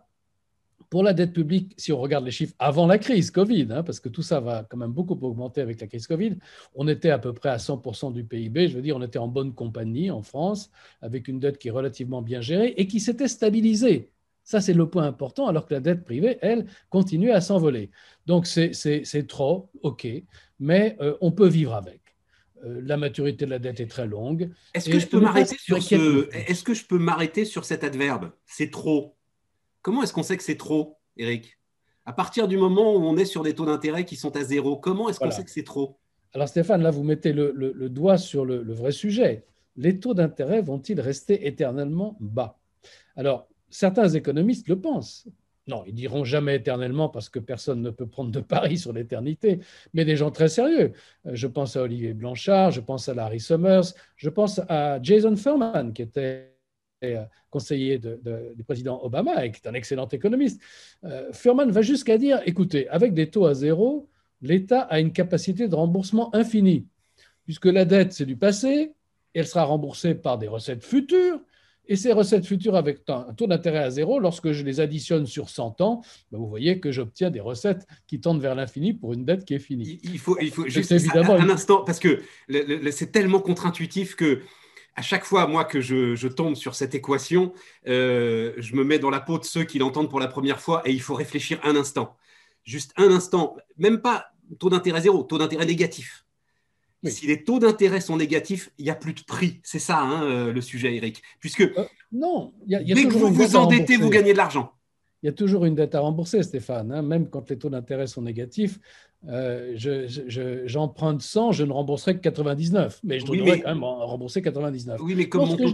pour 0.89 1.03
la 1.03 1.13
dette 1.13 1.33
publique, 1.33 1.73
si 1.77 1.93
on 1.93 1.99
regarde 1.99 2.25
les 2.25 2.31
chiffres 2.31 2.53
avant 2.59 2.85
la 2.85 2.97
crise 2.97 3.31
Covid, 3.31 3.67
hein, 3.71 3.81
parce 3.81 3.99
que 3.99 4.09
tout 4.09 4.23
ça 4.23 4.39
va 4.39 4.65
quand 4.69 4.77
même 4.77 4.91
beaucoup 4.91 5.17
augmenter 5.21 5.61
avec 5.61 5.79
la 5.79 5.87
crise 5.87 6.05
Covid, 6.05 6.37
on 6.75 6.87
était 6.87 7.09
à 7.11 7.17
peu 7.17 7.33
près 7.33 7.49
à 7.49 7.57
100% 7.57 8.13
du 8.13 8.23
PIB. 8.23 8.67
Je 8.67 8.75
veux 8.75 8.81
dire, 8.81 8.97
on 8.97 9.01
était 9.01 9.17
en 9.19 9.27
bonne 9.27 9.53
compagnie 9.53 10.11
en 10.11 10.21
France, 10.21 10.69
avec 11.01 11.27
une 11.27 11.39
dette 11.39 11.57
qui 11.57 11.69
est 11.69 11.71
relativement 11.71 12.21
bien 12.21 12.41
gérée 12.41 12.73
et 12.77 12.87
qui 12.87 12.99
s'était 12.99 13.29
stabilisée. 13.29 14.11
Ça, 14.43 14.59
c'est 14.59 14.73
le 14.73 14.89
point 14.89 15.05
important, 15.05 15.47
alors 15.47 15.65
que 15.65 15.73
la 15.73 15.79
dette 15.79 16.03
privée, 16.03 16.37
elle, 16.41 16.65
continue 16.89 17.31
à 17.31 17.41
s'envoler. 17.41 17.91
Donc, 18.25 18.47
c'est 18.47 19.27
trop, 19.27 19.69
OK, 19.83 20.07
mais 20.59 20.97
euh, 20.99 21.15
on 21.21 21.31
peut 21.31 21.47
vivre 21.47 21.73
avec. 21.73 22.01
Euh, 22.63 22.81
la 22.83 22.97
maturité 22.97 23.45
de 23.45 23.51
la 23.51 23.59
dette 23.59 23.79
est 23.79 23.87
très 23.87 24.07
longue. 24.07 24.51
Est-ce 24.73 24.89
que, 24.89 24.99
je 24.99 25.07
peux 25.07 25.19
m'arrêter 25.19 25.57
sur 25.57 25.81
ce... 25.81 26.29
Est-ce 26.49 26.63
que 26.63 26.73
je 26.73 26.85
peux 26.85 26.97
m'arrêter 26.97 27.45
sur 27.45 27.65
cet 27.65 27.83
adverbe? 27.83 28.31
C'est 28.45 28.71
trop. 28.71 29.15
Comment 29.81 30.03
est-ce 30.03 30.13
qu'on 30.13 30.23
sait 30.23 30.37
que 30.37 30.43
c'est 30.43 30.57
trop, 30.57 30.97
Eric? 31.17 31.57
À 32.05 32.13
partir 32.13 32.47
du 32.47 32.57
moment 32.57 32.95
où 32.95 32.99
on 32.99 33.17
est 33.17 33.25
sur 33.25 33.43
des 33.43 33.53
taux 33.53 33.65
d'intérêt 33.65 34.05
qui 34.05 34.15
sont 34.15 34.35
à 34.35 34.43
zéro, 34.43 34.77
comment 34.77 35.09
est-ce 35.09 35.19
qu'on 35.19 35.31
sait 35.31 35.43
que 35.43 35.51
c'est 35.51 35.63
trop? 35.63 35.99
Alors 36.33 36.47
Stéphane, 36.47 36.81
là, 36.81 36.91
vous 36.91 37.03
mettez 37.03 37.33
le, 37.33 37.89
doigt 37.89 38.17
sur 38.17 38.45
le, 38.45 38.73
vrai 38.73 38.91
sujet. 38.91 39.45
Les 39.75 39.99
taux 39.99 40.13
d'intérêt 40.13 40.61
vont-ils 40.61 40.99
rester 40.99 41.47
éternellement 41.47 42.17
bas? 42.19 42.59
Alors, 43.15 43.47
certains 43.69 44.09
économistes 44.09 44.67
le 44.67 44.79
pensent. 44.79 45.27
Non, 45.67 45.83
ils 45.85 45.93
diront 45.93 46.23
jamais 46.23 46.55
éternellement 46.55 47.09
parce 47.09 47.29
que 47.29 47.39
personne 47.39 47.81
ne 47.81 47.91
peut 47.91 48.07
prendre 48.07 48.31
de 48.31 48.39
pari 48.39 48.77
sur 48.77 48.93
l'éternité, 48.93 49.59
mais 49.93 50.05
des 50.05 50.15
gens 50.15 50.31
très 50.31 50.47
sérieux. 50.47 50.93
Euh, 51.27 51.31
je 51.33 51.47
pense 51.47 51.75
à 51.75 51.83
Olivier 51.83 52.13
Blanchard, 52.13 52.71
je 52.71 52.81
pense 52.81 53.07
à 53.09 53.13
Larry 53.13 53.39
Summers, 53.39 53.93
je 54.15 54.29
pense 54.29 54.59
à 54.69 55.01
Jason 55.01 55.35
Furman, 55.35 55.93
qui 55.93 56.01
était 56.01 56.51
euh, 57.03 57.23
conseiller 57.49 57.99
du 57.99 58.63
président 58.63 59.01
Obama 59.03 59.45
et 59.45 59.51
qui 59.51 59.59
est 59.63 59.67
un 59.67 59.73
excellent 59.73 60.07
économiste, 60.07 60.61
euh, 61.03 61.33
Furman 61.33 61.69
va 61.69 61.81
jusqu'à 61.81 62.17
dire, 62.17 62.41
écoutez, 62.45 62.87
avec 62.89 63.13
des 63.13 63.29
taux 63.29 63.45
à 63.45 63.53
zéro, 63.53 64.07
l'État 64.41 64.81
a 64.81 64.99
une 64.99 65.11
capacité 65.11 65.67
de 65.67 65.75
remboursement 65.75 66.33
infinie, 66.35 66.87
puisque 67.43 67.65
la 67.65 67.85
dette, 67.85 68.13
c'est 68.13 68.25
du 68.25 68.37
passé, 68.37 68.93
et 69.33 69.39
elle 69.39 69.47
sera 69.47 69.63
remboursée 69.63 70.15
par 70.15 70.37
des 70.37 70.47
recettes 70.47 70.83
futures, 70.83 71.41
et 71.91 71.97
ces 71.97 72.13
recettes 72.13 72.45
futures 72.45 72.77
avec 72.77 73.01
un 73.09 73.33
taux 73.33 73.47
d'intérêt 73.47 73.79
à 73.79 73.89
zéro, 73.89 74.17
lorsque 74.21 74.53
je 74.53 74.63
les 74.63 74.79
additionne 74.79 75.25
sur 75.25 75.49
100 75.49 75.81
ans, 75.81 76.01
ben, 76.31 76.37
vous 76.37 76.47
voyez 76.47 76.79
que 76.79 76.89
j'obtiens 76.89 77.29
des 77.29 77.41
recettes 77.41 77.85
qui 78.07 78.21
tendent 78.21 78.39
vers 78.39 78.55
l'infini 78.55 78.93
pour 78.93 79.11
une 79.11 79.25
dette 79.25 79.43
qui 79.43 79.55
est 79.55 79.59
finie. 79.59 79.99
Il 80.03 80.17
faut, 80.17 80.37
il 80.39 80.51
faut 80.51 80.65
juste 80.69 80.93
évidemment 80.93 81.33
un, 81.33 81.49
instant, 81.49 81.83
parce 81.83 81.99
que 81.99 82.21
c'est 82.91 83.11
tellement 83.11 83.41
contre-intuitif 83.41 84.15
que 84.15 84.39
à 84.95 85.01
chaque 85.01 85.25
fois, 85.25 85.47
moi, 85.47 85.65
que 85.65 85.81
je, 85.81 86.27
tombe 86.29 86.55
sur 86.55 86.75
cette 86.75 86.95
équation, 86.95 87.51
euh, 87.87 88.53
je 88.57 88.73
me 88.73 88.85
mets 88.85 88.99
dans 88.99 89.09
la 89.09 89.19
peau 89.19 89.37
de 89.37 89.43
ceux 89.43 89.65
qui 89.65 89.77
l'entendent 89.77 90.09
pour 90.09 90.21
la 90.21 90.29
première 90.29 90.61
fois 90.61 90.81
et 90.85 90.91
il 90.91 91.01
faut 91.01 91.15
réfléchir 91.15 91.59
un 91.63 91.75
instant. 91.75 92.15
Juste 92.63 92.93
un 92.95 93.11
instant, 93.11 93.57
même 93.77 93.99
pas 93.99 94.27
taux 94.59 94.69
d'intérêt 94.69 95.01
zéro, 95.01 95.23
taux 95.23 95.37
d'intérêt 95.37 95.65
négatif. 95.65 96.25
Si 97.03 97.25
les 97.25 97.43
taux 97.43 97.59
d'intérêt 97.59 98.01
sont 98.01 98.17
négatifs, 98.17 98.71
il 98.77 98.85
n'y 98.85 98.91
a 98.91 98.95
plus 98.95 99.13
de 99.13 99.21
prix. 99.21 99.59
C'est 99.63 99.79
ça 99.79 99.99
hein, 99.99 100.23
euh, 100.23 100.53
le 100.53 100.61
sujet, 100.61 100.95
Eric. 100.95 101.21
Puisque 101.39 101.61
euh, 101.61 101.85
non, 102.11 102.53
y 102.67 102.75
a, 102.75 102.83
dès 102.83 103.05
que 103.05 103.13
vous 103.13 103.33
vous 103.33 103.55
endettez, 103.55 103.97
vous 103.97 104.09
gagnez 104.09 104.33
de 104.33 104.37
l'argent. 104.37 104.73
Il 105.23 105.27
y 105.27 105.29
a 105.29 105.33
toujours 105.33 105.65
une 105.65 105.75
dette 105.75 105.95
à 105.95 105.99
rembourser, 105.99 106.41
Stéphane. 106.43 106.91
Hein. 106.91 107.01
même 107.01 107.29
quand 107.29 107.49
les 107.49 107.57
taux 107.57 107.69
d'intérêt 107.69 108.07
sont 108.07 108.21
négatifs, 108.23 108.79
euh, 109.27 109.75
j'emprunte 110.65 111.21
100, 111.21 111.51
je 111.51 111.63
ne 111.63 111.71
rembourserai 111.71 112.15
que 112.15 112.21
99. 112.21 112.99
Mais 113.03 113.19
je 113.19 113.25
devrais 113.25 113.61
quand 113.61 113.69
même 113.69 113.83
rembourser 113.83 114.41
99. 114.41 114.99
Oui, 115.01 115.15
mais 115.15 115.29
comme 115.29 115.47
mon 115.47 115.57
taux 115.57 115.73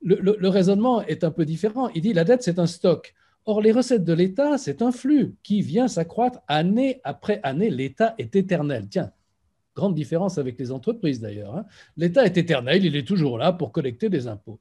le, 0.00 0.48
raisonnement 0.48 1.02
est 1.02 1.24
un 1.24 1.30
peu 1.30 1.44
différent. 1.44 1.88
Il 1.94 2.02
dit 2.02 2.12
la 2.12 2.24
dette, 2.24 2.42
c'est 2.42 2.58
un 2.58 2.66
stock. 2.66 3.14
Or, 3.46 3.60
les 3.60 3.72
recettes 3.72 4.04
de 4.04 4.12
l'État, 4.12 4.58
c'est 4.58 4.82
un 4.82 4.92
flux 4.92 5.34
qui 5.42 5.62
vient 5.62 5.88
s'accroître 5.88 6.40
année 6.48 7.00
après 7.02 7.40
année. 7.42 7.70
L'État 7.70 8.14
est 8.18 8.36
éternel. 8.36 8.86
Tiens, 8.88 9.10
grande 9.78 9.94
différence 9.94 10.38
avec 10.38 10.58
les 10.58 10.70
entreprises 10.72 11.20
d'ailleurs. 11.20 11.54
Hein. 11.56 11.64
L'État 11.96 12.24
est 12.24 12.36
éternel, 12.36 12.84
il 12.84 12.96
est 12.96 13.06
toujours 13.06 13.38
là 13.38 13.52
pour 13.52 13.72
collecter 13.72 14.08
des 14.10 14.26
impôts. 14.26 14.58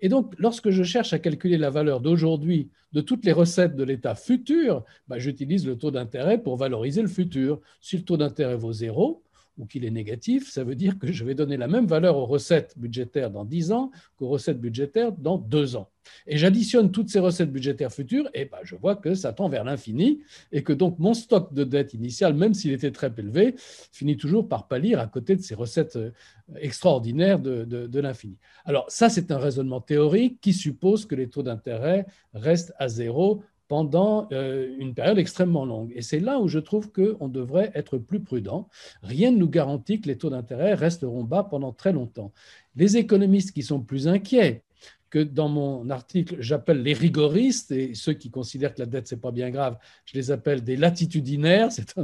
Et 0.00 0.08
donc, 0.08 0.34
lorsque 0.38 0.70
je 0.70 0.84
cherche 0.84 1.12
à 1.12 1.18
calculer 1.18 1.58
la 1.58 1.70
valeur 1.70 2.00
d'aujourd'hui 2.00 2.70
de 2.92 3.00
toutes 3.00 3.24
les 3.24 3.32
recettes 3.32 3.74
de 3.74 3.84
l'État 3.84 4.14
futur, 4.14 4.84
bah, 5.08 5.18
j'utilise 5.18 5.66
le 5.66 5.76
taux 5.76 5.90
d'intérêt 5.90 6.38
pour 6.38 6.56
valoriser 6.56 7.02
le 7.02 7.08
futur. 7.08 7.60
Si 7.80 7.96
le 7.96 8.04
taux 8.04 8.16
d'intérêt 8.16 8.56
vaut 8.56 8.72
zéro, 8.72 9.22
ou 9.58 9.66
qu'il 9.66 9.84
est 9.84 9.90
négatif, 9.90 10.50
ça 10.50 10.64
veut 10.64 10.74
dire 10.74 10.98
que 10.98 11.12
je 11.12 11.24
vais 11.24 11.34
donner 11.34 11.56
la 11.56 11.68
même 11.68 11.86
valeur 11.86 12.16
aux 12.16 12.26
recettes 12.26 12.74
budgétaires 12.76 13.30
dans 13.30 13.44
10 13.44 13.72
ans 13.72 13.90
qu'aux 14.16 14.28
recettes 14.28 14.60
budgétaires 14.60 15.12
dans 15.12 15.36
2 15.36 15.76
ans. 15.76 15.90
Et 16.26 16.38
j'additionne 16.38 16.90
toutes 16.90 17.10
ces 17.10 17.18
recettes 17.18 17.52
budgétaires 17.52 17.92
futures, 17.92 18.30
et 18.32 18.46
ben 18.46 18.58
je 18.62 18.76
vois 18.76 18.96
que 18.96 19.14
ça 19.14 19.32
tend 19.32 19.48
vers 19.48 19.64
l'infini, 19.64 20.20
et 20.52 20.62
que 20.62 20.72
donc 20.72 20.98
mon 20.98 21.12
stock 21.12 21.52
de 21.52 21.64
dette 21.64 21.92
initiale, 21.92 22.34
même 22.34 22.54
s'il 22.54 22.72
était 22.72 22.92
très 22.92 23.12
élevé, 23.18 23.54
finit 23.92 24.16
toujours 24.16 24.48
par 24.48 24.68
pâlir 24.68 25.00
à 25.00 25.06
côté 25.06 25.36
de 25.36 25.42
ces 25.42 25.54
recettes 25.54 25.96
euh, 25.96 26.12
extraordinaires 26.56 27.40
de, 27.40 27.64
de 27.64 28.00
l'infini. 28.00 28.38
Alors 28.64 28.86
ça, 28.88 29.10
c'est 29.10 29.30
un 29.30 29.38
raisonnement 29.38 29.80
théorique 29.80 30.40
qui 30.40 30.54
suppose 30.54 31.04
que 31.04 31.14
les 31.14 31.28
taux 31.28 31.42
d'intérêt 31.42 32.06
restent 32.32 32.72
à 32.78 32.88
zéro 32.88 33.42
pendant 33.68 34.28
euh, 34.32 34.74
une 34.78 34.94
période 34.94 35.18
extrêmement 35.18 35.64
longue. 35.64 35.92
Et 35.94 36.02
c'est 36.02 36.20
là 36.20 36.40
où 36.40 36.48
je 36.48 36.58
trouve 36.58 36.90
qu'on 36.90 37.28
devrait 37.28 37.70
être 37.74 37.98
plus 37.98 38.20
prudent. 38.20 38.68
Rien 39.02 39.30
ne 39.30 39.36
nous 39.36 39.48
garantit 39.48 40.00
que 40.00 40.08
les 40.08 40.18
taux 40.18 40.30
d'intérêt 40.30 40.74
resteront 40.74 41.22
bas 41.22 41.44
pendant 41.44 41.72
très 41.72 41.92
longtemps. 41.92 42.32
Les 42.76 42.96
économistes 42.96 43.52
qui 43.52 43.62
sont 43.62 43.80
plus 43.80 44.08
inquiets, 44.08 44.62
que 45.10 45.18
dans 45.18 45.48
mon 45.48 45.88
article, 45.90 46.36
j'appelle 46.40 46.82
les 46.82 46.92
rigoristes, 46.92 47.70
et 47.70 47.94
ceux 47.94 48.12
qui 48.12 48.30
considèrent 48.30 48.74
que 48.74 48.80
la 48.80 48.86
dette, 48.86 49.08
c'est 49.08 49.20
pas 49.20 49.30
bien 49.30 49.50
grave, 49.50 49.78
je 50.04 50.14
les 50.14 50.30
appelle 50.30 50.62
des 50.62 50.76
latitudinaires. 50.76 51.72
C'est 51.72 51.94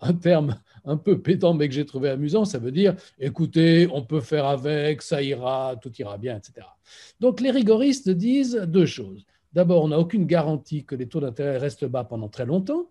un, 0.00 0.12
terme 0.14 0.56
un 0.84 0.96
peu 0.96 1.20
pétant, 1.20 1.54
mais 1.54 1.68
que 1.68 1.74
j'ai 1.74 1.84
trouvé 1.84 2.08
amusant. 2.08 2.44
Ça 2.44 2.58
veut 2.58 2.72
dire, 2.72 2.94
écoutez, 3.18 3.88
on 3.92 4.02
peut 4.02 4.20
faire 4.20 4.46
avec, 4.46 5.02
ça 5.02 5.22
ira, 5.22 5.76
tout 5.80 5.92
ira 5.98 6.16
bien, 6.18 6.36
etc. 6.36 6.66
Donc 7.20 7.40
les 7.40 7.50
rigoristes 7.50 8.08
disent 8.08 8.54
deux 8.66 8.86
choses. 8.86 9.26
D'abord, 9.54 9.84
on 9.84 9.88
n'a 9.88 9.98
aucune 9.98 10.26
garantie 10.26 10.84
que 10.84 10.96
les 10.96 11.06
taux 11.06 11.20
d'intérêt 11.20 11.58
restent 11.58 11.84
bas 11.84 12.04
pendant 12.04 12.28
très 12.28 12.44
longtemps, 12.44 12.90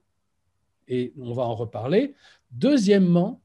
et 0.88 1.14
on 1.20 1.34
va 1.34 1.44
en 1.44 1.56
reparler. 1.56 2.14
Deuxièmement, 2.52 3.42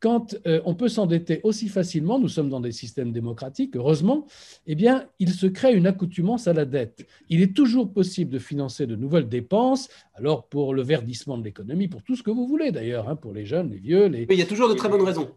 quand 0.00 0.36
euh, 0.46 0.60
on 0.64 0.74
peut 0.74 0.88
s'endetter 0.88 1.40
aussi 1.42 1.68
facilement, 1.68 2.20
nous 2.20 2.28
sommes 2.28 2.50
dans 2.50 2.60
des 2.60 2.70
systèmes 2.70 3.10
démocratiques, 3.10 3.74
heureusement, 3.74 4.26
eh 4.66 4.74
bien, 4.74 5.08
il 5.18 5.30
se 5.30 5.46
crée 5.46 5.74
une 5.74 5.86
accoutumance 5.86 6.46
à 6.46 6.52
la 6.52 6.66
dette. 6.66 7.06
Il 7.28 7.42
est 7.42 7.56
toujours 7.56 7.92
possible 7.92 8.30
de 8.30 8.38
financer 8.38 8.86
de 8.86 8.94
nouvelles 8.94 9.28
dépenses, 9.28 9.88
alors 10.14 10.46
pour 10.46 10.74
le 10.74 10.82
verdissement 10.82 11.36
de 11.36 11.44
l'économie, 11.44 11.88
pour 11.88 12.02
tout 12.02 12.14
ce 12.14 12.22
que 12.22 12.30
vous 12.30 12.46
voulez 12.46 12.70
d'ailleurs, 12.70 13.08
hein, 13.08 13.16
pour 13.16 13.32
les 13.32 13.44
jeunes, 13.44 13.70
les 13.70 13.78
vieux. 13.78 14.06
Les, 14.06 14.26
il 14.30 14.38
y 14.38 14.42
a 14.42 14.46
toujours 14.46 14.68
de 14.68 14.74
très 14.74 14.88
bonnes 14.88 15.02
raisons. 15.02 15.30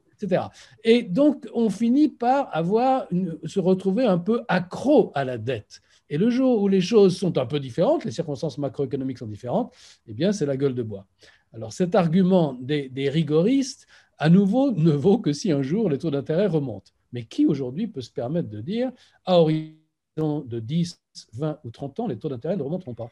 Et 0.84 1.04
donc, 1.04 1.48
on 1.54 1.70
finit 1.70 2.10
par 2.10 2.50
avoir 2.56 3.08
se 3.46 3.60
retrouver 3.60 4.06
un 4.06 4.18
peu 4.18 4.42
accro 4.48 5.12
à 5.16 5.24
la 5.24 5.38
dette. 5.38 5.82
Et 6.10 6.18
le 6.18 6.30
jour 6.30 6.62
où 6.62 6.68
les 6.68 6.82
choses 6.82 7.18
sont 7.18 7.38
un 7.38 7.46
peu 7.46 7.60
différentes, 7.60 8.04
les 8.04 8.12
circonstances 8.12 8.58
macroéconomiques 8.58 9.20
sont 9.20 9.28
différentes, 9.28 9.74
eh 10.08 10.14
bien, 10.14 10.34
c'est 10.34 10.46
la 10.46 10.58
gueule 10.58 10.76
de 10.76 10.84
bois. 10.84 11.08
Alors 11.54 11.74
cet 11.74 11.96
argument 11.96 12.58
des, 12.62 13.10
rigoristes, 13.10 13.88
à 14.18 14.30
nouveau, 14.30 14.72
ne 14.72 14.92
vaut 14.92 15.20
que 15.20 15.34
si 15.34 15.52
un 15.52 15.62
jour 15.62 15.90
les 15.90 15.98
taux 15.98 16.12
d'intérêt 16.12 16.48
remontent. 16.48 16.92
Mais 17.14 17.24
qui 17.24 17.46
aujourd'hui 17.46 17.88
peut 17.88 18.02
se 18.02 18.12
permettre 18.12 18.50
de 18.50 18.62
dire, 18.62 18.92
à 19.26 19.40
horizon 19.40 19.76
de 20.18 20.60
10, 20.60 21.02
20 21.34 21.60
ou 21.64 21.72
30 21.72 22.00
ans, 22.02 22.08
les 22.08 22.18
taux 22.18 22.30
d'intérêt 22.30 22.56
ne 22.56 22.64
remonteront 22.64 22.94
pas? 22.94 23.10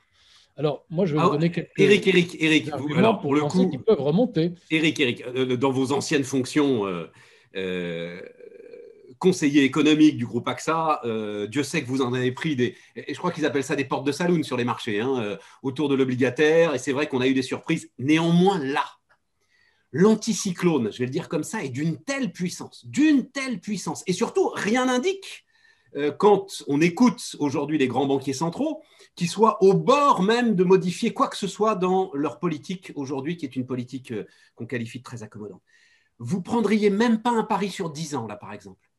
Alors, 0.60 0.86
moi, 0.90 1.06
je 1.06 1.16
vais 1.16 1.22
vous 1.22 1.28
ah, 1.28 1.32
donner 1.32 1.52
quelques. 1.52 1.72
Eric, 1.78 2.06
Eric, 2.06 2.38
Eric, 2.40 2.70
alors, 2.96 3.20
pour 3.22 3.34
le 3.34 3.42
coup. 3.42 3.70
Qui 3.70 3.78
peuvent 3.78 4.02
remonter. 4.02 4.52
Eric, 4.70 5.00
Eric, 5.00 5.24
euh, 5.26 5.56
dans 5.56 5.72
vos 5.72 5.94
anciennes 5.94 6.26
fonctions, 6.26 6.86
euh, 6.86 7.10
euh, 7.56 8.22
conseiller 9.20 9.64
économique 9.64 10.18
du 10.18 10.26
groupe 10.26 10.48
AXA, 10.48 11.02
euh, 11.04 11.46
Dieu 11.48 11.64
sait 11.64 11.84
que 11.84 11.88
vous 11.88 12.02
en 12.02 12.14
avez 12.14 12.32
pris 12.32 12.56
des, 12.56 12.76
et 12.96 13.14
je 13.14 13.18
crois 13.18 13.32
qu'ils 13.32 13.46
appellent 13.46 13.64
ça 13.64 13.76
des 13.76 13.86
portes 13.86 14.06
de 14.06 14.12
saloon 14.12 14.44
sur 14.44 14.58
les 14.58 14.64
marchés, 14.64 15.02
hein, 15.02 15.22
euh, 15.22 15.38
autour 15.62 15.90
de 15.90 15.96
l'obligataire, 15.96 16.74
et 16.74 16.80
c'est 16.80 16.94
vrai 16.94 17.08
qu'on 17.08 17.22
a 17.22 17.28
eu 17.28 17.34
des 17.34 17.42
surprises. 17.42 17.92
Néanmoins, 18.00 18.60
là, 18.60 18.86
l'anticyclone, 19.92 20.92
je 20.92 21.00
vais 21.00 21.06
le 21.06 21.12
dire 21.12 21.28
comme 21.28 21.44
ça, 21.44 21.64
est 21.64 21.70
d'une 21.70 22.02
telle 22.02 22.32
puissance, 22.32 22.86
d'une 22.86 23.30
telle 23.30 23.60
puissance, 23.60 24.04
et 24.08 24.14
surtout, 24.14 24.50
rien 24.56 24.86
n'indique, 24.86 25.26
euh, 25.26 25.49
quand 26.18 26.64
on 26.68 26.82
écoute 26.82 27.36
aujourd'hui 27.40 27.78
les 27.78 27.88
grands 27.88 28.06
banquiers 28.06 28.34
centraux, 28.34 28.82
qu'ils 29.16 29.30
soient 29.30 29.62
au 29.64 29.74
bord 29.74 30.22
même 30.24 30.56
de 30.56 30.64
modifier 30.64 31.14
quoi 31.14 31.28
que 31.28 31.38
ce 31.38 31.48
soit 31.48 31.76
dans 31.76 32.12
leur 32.14 32.40
politique 32.40 32.92
aujourd'hui, 32.96 33.38
qui 33.38 33.46
est 33.46 33.56
une 33.56 33.66
politique 33.66 34.14
qu'on 34.56 34.66
qualifie 34.66 35.00
de 35.00 35.04
très 35.04 35.24
accommodante. 35.24 35.62
Vous 36.20 36.42
prendriez 36.42 36.90
même 36.90 37.22
pas 37.22 37.32
un 37.32 37.44
pari 37.44 37.70
sur 37.70 37.90
10 37.90 38.16
ans, 38.16 38.28
là, 38.28 38.36
par 38.36 38.54
exemple 38.54 38.90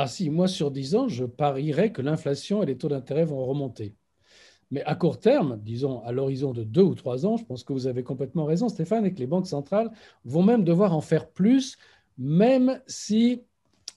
ah 0.00 0.06
si, 0.06 0.30
moi 0.30 0.46
sur 0.46 0.70
10 0.70 0.94
ans, 0.94 1.08
je 1.08 1.24
parierais 1.24 1.90
que 1.90 2.02
l'inflation 2.02 2.62
et 2.62 2.66
les 2.66 2.78
taux 2.78 2.88
d'intérêt 2.88 3.24
vont 3.24 3.44
remonter. 3.44 3.96
Mais 4.70 4.82
à 4.84 4.94
court 4.94 5.18
terme, 5.18 5.58
disons 5.60 6.02
à 6.04 6.12
l'horizon 6.12 6.52
de 6.52 6.62
2 6.62 6.82
ou 6.82 6.94
3 6.94 7.26
ans, 7.26 7.36
je 7.36 7.44
pense 7.44 7.64
que 7.64 7.72
vous 7.72 7.88
avez 7.88 8.04
complètement 8.04 8.44
raison, 8.44 8.68
Stéphane, 8.68 9.06
et 9.06 9.12
que 9.12 9.18
les 9.18 9.26
banques 9.26 9.48
centrales 9.48 9.90
vont 10.24 10.44
même 10.44 10.62
devoir 10.62 10.94
en 10.94 11.00
faire 11.00 11.30
plus, 11.30 11.78
même 12.16 12.80
si 12.86 13.42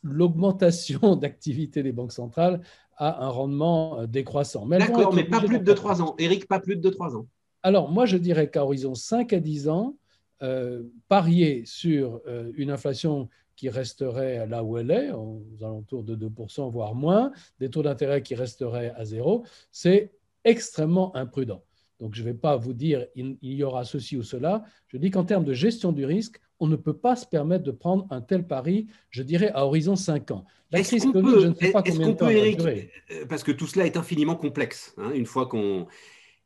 l'augmentation 0.04 1.16
d'activité 1.16 1.84
des 1.84 1.92
banques 1.92 2.14
centrales 2.14 2.62
a 2.98 3.24
un 3.24 3.30
rendement 3.30 4.00
euh, 4.00 4.08
décroissant. 4.08 4.66
D'accord, 4.68 5.14
mais 5.14 5.24
pas 5.24 5.42
plus 5.42 5.60
de 5.60 5.74
3 5.74 6.02
ans. 6.02 6.16
Eric, 6.18 6.48
pas 6.48 6.60
plus 6.60 6.76
de 6.76 6.90
3 6.90 7.16
ans. 7.16 7.28
Alors, 7.64 7.92
moi, 7.92 8.06
je 8.06 8.18
dirais 8.18 8.50
qu'à 8.50 8.64
horizon 8.64 8.96
5 8.96 9.34
à 9.34 9.40
10 9.40 9.70
ans, 9.70 9.96
euh, 10.42 10.84
parier 11.08 11.64
sur 11.66 12.22
euh, 12.28 12.52
une 12.56 12.72
inflation 12.72 13.30
qui 13.56 13.70
resterait 13.70 14.48
là 14.48 14.64
où 14.64 14.78
elle 14.80 14.90
est, 14.90 15.12
aux 15.12 15.44
alentours 15.62 16.04
de 16.04 16.16
2%, 16.16 16.72
voire 16.72 16.96
moins, 16.96 17.32
des 17.60 17.70
taux 17.70 17.84
d'intérêt 17.84 18.24
qui 18.24 18.34
resteraient 18.34 18.92
à 18.96 19.06
zéro, 19.06 19.46
c'est 19.72 20.14
extrêmement 20.44 21.16
imprudent. 21.16 21.64
Donc 22.00 22.16
je 22.16 22.24
ne 22.24 22.30
vais 22.30 22.34
pas 22.34 22.56
vous 22.58 22.74
dire 22.74 23.06
il, 23.16 23.38
y 23.44 23.64
aura 23.64 23.84
ceci 23.84 24.18
ou 24.18 24.24
cela. 24.24 24.64
Je 24.88 24.98
dis 24.98 25.12
qu'en 25.12 25.24
termes 25.24 25.46
de 25.46 25.54
gestion 25.54 25.92
du 25.92 26.06
risque, 26.06 26.42
on 26.62 26.68
ne 26.68 26.78
peut 26.78 26.96
pas 26.96 27.18
se 27.18 27.26
permettre 27.26 27.64
de 27.64 27.72
prendre 27.72 28.08
un 28.12 28.22
tel 28.22 28.48
pari, 28.48 28.88
je 29.10 29.24
dirais, 29.24 29.52
à 29.54 29.66
horizon 29.66 29.98
5 29.98 30.32
ans. 30.32 30.46
La 30.72 30.82
crise 30.84 31.04
Covid, 31.04 31.42
je 31.42 31.48
ne 31.48 31.56
sais 31.56 31.72
pas 31.72 31.84
combien 31.84 32.08
de 32.10 32.14
temps 32.14 32.28
elle 32.30 32.52
va 32.52 32.56
durer. 32.56 32.92
Euh, 33.12 33.26
parce 33.26 33.44
que 33.44 33.52
tout 33.52 33.68
cela 33.68 33.86
est 33.86 33.98
infiniment 33.98 34.36
complexe. 34.36 34.94
Hein, 34.98 35.12
une 35.14 35.26
fois 35.26 35.48
qu'on, 35.48 35.88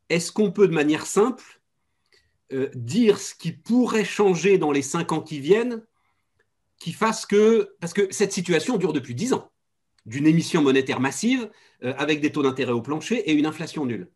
est-ce 0.09 0.31
qu'on 0.31 0.51
peut 0.51 0.67
de 0.67 0.73
manière 0.73 1.05
simple 1.05 1.43
euh, 2.53 2.69
dire 2.73 3.19
ce 3.19 3.35
qui 3.35 3.51
pourrait 3.51 4.05
changer 4.05 4.57
dans 4.57 4.71
les 4.71 4.81
5 4.81 5.11
ans 5.11 5.21
qui 5.21 5.39
viennent 5.39 5.83
qui 6.79 6.91
fasse 6.91 7.25
que, 7.25 7.75
parce 7.79 7.93
que 7.93 8.07
cette 8.11 8.33
situation 8.33 8.77
dure 8.77 8.93
depuis 8.93 9.15
10 9.15 9.33
ans, 9.33 9.51
d'une 10.05 10.27
émission 10.27 10.61
monétaire 10.61 10.99
massive 10.99 11.49
euh, 11.83 11.93
avec 11.97 12.21
des 12.21 12.31
taux 12.31 12.43
d'intérêt 12.43 12.71
au 12.71 12.81
plancher 12.81 13.29
et 13.29 13.33
une 13.33 13.45
inflation 13.45 13.85
nulle. 13.85 14.09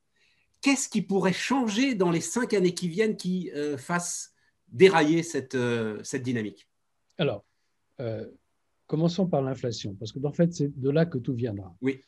Qu'est-ce 0.62 0.90
qui 0.90 1.02
pourrait 1.02 1.34
changer 1.34 1.96
dans 1.96 2.12
les 2.12 2.22
cinq 2.22 2.54
années 2.54 2.74
qui 2.74 2.90
viennent 2.90 3.16
qui 3.16 3.52
euh, 3.56 3.78
fasse 3.78 4.29
dérailler 4.72 5.24
cette, 5.24 5.56
euh, 5.56 6.00
cette 6.04 6.24
dynamique 6.24 6.68
Alors, 7.18 7.46
commençons 8.88 9.28
par 9.28 9.42
l'inflation, 9.42 9.94
parce 9.96 10.12
que 10.12 10.20
en 10.26 10.32
fait, 10.32 10.54
c'est 10.54 10.80
de 10.80 10.90
là 10.90 11.06
que 11.06 11.18
tout 11.18 11.34
viendra. 11.34 11.76
Oui. 11.82 12.02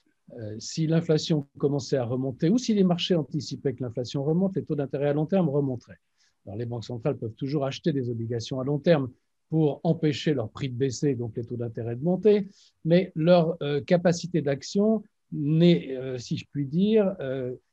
si 0.59 0.87
l'inflation 0.87 1.47
commençait 1.57 1.97
à 1.97 2.05
remonter, 2.05 2.49
ou 2.49 2.57
si 2.57 2.73
les 2.73 2.85
marchés 2.85 3.15
anticipaient 3.15 3.73
que 3.73 3.83
l'inflation 3.83 4.23
remonte, 4.23 4.55
les 4.55 4.63
taux 4.63 4.75
d'intérêt 4.75 5.09
à 5.09 5.13
long 5.13 5.25
terme 5.25 5.49
remonteraient. 5.49 5.99
Alors, 6.45 6.57
les 6.57 6.65
banques 6.65 6.85
centrales 6.85 7.17
peuvent 7.17 7.35
toujours 7.35 7.65
acheter 7.65 7.91
des 7.91 8.09
obligations 8.09 8.61
à 8.61 8.63
long 8.63 8.79
terme 8.79 9.11
pour 9.49 9.81
empêcher 9.83 10.33
leur 10.33 10.49
prix 10.49 10.69
de 10.69 10.75
baisser, 10.75 11.13
donc 11.13 11.35
les 11.35 11.43
taux 11.43 11.57
d'intérêt 11.57 11.97
de 11.97 12.03
monter, 12.03 12.47
mais 12.85 13.11
leur 13.15 13.57
euh, 13.61 13.81
capacité 13.81 14.41
d'action 14.41 15.03
n'est, 15.33 15.97
euh, 15.97 16.17
si 16.17 16.37
je 16.37 16.45
puis 16.49 16.65
dire, 16.65 17.13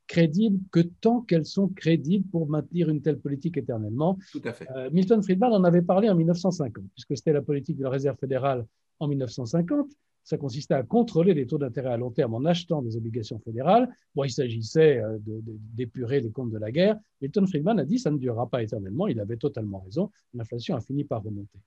euh, 0.09 0.13
crédible 0.13 0.59
que 0.71 0.79
tant 0.79 1.21
qu'elles 1.21 1.45
sont 1.45 1.67
crédibles 1.67 2.27
pour 2.29 2.49
maintenir 2.49 2.89
une 2.89 3.01
telle 3.01 3.19
politique 3.19 3.57
éternellement. 3.57 4.17
Tout 4.31 4.41
à 4.43 4.53
fait. 4.53 4.67
Milton 4.91 5.21
Friedman 5.21 5.53
en 5.53 5.63
avait 5.63 5.81
parlé 5.81 6.09
en 6.09 6.15
1950, 6.15 6.83
puisque 6.93 7.17
c'était 7.17 7.33
la 7.33 7.41
politique 7.41 7.77
de 7.77 7.83
la 7.83 7.89
Réserve 7.89 8.17
fédérale 8.17 8.65
en 8.99 9.07
1950 9.07 9.89
ça 10.29 10.37
consistait 10.37 10.75
à 10.75 10.83
contrôler 10.83 11.33
les 11.33 11.47
taux 11.47 11.57
d'intérêt 11.57 11.89
à 11.89 11.97
long 11.97 12.11
terme 12.11 12.35
en 12.35 12.45
achetant 12.45 12.83
des 12.83 12.95
obligations 12.95 13.39
fédérales. 13.39 13.89
Bon, 14.13 14.23
il 14.23 14.29
s'agissait 14.29 14.99
euh, 14.99 15.17
d'épurer 15.25 16.21
les 16.21 16.29
comptes 16.29 16.51
de 16.51 16.59
la 16.59 16.71
guerre. 16.71 16.99
Milton 17.19 17.47
Friedman 17.47 17.79
a 17.79 17.85
dit 17.85 17.97
ça 17.97 18.11
ne 18.11 18.17
durera 18.17 18.47
pas 18.47 18.61
éternellement. 18.61 19.07
Il 19.07 19.19
avait 19.19 19.37
totalement 19.37 19.79
raison. 19.79 20.11
L'inflation 20.35 20.75
a 20.75 20.81
fini 20.81 21.03
par 21.03 21.23
remonter. 21.23 21.57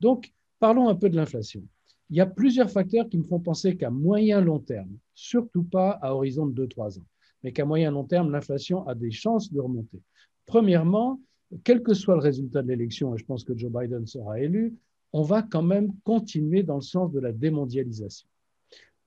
Donc, 0.00 0.32
parlons 0.58 0.88
un 0.90 0.94
peu 0.94 1.08
de 1.08 1.16
l'inflation. 1.16 1.62
Il 2.10 2.16
y 2.16 2.20
a 2.20 2.26
plusieurs 2.26 2.70
facteurs 2.70 3.08
qui 3.08 3.16
me 3.16 3.24
font 3.24 3.40
penser 3.40 3.76
qu'à 3.78 3.88
moyen 3.88 4.42
long 4.42 4.58
terme, 4.58 4.98
surtout 5.14 5.62
pas 5.62 5.92
à 6.02 6.14
horizon 6.14 6.46
de 6.46 6.66
2-3 6.66 6.98
ans, 6.98 7.06
mais 7.42 7.52
qu'à 7.52 7.64
moyen 7.64 7.90
long 7.90 8.04
terme, 8.04 8.30
l'inflation 8.30 8.86
a 8.86 8.94
des 8.94 9.10
chances 9.10 9.52
de 9.52 9.60
remonter. 9.60 10.00
Premièrement, 10.46 11.20
quel 11.64 11.82
que 11.82 11.94
soit 11.94 12.14
le 12.14 12.20
résultat 12.20 12.62
de 12.62 12.68
l'élection, 12.68 13.14
et 13.14 13.18
je 13.18 13.24
pense 13.24 13.44
que 13.44 13.56
Joe 13.56 13.72
Biden 13.72 14.06
sera 14.06 14.40
élu, 14.40 14.76
on 15.12 15.22
va 15.22 15.42
quand 15.42 15.62
même 15.62 15.92
continuer 16.04 16.62
dans 16.62 16.76
le 16.76 16.82
sens 16.82 17.10
de 17.12 17.18
la 17.18 17.32
démondialisation. 17.32 18.28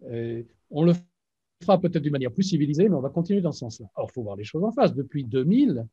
Euh, 0.04 0.44
on 0.70 0.84
le 0.84 0.94
fera 1.62 1.80
peut-être 1.80 2.04
d'une 2.04 2.12
manière 2.12 2.34
plus 2.34 2.44
civilisée, 2.44 2.90
mais 2.90 2.96
on 2.96 3.02
va 3.02 3.10
continuer 3.10 3.42
dans 3.42 3.54
ce 3.54 3.60
sens-là. 3.60 3.88
Alors, 3.96 4.10
il 4.12 4.14
faut 4.14 4.24
voir 4.24 4.36
les 4.36 4.44
choses 4.44 4.64
en 4.64 4.72
face. 4.72 4.94
Depuis 4.94 5.24
2000, 5.24 5.86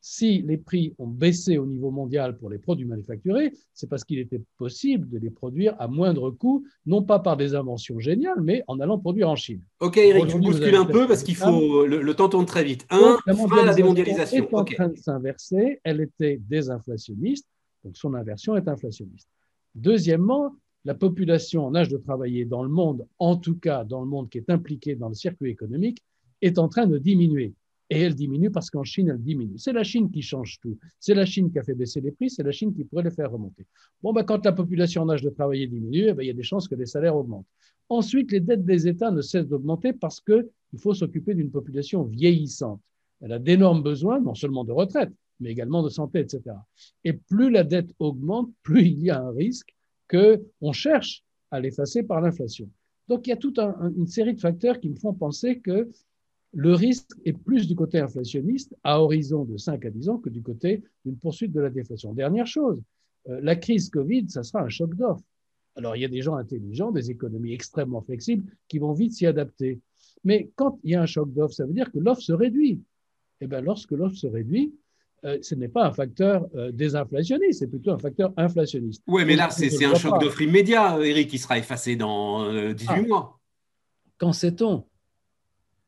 si 0.00 0.42
les 0.42 0.56
prix 0.56 0.94
ont 0.98 1.06
baissé 1.06 1.58
au 1.58 1.66
niveau 1.66 1.90
mondial 1.90 2.36
pour 2.38 2.48
les 2.50 2.58
produits 2.58 2.84
manufacturés, 2.84 3.52
c'est 3.74 3.88
parce 3.88 4.04
qu'il 4.04 4.18
était 4.18 4.40
possible 4.56 5.08
de 5.08 5.18
les 5.18 5.30
produire 5.30 5.74
à 5.78 5.88
moindre 5.88 6.30
coût, 6.30 6.64
non 6.86 7.02
pas 7.02 7.18
par 7.18 7.36
des 7.36 7.54
inventions 7.54 7.98
géniales, 7.98 8.40
mais 8.40 8.62
en 8.68 8.78
allant 8.80 8.98
produire 8.98 9.28
en 9.28 9.36
Chine. 9.36 9.62
Ok, 9.80 9.96
Eric, 9.96 10.28
tu 10.28 10.38
bouscules 10.38 10.74
un 10.74 10.84
peu 10.84 11.06
parce 11.06 11.22
qu'il 11.22 11.34
faut. 11.34 11.86
Le, 11.86 12.14
temps 12.14 12.28
tourne 12.28 12.46
très 12.46 12.64
vite. 12.64 12.86
Un, 12.90 13.18
la 13.26 13.64
la 13.64 13.74
démondialisation. 13.74 14.48
est 14.48 14.54
en 14.54 14.64
train 14.64 14.88
de 14.88 14.96
s'inverser, 14.96 15.80
elle 15.84 16.00
était 16.00 16.40
désinflationniste, 16.48 17.46
donc 17.84 17.96
son 17.96 18.14
inversion 18.14 18.56
est 18.56 18.68
inflationniste. 18.68 19.28
Deuxièmement, 19.74 20.54
la 20.84 20.94
population 20.94 21.66
en 21.66 21.74
âge 21.74 21.88
de 21.88 21.98
travailler 21.98 22.44
dans 22.44 22.62
le 22.62 22.68
monde, 22.68 23.06
en 23.18 23.36
tout 23.36 23.56
cas 23.58 23.84
dans 23.84 24.00
le 24.00 24.06
monde 24.06 24.30
qui 24.30 24.38
est 24.38 24.50
impliqué 24.50 24.94
dans 24.94 25.08
le 25.08 25.14
circuit 25.14 25.50
économique, 25.50 26.02
est 26.42 26.58
en 26.58 26.68
train 26.68 26.86
de 26.86 26.96
diminuer. 26.96 27.54
Et 27.88 28.00
elle 28.00 28.14
diminue 28.14 28.50
parce 28.50 28.68
qu'en 28.68 28.82
Chine, 28.82 29.08
elle 29.10 29.22
diminue. 29.22 29.58
C'est 29.58 29.72
la 29.72 29.84
Chine 29.84 30.10
qui 30.10 30.20
change 30.20 30.58
tout. 30.60 30.76
C'est 30.98 31.14
la 31.14 31.24
Chine 31.24 31.52
qui 31.52 31.58
a 31.58 31.62
fait 31.62 31.74
baisser 31.74 32.00
les 32.00 32.10
prix, 32.10 32.30
c'est 32.30 32.42
la 32.42 32.50
Chine 32.50 32.74
qui 32.74 32.84
pourrait 32.84 33.04
les 33.04 33.10
faire 33.10 33.30
remonter. 33.30 33.64
Bon, 34.02 34.12
ben, 34.12 34.24
quand 34.24 34.44
la 34.44 34.52
population 34.52 35.02
en 35.02 35.08
âge 35.08 35.22
de 35.22 35.30
travailler 35.30 35.66
diminue, 35.68 36.06
eh 36.08 36.12
ben, 36.12 36.22
il 36.22 36.26
y 36.26 36.30
a 36.30 36.34
des 36.34 36.42
chances 36.42 36.66
que 36.66 36.74
les 36.74 36.86
salaires 36.86 37.14
augmentent. 37.14 37.46
Ensuite, 37.88 38.32
les 38.32 38.40
dettes 38.40 38.64
des 38.64 38.88
États 38.88 39.12
ne 39.12 39.22
cessent 39.22 39.46
d'augmenter 39.46 39.92
parce 39.92 40.20
qu'il 40.20 40.44
faut 40.78 40.94
s'occuper 40.94 41.34
d'une 41.34 41.50
population 41.50 42.02
vieillissante. 42.02 42.80
Elle 43.20 43.32
a 43.32 43.38
d'énormes 43.38 43.82
besoins, 43.82 44.20
non 44.20 44.34
seulement 44.34 44.64
de 44.64 44.72
retraite, 44.72 45.12
mais 45.40 45.50
également 45.50 45.82
de 45.82 45.88
santé, 45.88 46.20
etc. 46.20 46.56
Et 47.04 47.12
plus 47.12 47.50
la 47.50 47.62
dette 47.62 47.90
augmente, 47.98 48.50
plus 48.62 48.86
il 48.86 49.02
y 49.02 49.10
a 49.10 49.22
un 49.22 49.30
risque 49.30 49.74
qu'on 50.10 50.72
cherche 50.72 51.22
à 51.50 51.60
l'effacer 51.60 52.02
par 52.02 52.20
l'inflation. 52.20 52.68
Donc 53.08 53.26
il 53.26 53.30
y 53.30 53.32
a 53.32 53.36
toute 53.36 53.58
une 53.58 54.06
série 54.06 54.34
de 54.34 54.40
facteurs 54.40 54.80
qui 54.80 54.88
me 54.88 54.96
font 54.96 55.14
penser 55.14 55.60
que 55.60 55.88
le 56.56 56.72
risque 56.72 57.10
est 57.26 57.34
plus 57.34 57.68
du 57.68 57.76
côté 57.76 58.00
inflationniste 58.00 58.74
à 58.82 59.02
horizon 59.02 59.44
de 59.44 59.58
5 59.58 59.84
à 59.84 59.90
10 59.90 60.08
ans 60.08 60.16
que 60.16 60.30
du 60.30 60.40
côté 60.40 60.82
d'une 61.04 61.18
poursuite 61.18 61.52
de 61.52 61.60
la 61.60 61.68
déflation. 61.68 62.14
Dernière 62.14 62.46
chose, 62.46 62.82
euh, 63.28 63.40
la 63.42 63.56
crise 63.56 63.90
Covid, 63.90 64.30
ça 64.30 64.42
sera 64.42 64.62
un 64.62 64.70
choc 64.70 64.94
d'offres. 64.94 65.22
Alors, 65.76 65.96
il 65.96 66.00
y 66.00 66.06
a 66.06 66.08
des 66.08 66.22
gens 66.22 66.36
intelligents, 66.36 66.92
des 66.92 67.10
économies 67.10 67.52
extrêmement 67.52 68.00
flexibles 68.00 68.50
qui 68.68 68.78
vont 68.78 68.94
vite 68.94 69.12
s'y 69.12 69.26
adapter. 69.26 69.80
Mais 70.24 70.50
quand 70.56 70.78
il 70.82 70.92
y 70.92 70.94
a 70.94 71.02
un 71.02 71.06
choc 71.06 71.30
d'offres, 71.30 71.52
ça 71.52 71.66
veut 71.66 71.74
dire 71.74 71.92
que 71.92 71.98
l'offre 71.98 72.22
se 72.22 72.32
réduit. 72.32 72.72
Et 72.72 73.44
eh 73.44 73.46
bien, 73.46 73.60
lorsque 73.60 73.90
l'offre 73.90 74.16
se 74.16 74.26
réduit, 74.26 74.74
euh, 75.24 75.36
ce 75.42 75.54
n'est 75.54 75.68
pas 75.68 75.86
un 75.86 75.92
facteur 75.92 76.48
euh, 76.54 76.72
désinflationniste, 76.72 77.58
c'est 77.58 77.66
plutôt 77.66 77.90
un 77.90 77.98
facteur 77.98 78.32
inflationniste. 78.38 79.02
Oui, 79.08 79.26
mais 79.26 79.36
là, 79.36 79.50
c'est 79.50 79.84
un 79.84 79.94
choc 79.94 80.22
d'offres 80.22 80.40
immédiat, 80.40 80.98
Eric, 81.04 81.28
qui 81.28 81.36
sera 81.36 81.58
effacé 81.58 81.96
dans 81.96 82.50
18 82.72 82.88
ah. 82.88 83.02
mois. 83.02 83.40
Quand 84.16 84.32
sait-on? 84.32 84.86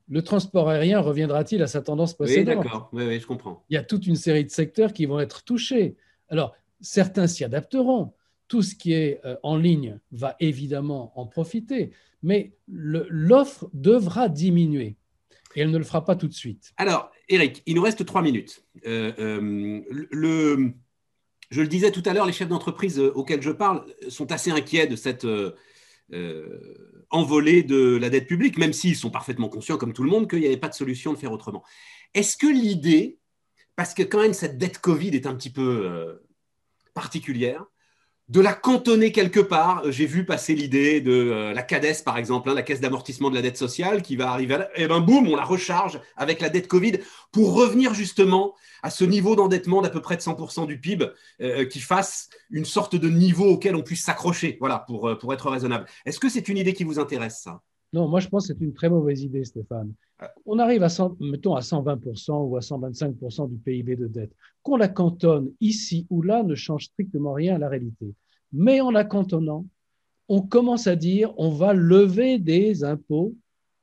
Le 0.08 0.22
transport 0.22 0.68
aérien 0.68 1.00
reviendra-t-il 1.00 1.62
à 1.62 1.66
sa 1.66 1.82
tendance 1.82 2.14
précédente 2.14 2.58
Oui, 2.58 2.64
d'accord, 2.64 2.88
oui, 2.92 3.20
je 3.20 3.26
comprends. 3.26 3.64
Il 3.68 3.74
y 3.74 3.76
a 3.76 3.82
toute 3.82 4.06
une 4.06 4.16
série 4.16 4.44
de 4.44 4.50
secteurs 4.50 4.92
qui 4.92 5.06
vont 5.06 5.20
être 5.20 5.44
touchés. 5.44 5.96
Alors, 6.28 6.54
certains 6.80 7.26
s'y 7.26 7.44
adapteront. 7.44 8.12
Tout 8.48 8.62
ce 8.62 8.74
qui 8.74 8.94
est 8.94 9.20
euh, 9.26 9.36
en 9.42 9.56
ligne 9.56 9.98
va 10.10 10.34
évidemment 10.40 11.12
en 11.16 11.26
profiter, 11.26 11.90
mais 12.22 12.54
l'offre 12.66 13.68
devra 13.74 14.28
diminuer. 14.28 14.96
Et 15.54 15.60
elle 15.60 15.70
ne 15.70 15.78
le 15.78 15.84
fera 15.84 16.04
pas 16.04 16.16
tout 16.16 16.28
de 16.28 16.34
suite. 16.34 16.72
Alors, 16.76 17.10
Eric, 17.28 17.62
il 17.66 17.74
nous 17.74 17.82
reste 17.82 18.04
trois 18.06 18.22
minutes. 18.22 18.64
Euh, 18.86 19.12
euh, 19.18 19.82
le, 19.90 20.72
je 21.50 21.60
le 21.60 21.68
disais 21.68 21.90
tout 21.90 22.02
à 22.06 22.14
l'heure, 22.14 22.26
les 22.26 22.32
chefs 22.32 22.48
d'entreprise 22.48 22.98
auxquels 22.98 23.42
je 23.42 23.50
parle 23.50 23.84
sont 24.08 24.30
assez 24.32 24.50
inquiets 24.50 24.86
de 24.86 24.96
cette 24.96 25.26
envolée 27.10 27.62
de 27.62 27.96
la 27.96 28.10
dette 28.10 28.26
publique, 28.26 28.58
même 28.58 28.72
s'ils 28.72 28.96
sont 28.96 29.10
parfaitement 29.10 29.48
conscients, 29.48 29.76
comme 29.76 29.92
tout 29.92 30.02
le 30.02 30.10
monde, 30.10 30.28
qu'il 30.28 30.40
n'y 30.40 30.46
avait 30.46 30.56
pas 30.56 30.68
de 30.68 30.74
solution 30.74 31.12
de 31.12 31.18
faire 31.18 31.32
autrement. 31.32 31.64
Est-ce 32.14 32.36
que 32.36 32.46
l'idée, 32.46 33.18
parce 33.76 33.94
que 33.94 34.02
quand 34.02 34.20
même 34.20 34.34
cette 34.34 34.58
dette 34.58 34.78
Covid 34.78 35.10
est 35.10 35.26
un 35.26 35.34
petit 35.34 35.50
peu 35.50 35.86
euh, 35.86 36.16
particulière, 36.94 37.66
de 38.28 38.40
la 38.40 38.52
cantonner 38.52 39.12
quelque 39.12 39.40
part. 39.40 39.82
J'ai 39.90 40.06
vu 40.06 40.24
passer 40.24 40.54
l'idée 40.54 41.00
de 41.00 41.12
euh, 41.12 41.52
la 41.52 41.62
CADES, 41.62 42.02
par 42.04 42.18
exemple, 42.18 42.50
hein, 42.50 42.54
la 42.54 42.62
caisse 42.62 42.80
d'amortissement 42.80 43.30
de 43.30 43.34
la 43.34 43.42
dette 43.42 43.56
sociale, 43.56 44.02
qui 44.02 44.16
va 44.16 44.30
arriver, 44.30 44.58
et 44.76 44.86
ben 44.86 45.00
boum, 45.00 45.28
on 45.28 45.36
la 45.36 45.44
recharge 45.44 46.00
avec 46.16 46.40
la 46.40 46.50
dette 46.50 46.68
Covid 46.68 46.98
pour 47.32 47.54
revenir 47.54 47.94
justement 47.94 48.54
à 48.82 48.90
ce 48.90 49.04
niveau 49.04 49.34
d'endettement 49.34 49.82
d'à 49.82 49.90
peu 49.90 50.00
près 50.00 50.16
de 50.16 50.22
100% 50.22 50.66
du 50.66 50.78
PIB, 50.78 51.06
euh, 51.40 51.64
qui 51.64 51.80
fasse 51.80 52.28
une 52.50 52.64
sorte 52.64 52.96
de 52.96 53.08
niveau 53.08 53.46
auquel 53.46 53.74
on 53.74 53.82
puisse 53.82 54.04
s'accrocher, 54.04 54.56
voilà, 54.60 54.80
pour, 54.80 55.08
euh, 55.08 55.14
pour 55.16 55.32
être 55.32 55.50
raisonnable. 55.50 55.86
Est-ce 56.04 56.20
que 56.20 56.28
c'est 56.28 56.48
une 56.48 56.58
idée 56.58 56.74
qui 56.74 56.84
vous 56.84 56.98
intéresse, 56.98 57.40
ça? 57.42 57.62
Non, 57.92 58.08
moi 58.08 58.20
je 58.20 58.28
pense 58.28 58.46
que 58.46 58.54
c'est 58.54 58.64
une 58.64 58.74
très 58.74 58.90
mauvaise 58.90 59.22
idée, 59.22 59.44
Stéphane. 59.44 59.92
On 60.44 60.58
arrive 60.58 60.82
à, 60.82 60.88
mettons, 61.20 61.54
à 61.54 61.60
120% 61.60 62.48
ou 62.48 62.56
à 62.56 62.60
125% 62.60 63.48
du 63.50 63.56
PIB 63.56 63.96
de 63.96 64.06
dette. 64.06 64.32
Qu'on 64.62 64.76
la 64.76 64.88
cantonne 64.88 65.52
ici 65.60 66.06
ou 66.10 66.22
là 66.22 66.42
ne 66.42 66.54
change 66.54 66.86
strictement 66.86 67.32
rien 67.32 67.54
à 67.54 67.58
la 67.58 67.68
réalité. 67.68 68.12
Mais 68.52 68.80
en 68.80 68.90
la 68.90 69.04
cantonnant, 69.04 69.66
on 70.28 70.42
commence 70.42 70.86
à 70.86 70.96
dire 70.96 71.32
on 71.38 71.50
va 71.50 71.72
lever 71.72 72.38
des 72.38 72.84
impôts, 72.84 73.34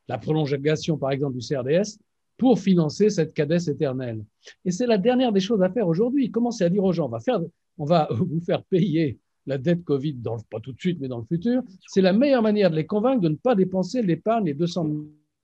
la 0.08 0.18
prolongation 0.18 0.98
par 0.98 1.12
exemple 1.12 1.38
du 1.38 1.46
CRDS, 1.46 1.98
pour 2.38 2.60
financer 2.60 3.10
cette 3.10 3.34
cadesse 3.34 3.68
éternelle. 3.68 4.24
Et 4.66 4.72
c'est 4.72 4.88
la 4.88 4.98
dernière 4.98 5.32
des 5.32 5.40
choses 5.40 5.64
à 5.64 5.70
faire 5.70 5.88
aujourd'hui. 5.88 6.32
Commencer 6.32 6.64
à 6.64 6.70
dire 6.70 6.84
aux 6.84 6.94
gens 6.94 7.06
on 7.06 7.10
va, 7.10 7.20
faire, 7.20 7.40
on 7.78 7.86
va 7.86 8.08
vous 8.12 8.42
faire 8.42 8.64
payer 8.64 9.18
la 9.46 9.58
dette 9.58 9.84
Covid, 9.84 10.16
dans, 10.16 10.40
pas 10.40 10.60
tout 10.60 10.74
de 10.74 10.80
suite, 10.80 11.00
mais 11.00 11.08
dans 11.08 11.20
le 11.20 11.26
futur. 11.26 11.62
C'est 11.88 12.02
la 12.02 12.14
meilleure 12.14 12.42
manière 12.42 12.72
de 12.72 12.76
les 12.76 12.86
convaincre 12.86 13.22
de 13.22 13.30
ne 13.30 13.36
pas 13.36 13.56
dépenser 13.56 14.02
l'épargne, 14.02 14.46
les 14.46 14.54
200 14.54 14.86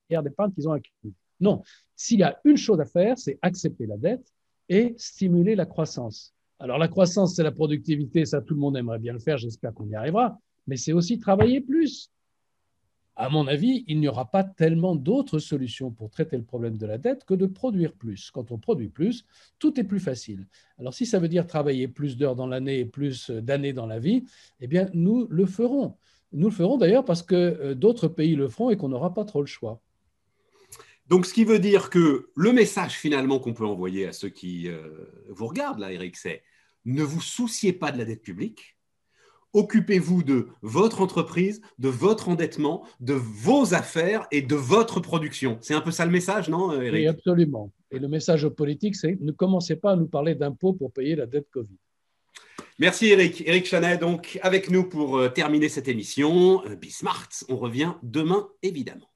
milliards 0.09 0.23
d'épargne 0.23 0.51
qu'ils 0.51 0.67
ont 0.67 0.73
accumulés. 0.73 1.15
Non, 1.39 1.63
s'il 1.95 2.19
y 2.19 2.23
a 2.23 2.39
une 2.45 2.57
chose 2.57 2.79
à 2.79 2.85
faire, 2.85 3.17
c'est 3.17 3.39
accepter 3.41 3.85
la 3.85 3.97
dette 3.97 4.31
et 4.69 4.93
stimuler 4.97 5.55
la 5.55 5.65
croissance. 5.65 6.33
Alors 6.59 6.77
la 6.77 6.87
croissance, 6.87 7.35
c'est 7.35 7.43
la 7.43 7.51
productivité, 7.51 8.25
ça 8.25 8.41
tout 8.41 8.53
le 8.53 8.59
monde 8.59 8.77
aimerait 8.77 8.99
bien 8.99 9.13
le 9.13 9.19
faire, 9.19 9.37
j'espère 9.37 9.73
qu'on 9.73 9.87
y 9.87 9.95
arrivera, 9.95 10.39
mais 10.67 10.77
c'est 10.77 10.93
aussi 10.93 11.17
travailler 11.19 11.59
plus. 11.59 12.11
À 13.15 13.29
mon 13.29 13.45
avis, 13.47 13.83
il 13.87 13.99
n'y 13.99 14.07
aura 14.07 14.31
pas 14.31 14.43
tellement 14.43 14.95
d'autres 14.95 15.39
solutions 15.39 15.91
pour 15.91 16.09
traiter 16.09 16.37
le 16.37 16.43
problème 16.43 16.77
de 16.77 16.85
la 16.85 16.97
dette 16.97 17.25
que 17.25 17.33
de 17.33 17.45
produire 17.45 17.93
plus. 17.93 18.31
Quand 18.31 18.51
on 18.51 18.57
produit 18.57 18.87
plus, 18.87 19.25
tout 19.59 19.79
est 19.79 19.83
plus 19.83 19.99
facile. 19.99 20.47
Alors 20.79 20.93
si 20.93 21.05
ça 21.05 21.19
veut 21.19 21.27
dire 21.27 21.45
travailler 21.45 21.87
plus 21.87 22.17
d'heures 22.17 22.35
dans 22.35 22.47
l'année 22.47 22.79
et 22.79 22.85
plus 22.85 23.29
d'années 23.29 23.73
dans 23.73 23.85
la 23.85 23.99
vie, 23.99 24.23
eh 24.59 24.67
bien 24.67 24.89
nous 24.93 25.27
le 25.29 25.45
ferons. 25.45 25.97
Nous 26.31 26.47
le 26.49 26.55
ferons 26.55 26.77
d'ailleurs 26.77 27.05
parce 27.05 27.23
que 27.23 27.35
euh, 27.35 27.75
d'autres 27.75 28.07
pays 28.07 28.35
le 28.35 28.47
feront 28.47 28.69
et 28.69 28.77
qu'on 28.77 28.89
n'aura 28.89 29.13
pas 29.13 29.25
trop 29.25 29.41
le 29.41 29.47
choix. 29.47 29.81
Donc, 31.07 31.25
ce 31.25 31.33
qui 31.33 31.43
veut 31.43 31.59
dire 31.59 31.89
que 31.89 32.29
le 32.35 32.53
message 32.53 32.93
finalement 32.93 33.39
qu'on 33.39 33.53
peut 33.53 33.65
envoyer 33.65 34.07
à 34.07 34.13
ceux 34.13 34.29
qui 34.29 34.69
euh, 34.69 34.81
vous 35.27 35.47
regardent, 35.47 35.79
là, 35.79 35.91
Eric, 35.91 36.15
c'est 36.15 36.41
ne 36.85 37.03
vous 37.03 37.19
souciez 37.19 37.73
pas 37.73 37.91
de 37.91 37.97
la 37.97 38.05
dette 38.05 38.21
publique. 38.21 38.77
Occupez-vous 39.53 40.23
de 40.23 40.47
votre 40.61 41.01
entreprise, 41.01 41.61
de 41.79 41.89
votre 41.89 42.29
endettement, 42.29 42.85
de 42.99 43.13
vos 43.13 43.73
affaires 43.73 44.27
et 44.31 44.41
de 44.41 44.55
votre 44.55 44.99
production. 44.99 45.57
C'est 45.61 45.73
un 45.73 45.81
peu 45.81 45.91
ça 45.91 46.05
le 46.05 46.11
message, 46.11 46.49
non, 46.49 46.71
Eric? 46.73 46.93
Oui, 46.93 47.07
absolument. 47.07 47.71
Et 47.91 47.99
le 47.99 48.07
message 48.07 48.47
politique, 48.47 48.95
c'est 48.95 49.17
ne 49.19 49.31
commencez 49.31 49.75
pas 49.75 49.91
à 49.91 49.95
nous 49.95 50.07
parler 50.07 50.35
d'impôts 50.35 50.73
pour 50.73 50.91
payer 50.91 51.15
la 51.15 51.25
dette 51.25 51.49
Covid. 51.51 51.77
Merci 52.79 53.09
Eric. 53.09 53.43
Eric 53.45 53.65
Chanet, 53.67 53.99
donc 53.99 54.39
avec 54.41 54.71
nous 54.71 54.83
pour 54.83 55.17
euh, 55.17 55.29
terminer 55.29 55.69
cette 55.69 55.87
émission. 55.87 56.65
Euh, 56.65 56.75
Bismart, 56.75 57.29
on 57.49 57.57
revient 57.57 57.93
demain, 58.01 58.47
évidemment. 58.63 59.10